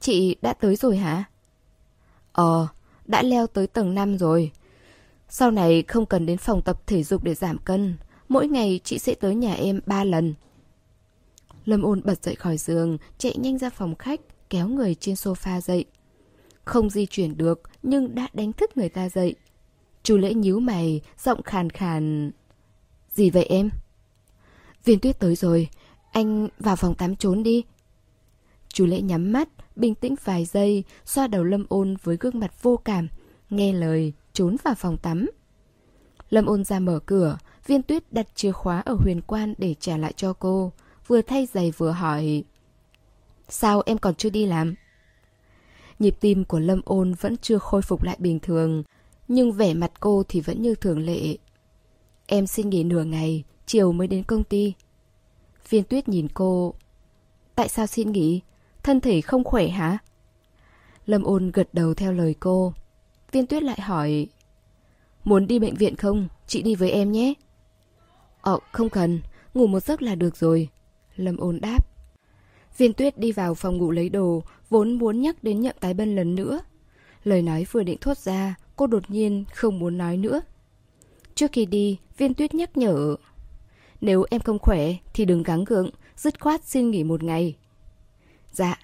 Chị 0.01 0.35
đã 0.41 0.53
tới 0.53 0.75
rồi 0.75 0.97
hả? 0.97 1.23
Ờ, 2.31 2.67
đã 3.05 3.23
leo 3.23 3.47
tới 3.47 3.67
tầng 3.67 3.95
5 3.95 4.17
rồi. 4.17 4.51
Sau 5.29 5.51
này 5.51 5.83
không 5.87 6.05
cần 6.05 6.25
đến 6.25 6.37
phòng 6.37 6.61
tập 6.61 6.81
thể 6.87 7.03
dục 7.03 7.23
để 7.23 7.35
giảm 7.35 7.57
cân. 7.57 7.97
Mỗi 8.29 8.47
ngày 8.47 8.79
chị 8.83 8.99
sẽ 8.99 9.15
tới 9.15 9.35
nhà 9.35 9.53
em 9.53 9.81
3 9.85 10.03
lần. 10.03 10.33
Lâm 11.65 11.81
ôn 11.81 12.01
bật 12.05 12.23
dậy 12.23 12.35
khỏi 12.35 12.57
giường, 12.57 12.97
chạy 13.17 13.37
nhanh 13.37 13.57
ra 13.57 13.69
phòng 13.69 13.95
khách, 13.95 14.21
kéo 14.49 14.67
người 14.67 14.95
trên 14.95 15.15
sofa 15.15 15.61
dậy. 15.61 15.85
Không 16.65 16.89
di 16.89 17.05
chuyển 17.05 17.37
được, 17.37 17.61
nhưng 17.83 18.15
đã 18.15 18.27
đánh 18.33 18.53
thức 18.53 18.77
người 18.77 18.89
ta 18.89 19.09
dậy. 19.09 19.35
Chú 20.03 20.17
lễ 20.17 20.33
nhíu 20.33 20.59
mày, 20.59 21.01
giọng 21.19 21.43
khàn 21.43 21.69
khàn. 21.69 22.31
Gì 23.13 23.29
vậy 23.29 23.43
em? 23.43 23.69
Viên 24.85 24.99
tuyết 24.99 25.19
tới 25.19 25.35
rồi, 25.35 25.69
anh 26.11 26.47
vào 26.59 26.75
phòng 26.75 26.95
tắm 26.95 27.15
trốn 27.15 27.43
đi. 27.43 27.63
Chú 28.73 28.85
lễ 28.85 29.01
nhắm 29.01 29.31
mắt, 29.31 29.49
bình 29.75 29.95
tĩnh 29.95 30.15
vài 30.23 30.45
giây, 30.45 30.83
xoa 31.05 31.27
đầu 31.27 31.43
lâm 31.43 31.65
ôn 31.69 31.95
với 32.03 32.17
gương 32.19 32.39
mặt 32.39 32.61
vô 32.61 32.77
cảm, 32.77 33.07
nghe 33.49 33.73
lời, 33.73 34.13
trốn 34.33 34.55
vào 34.63 34.75
phòng 34.75 34.97
tắm. 34.97 35.29
Lâm 36.29 36.45
ôn 36.45 36.63
ra 36.63 36.79
mở 36.79 36.99
cửa, 37.05 37.37
viên 37.67 37.81
tuyết 37.81 38.13
đặt 38.13 38.27
chìa 38.35 38.51
khóa 38.51 38.79
ở 38.79 38.93
huyền 38.99 39.21
quan 39.21 39.53
để 39.57 39.75
trả 39.79 39.97
lại 39.97 40.13
cho 40.15 40.33
cô, 40.33 40.71
vừa 41.07 41.21
thay 41.21 41.47
giày 41.53 41.71
vừa 41.71 41.91
hỏi. 41.91 42.43
Sao 43.49 43.81
em 43.85 43.97
còn 43.97 44.15
chưa 44.15 44.29
đi 44.29 44.45
làm? 44.45 44.75
Nhịp 45.99 46.15
tim 46.19 46.45
của 46.45 46.59
Lâm 46.59 46.81
ôn 46.85 47.13
vẫn 47.13 47.37
chưa 47.37 47.57
khôi 47.57 47.81
phục 47.81 48.03
lại 48.03 48.17
bình 48.19 48.39
thường, 48.39 48.83
nhưng 49.27 49.51
vẻ 49.51 49.73
mặt 49.73 49.91
cô 49.99 50.23
thì 50.27 50.41
vẫn 50.41 50.61
như 50.61 50.75
thường 50.75 50.99
lệ. 50.99 51.37
Em 52.25 52.47
xin 52.47 52.69
nghỉ 52.69 52.83
nửa 52.83 53.03
ngày, 53.03 53.43
chiều 53.65 53.91
mới 53.91 54.07
đến 54.07 54.23
công 54.23 54.43
ty. 54.43 54.73
Viên 55.69 55.83
tuyết 55.83 56.07
nhìn 56.07 56.27
cô. 56.33 56.73
Tại 57.55 57.69
sao 57.69 57.87
xin 57.87 58.11
nghỉ? 58.11 58.41
Thân 58.83 59.01
thể 59.01 59.21
không 59.21 59.43
khỏe 59.43 59.67
hả? 59.67 59.97
Lâm 61.05 61.23
ôn 61.23 61.51
gật 61.51 61.69
đầu 61.73 61.93
theo 61.93 62.13
lời 62.13 62.35
cô. 62.39 62.73
Viên 63.31 63.47
tuyết 63.47 63.63
lại 63.63 63.81
hỏi. 63.81 64.27
Muốn 65.23 65.47
đi 65.47 65.59
bệnh 65.59 65.75
viện 65.75 65.95
không? 65.95 66.27
Chị 66.47 66.61
đi 66.61 66.75
với 66.75 66.91
em 66.91 67.11
nhé. 67.11 67.33
Ờ, 68.41 68.59
không 68.71 68.89
cần. 68.89 69.21
Ngủ 69.53 69.67
một 69.67 69.79
giấc 69.79 70.01
là 70.01 70.15
được 70.15 70.37
rồi. 70.37 70.69
Lâm 71.15 71.37
ôn 71.37 71.59
đáp. 71.61 71.87
Viên 72.77 72.93
tuyết 72.93 73.17
đi 73.17 73.31
vào 73.31 73.53
phòng 73.53 73.77
ngủ 73.77 73.91
lấy 73.91 74.09
đồ, 74.09 74.43
vốn 74.69 74.93
muốn 74.93 75.21
nhắc 75.21 75.43
đến 75.43 75.61
nhậm 75.61 75.75
tái 75.79 75.93
bân 75.93 76.15
lần 76.15 76.35
nữa. 76.35 76.59
Lời 77.23 77.41
nói 77.41 77.65
vừa 77.71 77.83
định 77.83 77.97
thốt 78.01 78.17
ra, 78.17 78.55
cô 78.75 78.87
đột 78.87 79.09
nhiên 79.09 79.45
không 79.53 79.79
muốn 79.79 79.97
nói 79.97 80.17
nữa. 80.17 80.41
Trước 81.35 81.51
khi 81.51 81.65
đi, 81.65 81.97
viên 82.17 82.33
tuyết 82.33 82.53
nhắc 82.53 82.77
nhở. 82.77 83.15
Nếu 84.01 84.25
em 84.29 84.41
không 84.41 84.59
khỏe 84.59 84.93
thì 85.13 85.25
đừng 85.25 85.43
gắng 85.43 85.63
gượng, 85.63 85.89
dứt 86.15 86.41
khoát 86.41 86.63
xin 86.63 86.91
nghỉ 86.91 87.03
một 87.03 87.23
ngày. 87.23 87.55
Dạ. 88.51 88.79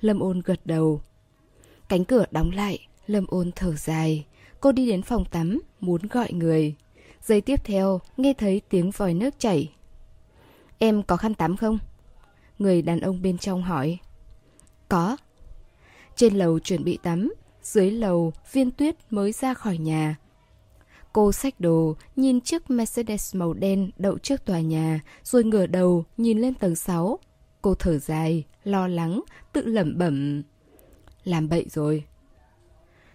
Lâm 0.00 0.20
ôn 0.20 0.42
gật 0.44 0.60
đầu. 0.64 1.00
Cánh 1.88 2.04
cửa 2.04 2.24
đóng 2.30 2.50
lại, 2.50 2.86
Lâm 3.06 3.26
ôn 3.28 3.50
thở 3.56 3.76
dài. 3.76 4.26
Cô 4.60 4.72
đi 4.72 4.86
đến 4.86 5.02
phòng 5.02 5.24
tắm, 5.24 5.62
muốn 5.80 6.00
gọi 6.10 6.32
người. 6.32 6.74
Giây 7.22 7.40
tiếp 7.40 7.60
theo, 7.64 8.00
nghe 8.16 8.32
thấy 8.32 8.60
tiếng 8.68 8.90
vòi 8.90 9.14
nước 9.14 9.34
chảy. 9.38 9.72
Em 10.78 11.02
có 11.02 11.16
khăn 11.16 11.34
tắm 11.34 11.56
không? 11.56 11.78
Người 12.58 12.82
đàn 12.82 13.00
ông 13.00 13.22
bên 13.22 13.38
trong 13.38 13.62
hỏi. 13.62 13.98
Có. 14.88 15.16
Trên 16.16 16.34
lầu 16.34 16.58
chuẩn 16.58 16.84
bị 16.84 16.98
tắm, 17.02 17.34
dưới 17.62 17.90
lầu 17.90 18.32
viên 18.52 18.70
tuyết 18.70 18.96
mới 19.10 19.32
ra 19.32 19.54
khỏi 19.54 19.78
nhà. 19.78 20.16
Cô 21.12 21.32
xách 21.32 21.60
đồ, 21.60 21.96
nhìn 22.16 22.40
chiếc 22.40 22.70
Mercedes 22.70 23.34
màu 23.34 23.52
đen 23.52 23.90
đậu 23.96 24.18
trước 24.18 24.44
tòa 24.44 24.60
nhà, 24.60 25.00
rồi 25.22 25.44
ngửa 25.44 25.66
đầu 25.66 26.04
nhìn 26.16 26.38
lên 26.38 26.54
tầng 26.54 26.76
6. 26.76 27.18
Cô 27.64 27.74
thở 27.74 27.98
dài, 27.98 28.44
lo 28.64 28.88
lắng, 28.88 29.20
tự 29.52 29.66
lẩm 29.66 29.98
bẩm. 29.98 30.42
Làm 31.24 31.48
bậy 31.48 31.66
rồi. 31.70 32.04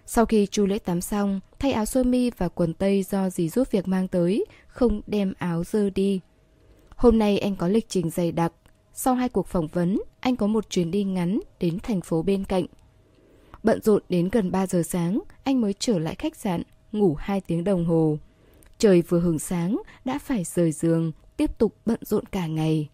Sau 0.05 0.25
khi 0.25 0.45
chu 0.45 0.65
lễ 0.65 0.79
tắm 0.79 1.01
xong, 1.01 1.39
thay 1.59 1.71
áo 1.71 1.85
sơ 1.85 2.03
mi 2.03 2.29
và 2.37 2.49
quần 2.49 2.73
tây 2.73 3.03
do 3.03 3.29
dì 3.29 3.49
giúp 3.49 3.71
việc 3.71 3.87
mang 3.87 4.07
tới, 4.07 4.45
không 4.67 5.01
đem 5.07 5.33
áo 5.37 5.63
dơ 5.63 5.89
đi. 5.89 6.19
Hôm 6.95 7.19
nay 7.19 7.39
anh 7.39 7.55
có 7.55 7.67
lịch 7.67 7.89
trình 7.89 8.09
dày 8.09 8.31
đặc. 8.31 8.53
Sau 8.93 9.15
hai 9.15 9.29
cuộc 9.29 9.47
phỏng 9.47 9.67
vấn, 9.67 10.01
anh 10.19 10.35
có 10.35 10.47
một 10.47 10.69
chuyến 10.69 10.91
đi 10.91 11.03
ngắn 11.03 11.39
đến 11.59 11.79
thành 11.83 12.01
phố 12.01 12.21
bên 12.21 12.43
cạnh. 12.43 12.65
Bận 13.63 13.81
rộn 13.81 14.03
đến 14.09 14.29
gần 14.31 14.51
3 14.51 14.67
giờ 14.67 14.83
sáng, 14.83 15.19
anh 15.43 15.61
mới 15.61 15.73
trở 15.79 15.99
lại 15.99 16.15
khách 16.15 16.35
sạn, 16.35 16.63
ngủ 16.91 17.15
2 17.19 17.41
tiếng 17.41 17.63
đồng 17.63 17.85
hồ. 17.85 18.17
Trời 18.77 19.01
vừa 19.01 19.19
hưởng 19.19 19.39
sáng, 19.39 19.81
đã 20.05 20.19
phải 20.19 20.43
rời 20.43 20.71
giường, 20.71 21.11
tiếp 21.37 21.57
tục 21.57 21.75
bận 21.85 21.99
rộn 22.01 22.25
cả 22.25 22.47
ngày. 22.47 22.89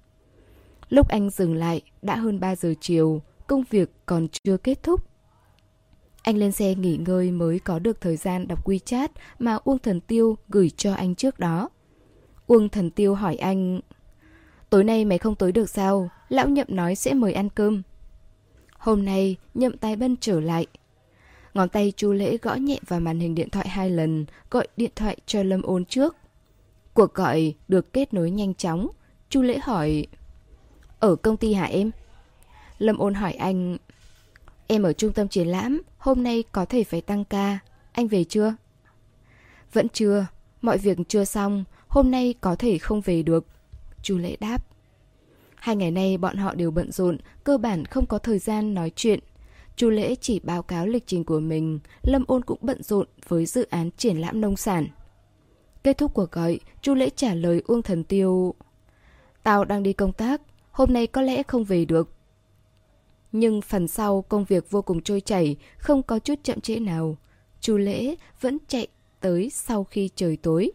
Lúc 0.89 1.07
anh 1.07 1.29
dừng 1.29 1.55
lại, 1.55 1.81
đã 2.01 2.15
hơn 2.15 2.39
3 2.39 2.55
giờ 2.55 2.73
chiều, 2.81 3.21
công 3.47 3.63
việc 3.69 3.91
còn 4.05 4.27
chưa 4.43 4.57
kết 4.57 4.83
thúc. 4.83 5.01
Anh 6.21 6.37
lên 6.37 6.51
xe 6.51 6.75
nghỉ 6.75 6.97
ngơi 6.97 7.31
mới 7.31 7.59
có 7.59 7.79
được 7.79 8.01
thời 8.01 8.17
gian 8.17 8.47
đọc 8.47 8.67
WeChat 8.67 9.07
mà 9.39 9.57
Uông 9.63 9.79
Thần 9.79 10.01
Tiêu 10.01 10.37
gửi 10.49 10.69
cho 10.69 10.93
anh 10.93 11.15
trước 11.15 11.39
đó. 11.39 11.69
Uông 12.47 12.69
Thần 12.69 12.91
Tiêu 12.91 13.15
hỏi 13.15 13.35
anh 13.35 13.79
Tối 14.69 14.83
nay 14.83 15.05
mày 15.05 15.17
không 15.17 15.35
tới 15.35 15.51
được 15.51 15.69
sao? 15.69 16.09
Lão 16.29 16.49
Nhậm 16.49 16.67
nói 16.69 16.95
sẽ 16.95 17.13
mời 17.13 17.33
ăn 17.33 17.49
cơm. 17.49 17.81
Hôm 18.77 19.05
nay, 19.05 19.35
Nhậm 19.53 19.77
tay 19.77 19.95
Bân 19.95 20.15
trở 20.21 20.39
lại. 20.39 20.67
Ngón 21.53 21.69
tay 21.69 21.93
chu 21.95 22.13
lễ 22.13 22.37
gõ 22.41 22.55
nhẹ 22.55 22.79
vào 22.87 22.99
màn 22.99 23.19
hình 23.19 23.35
điện 23.35 23.49
thoại 23.49 23.69
hai 23.69 23.89
lần, 23.89 24.25
gọi 24.51 24.67
điện 24.77 24.91
thoại 24.95 25.17
cho 25.25 25.43
Lâm 25.43 25.61
ôn 25.61 25.85
trước. 25.85 26.15
Cuộc 26.93 27.13
gọi 27.13 27.53
được 27.67 27.93
kết 27.93 28.13
nối 28.13 28.31
nhanh 28.31 28.53
chóng. 28.53 28.87
Chu 29.29 29.41
lễ 29.41 29.59
hỏi 29.63 30.07
ở 30.99 31.15
công 31.15 31.37
ty 31.37 31.53
hả 31.53 31.65
em? 31.65 31.91
Lâm 32.77 32.97
ôn 32.97 33.13
hỏi 33.13 33.33
anh 33.33 33.77
Em 34.67 34.83
ở 34.83 34.93
trung 34.93 35.13
tâm 35.13 35.27
triển 35.27 35.47
lãm, 35.47 35.81
hôm 35.97 36.23
nay 36.23 36.43
có 36.51 36.65
thể 36.65 36.83
phải 36.83 37.01
tăng 37.01 37.25
ca. 37.25 37.59
Anh 37.91 38.07
về 38.07 38.23
chưa? 38.23 38.55
Vẫn 39.73 39.89
chưa, 39.89 40.25
mọi 40.61 40.77
việc 40.77 40.97
chưa 41.07 41.25
xong, 41.25 41.63
hôm 41.87 42.11
nay 42.11 42.33
có 42.41 42.55
thể 42.55 42.77
không 42.77 43.01
về 43.01 43.23
được. 43.23 43.45
Chu 44.01 44.17
lễ 44.17 44.35
đáp. 44.39 44.65
Hai 45.55 45.75
ngày 45.75 45.91
nay 45.91 46.17
bọn 46.17 46.37
họ 46.37 46.55
đều 46.55 46.71
bận 46.71 46.91
rộn, 46.91 47.17
cơ 47.43 47.57
bản 47.57 47.85
không 47.85 48.05
có 48.05 48.17
thời 48.17 48.39
gian 48.39 48.73
nói 48.73 48.91
chuyện. 48.95 49.19
Chu 49.75 49.89
lễ 49.89 50.15
chỉ 50.21 50.39
báo 50.39 50.63
cáo 50.63 50.87
lịch 50.87 51.07
trình 51.07 51.23
của 51.23 51.39
mình, 51.39 51.79
Lâm 52.03 52.23
ôn 52.27 52.43
cũng 52.43 52.59
bận 52.61 52.83
rộn 52.83 53.07
với 53.27 53.45
dự 53.45 53.67
án 53.69 53.89
triển 53.97 54.17
lãm 54.17 54.41
nông 54.41 54.57
sản. 54.57 54.87
Kết 55.83 55.97
thúc 55.97 56.13
cuộc 56.13 56.31
gọi, 56.31 56.59
Chu 56.81 56.93
lễ 56.93 57.09
trả 57.15 57.33
lời 57.33 57.61
Uông 57.67 57.81
Thần 57.81 58.03
Tiêu. 58.03 58.55
Tao 59.43 59.65
đang 59.65 59.83
đi 59.83 59.93
công 59.93 60.13
tác, 60.13 60.41
hôm 60.75 60.93
nay 60.93 61.07
có 61.07 61.21
lẽ 61.21 61.43
không 61.43 61.63
về 61.63 61.85
được. 61.85 62.09
Nhưng 63.31 63.61
phần 63.61 63.87
sau 63.87 64.21
công 64.21 64.45
việc 64.45 64.71
vô 64.71 64.81
cùng 64.81 65.01
trôi 65.01 65.21
chảy, 65.21 65.55
không 65.77 66.03
có 66.03 66.19
chút 66.19 66.35
chậm 66.43 66.61
trễ 66.61 66.79
nào. 66.79 67.17
Chu 67.61 67.77
lễ 67.77 68.15
vẫn 68.41 68.57
chạy 68.67 68.87
tới 69.19 69.49
sau 69.49 69.83
khi 69.83 70.09
trời 70.15 70.37
tối. 70.37 70.71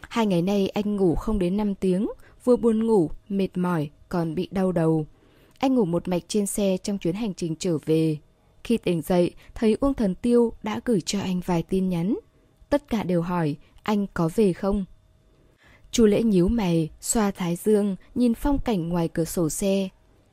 Hai 0.00 0.26
ngày 0.26 0.42
nay 0.42 0.68
anh 0.68 0.96
ngủ 0.96 1.14
không 1.14 1.38
đến 1.38 1.56
5 1.56 1.74
tiếng, 1.74 2.08
vừa 2.44 2.56
buồn 2.56 2.86
ngủ, 2.86 3.10
mệt 3.28 3.48
mỏi, 3.54 3.90
còn 4.08 4.34
bị 4.34 4.48
đau 4.50 4.72
đầu. 4.72 5.06
Anh 5.58 5.74
ngủ 5.74 5.84
một 5.84 6.08
mạch 6.08 6.22
trên 6.28 6.46
xe 6.46 6.76
trong 6.82 6.98
chuyến 6.98 7.14
hành 7.14 7.34
trình 7.34 7.56
trở 7.58 7.78
về. 7.84 8.16
Khi 8.64 8.78
tỉnh 8.78 9.02
dậy, 9.02 9.34
thấy 9.54 9.76
Uông 9.80 9.94
Thần 9.94 10.14
Tiêu 10.14 10.52
đã 10.62 10.80
gửi 10.84 11.00
cho 11.00 11.20
anh 11.20 11.40
vài 11.46 11.62
tin 11.62 11.88
nhắn. 11.88 12.18
Tất 12.70 12.88
cả 12.88 13.02
đều 13.02 13.22
hỏi 13.22 13.56
anh 13.82 14.06
có 14.14 14.30
về 14.34 14.52
không? 14.52 14.84
Chu 15.92 16.06
lễ 16.06 16.22
nhíu 16.22 16.48
mày, 16.48 16.90
xoa 17.00 17.30
thái 17.30 17.56
dương, 17.56 17.96
nhìn 18.14 18.34
phong 18.34 18.58
cảnh 18.58 18.88
ngoài 18.88 19.08
cửa 19.08 19.24
sổ 19.24 19.50
xe. 19.50 19.88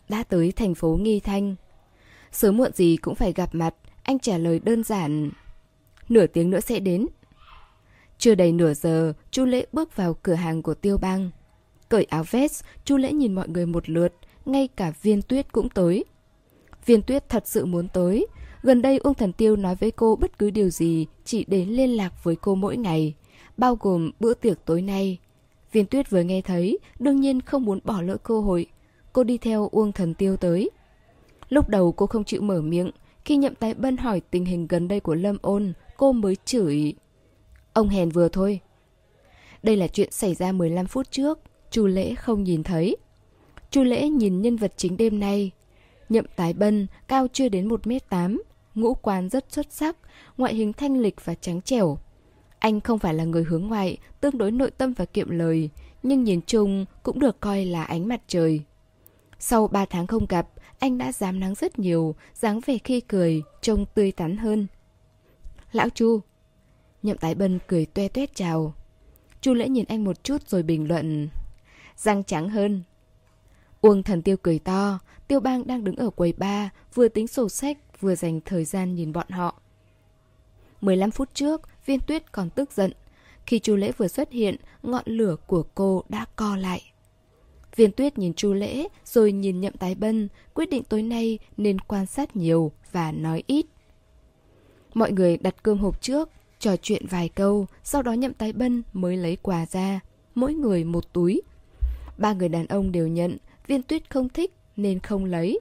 Đã 0.09 0.23
tới 0.23 0.51
thành 0.51 0.75
phố 0.75 0.97
Nghi 1.01 1.19
Thanh. 1.19 1.55
Sớm 2.31 2.57
muộn 2.57 2.71
gì 2.73 2.97
cũng 2.97 3.15
phải 3.15 3.33
gặp 3.33 3.55
mặt, 3.55 3.75
anh 4.03 4.19
trả 4.19 4.37
lời 4.37 4.59
đơn 4.59 4.83
giản. 4.83 5.31
Nửa 6.09 6.27
tiếng 6.27 6.49
nữa 6.49 6.59
sẽ 6.59 6.79
đến. 6.79 7.07
Chưa 8.17 8.35
đầy 8.35 8.51
nửa 8.51 8.73
giờ, 8.73 9.13
Chu 9.31 9.45
Lễ 9.45 9.65
bước 9.71 9.95
vào 9.95 10.13
cửa 10.13 10.33
hàng 10.33 10.61
của 10.61 10.73
Tiêu 10.73 10.97
Bang. 10.97 11.29
Cởi 11.89 12.03
áo 12.03 12.23
vest, 12.29 12.63
Chu 12.85 12.97
Lễ 12.97 13.11
nhìn 13.11 13.35
mọi 13.35 13.49
người 13.49 13.65
một 13.65 13.89
lượt, 13.89 14.13
ngay 14.45 14.67
cả 14.67 14.91
Viên 15.01 15.21
Tuyết 15.21 15.51
cũng 15.51 15.69
tới. 15.69 16.05
Viên 16.85 17.01
Tuyết 17.01 17.29
thật 17.29 17.47
sự 17.47 17.65
muốn 17.65 17.87
tới. 17.87 18.27
Gần 18.63 18.81
đây 18.81 18.97
Uông 18.97 19.13
Thần 19.13 19.33
Tiêu 19.33 19.55
nói 19.55 19.75
với 19.75 19.91
cô 19.91 20.15
bất 20.15 20.39
cứ 20.39 20.49
điều 20.49 20.69
gì, 20.69 21.05
chỉ 21.25 21.45
đến 21.47 21.69
liên 21.69 21.89
lạc 21.89 22.23
với 22.23 22.35
cô 22.35 22.55
mỗi 22.55 22.77
ngày, 22.77 23.15
bao 23.57 23.75
gồm 23.75 24.11
bữa 24.19 24.33
tiệc 24.33 24.65
tối 24.65 24.81
nay. 24.81 25.19
Viên 25.71 25.85
Tuyết 25.85 26.09
vừa 26.09 26.21
nghe 26.21 26.41
thấy, 26.41 26.79
đương 26.99 27.21
nhiên 27.21 27.41
không 27.41 27.65
muốn 27.65 27.79
bỏ 27.83 28.01
lỡ 28.01 28.17
cơ 28.17 28.39
hội. 28.39 28.65
Cô 29.13 29.23
đi 29.23 29.37
theo 29.37 29.69
Uông 29.71 29.91
Thần 29.91 30.13
Tiêu 30.13 30.37
tới. 30.37 30.69
Lúc 31.49 31.69
đầu 31.69 31.91
cô 31.91 32.05
không 32.07 32.23
chịu 32.23 32.41
mở 32.41 32.61
miệng, 32.61 32.91
khi 33.25 33.35
nhậm 33.35 33.55
tái 33.55 33.73
bân 33.73 33.97
hỏi 33.97 34.21
tình 34.31 34.45
hình 34.45 34.67
gần 34.67 34.87
đây 34.87 34.99
của 34.99 35.15
Lâm 35.15 35.37
ôn, 35.41 35.73
cô 35.97 36.11
mới 36.11 36.37
chửi. 36.45 36.93
Ông 37.73 37.89
hèn 37.89 38.09
vừa 38.09 38.29
thôi. 38.29 38.59
Đây 39.63 39.75
là 39.75 39.87
chuyện 39.87 40.11
xảy 40.11 40.35
ra 40.35 40.51
15 40.51 40.85
phút 40.85 41.11
trước, 41.11 41.39
Chu 41.71 41.87
Lễ 41.87 42.15
không 42.15 42.43
nhìn 42.43 42.63
thấy. 42.63 42.97
Chu 43.71 43.83
Lễ 43.83 44.09
nhìn 44.09 44.41
nhân 44.41 44.55
vật 44.55 44.73
chính 44.77 44.97
đêm 44.97 45.19
nay. 45.19 45.51
Nhậm 46.09 46.25
tái 46.35 46.53
bân, 46.53 46.87
cao 47.07 47.27
chưa 47.33 47.49
đến 47.49 47.67
1m8, 47.67 48.37
ngũ 48.75 48.93
quan 48.93 49.29
rất 49.29 49.45
xuất 49.49 49.71
sắc, 49.71 49.97
ngoại 50.37 50.55
hình 50.55 50.73
thanh 50.73 50.97
lịch 50.97 51.25
và 51.25 51.33
trắng 51.35 51.61
trẻo. 51.61 51.97
Anh 52.59 52.81
không 52.81 52.99
phải 52.99 53.13
là 53.13 53.23
người 53.23 53.43
hướng 53.43 53.67
ngoại, 53.67 53.97
tương 54.21 54.37
đối 54.37 54.51
nội 54.51 54.71
tâm 54.71 54.93
và 54.93 55.05
kiệm 55.05 55.29
lời, 55.29 55.69
nhưng 56.03 56.23
nhìn 56.23 56.41
chung 56.45 56.85
cũng 57.03 57.19
được 57.19 57.39
coi 57.39 57.65
là 57.65 57.83
ánh 57.83 58.07
mặt 58.07 58.21
trời. 58.27 58.61
Sau 59.39 59.67
3 59.67 59.85
tháng 59.85 60.07
không 60.07 60.25
gặp, 60.29 60.47
anh 60.79 60.97
đã 60.97 61.11
dám 61.11 61.39
nắng 61.39 61.55
rất 61.55 61.79
nhiều, 61.79 62.15
dáng 62.33 62.59
vẻ 62.65 62.77
khi 62.77 63.01
cười, 63.01 63.41
trông 63.61 63.85
tươi 63.93 64.11
tắn 64.11 64.37
hơn. 64.37 64.67
Lão 65.71 65.89
Chu, 65.89 66.21
Nhậm 67.03 67.17
tái 67.17 67.35
bân 67.35 67.59
cười 67.67 67.85
toe 67.85 68.07
toét 68.07 68.35
chào. 68.35 68.73
Chu 69.41 69.53
lễ 69.53 69.69
nhìn 69.69 69.85
anh 69.87 70.03
một 70.03 70.23
chút 70.23 70.47
rồi 70.47 70.63
bình 70.63 70.87
luận. 70.87 71.29
Răng 71.97 72.23
trắng 72.23 72.49
hơn. 72.49 72.83
Uông 73.81 74.03
thần 74.03 74.21
tiêu 74.21 74.37
cười 74.37 74.59
to, 74.59 74.99
tiêu 75.27 75.39
bang 75.39 75.67
đang 75.67 75.83
đứng 75.83 75.95
ở 75.95 76.09
quầy 76.09 76.33
ba, 76.33 76.69
vừa 76.93 77.07
tính 77.07 77.27
sổ 77.27 77.49
sách, 77.49 77.77
vừa 78.01 78.15
dành 78.15 78.41
thời 78.45 78.65
gian 78.65 78.95
nhìn 78.95 79.13
bọn 79.13 79.29
họ. 79.29 79.61
15 80.81 81.11
phút 81.11 81.29
trước, 81.33 81.61
viên 81.89 81.99
tuyết 81.99 82.31
còn 82.31 82.49
tức 82.49 82.71
giận. 82.71 82.91
Khi 83.45 83.59
chu 83.59 83.75
lễ 83.75 83.91
vừa 83.97 84.07
xuất 84.07 84.31
hiện, 84.31 84.55
ngọn 84.83 85.03
lửa 85.05 85.35
của 85.47 85.63
cô 85.75 86.03
đã 86.09 86.25
co 86.35 86.55
lại. 86.55 86.81
Viên 87.75 87.91
tuyết 87.91 88.17
nhìn 88.17 88.33
chu 88.33 88.53
lễ, 88.53 88.87
rồi 89.05 89.31
nhìn 89.31 89.61
nhậm 89.61 89.73
tái 89.73 89.95
bân, 89.95 90.27
quyết 90.53 90.69
định 90.69 90.83
tối 90.83 91.01
nay 91.01 91.39
nên 91.57 91.79
quan 91.79 92.05
sát 92.05 92.35
nhiều 92.35 92.71
và 92.91 93.11
nói 93.11 93.43
ít. 93.47 93.65
Mọi 94.93 95.11
người 95.11 95.37
đặt 95.37 95.55
cơm 95.63 95.77
hộp 95.77 96.01
trước, 96.01 96.29
Trò 96.59 96.75
chuyện 96.81 97.05
vài 97.09 97.29
câu, 97.29 97.67
sau 97.83 98.01
đó 98.01 98.13
nhậm 98.13 98.33
tái 98.33 98.53
bân 98.53 98.83
mới 98.93 99.17
lấy 99.17 99.35
quà 99.35 99.65
ra, 99.65 99.99
mỗi 100.35 100.53
người 100.53 100.83
một 100.83 101.13
túi. 101.13 101.41
Ba 102.17 102.33
người 102.33 102.49
đàn 102.49 102.67
ông 102.67 102.91
đều 102.91 103.07
nhận, 103.07 103.37
viên 103.67 103.83
tuyết 103.83 104.09
không 104.09 104.29
thích 104.29 104.53
nên 104.75 104.99
không 104.99 105.25
lấy. 105.25 105.59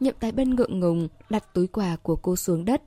Nhậm 0.00 0.14
tái 0.20 0.32
bân 0.32 0.54
ngượng 0.54 0.80
ngùng 0.80 1.08
đặt 1.30 1.54
túi 1.54 1.66
quà 1.66 1.96
của 2.02 2.16
cô 2.16 2.36
xuống 2.36 2.64
đất. 2.64 2.82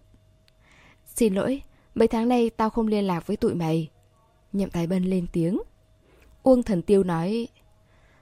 Xin 1.06 1.34
lỗi, 1.34 1.62
mấy 1.96 2.08
tháng 2.08 2.30
nay 2.30 2.50
tao 2.50 2.70
không 2.70 2.88
liên 2.88 3.04
lạc 3.04 3.28
với 3.28 3.38
tụi 3.38 3.54
mày. 3.54 3.90
Nhậm 4.54 4.70
Thái 4.70 4.88
bân 4.88 5.04
lên 5.04 5.26
tiếng. 5.32 5.62
Uông 6.44 6.64
thần 6.64 6.82
tiêu 6.82 7.04
nói, 7.04 7.48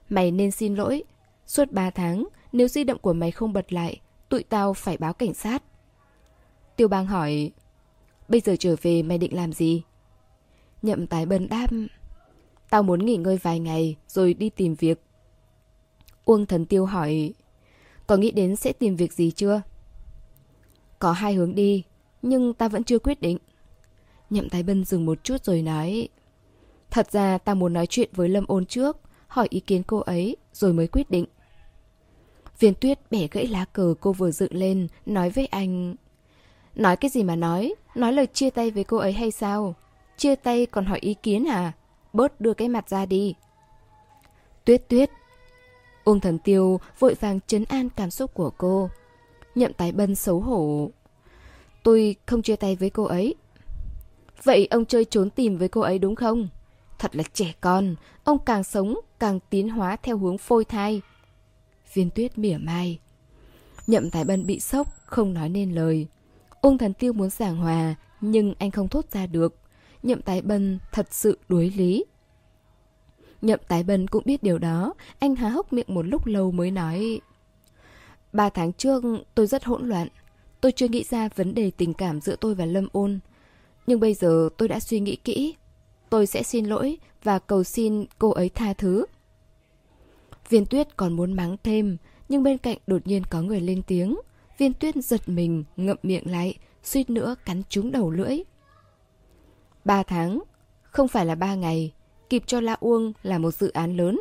mày 0.10 0.32
nên 0.32 0.52
xin 0.52 0.76
lỗi. 0.76 1.04
Suốt 1.46 1.72
ba 1.72 1.90
tháng, 1.90 2.28
nếu 2.52 2.68
di 2.68 2.84
động 2.84 3.00
của 3.00 3.14
mày 3.14 3.32
không 3.32 3.54
bật 3.54 3.74
lại, 3.74 4.02
tụi 4.30 4.44
tao 4.44 4.74
phải 4.74 4.98
báo 4.98 5.14
cảnh 5.14 5.34
sát. 5.34 5.64
Tiêu 6.76 6.88
bang 6.88 7.06
hỏi, 7.06 7.52
Bây 8.32 8.42
giờ 8.42 8.56
trở 8.60 8.76
về 8.82 9.04
mày 9.04 9.18
định 9.18 9.36
làm 9.36 9.54
gì? 9.54 9.84
Nhậm 10.82 11.08
tái 11.08 11.26
Bân 11.26 11.50
đáp 11.50 11.68
Tao 12.70 12.84
muốn 12.84 13.06
nghỉ 13.06 13.16
ngơi 13.16 13.38
vài 13.38 13.60
ngày 13.60 13.98
rồi 14.08 14.34
đi 14.34 14.50
tìm 14.50 14.76
việc 14.76 15.04
Uông 16.26 16.46
thần 16.46 16.66
tiêu 16.66 16.86
hỏi 16.86 17.34
Có 18.08 18.18
nghĩ 18.18 18.32
đến 18.32 18.56
sẽ 18.56 18.74
tìm 18.74 18.96
việc 18.96 19.14
gì 19.14 19.32
chưa? 19.32 19.62
Có 21.00 21.12
hai 21.12 21.34
hướng 21.34 21.56
đi 21.56 21.84
Nhưng 22.22 22.54
ta 22.54 22.68
vẫn 22.68 22.84
chưa 22.84 23.00
quyết 23.00 23.22
định 23.22 23.38
Nhậm 24.32 24.50
Thái 24.50 24.64
bân 24.64 24.86
dừng 24.86 25.06
một 25.06 25.24
chút 25.24 25.44
rồi 25.44 25.62
nói, 25.62 26.10
Thật 26.92 27.12
ra 27.12 27.38
ta 27.38 27.54
muốn 27.54 27.74
nói 27.74 27.88
chuyện 27.88 28.10
với 28.14 28.30
Lâm 28.30 28.46
ôn 28.48 28.66
trước, 28.66 28.98
Hỏi 29.28 29.48
ý 29.50 29.60
kiến 29.60 29.84
cô 29.84 30.00
ấy, 30.00 30.38
Rồi 30.54 30.74
mới 30.74 30.88
quyết 30.88 31.10
định 31.10 31.26
Viên 32.60 32.74
tuyết 32.74 33.12
bẻ 33.12 33.28
gãy 33.32 33.48
lá 33.48 33.66
cờ 33.66 33.94
cô 34.02 34.14
vừa 34.14 34.32
dựng 34.32 34.54
lên, 34.54 34.88
Nói 35.06 35.30
với 35.30 35.46
anh, 35.46 35.96
Nói 36.76 36.98
cái 36.98 37.10
gì 37.10 37.24
mà 37.24 37.36
nói 37.36 37.76
Nói 37.96 38.14
lời 38.14 38.28
chia 38.28 38.50
tay 38.50 38.72
với 38.72 38.84
cô 38.84 38.98
ấy 38.98 39.14
hay 39.14 39.32
sao? 39.32 39.76
Chia 40.18 40.36
tay 40.36 40.66
còn 40.66 40.86
hỏi 40.86 41.00
ý 41.00 41.14
kiến 41.14 41.46
à? 41.48 41.72
Bớt 42.14 42.42
đưa 42.42 42.54
cái 42.54 42.70
mặt 42.70 42.90
ra 42.90 43.06
đi. 43.06 43.36
Tuyết 44.66 44.90
tuyết. 44.90 45.10
Ung 46.04 46.20
thần 46.20 46.40
tiêu, 46.40 46.80
vội 47.00 47.14
vàng 47.20 47.40
chấn 47.48 47.64
an 47.64 47.90
cảm 47.90 48.12
xúc 48.12 48.34
của 48.34 48.52
cô. 48.58 48.90
Nhậm 49.56 49.74
tái 49.74 49.92
bân 49.92 50.16
xấu 50.16 50.40
hổ. 50.40 50.92
Tôi 51.84 52.16
không 52.26 52.42
chia 52.42 52.56
tay 52.56 52.76
với 52.76 52.90
cô 52.90 53.04
ấy. 53.04 53.36
Vậy 54.44 54.68
ông 54.72 54.86
chơi 54.86 55.06
trốn 55.06 55.30
tìm 55.30 55.58
với 55.58 55.68
cô 55.68 55.82
ấy 55.82 56.00
đúng 56.00 56.16
không? 56.16 56.48
Thật 57.00 57.16
là 57.16 57.24
trẻ 57.34 57.54
con, 57.62 57.96
ông 58.24 58.40
càng 58.46 58.64
sống 58.64 59.00
càng 59.20 59.40
tiến 59.50 59.70
hóa 59.70 59.96
theo 59.96 60.18
hướng 60.18 60.38
phôi 60.38 60.66
thai. 60.66 61.02
Viên 61.94 62.10
tuyết 62.10 62.38
mỉa 62.38 62.58
mai. 62.58 63.00
Nhậm 63.88 64.10
Thái 64.10 64.24
bân 64.24 64.46
bị 64.46 64.60
sốc, 64.60 64.88
không 65.06 65.34
nói 65.34 65.50
nên 65.50 65.72
lời. 65.72 66.08
Ung 66.62 66.78
thần 66.78 66.94
tiêu 66.94 67.14
muốn 67.14 67.30
giảng 67.30 67.58
hòa, 67.58 67.96
nhưng 68.22 68.54
anh 68.60 68.72
không 68.72 68.88
thốt 68.88 69.06
ra 69.12 69.28
được. 69.28 69.56
Nhậm 70.04 70.22
Thái 70.22 70.42
bân 70.42 70.80
thật 70.92 71.08
sự 71.12 71.38
đuối 71.50 71.74
lý. 71.76 72.06
Nhậm 73.42 73.60
Thái 73.70 73.84
bân 73.84 74.08
cũng 74.08 74.24
biết 74.26 74.44
điều 74.44 74.58
đó, 74.58 74.94
anh 75.20 75.36
há 75.36 75.50
hốc 75.50 75.74
miệng 75.74 75.94
một 75.94 76.02
lúc 76.02 76.26
lâu 76.26 76.52
mới 76.52 76.72
nói. 76.72 77.22
Ba 78.34 78.50
tháng 78.50 78.74
trước 78.74 79.04
tôi 79.36 79.48
rất 79.48 79.64
hỗn 79.64 79.90
loạn, 79.90 80.08
tôi 80.62 80.72
chưa 80.72 80.88
nghĩ 80.88 81.04
ra 81.10 81.30
vấn 81.36 81.54
đề 81.54 81.72
tình 81.72 81.94
cảm 81.94 82.22
giữa 82.22 82.36
tôi 82.36 82.56
và 82.56 82.66
Lâm 82.66 82.88
ôn. 82.92 83.20
Nhưng 83.88 84.00
bây 84.00 84.14
giờ 84.14 84.50
tôi 84.58 84.68
đã 84.68 84.80
suy 84.80 85.00
nghĩ 85.00 85.16
kỹ, 85.16 85.56
tôi 86.10 86.28
sẽ 86.28 86.44
xin 86.44 86.66
lỗi 86.66 86.98
và 87.24 87.40
cầu 87.40 87.64
xin 87.64 88.06
cô 88.20 88.30
ấy 88.30 88.50
tha 88.50 88.74
thứ. 88.74 89.06
Viên 90.50 90.66
tuyết 90.66 90.98
còn 90.98 91.14
muốn 91.14 91.34
mắng 91.34 91.56
thêm, 91.64 91.98
nhưng 92.30 92.44
bên 92.44 92.58
cạnh 92.58 92.78
đột 92.88 93.08
nhiên 93.08 93.24
có 93.30 93.42
người 93.42 93.62
lên 93.62 93.82
tiếng. 93.88 94.18
Viên 94.58 94.74
tuyết 94.74 94.96
giật 94.96 95.30
mình, 95.30 95.64
ngậm 95.78 95.98
miệng 96.04 96.32
lại, 96.32 96.56
suýt 96.84 97.10
nữa 97.10 97.36
cắn 97.46 97.62
trúng 97.70 97.92
đầu 97.92 98.12
lưỡi. 98.12 98.40
Ba 99.86 100.04
tháng, 100.04 100.44
không 100.82 101.08
phải 101.08 101.26
là 101.26 101.36
ba 101.36 101.56
ngày, 101.56 101.92
kịp 102.30 102.44
cho 102.46 102.62
La 102.62 102.74
Uông 102.80 103.14
là 103.24 103.38
một 103.38 103.52
dự 103.52 103.72
án 103.72 103.98
lớn. 103.98 104.20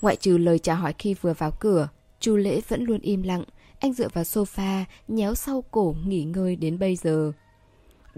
Ngoại 0.00 0.16
trừ 0.16 0.38
lời 0.38 0.58
chào 0.58 0.76
hỏi 0.76 0.94
khi 0.98 1.14
vừa 1.14 1.34
vào 1.34 1.50
cửa, 1.60 1.88
Chu 2.20 2.36
Lễ 2.36 2.60
vẫn 2.68 2.84
luôn 2.84 3.00
im 3.00 3.22
lặng, 3.22 3.44
anh 3.80 3.92
dựa 3.92 4.08
vào 4.08 4.24
sofa, 4.24 4.84
nhéo 5.08 5.34
sau 5.34 5.64
cổ 5.70 5.94
nghỉ 6.06 6.24
ngơi 6.24 6.56
đến 6.56 6.78
bây 6.78 6.96
giờ. 6.96 7.32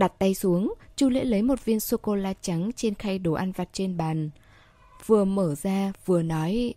Đặt 0.00 0.12
tay 0.18 0.34
xuống, 0.34 0.74
Chu 0.96 1.08
Lễ 1.08 1.24
lấy 1.24 1.42
một 1.42 1.64
viên 1.64 1.80
sô-cô-la 1.80 2.34
trắng 2.40 2.70
trên 2.76 2.94
khay 2.94 3.18
đồ 3.18 3.32
ăn 3.32 3.52
vặt 3.52 3.68
trên 3.72 3.96
bàn. 3.96 4.30
Vừa 5.06 5.24
mở 5.24 5.54
ra, 5.54 5.92
vừa 6.06 6.22
nói... 6.22 6.74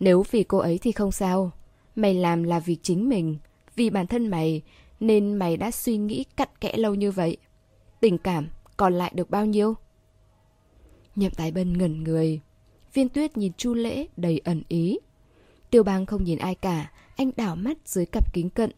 Nếu 0.00 0.24
vì 0.30 0.42
cô 0.42 0.58
ấy 0.58 0.78
thì 0.78 0.92
không 0.92 1.12
sao. 1.12 1.50
Mày 1.96 2.14
làm 2.14 2.42
là 2.42 2.60
vì 2.60 2.76
chính 2.82 3.08
mình, 3.08 3.38
vì 3.76 3.90
bản 3.90 4.06
thân 4.06 4.28
mày, 4.28 4.62
nên 5.00 5.34
mày 5.34 5.56
đã 5.56 5.70
suy 5.70 5.96
nghĩ 5.96 6.24
cặn 6.36 6.48
kẽ 6.60 6.76
lâu 6.76 6.94
như 6.94 7.10
vậy. 7.10 7.36
Tình 8.00 8.18
cảm 8.18 8.48
còn 8.76 8.94
lại 8.94 9.12
được 9.14 9.30
bao 9.30 9.46
nhiêu? 9.46 9.74
Nhậm 11.16 11.32
tái 11.32 11.50
bân 11.50 11.78
ngẩn 11.78 12.04
người. 12.04 12.40
Viên 12.94 13.08
tuyết 13.08 13.36
nhìn 13.36 13.52
chu 13.56 13.74
lễ 13.74 14.06
đầy 14.16 14.40
ẩn 14.44 14.62
ý. 14.68 14.98
Tiêu 15.70 15.82
bang 15.82 16.06
không 16.06 16.24
nhìn 16.24 16.38
ai 16.38 16.54
cả, 16.54 16.90
anh 17.16 17.30
đảo 17.36 17.56
mắt 17.56 17.78
dưới 17.84 18.06
cặp 18.06 18.34
kính 18.34 18.50
cận. 18.50 18.70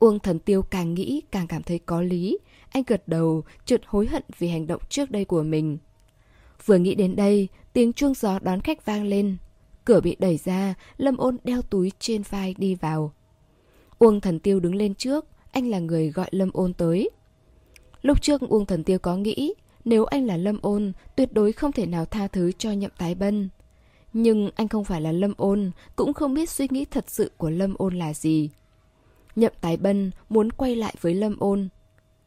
Uông 0.00 0.18
thần 0.18 0.38
tiêu 0.38 0.62
càng 0.62 0.94
nghĩ 0.94 1.22
càng 1.30 1.46
cảm 1.46 1.62
thấy 1.62 1.78
có 1.78 2.02
lý. 2.02 2.38
Anh 2.70 2.82
gật 2.86 3.08
đầu, 3.08 3.42
chợt 3.64 3.80
hối 3.86 4.06
hận 4.06 4.22
vì 4.38 4.48
hành 4.48 4.66
động 4.66 4.82
trước 4.88 5.10
đây 5.10 5.24
của 5.24 5.42
mình. 5.42 5.78
Vừa 6.64 6.76
nghĩ 6.76 6.94
đến 6.94 7.16
đây, 7.16 7.48
tiếng 7.72 7.92
chuông 7.92 8.14
gió 8.14 8.38
đón 8.38 8.60
khách 8.60 8.84
vang 8.84 9.04
lên. 9.04 9.36
Cửa 9.84 10.00
bị 10.00 10.16
đẩy 10.18 10.36
ra, 10.36 10.74
Lâm 10.96 11.16
ôn 11.16 11.36
đeo 11.44 11.62
túi 11.62 11.92
trên 11.98 12.22
vai 12.22 12.54
đi 12.58 12.74
vào. 12.74 13.12
Uông 13.98 14.20
thần 14.20 14.38
tiêu 14.38 14.60
đứng 14.60 14.74
lên 14.74 14.94
trước, 14.94 15.26
anh 15.52 15.68
là 15.68 15.78
người 15.78 16.10
gọi 16.10 16.28
Lâm 16.30 16.50
ôn 16.52 16.72
tới. 16.72 17.10
Lúc 18.02 18.22
trước 18.22 18.40
Uông 18.40 18.66
thần 18.66 18.84
tiêu 18.84 18.98
có 18.98 19.16
nghĩ, 19.16 19.54
nếu 19.84 20.04
anh 20.04 20.26
là 20.26 20.36
Lâm 20.36 20.58
ôn, 20.62 20.92
tuyệt 21.16 21.32
đối 21.32 21.52
không 21.52 21.72
thể 21.72 21.86
nào 21.86 22.04
tha 22.04 22.28
thứ 22.28 22.52
cho 22.52 22.72
nhậm 22.72 22.90
tái 22.98 23.14
bân. 23.14 23.48
Nhưng 24.12 24.50
anh 24.54 24.68
không 24.68 24.84
phải 24.84 25.00
là 25.00 25.12
Lâm 25.12 25.34
ôn, 25.36 25.70
cũng 25.96 26.14
không 26.14 26.34
biết 26.34 26.50
suy 26.50 26.66
nghĩ 26.70 26.84
thật 26.84 27.04
sự 27.08 27.30
của 27.36 27.50
Lâm 27.50 27.74
ôn 27.78 27.98
là 27.98 28.14
gì. 28.14 28.50
Nhậm 29.36 29.52
tái 29.60 29.76
bân 29.76 30.10
muốn 30.28 30.52
quay 30.52 30.76
lại 30.76 30.94
với 31.00 31.14
Lâm 31.14 31.36
ôn. 31.38 31.68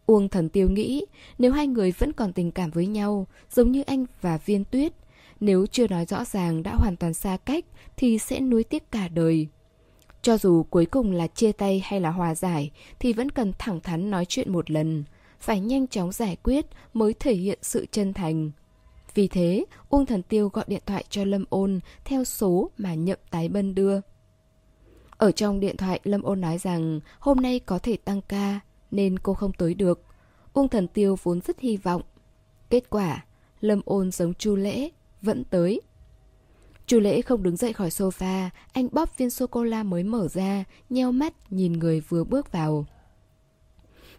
Uông 0.05 0.29
thần 0.29 0.49
tiêu 0.49 0.69
nghĩ, 0.69 1.05
nếu 1.37 1.51
hai 1.51 1.67
người 1.67 1.91
vẫn 1.91 2.13
còn 2.13 2.33
tình 2.33 2.51
cảm 2.51 2.71
với 2.71 2.87
nhau, 2.87 3.27
giống 3.51 3.71
như 3.71 3.81
anh 3.81 4.05
và 4.21 4.37
viên 4.37 4.65
tuyết, 4.65 4.93
nếu 5.39 5.65
chưa 5.65 5.87
nói 5.87 6.05
rõ 6.05 6.25
ràng 6.25 6.63
đã 6.63 6.75
hoàn 6.75 6.95
toàn 6.95 7.13
xa 7.13 7.37
cách 7.45 7.65
thì 7.97 8.17
sẽ 8.17 8.39
nuối 8.39 8.63
tiếc 8.63 8.91
cả 8.91 9.07
đời. 9.07 9.47
Cho 10.21 10.37
dù 10.37 10.63
cuối 10.63 10.85
cùng 10.85 11.11
là 11.11 11.27
chia 11.27 11.51
tay 11.51 11.81
hay 11.85 11.99
là 11.99 12.11
hòa 12.11 12.35
giải 12.35 12.71
thì 12.99 13.13
vẫn 13.13 13.29
cần 13.29 13.53
thẳng 13.59 13.79
thắn 13.79 14.11
nói 14.11 14.25
chuyện 14.25 14.51
một 14.51 14.71
lần, 14.71 15.03
phải 15.39 15.59
nhanh 15.59 15.87
chóng 15.87 16.11
giải 16.11 16.37
quyết 16.43 16.65
mới 16.93 17.13
thể 17.13 17.33
hiện 17.33 17.59
sự 17.61 17.85
chân 17.91 18.13
thành. 18.13 18.51
Vì 19.13 19.27
thế, 19.27 19.65
Uông 19.89 20.05
Thần 20.05 20.23
Tiêu 20.23 20.49
gọi 20.53 20.65
điện 20.67 20.81
thoại 20.85 21.05
cho 21.09 21.23
Lâm 21.23 21.45
Ôn 21.49 21.79
theo 22.05 22.23
số 22.23 22.69
mà 22.77 22.93
Nhậm 22.93 23.17
Tái 23.29 23.49
Bân 23.49 23.75
đưa. 23.75 23.99
Ở 25.17 25.31
trong 25.31 25.59
điện 25.59 25.77
thoại, 25.77 25.99
Lâm 26.03 26.21
Ôn 26.21 26.41
nói 26.41 26.57
rằng 26.57 26.99
hôm 27.19 27.37
nay 27.37 27.59
có 27.59 27.79
thể 27.79 27.97
tăng 27.97 28.21
ca 28.21 28.59
nên 28.91 29.19
cô 29.19 29.33
không 29.33 29.53
tới 29.53 29.73
được. 29.73 30.03
Uông 30.53 30.69
Thần 30.69 30.87
Tiêu 30.87 31.15
vốn 31.23 31.41
rất 31.41 31.59
hy 31.59 31.77
vọng. 31.77 32.01
Kết 32.69 32.89
quả, 32.89 33.25
Lâm 33.61 33.81
Ôn 33.85 34.11
giống 34.11 34.33
Chu 34.33 34.55
Lễ, 34.55 34.89
vẫn 35.21 35.43
tới. 35.43 35.81
Chu 36.87 36.99
Lễ 36.99 37.21
không 37.21 37.43
đứng 37.43 37.57
dậy 37.57 37.73
khỏi 37.73 37.89
sofa, 37.89 38.49
anh 38.73 38.87
bóp 38.91 39.17
viên 39.17 39.29
sô-cô-la 39.29 39.83
mới 39.83 40.03
mở 40.03 40.27
ra, 40.27 40.63
nheo 40.89 41.11
mắt 41.11 41.33
nhìn 41.51 41.73
người 41.73 41.99
vừa 41.99 42.23
bước 42.23 42.51
vào. 42.51 42.85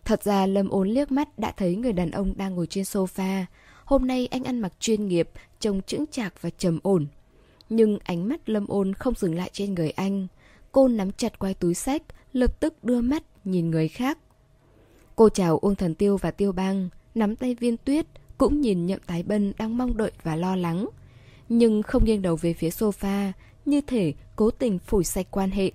Thật 0.04 0.22
ra 0.22 0.46
Lâm 0.46 0.68
ôn 0.68 0.88
liếc 0.88 1.12
mắt 1.12 1.38
đã 1.38 1.52
thấy 1.56 1.76
người 1.76 1.92
đàn 1.92 2.10
ông 2.10 2.34
đang 2.36 2.54
ngồi 2.54 2.66
trên 2.66 2.84
sofa. 2.84 3.44
Hôm 3.84 4.06
nay 4.06 4.26
anh 4.26 4.44
ăn 4.44 4.60
mặc 4.60 4.72
chuyên 4.80 5.08
nghiệp, 5.08 5.30
trông 5.60 5.82
chững 5.82 6.06
chạc 6.06 6.42
và 6.42 6.50
trầm 6.50 6.78
ổn. 6.82 7.06
Nhưng 7.68 7.98
ánh 8.04 8.28
mắt 8.28 8.48
Lâm 8.48 8.66
ôn 8.66 8.94
không 8.94 9.14
dừng 9.14 9.34
lại 9.34 9.50
trên 9.52 9.74
người 9.74 9.90
anh. 9.90 10.26
Cô 10.74 10.88
nắm 10.88 11.12
chặt 11.12 11.38
quai 11.38 11.54
túi 11.54 11.74
sách, 11.74 12.02
lập 12.32 12.60
tức 12.60 12.84
đưa 12.84 13.00
mắt 13.00 13.22
nhìn 13.44 13.70
người 13.70 13.88
khác. 13.88 14.18
Cô 15.16 15.28
chào 15.28 15.58
Uông 15.58 15.74
Thần 15.74 15.94
Tiêu 15.94 16.16
và 16.16 16.30
Tiêu 16.30 16.52
Bang, 16.52 16.88
nắm 17.14 17.36
tay 17.36 17.54
viên 17.54 17.76
tuyết, 17.76 18.06
cũng 18.38 18.60
nhìn 18.60 18.86
Nhậm 18.86 18.98
Tái 19.06 19.22
Bân 19.22 19.52
đang 19.58 19.78
mong 19.78 19.96
đợi 19.96 20.12
và 20.22 20.36
lo 20.36 20.56
lắng. 20.56 20.86
Nhưng 21.48 21.82
không 21.82 22.04
nghiêng 22.04 22.22
đầu 22.22 22.36
về 22.36 22.52
phía 22.52 22.68
sofa, 22.68 23.32
như 23.64 23.80
thể 23.80 24.12
cố 24.36 24.50
tình 24.50 24.78
phủi 24.78 25.04
sạch 25.04 25.26
quan 25.30 25.50
hệ. 25.50 25.72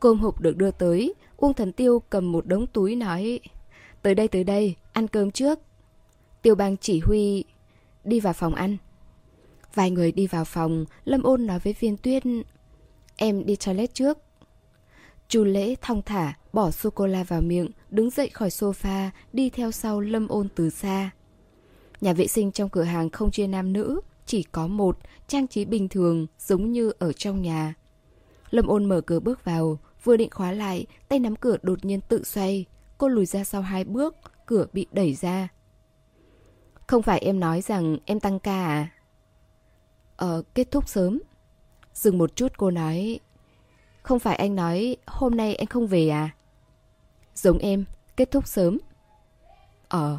Cơm 0.00 0.18
hộp 0.18 0.40
được 0.40 0.56
đưa 0.56 0.70
tới, 0.70 1.14
Uông 1.36 1.54
Thần 1.54 1.72
Tiêu 1.72 2.02
cầm 2.10 2.32
một 2.32 2.46
đống 2.46 2.66
túi 2.66 2.96
nói 2.96 3.40
Tới 4.02 4.14
đây 4.14 4.28
tới 4.28 4.44
đây, 4.44 4.74
ăn 4.92 5.08
cơm 5.08 5.30
trước. 5.30 5.58
Tiêu 6.42 6.54
bang 6.54 6.76
chỉ 6.76 7.00
huy 7.00 7.44
đi 8.04 8.20
vào 8.20 8.32
phòng 8.32 8.54
ăn. 8.54 8.76
Vài 9.74 9.90
người 9.90 10.12
đi 10.12 10.26
vào 10.26 10.44
phòng, 10.44 10.84
Lâm 11.04 11.22
ôn 11.22 11.46
nói 11.46 11.58
với 11.58 11.74
viên 11.80 11.96
tuyết 11.96 12.22
Em 13.16 13.46
đi 13.46 13.56
toilet 13.56 13.94
trước. 13.94 14.18
Chu 15.28 15.44
lễ 15.44 15.74
thong 15.80 16.02
thả, 16.02 16.34
bỏ 16.52 16.70
sô-cô-la 16.70 17.24
vào 17.24 17.40
miệng, 17.40 17.70
đứng 17.90 18.10
dậy 18.10 18.28
khỏi 18.28 18.48
sofa, 18.48 19.10
đi 19.32 19.50
theo 19.50 19.70
sau 19.72 20.00
Lâm 20.00 20.28
ôn 20.28 20.48
từ 20.54 20.70
xa. 20.70 21.10
Nhà 22.00 22.12
vệ 22.12 22.26
sinh 22.26 22.52
trong 22.52 22.68
cửa 22.68 22.82
hàng 22.82 23.10
không 23.10 23.30
chia 23.30 23.46
nam 23.46 23.72
nữ, 23.72 24.00
chỉ 24.26 24.42
có 24.42 24.66
một, 24.66 24.98
trang 25.28 25.46
trí 25.46 25.64
bình 25.64 25.88
thường, 25.88 26.26
giống 26.38 26.72
như 26.72 26.92
ở 26.98 27.12
trong 27.12 27.42
nhà. 27.42 27.74
Lâm 28.50 28.66
ôn 28.66 28.84
mở 28.84 29.00
cửa 29.00 29.20
bước 29.20 29.44
vào, 29.44 29.78
vừa 30.04 30.16
định 30.16 30.30
khóa 30.30 30.52
lại, 30.52 30.86
tay 31.08 31.18
nắm 31.18 31.36
cửa 31.36 31.56
đột 31.62 31.84
nhiên 31.84 32.00
tự 32.00 32.24
xoay. 32.24 32.64
Cô 32.98 33.08
lùi 33.08 33.26
ra 33.26 33.44
sau 33.44 33.62
hai 33.62 33.84
bước, 33.84 34.16
cửa 34.46 34.66
bị 34.72 34.86
đẩy 34.92 35.14
ra. 35.14 35.48
Không 36.86 37.02
phải 37.02 37.18
em 37.18 37.40
nói 37.40 37.60
rằng 37.60 37.98
em 38.04 38.20
tăng 38.20 38.38
ca 38.38 38.66
à? 38.66 38.90
Ờ, 40.16 40.42
kết 40.54 40.70
thúc 40.70 40.88
sớm. 40.88 41.18
Dừng 41.96 42.18
một 42.18 42.36
chút 42.36 42.52
cô 42.56 42.70
nói, 42.70 43.20
không 44.02 44.18
phải 44.18 44.36
anh 44.36 44.54
nói 44.54 44.96
hôm 45.06 45.36
nay 45.36 45.54
anh 45.54 45.66
không 45.66 45.86
về 45.86 46.08
à? 46.08 46.30
Giống 47.34 47.58
em, 47.58 47.84
kết 48.16 48.30
thúc 48.30 48.46
sớm. 48.46 48.78
Ờ, 49.88 50.18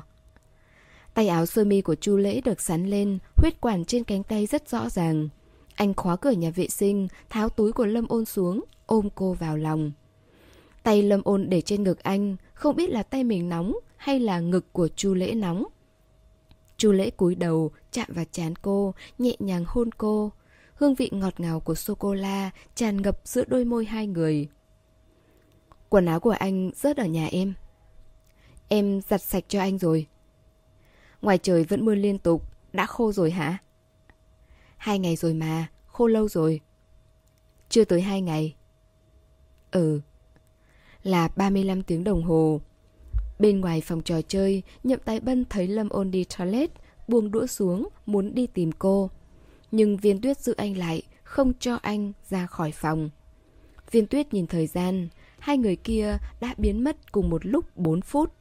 Tay 1.14 1.28
áo 1.28 1.46
sơ 1.46 1.64
mi 1.64 1.82
của 1.82 1.96
Chu 1.96 2.18
Lễ 2.18 2.42
được 2.42 2.62
sắn 2.62 2.86
lên, 2.86 3.18
huyết 3.36 3.62
quản 3.62 3.86
trên 3.86 4.04
cánh 4.04 4.24
tay 4.24 4.46
rất 4.46 4.70
rõ 4.70 4.90
ràng. 4.90 5.30
Anh 5.76 5.94
khóa 5.94 6.16
cửa 6.16 6.32
nhà 6.32 6.50
vệ 6.50 6.68
sinh, 6.68 7.08
tháo 7.30 7.50
túi 7.50 7.72
của 7.72 7.86
Lâm 7.86 8.08
Ôn 8.08 8.26
xuống, 8.26 8.64
ôm 8.86 9.10
cô 9.16 9.34
vào 9.34 9.58
lòng. 9.58 9.92
Tay 10.84 11.02
Lâm 11.02 11.22
Ôn 11.24 11.50
để 11.50 11.62
trên 11.62 11.84
ngực 11.84 12.04
anh, 12.04 12.36
không 12.54 12.76
biết 12.76 12.90
là 12.90 13.04
tay 13.04 13.24
mình 13.24 13.50
nóng 13.50 13.76
hay 13.98 14.20
là 14.20 14.40
ngực 14.40 14.74
của 14.74 14.88
Chu 14.88 15.14
Lễ 15.14 15.34
nóng. 15.34 15.64
Chu 16.78 16.92
Lễ 16.92 17.10
cúi 17.10 17.36
đầu, 17.36 17.72
chạm 17.92 18.08
vào 18.10 18.26
chán 18.32 18.54
cô, 18.56 18.94
nhẹ 19.18 19.36
nhàng 19.40 19.64
hôn 19.68 19.92
cô. 19.92 20.32
Hương 20.78 20.96
vị 20.96 21.10
ngọt 21.12 21.40
ngào 21.40 21.60
của 21.60 21.76
sô-cô-la 21.76 22.52
tràn 22.76 23.02
ngập 23.02 23.20
giữa 23.24 23.44
đôi 23.48 23.66
môi 23.66 23.86
hai 23.86 24.08
người. 24.08 24.48
Quần 25.90 26.06
áo 26.06 26.20
của 26.20 26.32
anh 26.32 26.72
rớt 26.76 26.98
ở 26.98 27.06
nhà 27.06 27.28
em. 27.32 27.54
Em 28.68 29.02
giặt 29.02 29.22
sạch 29.22 29.44
cho 29.48 29.60
anh 29.60 29.78
rồi. 29.78 30.08
Ngoài 31.22 31.38
trời 31.38 31.64
vẫn 31.64 31.86
mưa 31.86 31.96
liên 31.96 32.20
tục, 32.20 32.44
đã 32.74 32.86
khô 32.86 33.12
rồi 33.12 33.32
hả? 33.32 33.58
Hai 34.78 35.00
ngày 35.00 35.16
rồi 35.16 35.34
mà, 35.34 35.68
khô 35.86 36.08
lâu 36.08 36.28
rồi. 36.28 36.62
Chưa 37.70 37.86
tới 37.86 38.02
hai 38.02 38.22
ngày. 38.22 38.56
Ừ. 39.72 40.02
Là 41.04 41.28
35 41.36 41.84
tiếng 41.84 42.04
đồng 42.04 42.24
hồ. 42.24 42.62
Bên 43.40 43.62
ngoài 43.62 43.82
phòng 43.82 44.02
trò 44.02 44.22
chơi, 44.22 44.64
nhậm 44.84 45.00
tái 45.06 45.20
bân 45.20 45.46
thấy 45.50 45.68
Lâm 45.68 45.90
ôn 45.90 46.12
đi 46.12 46.26
toilet, 46.38 46.72
buông 47.08 47.32
đũa 47.32 47.48
xuống, 47.48 47.90
muốn 48.06 48.36
đi 48.36 48.48
tìm 48.48 48.72
cô. 48.72 49.10
Nhưng 49.72 49.98
viên 49.98 50.22
tuyết 50.22 50.40
giữ 50.40 50.54
anh 50.58 50.78
lại, 50.78 51.02
không 51.24 51.54
cho 51.60 51.80
anh 51.82 52.14
ra 52.30 52.46
khỏi 52.46 52.72
phòng. 52.72 53.10
Viên 53.92 54.08
tuyết 54.08 54.34
nhìn 54.34 54.48
thời 54.48 54.68
gian, 54.68 55.08
hai 55.40 55.58
người 55.58 55.76
kia 55.76 56.18
đã 56.40 56.56
biến 56.58 56.84
mất 56.84 57.12
cùng 57.12 57.30
một 57.30 57.46
lúc 57.46 57.66
4 57.76 58.02
phút. 58.02 58.34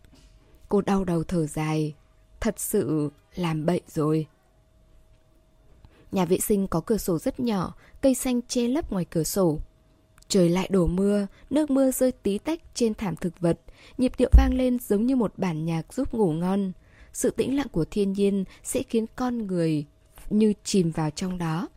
Cô 0.68 0.80
đau 0.80 1.04
đầu 1.04 1.24
thở 1.24 1.46
dài, 1.46 1.94
Thật 2.40 2.60
sự 2.60 3.10
làm 3.34 3.66
bậy 3.66 3.80
rồi. 3.88 4.26
Nhà 6.12 6.24
vệ 6.24 6.38
sinh 6.38 6.66
có 6.66 6.80
cửa 6.80 6.96
sổ 6.96 7.18
rất 7.18 7.40
nhỏ, 7.40 7.74
cây 8.00 8.14
xanh 8.14 8.40
che 8.42 8.68
lấp 8.68 8.92
ngoài 8.92 9.04
cửa 9.04 9.22
sổ. 9.22 9.58
Trời 10.28 10.48
lại 10.48 10.68
đổ 10.72 10.86
mưa, 10.86 11.26
nước 11.50 11.70
mưa 11.70 11.90
rơi 11.90 12.12
tí 12.12 12.38
tách 12.38 12.60
trên 12.74 12.94
thảm 12.94 13.16
thực 13.16 13.40
vật, 13.40 13.60
nhịp 13.98 14.12
điệu 14.18 14.30
vang 14.32 14.54
lên 14.54 14.78
giống 14.78 15.06
như 15.06 15.16
một 15.16 15.32
bản 15.36 15.64
nhạc 15.64 15.94
giúp 15.94 16.14
ngủ 16.14 16.32
ngon. 16.32 16.72
Sự 17.12 17.30
tĩnh 17.30 17.56
lặng 17.56 17.68
của 17.72 17.84
thiên 17.84 18.12
nhiên 18.12 18.44
sẽ 18.62 18.82
khiến 18.82 19.06
con 19.16 19.46
người 19.46 19.86
như 20.30 20.52
chìm 20.64 20.90
vào 20.90 21.10
trong 21.10 21.38
đó. 21.38 21.68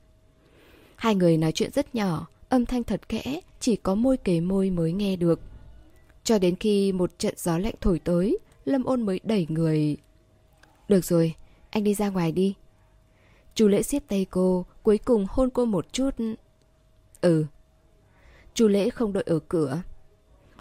Hai 0.95 1.15
người 1.15 1.37
nói 1.37 1.51
chuyện 1.51 1.71
rất 1.71 1.95
nhỏ, 1.95 2.27
âm 2.49 2.65
thanh 2.65 2.83
thật 2.83 3.09
kẽ, 3.09 3.39
chỉ 3.59 3.75
có 3.75 3.95
môi 3.95 4.17
kề 4.17 4.41
môi 4.41 4.69
mới 4.69 4.91
nghe 4.91 5.15
được. 5.15 5.39
Cho 6.23 6.39
đến 6.39 6.55
khi 6.55 6.91
một 6.91 7.19
trận 7.19 7.33
gió 7.37 7.57
lạnh 7.57 7.75
thổi 7.81 7.99
tới, 7.99 8.37
Lâm 8.65 8.83
ôn 8.83 9.01
mới 9.01 9.19
đẩy 9.23 9.45
người 9.49 9.97
được 10.89 11.05
rồi, 11.05 11.35
anh 11.69 11.83
đi 11.83 11.93
ra 11.93 12.09
ngoài 12.09 12.31
đi. 12.31 12.55
Chú 13.55 13.67
lễ 13.67 13.83
siết 13.83 14.07
tay 14.07 14.25
cô, 14.29 14.65
cuối 14.83 14.97
cùng 14.97 15.25
hôn 15.29 15.49
cô 15.49 15.65
một 15.65 15.93
chút. 15.93 16.15
Ừ. 17.21 17.45
Chú 18.53 18.67
lễ 18.67 18.89
không 18.89 19.13
đợi 19.13 19.23
ở 19.27 19.39
cửa. 19.39 19.81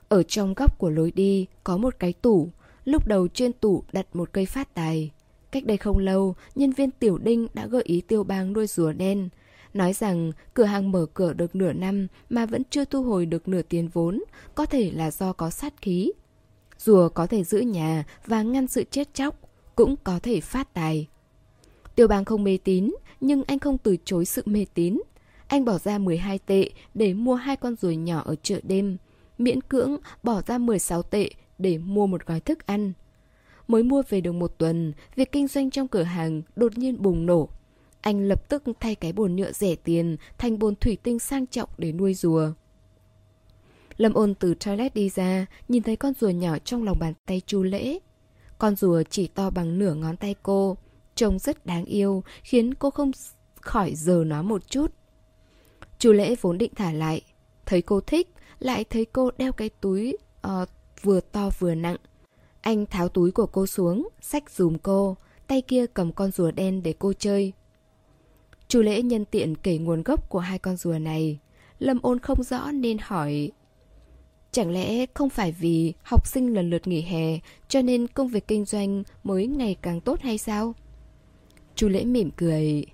Ở 0.09 0.23
trong 0.23 0.55
góc 0.55 0.79
của 0.79 0.91
lối 0.91 1.11
đi 1.11 1.47
có 1.65 1.77
một 1.77 1.95
cái 1.99 2.13
tủ, 2.13 2.51
lúc 2.85 3.07
đầu 3.07 3.29
trên 3.29 3.53
tủ 3.53 3.83
đặt 3.93 4.17
một 4.17 4.33
cây 4.33 4.47
phát 4.47 4.75
tài. 4.75 5.11
Cách 5.51 5.65
đây 5.65 5.77
không 5.77 5.99
lâu, 5.99 6.35
nhân 6.55 6.73
viên 6.73 6.91
Tiểu 6.91 7.19
Đinh 7.19 7.47
đã 7.55 7.67
gợi 7.67 7.83
ý 7.83 8.01
Tiêu 8.01 8.25
Bang 8.25 8.53
nuôi 8.53 8.67
rùa 8.67 8.93
đen. 8.93 9.29
Nói 9.75 9.93
rằng 9.93 10.33
cửa 10.55 10.65
hàng 10.65 10.91
mở 10.93 11.07
cửa 11.15 11.33
được 11.33 11.57
nửa 11.57 11.73
năm 11.73 12.07
mà 12.31 12.47
vẫn 12.47 12.63
chưa 12.71 12.85
thu 12.85 13.03
hồi 13.03 13.27
được 13.27 13.49
nửa 13.49 13.63
tiền 13.63 13.89
vốn, 13.93 14.25
có 14.55 14.67
thể 14.67 14.91
là 14.95 15.11
do 15.11 15.33
có 15.33 15.51
sát 15.51 15.75
khí. 15.83 16.13
Rùa 16.79 17.09
có 17.09 17.27
thể 17.27 17.45
giữ 17.45 17.61
nhà 17.61 18.05
và 18.27 18.43
ngăn 18.43 18.67
sự 18.67 18.85
chết 18.91 19.15
chóc, 19.15 19.39
cũng 19.75 19.97
có 20.05 20.19
thể 20.23 20.41
phát 20.41 20.75
tài. 20.75 21.09
Tiêu 21.95 22.09
bang 22.09 22.25
không 22.25 22.45
mê 22.45 22.59
tín, 22.65 22.95
nhưng 23.21 23.43
anh 23.45 23.59
không 23.59 23.79
từ 23.79 23.97
chối 24.05 24.25
sự 24.25 24.43
mê 24.47 24.67
tín. 24.75 24.99
Anh 25.47 25.65
bỏ 25.65 25.79
ra 25.79 25.99
12 25.99 26.39
tệ 26.39 26.71
để 26.95 27.15
mua 27.15 27.35
hai 27.35 27.57
con 27.57 27.77
ruồi 27.77 27.97
nhỏ 27.97 28.23
ở 28.27 28.35
chợ 28.43 28.61
đêm, 28.63 28.97
miễn 29.39 29.61
cưỡng 29.61 29.97
bỏ 30.23 30.43
ra 30.47 30.59
16 30.59 31.03
tệ 31.03 31.31
để 31.59 31.79
mua 31.79 32.07
một 32.07 32.27
gói 32.27 32.41
thức 32.41 32.67
ăn. 32.67 32.93
Mới 33.69 33.83
mua 33.83 34.03
về 34.09 34.21
được 34.21 34.33
một 34.33 34.55
tuần, 34.59 34.93
việc 35.17 35.33
kinh 35.33 35.49
doanh 35.49 35.71
trong 35.71 35.89
cửa 35.89 36.03
hàng 36.03 36.43
đột 36.57 36.79
nhiên 36.79 37.03
bùng 37.03 37.27
nổ. 37.27 37.49
Anh 38.01 38.29
lập 38.29 38.49
tức 38.49 38.63
thay 38.81 38.95
cái 38.95 39.13
bồn 39.13 39.37
nhựa 39.37 39.53
rẻ 39.53 39.75
tiền 39.75 40.17
thành 40.39 40.59
bồn 40.59 40.75
thủy 40.75 40.99
tinh 41.03 41.19
sang 41.19 41.47
trọng 41.47 41.69
để 41.79 41.93
nuôi 41.93 42.15
rùa. 42.15 42.53
Lâm 43.97 44.15
ôn 44.15 44.35
từ 44.35 44.55
toilet 44.55 44.95
đi 44.95 45.09
ra, 45.09 45.47
nhìn 45.69 45.83
thấy 45.83 45.97
con 45.97 46.13
rùa 46.21 46.29
nhỏ 46.29 46.59
trong 46.59 46.85
lòng 46.85 46.99
bàn 47.01 47.13
tay 47.27 47.43
chu 47.47 47.63
lễ. 47.63 47.99
Con 48.59 48.77
rùa 48.77 49.03
chỉ 49.11 49.27
to 49.27 49.51
bằng 49.51 49.79
nửa 49.79 49.95
ngón 49.95 50.17
tay 50.17 50.35
cô, 50.43 50.77
trông 51.15 51.39
rất 51.39 51.67
đáng 51.67 51.85
yêu, 51.85 52.25
khiến 52.43 52.75
cô 52.75 52.91
không 52.91 53.11
khỏi 53.61 53.95
giờ 53.95 54.25
nó 54.27 54.43
một 54.43 54.71
chút. 54.71 54.93
Chu 55.99 56.13
lễ 56.13 56.35
vốn 56.41 56.59
định 56.59 56.73
thả 56.75 56.93
lại, 56.93 57.23
thấy 57.67 57.83
cô 57.83 58.01
thích, 58.01 58.29
lại 58.59 58.85
thấy 58.85 59.05
cô 59.05 59.31
đeo 59.39 59.53
cái 59.53 59.69
túi 59.69 60.17
uh, 60.47 60.69
vừa 61.03 61.21
to 61.21 61.51
vừa 61.59 61.75
nặng. 61.75 61.97
Anh 62.61 62.87
tháo 62.87 63.09
túi 63.09 63.31
của 63.31 63.47
cô 63.47 63.67
xuống, 63.67 64.09
xách 64.21 64.51
dùm 64.51 64.79
cô, 64.79 65.17
tay 65.47 65.63
kia 65.63 65.87
cầm 65.87 66.13
con 66.13 66.31
rùa 66.31 66.51
đen 66.51 66.83
để 66.83 66.95
cô 66.99 67.13
chơi. 67.13 67.53
Chu 68.69 68.83
lễ 68.83 69.03
nhân 69.03 69.25
tiện 69.25 69.55
kể 69.57 69.79
nguồn 69.79 70.03
gốc 70.03 70.29
của 70.29 70.39
hai 70.39 70.59
con 70.59 70.77
rùa 70.77 70.99
này. 70.99 71.39
Lâm 71.79 71.99
ôn 72.03 72.19
không 72.19 72.43
rõ 72.43 72.71
nên 72.73 72.97
hỏi 73.01 73.51
Chẳng 74.53 74.71
lẽ 74.71 75.07
không 75.15 75.31
phải 75.31 75.53
vì 75.53 75.93
học 76.03 76.27
sinh 76.27 76.55
lần 76.55 76.71
lượt 76.71 76.87
nghỉ 76.87 77.03
hè 77.03 77.39
cho 77.69 77.83
nên 77.83 78.07
công 78.07 78.29
việc 78.29 78.49
kinh 78.49 78.65
doanh 78.65 79.03
mới 79.25 79.47
ngày 79.47 79.77
càng 79.83 80.01
tốt 80.01 80.21
hay 80.21 80.39
sao? 80.39 80.75
Chu 81.75 81.89
lễ 81.89 82.05
mỉm 82.05 82.31
cười. 82.37 82.87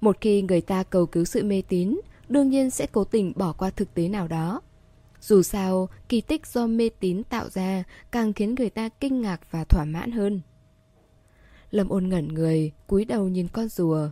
Một 0.00 0.16
khi 0.20 0.42
người 0.42 0.60
ta 0.60 0.82
cầu 0.82 1.06
cứu 1.06 1.24
sự 1.24 1.44
mê 1.44 1.62
tín, 1.68 2.00
đương 2.28 2.50
nhiên 2.50 2.70
sẽ 2.70 2.86
cố 2.92 3.04
tình 3.04 3.32
bỏ 3.36 3.52
qua 3.52 3.70
thực 3.70 3.94
tế 3.94 4.08
nào 4.08 4.28
đó. 4.28 4.60
Dù 5.24 5.42
sao, 5.42 5.88
kỳ 6.08 6.20
tích 6.20 6.46
do 6.46 6.66
mê 6.66 6.88
tín 7.00 7.22
tạo 7.22 7.48
ra 7.48 7.84
càng 8.12 8.32
khiến 8.32 8.54
người 8.54 8.70
ta 8.70 8.88
kinh 8.88 9.20
ngạc 9.20 9.40
và 9.50 9.64
thỏa 9.64 9.84
mãn 9.84 10.12
hơn. 10.12 10.40
Lâm 11.70 11.88
ôn 11.88 12.08
ngẩn 12.08 12.28
người, 12.28 12.72
cúi 12.86 13.04
đầu 13.04 13.28
nhìn 13.28 13.48
con 13.48 13.68
rùa. 13.68 14.10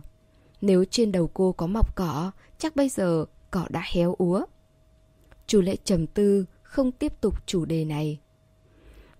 Nếu 0.61 0.85
trên 0.85 1.11
đầu 1.11 1.29
cô 1.33 1.51
có 1.51 1.67
mọc 1.67 1.95
cỏ, 1.95 2.31
chắc 2.57 2.75
bây 2.75 2.89
giờ 2.89 3.25
cỏ 3.51 3.65
đã 3.69 3.83
héo 3.85 4.15
úa. 4.17 4.45
Chủ 5.47 5.61
lễ 5.61 5.75
trầm 5.83 6.07
tư, 6.07 6.45
không 6.61 6.91
tiếp 6.91 7.21
tục 7.21 7.47
chủ 7.47 7.65
đề 7.65 7.85
này. 7.85 8.19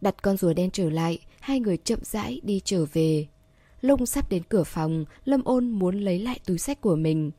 Đặt 0.01 0.21
con 0.21 0.37
rùa 0.37 0.53
đen 0.53 0.71
trở 0.71 0.89
lại, 0.89 1.19
hai 1.39 1.59
người 1.59 1.77
chậm 1.77 1.99
rãi 2.03 2.41
đi 2.43 2.61
trở 2.65 2.85
về. 2.93 3.27
lông 3.81 4.05
sắp 4.05 4.29
đến 4.29 4.43
cửa 4.49 4.63
phòng, 4.63 5.05
Lâm 5.25 5.43
ôn 5.43 5.69
muốn 5.69 5.99
lấy 5.99 6.19
lại 6.19 6.39
túi 6.45 6.57
sách 6.57 6.81
của 6.81 6.95
mình. 6.95 7.31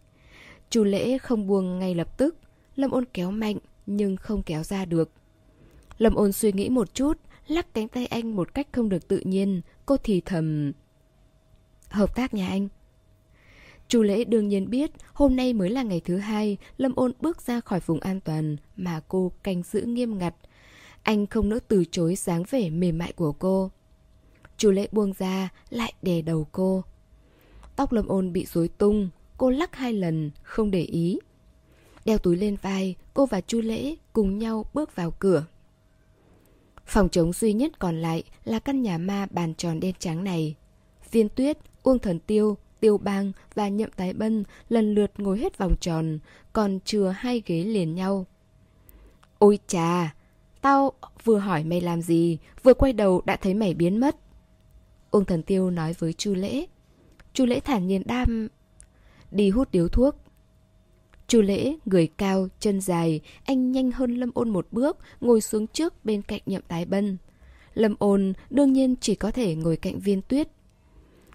Chủ 0.70 0.85
lễ 0.85 1.18
không 1.18 1.47
buông 1.47 1.78
ngay 1.78 1.94
lập 1.94 2.18
tức, 2.18 2.36
Lâm 2.76 2.90
ôn 2.90 3.05
kéo 3.12 3.31
mạnh 3.31 3.59
nhưng 3.86 4.16
không 4.16 4.43
kéo 4.43 4.62
ra 4.62 4.85
được. 4.85 5.11
Lâm 5.98 6.15
ôn 6.15 6.32
suy 6.32 6.52
nghĩ 6.52 6.69
một 6.69 6.94
chút, 6.94 7.19
lắc 7.47 7.74
cánh 7.74 7.89
tay 7.89 8.06
anh 8.06 8.36
một 8.36 8.55
cách 8.55 8.69
không 8.73 8.89
được 8.89 9.09
tự 9.09 9.20
nhiên, 9.24 9.61
cô 9.86 9.97
thì 9.97 10.20
thầm... 10.20 10.73
Hợp 11.89 12.15
tác 12.15 12.35
nhà 12.35 12.48
anh. 12.48 12.69
Chu 13.89 14.02
lễ 14.02 14.24
đương 14.24 14.48
nhiên 14.48 14.70
biết 14.70 14.90
hôm 15.12 15.36
nay 15.36 15.52
mới 15.52 15.70
là 15.70 15.82
ngày 15.82 16.01
thứ 16.01 16.16
hai 16.16 16.56
Lâm 16.77 16.94
ôn 16.94 17.12
bước 17.20 17.43
ra 17.43 17.61
khỏi 17.61 17.81
vùng 17.81 18.01
an 18.01 18.20
toàn 18.20 18.56
mà 18.77 19.01
cô 19.09 19.32
canh 19.43 19.62
giữ 19.62 19.81
nghiêm 19.81 20.19
ngặt. 20.19 20.35
Anh 21.02 21.27
không 21.27 21.48
nỡ 21.48 21.59
từ 21.69 21.85
chối 21.90 22.15
dáng 22.15 22.43
vẻ 22.51 22.70
mềm 22.70 22.98
mại 22.98 23.12
của 23.12 23.32
cô. 23.32 23.70
Chu 24.56 24.70
lễ 24.70 24.89
buông 24.93 25.12
ra 25.19 25.48
lại 25.70 25.93
đè 26.02 26.23
đầu 26.23 26.47
cô. 26.52 26.85
Tóc 27.77 27.93
lâm 27.93 28.09
ôn 28.09 28.32
bị 28.32 28.47
rối 28.47 28.69
tung, 28.69 29.09
cô 29.36 29.51
lắc 29.51 29.77
hai 29.77 29.93
lần, 29.93 30.31
không 30.43 30.70
để 30.70 30.82
ý. 30.82 31.19
Đeo 32.05 32.18
túi 32.18 32.36
lên 32.36 32.56
vai, 32.62 32.94
cô 33.14 33.26
và 33.26 33.40
chu 33.40 33.60
lễ 33.60 33.94
cùng 34.12 34.39
nhau 34.39 34.66
bước 34.74 34.97
vào 34.97 35.10
cửa. 35.10 35.44
Phòng 36.86 37.09
trống 37.09 37.32
duy 37.32 37.52
nhất 37.52 37.78
còn 37.78 38.02
lại 38.02 38.22
là 38.44 38.59
căn 38.59 38.82
nhà 38.82 38.98
ma 38.98 39.26
bàn 39.31 39.55
tròn 39.55 39.81
đen 39.81 39.94
trắng 39.98 40.24
này. 40.24 40.55
Viên 41.10 41.28
tuyết, 41.28 41.59
Uông 41.82 41.98
Thần 41.98 42.18
Tiêu 42.18 42.56
Tiêu 42.81 42.98
Bang 42.98 43.32
và 43.55 43.68
Nhậm 43.68 43.90
Tái 43.90 44.12
Bân 44.12 44.44
lần 44.68 44.94
lượt 44.94 45.12
ngồi 45.18 45.39
hết 45.39 45.59
vòng 45.59 45.74
tròn, 45.81 46.18
còn 46.52 46.78
chừa 46.85 47.09
hai 47.09 47.43
ghế 47.47 47.64
liền 47.64 47.94
nhau. 47.94 48.26
Ôi 49.39 49.59
chà, 49.66 50.14
tao 50.60 50.93
vừa 51.24 51.39
hỏi 51.39 51.64
mày 51.64 51.81
làm 51.81 52.02
gì, 52.02 52.39
vừa 52.62 52.74
quay 52.74 52.93
đầu 52.93 53.22
đã 53.24 53.36
thấy 53.36 53.55
mày 53.55 53.74
biến 53.74 54.01
mất. 54.01 54.16
Uông 55.10 55.24
Thần 55.24 55.43
Tiêu 55.43 55.70
nói 55.70 55.94
với 55.98 56.12
Chu 56.12 56.35
Lễ. 56.35 56.66
Chu 57.32 57.47
Lễ 57.47 57.60
thản 57.60 57.86
nhiên 57.86 58.02
đam 58.06 58.48
đi 59.31 59.51
hút 59.51 59.68
điếu 59.72 59.89
thuốc. 59.89 60.16
Chu 61.28 61.40
Lễ, 61.40 61.76
người 61.84 62.06
cao, 62.06 62.48
chân 62.60 62.80
dài, 62.80 63.20
anh 63.44 63.72
nhanh 63.72 63.90
hơn 63.90 64.16
Lâm 64.16 64.30
Ôn 64.34 64.51
một 64.51 64.66
bước, 64.70 64.98
ngồi 65.20 65.40
xuống 65.40 65.66
trước 65.66 66.05
bên 66.05 66.22
cạnh 66.22 66.40
Nhậm 66.46 66.62
Tái 66.68 66.84
Bân. 66.84 67.16
Lâm 67.74 67.94
Ôn 67.98 68.32
đương 68.51 68.72
nhiên 68.72 68.94
chỉ 69.01 69.14
có 69.14 69.30
thể 69.30 69.55
ngồi 69.55 69.76
cạnh 69.76 69.98
viên 69.98 70.22
tuyết, 70.22 70.48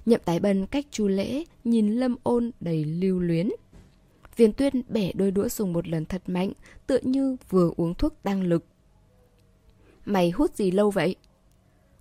Nhậm 0.10 0.22
tái 0.26 0.40
bân 0.40 0.66
cách 0.66 0.86
chu 0.92 1.08
lễ, 1.08 1.44
nhìn 1.64 1.96
lâm 1.96 2.16
ôn 2.24 2.52
đầy 2.60 2.86
lưu 2.86 3.20
luyến. 3.20 3.50
Viên 4.36 4.54
tuyết 4.54 4.74
bẻ 4.90 5.12
đôi 5.14 5.32
đũa 5.32 5.50
dùng 5.50 5.74
một 5.74 5.88
lần 5.88 6.06
thật 6.06 6.22
mạnh, 6.28 6.52
tựa 6.88 7.00
như 7.02 7.38
vừa 7.50 7.72
uống 7.78 7.94
thuốc 7.94 8.14
tăng 8.24 8.44
lực. 8.44 8.66
Mày 10.06 10.30
hút 10.30 10.56
gì 10.56 10.72
lâu 10.72 10.92
vậy? 10.92 11.16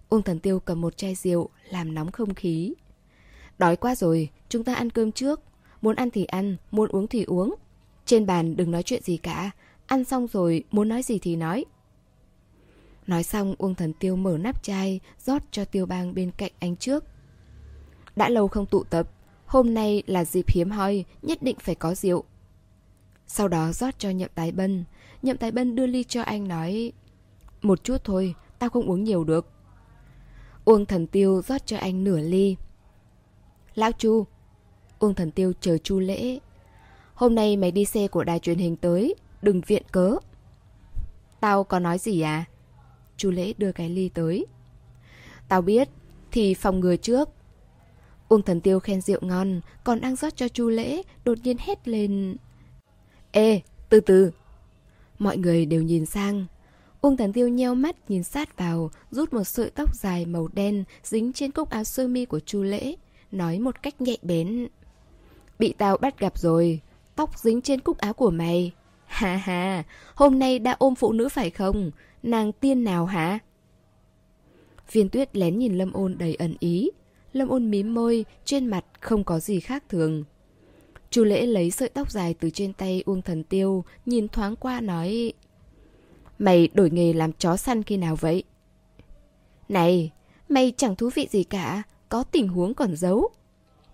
Uông 0.09 0.23
thần 0.23 0.39
tiêu 0.39 0.61
cầm 0.61 0.81
một 0.81 0.97
chai 0.97 1.15
rượu, 1.15 1.49
làm 1.71 1.95
nóng 1.95 2.13
không 2.13 2.35
khí. 2.35 2.75
Đói 3.59 3.77
quá 3.77 3.95
rồi, 3.95 4.29
chúng 4.49 4.65
ta 4.65 4.75
ăn 4.75 4.91
cơm 4.91 5.13
trước. 5.13 5.41
Muốn 5.83 5.97
ăn 5.97 6.11
thì 6.11 6.25
ăn, 6.25 6.57
muốn 6.71 6.89
uống 6.89 7.07
thì 7.07 7.25
uống. 7.25 7.55
Trên 8.09 8.27
bàn 8.27 8.57
đừng 8.57 8.71
nói 8.71 8.83
chuyện 8.83 9.03
gì 9.03 9.17
cả. 9.17 9.51
Ăn 9.87 10.05
xong 10.05 10.27
rồi, 10.27 10.65
muốn 10.71 10.89
nói 10.89 11.03
gì 11.03 11.19
thì 11.19 11.37
nói. 11.37 11.65
Nói 13.07 13.23
xong, 13.23 13.55
Uông 13.59 13.75
thần 13.75 13.93
tiêu 13.93 14.17
mở 14.17 14.39
nắp 14.39 14.63
chai, 14.63 15.01
rót 15.19 15.43
cho 15.51 15.65
tiêu 15.65 15.87
bang 15.87 16.15
bên 16.15 16.31
cạnh 16.37 16.53
anh 16.59 16.77
trước. 16.77 17.05
Đã 18.17 18.29
lâu 18.29 18.49
không 18.49 18.67
tụ 18.67 18.85
tập, 18.85 19.11
hôm 19.47 19.75
nay 19.75 20.03
là 20.07 20.25
dịp 20.25 20.45
hiếm 20.49 20.71
hoi, 20.71 21.05
nhất 21.23 21.43
định 21.43 21.57
phải 21.61 21.75
có 21.75 21.95
rượu. 21.95 22.25
Sau 23.27 23.49
đó 23.49 23.73
rót 23.73 23.99
cho 23.99 24.11
nhậm 24.11 24.31
tái 24.35 24.53
bân. 24.53 24.85
Nhậm 25.23 25.37
tái 25.37 25.51
bân 25.51 25.75
đưa 25.75 25.87
ly 25.87 26.05
cho 26.05 26.23
anh 26.23 26.49
nói 26.49 26.93
Một 27.63 27.85
chút 27.85 28.05
thôi, 28.05 28.35
tao 28.59 28.71
không 28.71 28.91
uống 28.91 29.05
nhiều 29.05 29.25
được. 29.25 29.47
Uông 30.65 30.87
thần 30.87 31.07
tiêu 31.07 31.43
rót 31.43 31.67
cho 31.67 31.77
anh 31.77 32.05
nửa 32.05 32.19
ly. 32.21 32.57
Lão 33.75 33.93
Chu 33.93 34.27
Uông 34.99 35.15
thần 35.15 35.31
tiêu 35.31 35.53
chờ 35.61 35.79
Chu 35.79 35.99
lễ. 35.99 36.39
Hôm 37.19 37.35
nay 37.35 37.57
mày 37.57 37.71
đi 37.71 37.85
xe 37.85 38.09
của 38.09 38.25
đài 38.25 38.39
truyền 38.39 38.59
hình 38.59 38.77
tới, 38.77 39.15
đừng 39.43 39.61
viện 39.61 39.83
cớ. 39.93 40.17
Tao 41.41 41.65
có 41.65 41.79
nói 41.79 41.99
gì 41.99 42.21
à? 42.21 42.45
Chu 43.17 43.31
lễ 43.31 43.53
đưa 43.59 43.73
cái 43.73 43.89
ly 43.89 44.09
tới. 44.09 44.47
Tao 45.49 45.63
biết, 45.63 45.89
thì 46.31 46.55
phòng 46.55 46.81
ngừa 46.81 46.97
trước. 46.97 47.29
Uông 48.29 48.43
thần 48.43 48.61
tiêu 48.61 48.81
khen 48.81 49.01
rượu 49.01 49.19
ngon, 49.23 49.61
còn 49.85 50.01
đang 50.01 50.17
rót 50.17 50.37
cho 50.37 50.49
chu 50.49 50.69
lễ, 50.69 51.03
đột 51.25 51.39
nhiên 51.43 51.57
hét 51.61 51.89
lên. 51.89 52.37
Ê, 53.31 53.61
từ 53.89 54.01
từ. 54.01 54.31
Mọi 55.19 55.37
người 55.37 55.67
đều 55.67 55.83
nhìn 55.83 56.07
sang. 56.07 56.47
Uông 57.01 57.17
thần 57.17 57.33
tiêu 57.33 57.49
nheo 57.49 57.75
mắt 57.75 58.11
nhìn 58.11 58.23
sát 58.23 58.57
vào, 58.57 58.91
rút 59.11 59.33
một 59.33 59.45
sợi 59.45 59.71
tóc 59.71 59.97
dài 59.97 60.27
màu 60.27 60.49
đen 60.53 60.85
dính 61.03 61.33
trên 61.33 61.51
cúc 61.51 61.71
áo 61.71 61.85
sơ 61.85 62.09
mi 62.09 62.25
của 62.25 62.41
chu 62.41 62.63
lễ, 62.63 62.95
nói 63.33 63.59
một 63.59 63.83
cách 63.83 64.01
nhẹ 64.01 64.17
bén. 64.23 64.69
Bị 65.59 65.75
tao 65.79 65.97
bắt 65.97 66.19
gặp 66.19 66.39
rồi, 66.39 66.81
tóc 67.19 67.39
dính 67.39 67.61
trên 67.61 67.81
cúc 67.81 67.99
áo 67.99 68.13
của 68.13 68.31
mày. 68.31 68.73
hà 69.07 69.37
hà, 69.37 69.85
hôm 70.15 70.39
nay 70.39 70.59
đã 70.59 70.77
ôm 70.79 70.95
phụ 70.95 71.13
nữ 71.13 71.29
phải 71.29 71.51
không? 71.51 71.91
Nàng 72.23 72.53
tiên 72.53 72.85
nào 72.85 73.07
hả? 73.07 73.39
Viên 74.93 75.09
tuyết 75.09 75.37
lén 75.37 75.59
nhìn 75.59 75.79
Lâm 75.79 75.93
ôn 75.93 76.19
đầy 76.19 76.35
ẩn 76.35 76.57
ý, 76.61 76.91
Lâm 77.33 77.49
ôn 77.49 77.71
mím 77.71 77.95
môi, 77.95 78.25
trên 78.45 78.67
mặt 78.67 78.85
không 79.01 79.25
có 79.25 79.39
gì 79.39 79.61
khác 79.61 79.85
thường. 79.89 80.25
Chu 81.11 81.25
lễ 81.25 81.47
lấy 81.47 81.71
sợi 81.71 81.89
tóc 81.89 82.11
dài 82.11 82.35
từ 82.35 82.51
trên 82.51 82.73
tay 82.73 83.03
Uông 83.07 83.23
Thần 83.23 83.45
Tiêu, 83.45 83.85
nhìn 84.07 84.29
thoáng 84.29 84.57
qua 84.57 84.81
nói 84.81 85.33
Mày 86.39 86.69
đổi 86.75 86.91
nghề 86.91 87.13
làm 87.13 87.33
chó 87.33 87.57
săn 87.57 87.83
khi 87.83 87.97
nào 87.97 88.17
vậy? 88.17 88.43
Này, 89.69 90.13
mày 90.49 90.73
chẳng 90.77 90.97
thú 90.97 91.11
vị 91.15 91.29
gì 91.31 91.45
cả, 91.45 91.83
có 92.09 92.23
tình 92.23 92.49
huống 92.49 92.75
còn 92.75 92.97
giấu. 92.97 93.31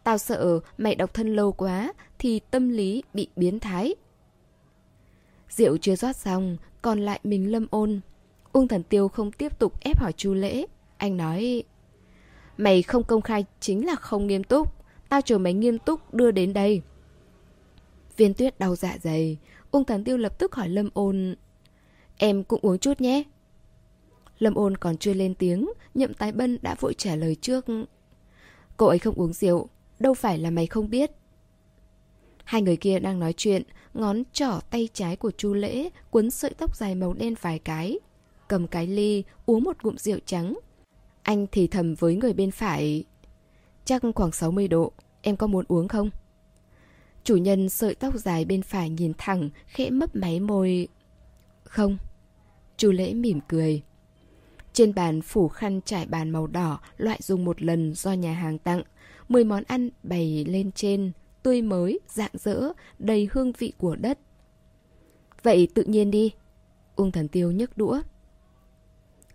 Tao 0.05 0.19
sợ 0.19 0.61
mày 0.79 0.95
độc 0.95 1.15
thân 1.15 1.37
lâu 1.37 1.53
quá 1.53 1.93
thì 2.19 2.41
tâm 2.51 2.69
lý 2.69 3.03
bị 3.15 3.29
biến 3.37 3.61
thái. 3.61 3.95
Rượu 5.49 5.77
chưa 5.77 5.97
rót 5.97 6.17
xong, 6.17 6.57
còn 6.83 7.01
lại 7.01 7.21
mình 7.25 7.53
lâm 7.53 7.67
ôn. 7.71 8.01
Uông 8.53 8.69
Thần 8.69 8.83
Tiêu 8.83 9.09
không 9.09 9.33
tiếp 9.33 9.59
tục 9.59 9.81
ép 9.81 10.01
hỏi 10.01 10.13
Chu 10.13 10.35
Lễ. 10.35 10.67
Anh 10.97 11.17
nói, 11.17 11.63
mày 12.57 12.83
không 12.83 13.05
công 13.05 13.23
khai 13.23 13.45
chính 13.61 13.87
là 13.87 13.95
không 13.95 14.27
nghiêm 14.27 14.45
túc. 14.45 14.75
Tao 15.09 15.21
chờ 15.21 15.39
mày 15.39 15.55
nghiêm 15.55 15.79
túc 15.79 16.15
đưa 16.15 16.31
đến 16.31 16.53
đây. 16.53 16.83
Viên 18.17 18.35
tuyết 18.35 18.59
đau 18.59 18.77
dạ 18.77 18.97
dày. 19.03 19.39
Uông 19.71 19.85
Thần 19.85 20.05
Tiêu 20.05 20.17
lập 20.17 20.39
tức 20.39 20.55
hỏi 20.55 20.69
Lâm 20.69 20.91
ôn, 20.95 21.35
em 22.17 22.45
cũng 22.45 22.61
uống 22.63 22.79
chút 22.79 23.01
nhé. 23.01 23.23
Lâm 24.39 24.55
ôn 24.55 24.77
còn 24.77 24.97
chưa 24.97 25.15
lên 25.15 25.35
tiếng, 25.35 25.71
nhậm 25.95 26.15
tái 26.15 26.33
bân 26.33 26.59
đã 26.63 26.75
vội 26.81 26.95
trả 26.95 27.17
lời 27.17 27.37
trước. 27.41 27.67
Cô 28.77 28.87
ấy 28.87 28.99
không 28.99 29.15
uống 29.15 29.33
rượu, 29.33 29.69
đâu 29.99 30.15
phải 30.15 30.39
là 30.39 30.51
mày 30.51 30.67
không 30.67 30.91
biết. 30.91 31.11
Hai 32.45 32.63
người 32.63 32.77
kia 32.77 32.99
đang 32.99 33.21
nói 33.21 33.35
chuyện, 33.37 33.63
ngón 33.95 34.23
trỏ 34.33 34.61
tay 34.71 34.89
trái 34.93 35.17
của 35.17 35.31
Chu 35.31 35.55
Lễ 35.55 35.89
cuốn 36.11 36.31
sợi 36.31 36.55
tóc 36.59 36.77
dài 36.77 36.95
màu 36.95 37.13
đen 37.13 37.35
vài 37.41 37.59
cái, 37.59 37.99
cầm 38.49 38.67
cái 38.67 38.87
ly 38.87 39.25
uống 39.47 39.65
một 39.65 39.77
ngụm 39.83 39.97
rượu 39.97 40.19
trắng. 40.27 40.59
Anh 41.23 41.47
thì 41.53 41.67
thầm 41.67 41.95
với 41.95 42.17
người 42.17 42.33
bên 42.33 42.51
phải, 42.51 43.05
chắc 43.85 44.03
khoảng 44.15 44.33
60 44.33 44.69
độ, 44.69 44.93
em 45.23 45.37
có 45.37 45.47
muốn 45.47 45.65
uống 45.69 45.89
không? 45.89 46.11
Chủ 47.25 47.37
nhân 47.37 47.69
sợi 47.69 47.95
tóc 47.95 48.19
dài 48.19 48.45
bên 48.45 48.63
phải 48.63 48.91
nhìn 48.91 49.13
thẳng, 49.19 49.51
khẽ 49.67 49.91
mấp 49.91 50.17
máy 50.17 50.41
môi. 50.41 50.89
Không. 51.65 51.99
Chu 52.77 52.91
Lễ 52.91 53.15
mỉm 53.15 53.41
cười. 53.49 53.83
Trên 54.73 54.95
bàn 54.95 55.23
phủ 55.23 55.49
khăn 55.49 55.81
trải 55.85 56.07
bàn 56.07 56.31
màu 56.31 56.47
đỏ, 56.47 56.81
loại 56.97 57.19
dùng 57.23 57.45
một 57.45 57.63
lần 57.63 57.95
do 57.95 58.13
nhà 58.13 58.33
hàng 58.33 58.59
tặng. 58.59 58.83
Mười 59.35 59.45
món 59.45 59.63
ăn 59.67 59.91
bày 60.03 60.45
lên 60.49 60.73
trên, 60.73 61.13
tươi 61.43 61.63
mới, 61.63 62.01
dạng 62.09 62.31
dỡ, 62.35 62.73
đầy 62.99 63.29
hương 63.33 63.53
vị 63.53 63.73
của 63.79 63.97
đất. 63.97 64.19
Vậy 65.43 65.69
tự 65.75 65.83
nhiên 65.83 66.11
đi. 66.11 66.33
Uông 66.97 67.13
Thần 67.13 67.29
Tiêu 67.29 67.51
nhấc 67.51 67.79
đũa. 67.79 68.01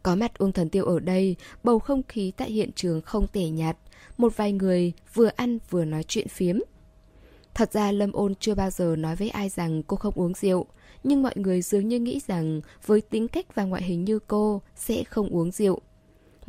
Có 0.03 0.15
mặt 0.15 0.37
Uông 0.37 0.51
Thần 0.51 0.69
Tiêu 0.69 0.85
ở 0.85 0.99
đây, 0.99 1.35
bầu 1.63 1.79
không 1.79 2.03
khí 2.03 2.31
tại 2.37 2.51
hiện 2.51 2.71
trường 2.75 3.01
không 3.01 3.27
tẻ 3.27 3.49
nhạt. 3.49 3.77
Một 4.17 4.37
vài 4.37 4.51
người 4.51 4.93
vừa 5.13 5.29
ăn 5.35 5.57
vừa 5.69 5.85
nói 5.85 6.03
chuyện 6.03 6.27
phiếm. 6.27 6.59
Thật 7.53 7.73
ra 7.73 7.91
Lâm 7.91 8.11
Ôn 8.11 8.35
chưa 8.35 8.55
bao 8.55 8.69
giờ 8.69 8.95
nói 8.95 9.15
với 9.15 9.29
ai 9.29 9.49
rằng 9.49 9.83
cô 9.83 9.97
không 9.97 10.13
uống 10.13 10.33
rượu 10.33 10.65
nhưng 11.03 11.23
mọi 11.23 11.33
người 11.35 11.61
dường 11.61 11.87
như 11.87 11.99
nghĩ 11.99 12.19
rằng 12.27 12.61
với 12.85 13.01
tính 13.01 13.27
cách 13.27 13.55
và 13.55 13.63
ngoại 13.63 13.83
hình 13.83 14.03
như 14.03 14.19
cô 14.19 14.61
sẽ 14.75 15.03
không 15.03 15.29
uống 15.29 15.51
rượu. 15.51 15.81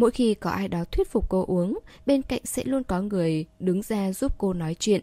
Mỗi 0.01 0.11
khi 0.11 0.35
có 0.35 0.51
ai 0.51 0.69
đó 0.69 0.85
thuyết 0.85 1.11
phục 1.11 1.29
cô 1.29 1.45
uống, 1.45 1.79
bên 2.07 2.23
cạnh 2.23 2.41
sẽ 2.45 2.65
luôn 2.65 2.85
có 2.85 3.03
người 3.03 3.47
đứng 3.59 3.83
ra 3.83 4.13
giúp 4.13 4.39
cô 4.39 4.53
nói 4.53 4.77
chuyện. 4.79 5.01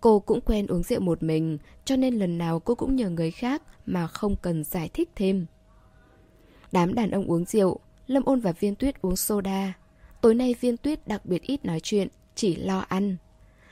Cô 0.00 0.20
cũng 0.20 0.40
quen 0.40 0.66
uống 0.66 0.82
rượu 0.82 1.00
một 1.00 1.22
mình, 1.22 1.58
cho 1.84 1.96
nên 1.96 2.14
lần 2.14 2.38
nào 2.38 2.60
cô 2.60 2.74
cũng 2.74 2.96
nhờ 2.96 3.10
người 3.10 3.30
khác 3.30 3.62
mà 3.86 4.06
không 4.06 4.36
cần 4.36 4.64
giải 4.64 4.88
thích 4.88 5.10
thêm. 5.16 5.46
Đám 6.72 6.94
đàn 6.94 7.10
ông 7.10 7.30
uống 7.30 7.44
rượu, 7.44 7.78
Lâm 8.06 8.24
Ôn 8.24 8.40
và 8.40 8.52
Viên 8.52 8.74
Tuyết 8.74 9.02
uống 9.02 9.16
soda. 9.16 9.78
Tối 10.20 10.34
nay 10.34 10.54
Viên 10.60 10.76
Tuyết 10.76 11.08
đặc 11.08 11.26
biệt 11.26 11.42
ít 11.42 11.64
nói 11.64 11.80
chuyện, 11.82 12.08
chỉ 12.34 12.56
lo 12.56 12.78
ăn. 12.78 13.16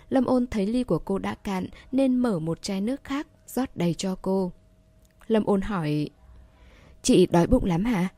Lâm 0.08 0.24
Ôn 0.24 0.46
thấy 0.46 0.66
ly 0.66 0.84
của 0.84 0.98
cô 0.98 1.18
đã 1.18 1.34
cạn 1.34 1.66
nên 1.92 2.16
mở 2.16 2.38
một 2.38 2.62
chai 2.62 2.80
nước 2.80 3.04
khác, 3.04 3.26
rót 3.46 3.76
đầy 3.76 3.94
cho 3.94 4.16
cô. 4.22 4.52
Lâm 5.26 5.44
ôn 5.44 5.60
hỏi 5.60 6.10
Chị 7.02 7.26
đói 7.26 7.46
bụng 7.46 7.64
lắm 7.64 7.84
hả? 7.84 8.08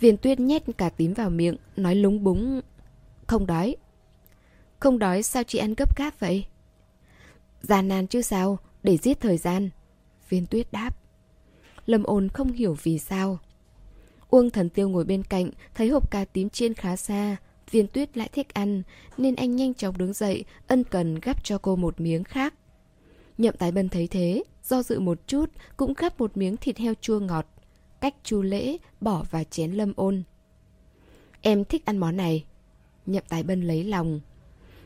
Viên 0.00 0.16
tuyết 0.16 0.40
nhét 0.40 0.62
cả 0.78 0.88
tím 0.88 1.12
vào 1.12 1.30
miệng 1.30 1.56
Nói 1.76 1.94
lúng 1.94 2.24
búng. 2.24 2.60
Không 3.26 3.46
đói. 3.46 3.76
Không 4.80 4.98
đói 4.98 5.22
sao 5.22 5.42
chị 5.42 5.58
ăn 5.58 5.74
gấp 5.74 5.98
gáp 5.98 6.20
vậy? 6.20 6.44
Gian 7.62 7.88
nan 7.88 8.06
chứ 8.06 8.22
sao 8.22 8.58
Để 8.82 8.96
giết 8.96 9.20
thời 9.20 9.36
gian. 9.36 9.70
Viên 10.28 10.46
tuyết 10.46 10.72
đáp. 10.72 10.96
Lâm 11.86 12.02
ôn 12.02 12.28
không 12.28 12.52
hiểu 12.52 12.76
vì 12.82 12.98
sao. 12.98 13.38
Uông 14.30 14.50
thần 14.50 14.68
tiêu 14.68 14.88
ngồi 14.88 15.04
bên 15.04 15.22
cạnh 15.22 15.50
Thấy 15.74 15.88
hộp 15.88 16.10
cà 16.10 16.24
tím 16.24 16.50
chiên 16.50 16.74
khá 16.74 16.96
xa. 16.96 17.36
Viên 17.70 17.86
tuyết 17.86 18.16
lại 18.16 18.28
thích 18.32 18.54
ăn 18.54 18.82
Nên 19.16 19.36
anh 19.36 19.56
nhanh 19.56 19.74
chóng 19.74 19.98
đứng 19.98 20.12
dậy 20.12 20.44
Ân 20.66 20.84
cần 20.84 21.20
gắp 21.20 21.44
cho 21.44 21.58
cô 21.58 21.76
một 21.76 22.00
miếng 22.00 22.24
khác. 22.24 22.54
Nhậm 23.38 23.56
tái 23.56 23.72
bân 23.72 23.88
thấy 23.88 24.06
thế 24.06 24.42
do 24.64 24.82
dự 24.82 25.00
một 25.00 25.18
chút, 25.26 25.50
cũng 25.76 25.94
gắp 25.96 26.20
một 26.20 26.36
miếng 26.36 26.56
thịt 26.56 26.78
heo 26.78 26.94
chua 27.00 27.20
ngọt. 27.20 27.46
Cách 28.02 28.14
chu 28.24 28.42
lễ, 28.42 28.76
bỏ 29.00 29.24
vào 29.30 29.42
chén 29.50 29.72
lâm 29.72 29.92
ôn. 29.96 30.22
Em 31.42 31.64
thích 31.64 31.84
ăn 31.84 31.98
món 31.98 32.16
này. 32.16 32.44
Nhậm 33.06 33.22
tài 33.28 33.42
bân 33.42 33.62
lấy 33.62 33.84
lòng. 33.84 34.20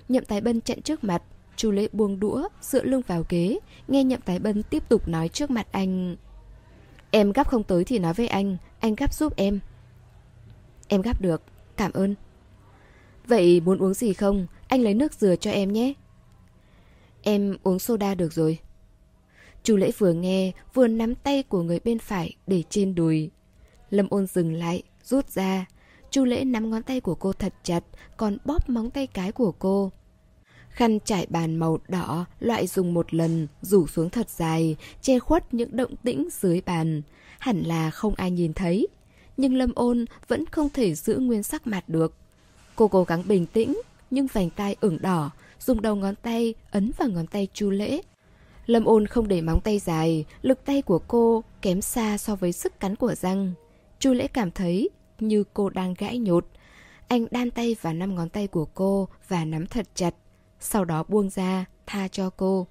Nhậm 0.09 0.25
tài 0.25 0.41
bân 0.41 0.61
chặn 0.61 0.83
trước 0.83 1.05
mặt, 1.05 1.23
chu 1.57 1.71
lễ 1.71 1.89
buông 1.93 2.21
đũa, 2.21 2.49
dựa 2.61 2.83
lưng 2.83 3.03
vào 3.07 3.25
ghế, 3.29 3.59
nghe 3.89 4.05
nhậm 4.05 4.21
tài 4.21 4.39
bân 4.39 4.63
tiếp 4.63 4.89
tục 4.89 5.09
nói 5.09 5.29
trước 5.29 5.51
mặt 5.51 5.67
anh. 5.73 6.17
Em 7.11 7.33
gắp 7.33 7.49
không 7.49 7.65
tới 7.65 7.85
thì 7.85 7.99
nói 7.99 8.15
với 8.15 8.29
anh, 8.29 8.57
anh 8.81 8.95
gắp 8.95 9.15
giúp 9.15 9.37
em. 9.37 9.61
Em 10.89 11.03
gắp 11.03 11.23
được, 11.23 11.43
cảm 11.77 11.93
ơn. 11.93 12.15
Vậy 13.27 13.61
muốn 13.61 13.79
uống 13.79 13.95
gì 13.95 14.13
không? 14.13 14.47
Anh 14.69 14.81
lấy 14.81 14.95
nước 14.95 15.13
dừa 15.13 15.37
cho 15.37 15.51
em 15.51 15.73
nhé. 15.73 15.93
Em 17.23 17.57
uống 17.63 17.79
soda 17.79 18.15
được 18.15 18.33
rồi. 18.33 18.59
Chu 19.67 19.77
lễ 19.77 19.91
vừa 19.99 20.13
nghe, 20.13 20.53
vừa 20.75 20.87
nắm 20.87 21.15
tay 21.15 21.43
của 21.43 21.63
người 21.63 21.81
bên 21.85 21.99
phải 21.99 22.35
để 22.47 22.63
trên 22.71 22.95
đùi. 22.95 23.31
Lâm 23.91 24.07
ôn 24.11 24.27
dừng 24.27 24.53
lại, 24.53 24.83
rút 25.05 25.31
ra. 25.31 25.67
Chu 26.11 26.25
lễ 26.25 26.45
nắm 26.45 26.71
ngón 26.71 26.83
tay 26.83 27.01
của 27.01 27.15
cô 27.15 27.33
thật 27.33 27.55
chặt, 27.63 27.85
còn 28.17 28.37
bóp 28.45 28.69
móng 28.69 28.91
tay 28.91 29.07
cái 29.07 29.33
của 29.33 29.53
cô. 29.53 29.93
Khăn 30.69 30.99
trải 31.01 31.27
bàn 31.31 31.57
màu 31.57 31.79
đỏ, 31.89 32.27
loại 32.41 32.67
dùng 32.67 32.95
một 32.95 33.15
lần, 33.15 33.47
rủ 33.63 33.87
xuống 33.87 34.11
thật 34.11 34.31
dài, 34.31 34.77
che 35.03 35.19
khuất 35.19 35.55
những 35.55 35.77
động 35.77 35.97
tĩnh 35.97 36.29
dưới 36.33 36.61
bàn. 36.67 37.03
Hẳn 37.39 37.63
là 37.63 37.91
không 37.91 38.15
ai 38.15 38.31
nhìn 38.31 38.53
thấy. 38.53 38.89
Nhưng 39.37 39.55
Lâm 39.55 39.73
ôn 39.75 40.05
vẫn 40.29 40.47
không 40.47 40.69
thể 40.71 40.95
giữ 40.95 41.19
nguyên 41.19 41.43
sắc 41.43 41.67
mặt 41.67 41.89
được. 41.89 42.15
Cô 42.77 42.89
cố 42.89 43.05
gắng 43.05 43.23
bình 43.27 43.47
tĩnh, 43.47 43.81
nhưng 44.11 44.27
vành 44.27 44.51
tay 44.51 44.77
ửng 44.81 44.99
đỏ, 45.01 45.31
dùng 45.61 45.83
đầu 45.83 45.97
ngón 45.97 46.15
tay 46.23 46.55
ấn 46.71 46.91
vào 46.97 47.09
ngón 47.09 47.27
tay 47.27 47.49
chu 47.55 47.71
lễ, 47.71 48.01
Lâm 48.67 48.85
ôn 48.85 49.07
không 49.07 49.29
để 49.29 49.41
móng 49.41 49.61
tay 49.61 49.79
dài, 49.79 50.25
lực 50.43 50.65
tay 50.65 50.83
của 50.83 50.99
cô 50.99 51.45
kém 51.63 51.81
xa 51.81 52.19
so 52.19 52.37
với 52.37 52.53
sức 52.53 52.81
cắn 52.81 52.97
của 52.97 53.15
răng. 53.15 53.53
Chu 53.99 54.13
lễ 54.13 54.27
cảm 54.27 54.51
thấy 54.51 54.91
như 55.21 55.45
cô 55.55 55.71
đang 55.71 55.95
gãi 55.99 56.19
nhột. 56.19 56.47
Anh 57.09 57.27
đan 57.31 57.51
tay 57.51 57.77
vào 57.81 57.95
năm 57.95 58.15
ngón 58.15 58.29
tay 58.29 58.47
của 58.47 58.65
cô 58.65 59.09
và 59.29 59.45
nắm 59.45 59.67
thật 59.67 59.87
chặt, 59.95 60.15
sau 60.61 60.85
đó 60.85 61.05
buông 61.09 61.31
ra, 61.31 61.65
tha 61.87 62.09
cho 62.09 62.31
cô. 62.31 62.67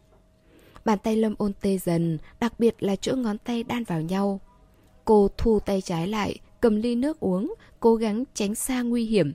Bàn 0.85 0.99
tay 0.99 1.15
lâm 1.15 1.35
ôn 1.37 1.53
tê 1.61 1.77
dần, 1.77 2.17
đặc 2.39 2.59
biệt 2.59 2.83
là 2.83 2.95
chỗ 2.95 3.15
ngón 3.15 3.37
tay 3.37 3.63
đan 3.63 3.83
vào 3.83 4.01
nhau. 4.01 4.39
Cô 5.05 5.29
thu 5.37 5.59
tay 5.59 5.81
trái 5.81 6.07
lại, 6.07 6.39
cầm 6.61 6.75
ly 6.75 6.95
nước 6.95 7.19
uống, 7.19 7.55
cố 7.79 7.95
gắng 7.95 8.23
tránh 8.33 8.55
xa 8.55 8.81
nguy 8.81 9.05
hiểm. 9.05 9.33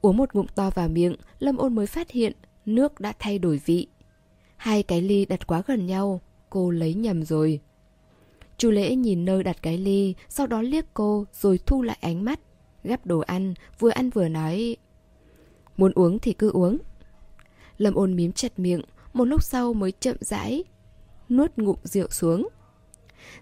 Uống 0.00 0.16
một 0.16 0.34
ngụm 0.34 0.46
to 0.54 0.70
vào 0.70 0.88
miệng, 0.88 1.16
Lâm 1.38 1.56
ôn 1.56 1.74
mới 1.74 1.86
phát 1.86 2.10
hiện 2.10 2.32
nước 2.66 3.00
đã 3.00 3.12
thay 3.18 3.38
đổi 3.38 3.60
vị. 3.64 3.86
Hai 4.58 4.82
cái 4.82 5.02
ly 5.02 5.24
đặt 5.24 5.46
quá 5.46 5.62
gần 5.66 5.86
nhau, 5.86 6.20
cô 6.50 6.70
lấy 6.70 6.94
nhầm 6.94 7.24
rồi. 7.24 7.60
Chu 8.56 8.70
lễ 8.70 8.94
nhìn 8.94 9.24
nơi 9.24 9.42
đặt 9.42 9.62
cái 9.62 9.78
ly, 9.78 10.14
sau 10.28 10.46
đó 10.46 10.62
liếc 10.62 10.84
cô 10.94 11.24
rồi 11.32 11.58
thu 11.66 11.82
lại 11.82 11.98
ánh 12.00 12.24
mắt. 12.24 12.40
Gắp 12.84 13.06
đồ 13.06 13.18
ăn, 13.18 13.54
vừa 13.78 13.90
ăn 13.90 14.10
vừa 14.10 14.28
nói. 14.28 14.76
Muốn 15.76 15.92
uống 15.94 16.18
thì 16.18 16.32
cứ 16.32 16.50
uống. 16.50 16.78
Lâm 17.78 17.94
ôn 17.94 18.16
mím 18.16 18.32
chặt 18.32 18.58
miệng, 18.58 18.82
một 19.12 19.24
lúc 19.24 19.42
sau 19.42 19.74
mới 19.74 19.92
chậm 19.92 20.16
rãi, 20.20 20.64
nuốt 21.28 21.50
ngụm 21.56 21.76
rượu 21.84 22.08
xuống. 22.10 22.48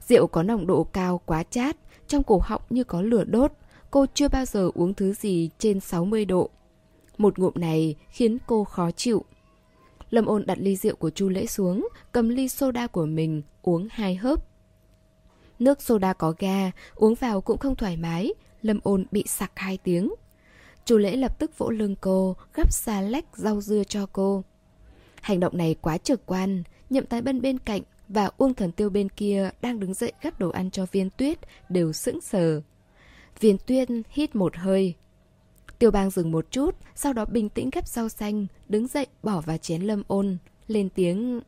Rượu 0.09 0.27
có 0.27 0.43
nồng 0.43 0.67
độ 0.67 0.85
cao 0.85 1.21
quá 1.27 1.43
chát, 1.43 1.77
trong 2.07 2.23
cổ 2.23 2.41
họng 2.45 2.63
như 2.71 2.85
có 2.85 3.03
lửa 3.03 3.25
đốt. 3.25 3.53
Cô 3.91 4.07
chưa 4.15 4.29
bao 4.29 4.45
giờ 4.45 4.71
uống 4.75 4.95
thứ 4.95 5.13
gì 5.13 5.51
trên 5.59 5.81
60 5.81 6.25
độ. 6.25 6.51
Một 7.19 7.39
ngụm 7.39 7.53
này 7.55 7.95
khiến 8.09 8.39
cô 8.47 8.65
khó 8.65 8.91
chịu. 8.91 9.25
Lâm 10.11 10.27
ôn 10.27 10.47
đặt 10.47 10.59
ly 10.61 10.77
rượu 10.77 10.97
của 10.97 11.11
Chu 11.11 11.29
Lễ 11.29 11.47
xuống, 11.47 11.89
cầm 12.13 12.29
ly 12.29 12.49
soda 12.49 12.87
của 12.87 13.07
mình, 13.07 13.43
uống 13.63 13.89
hai 13.91 14.15
hớp. 14.15 14.47
Nước 15.59 15.83
soda 15.83 16.13
có 16.13 16.35
ga, 16.39 16.71
uống 16.95 17.15
vào 17.15 17.41
cũng 17.41 17.59
không 17.59 17.77
thoải 17.77 17.97
mái, 17.97 18.35
Lâm 18.63 18.81
ôn 18.83 19.07
bị 19.11 19.25
sặc 19.27 19.53
hai 19.55 19.79
tiếng. 19.85 20.15
Chu 20.85 20.99
Lễ 20.99 21.17
lập 21.17 21.39
tức 21.39 21.59
vỗ 21.59 21.71
lưng 21.71 21.97
cô, 22.01 22.37
gắp 22.55 22.73
xà 22.73 23.01
lách 23.01 23.25
rau 23.37 23.61
dưa 23.61 23.83
cho 23.85 24.07
cô. 24.13 24.45
Hành 25.21 25.41
động 25.41 25.57
này 25.57 25.77
quá 25.81 25.99
trực 25.99 26.27
quan, 26.27 26.63
nhậm 26.91 27.07
tái 27.07 27.23
bân 27.23 27.41
bên 27.41 27.59
cạnh 27.59 27.83
và 28.09 28.31
Uông 28.37 28.55
Thần 28.55 28.73
Tiêu 28.73 28.91
bên 28.91 29.09
kia 29.09 29.51
đang 29.61 29.81
đứng 29.81 29.95
dậy 29.95 30.13
gắp 30.23 30.41
đồ 30.41 30.51
ăn 30.51 30.71
cho 30.71 30.87
viên 30.93 31.11
tuyết, 31.11 31.39
đều 31.69 31.93
sững 31.93 32.21
sờ. 32.21 32.61
Viên 33.41 33.59
tuyết 33.59 33.89
hít 34.11 34.37
một 34.37 34.57
hơi, 34.57 34.95
Tiêu 35.79 35.91
bang 35.91 36.11
dừng 36.11 36.31
một 36.31 36.51
chút, 36.51 36.77
sau 36.95 37.13
đó 37.13 37.25
bình 37.25 37.49
tĩnh 37.49 37.71
gấp 37.71 37.89
rau 37.89 38.09
xanh, 38.09 38.47
đứng 38.69 38.87
dậy 38.87 39.07
bỏ 39.23 39.41
vào 39.41 39.57
chén 39.59 39.83
lâm 39.83 40.03
ôn, 40.07 40.37
lên 40.67 40.89
tiếng... 40.89 41.41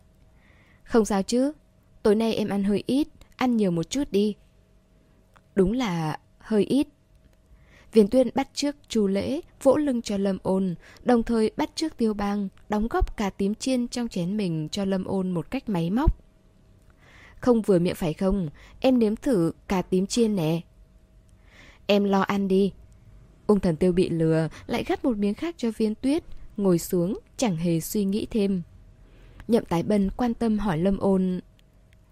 Không 0.83 1.05
sao 1.05 1.23
chứ, 1.23 1.53
tối 2.03 2.15
nay 2.15 2.35
em 2.35 2.49
ăn 2.49 2.65
hơi 2.65 2.85
ít, 2.87 3.09
ăn 3.37 3.57
nhiều 3.57 3.71
một 3.71 3.91
chút 3.91 4.05
đi. 4.11 4.35
Đúng 5.55 5.73
là 5.73 6.19
hơi 6.39 6.65
ít. 6.65 6.89
Viên 7.93 8.09
tuyên 8.09 8.29
bắt 8.35 8.49
trước 8.55 8.77
chu 8.89 9.07
lễ, 9.07 9.41
vỗ 9.63 9.77
lưng 9.77 10.03
cho 10.03 10.17
lâm 10.17 10.39
ôn, 10.43 10.75
đồng 11.03 11.23
thời 11.23 11.51
bắt 11.57 11.71
trước 11.75 11.97
tiêu 11.97 12.15
bang, 12.15 12.49
đóng 12.69 12.89
góp 12.89 13.17
cả 13.17 13.31
tím 13.31 13.55
chiên 13.55 13.89
trong 13.89 14.09
chén 14.09 14.37
mình 14.37 14.69
cho 14.73 14.85
lâm 14.85 15.05
ôn 15.05 15.31
một 15.31 15.51
cách 15.51 15.69
máy 15.69 15.91
móc. 15.91 16.25
Không 17.41 17.63
vừa 17.63 17.79
miệng 17.79 17.95
phải 17.95 18.15
không, 18.15 18.49
em 18.81 18.99
nếm 18.99 19.17
thử 19.17 19.53
cả 19.69 19.83
tím 19.83 20.07
chiên 20.07 20.37
nè. 20.37 20.61
Em 21.87 22.05
lo 22.05 22.21
ăn 22.21 22.49
đi. 22.49 22.73
Ung 23.49 23.61
thần 23.61 23.77
tiêu 23.77 23.93
bị 23.93 24.09
lừa, 24.09 24.49
lại 24.67 24.85
gắp 24.85 25.05
một 25.05 25.17
miếng 25.17 25.35
khác 25.35 25.55
cho 25.59 25.71
viên 25.71 25.95
tuyết, 25.95 26.25
ngồi 26.57 26.79
xuống, 26.79 27.19
chẳng 27.37 27.57
hề 27.57 27.81
suy 27.81 28.05
nghĩ 28.05 28.27
thêm. 28.31 28.63
Nhậm 29.49 29.65
tái 29.65 29.83
bân 29.83 30.11
quan 30.17 30.35
tâm 30.35 30.59
hỏi 30.59 30.79
Lâm 30.79 30.99
ôn 30.99 31.41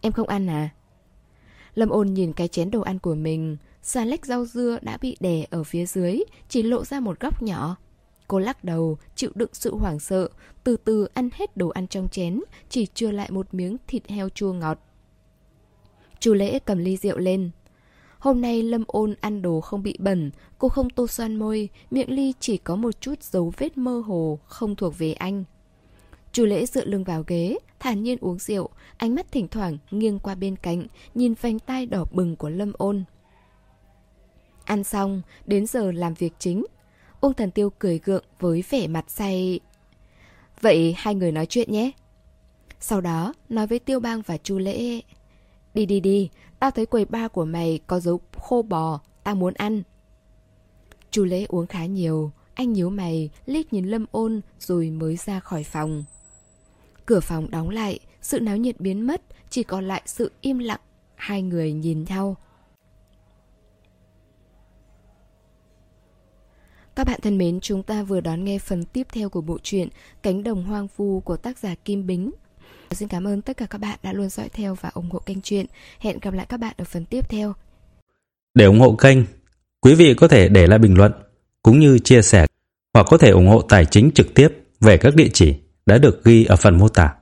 Em 0.01 0.13
không 0.13 0.29
ăn 0.29 0.47
à? 0.47 0.69
Lâm 1.75 1.89
ôn 1.89 2.15
nhìn 2.15 2.33
cái 2.33 2.49
chén 2.49 2.71
đồ 2.71 2.81
ăn 2.81 2.99
của 2.99 3.15
mình 3.15 3.57
Xà 3.83 4.05
lách 4.05 4.27
rau 4.27 4.45
dưa 4.45 4.79
đã 4.83 4.99
bị 5.01 5.17
đè 5.21 5.47
ở 5.51 5.65
phía 5.65 5.87
dưới 5.87 6.21
Chỉ 6.49 6.63
lộ 6.63 6.85
ra 6.85 7.01
một 7.01 7.21
góc 7.21 7.43
nhỏ 7.43 7.77
Cô 8.29 8.39
lắc 8.39 8.65
đầu, 8.65 8.99
chịu 9.15 9.31
đựng 9.35 9.51
sự 9.53 9.75
hoảng 9.77 10.01
sợ 10.01 10.29
Từ 10.65 10.77
từ 10.77 11.09
ăn 11.15 11.29
hết 11.33 11.57
đồ 11.57 11.69
ăn 11.69 11.87
trong 11.87 12.09
chén 12.09 12.41
Chỉ 12.69 12.87
chưa 12.95 13.11
lại 13.11 13.31
một 13.31 13.55
miếng 13.55 13.77
thịt 13.87 14.09
heo 14.09 14.29
chua 14.29 14.53
ngọt 14.53 14.79
Chú 16.21 16.35
lễ 16.35 16.59
cầm 16.59 16.79
ly 16.79 16.97
rượu 16.97 17.19
lên 17.19 17.51
Hôm 18.19 18.41
nay 18.41 18.63
Lâm 18.63 18.85
ôn 18.87 19.15
ăn 19.21 19.43
đồ 19.43 19.61
không 19.61 19.83
bị 19.83 19.97
bẩn 19.99 20.31
Cô 20.59 20.69
không 20.69 20.91
tô 20.91 21.07
son 21.07 21.37
môi 21.37 21.69
Miệng 21.91 22.11
ly 22.11 22.33
chỉ 22.41 22.57
có 22.57 22.77
một 22.77 23.01
chút 23.01 23.23
dấu 23.23 23.53
vết 23.57 23.79
mơ 23.79 24.03
hồ 24.07 24.39
Không 24.47 24.77
thuộc 24.77 24.99
về 24.99 25.13
anh. 25.13 25.45
Chu 26.33 26.45
lễ 26.45 26.67
dựa 26.67 26.85
lưng 26.85 27.05
vào 27.05 27.25
ghế 27.27 27.59
Thản 27.79 28.03
nhiên 28.03 28.19
uống 28.21 28.39
rượu 28.39 28.69
Ánh 28.97 29.15
mắt 29.15 29.33
thỉnh 29.33 29.49
thoảng 29.49 29.79
nghiêng 29.91 30.19
qua 30.19 30.35
bên 30.35 30.57
cạnh 30.57 30.87
Nhìn 31.15 31.35
vành 31.41 31.59
tai 31.59 31.87
đỏ 31.87 32.05
bừng 32.13 32.37
của 32.37 32.49
Lâm 32.49 32.73
ôn. 32.79 33.05
Ăn 34.67 34.85
xong, 34.85 35.23
đến 35.47 35.67
giờ 35.67 35.93
làm 35.93 36.15
việc 36.15 36.33
chính. 36.39 36.65
Uông 37.21 37.35
Thần 37.35 37.51
Tiêu 37.51 37.71
cười 37.79 38.01
gượng 38.05 38.25
với 38.41 38.65
vẻ 38.71 38.87
mặt 38.87 39.05
say. 39.09 39.61
Vậy 40.61 40.95
hai 40.97 41.15
người 41.15 41.33
nói 41.33 41.47
chuyện 41.47 41.73
nhé. 41.73 41.91
Sau 42.81 43.01
đó 43.01 43.35
nói 43.49 43.67
với 43.67 43.79
Tiêu 43.79 44.01
Bang 44.01 44.23
và 44.27 44.37
Chu 44.37 44.59
Lễ. 44.59 45.01
Đi 45.75 45.87
đi 45.87 46.01
đi, 46.01 46.31
tao 46.59 46.71
thấy 46.71 46.87
quầy 46.87 47.05
ba 47.05 47.29
của 47.29 47.45
mày 47.45 47.81
có 47.87 48.01
dấu 48.01 48.21
khô 48.37 48.63
bò, 48.63 49.01
tao 49.25 49.35
muốn 49.35 49.55
ăn 49.55 49.83
Chu 51.11 51.25
Lễ 51.25 51.45
uống 51.49 51.67
khá 51.67 51.87
nhiều 51.87 52.31
Anh 52.55 52.73
nhíu 52.73 52.91
mày, 52.91 53.31
liếc 53.47 53.73
nhìn 53.73 53.87
Lâm 53.87 54.07
ôn 54.11 54.41
rồi 54.59 54.91
mới 54.91 55.17
ra 55.17 55.41
khỏi 55.41 55.65
phòng 55.65 56.05
Cửa 57.07 57.21
phòng 57.21 57.51
đóng 57.51 57.69
lại, 57.69 57.99
sự 58.23 58.41
náo 58.41 58.57
nhiệt 58.57 58.81
biến 58.81 59.07
mất, 59.07 59.23
chỉ 59.51 59.63
còn 59.63 59.89
lại 59.89 60.03
sự 60.07 60.33
im 60.41 60.59
lặng. 60.59 60.81
Hai 61.15 61.43
người 61.43 61.73
nhìn 61.73 62.05
nhau. 62.05 62.37
Các 66.95 67.07
bạn 67.07 67.21
thân 67.23 67.39
mến, 67.39 67.61
chúng 67.61 67.83
ta 67.83 68.03
vừa 68.03 68.21
đón 68.21 68.45
nghe 68.45 68.59
phần 68.59 68.85
tiếp 68.85 69.07
theo 69.13 69.29
của 69.29 69.41
bộ 69.41 69.59
truyện 69.63 69.89
Cánh 70.23 70.43
đồng 70.43 70.65
hoang 70.65 70.89
vu 70.97 71.21
của 71.21 71.37
tác 71.37 71.59
giả 71.59 71.75
Kim 71.85 72.07
Bính. 72.07 72.31
Xin 72.91 73.09
cảm 73.09 73.27
ơn 73.27 73.43
tất 73.43 73.57
cả 73.57 73.67
các 73.67 73.79
bạn 73.79 73.99
đã 74.03 74.13
luôn 74.13 74.29
dõi 74.29 74.49
theo 74.49 74.77
và 74.81 74.91
ủng 74.95 75.11
hộ 75.11 75.19
kênh 75.19 75.41
truyện. 75.41 75.67
Hẹn 76.01 76.19
gặp 76.23 76.35
lại 76.35 76.47
các 76.49 76.61
bạn 76.61 76.75
ở 76.79 76.85
phần 76.85 77.05
tiếp 77.05 77.29
theo. 77.29 77.55
Để 78.55 78.65
ủng 78.65 78.81
hộ 78.81 78.93
kênh, 78.93 79.19
quý 79.81 79.95
vị 79.95 80.15
có 80.15 80.29
thể 80.29 80.49
để 80.49 80.67
lại 80.67 80.79
bình 80.79 80.95
luận 80.95 81.13
cũng 81.63 81.79
như 81.79 81.99
chia 81.99 82.23
sẻ 82.23 82.47
hoặc 82.95 83.07
có 83.11 83.19
thể 83.19 83.31
ủng 83.31 83.49
hộ 83.49 83.63
tài 83.63 83.85
chính 83.85 84.11
trực 84.15 84.35
tiếp 84.35 84.49
về 84.81 84.97
các 84.97 85.15
địa 85.15 85.29
chỉ 85.33 85.55
đã 85.87 85.99
được 85.99 86.25
ghi 86.25 86.45
ở 86.45 86.57
phần 86.57 86.79
mô 86.79 86.89
tả. 86.89 87.15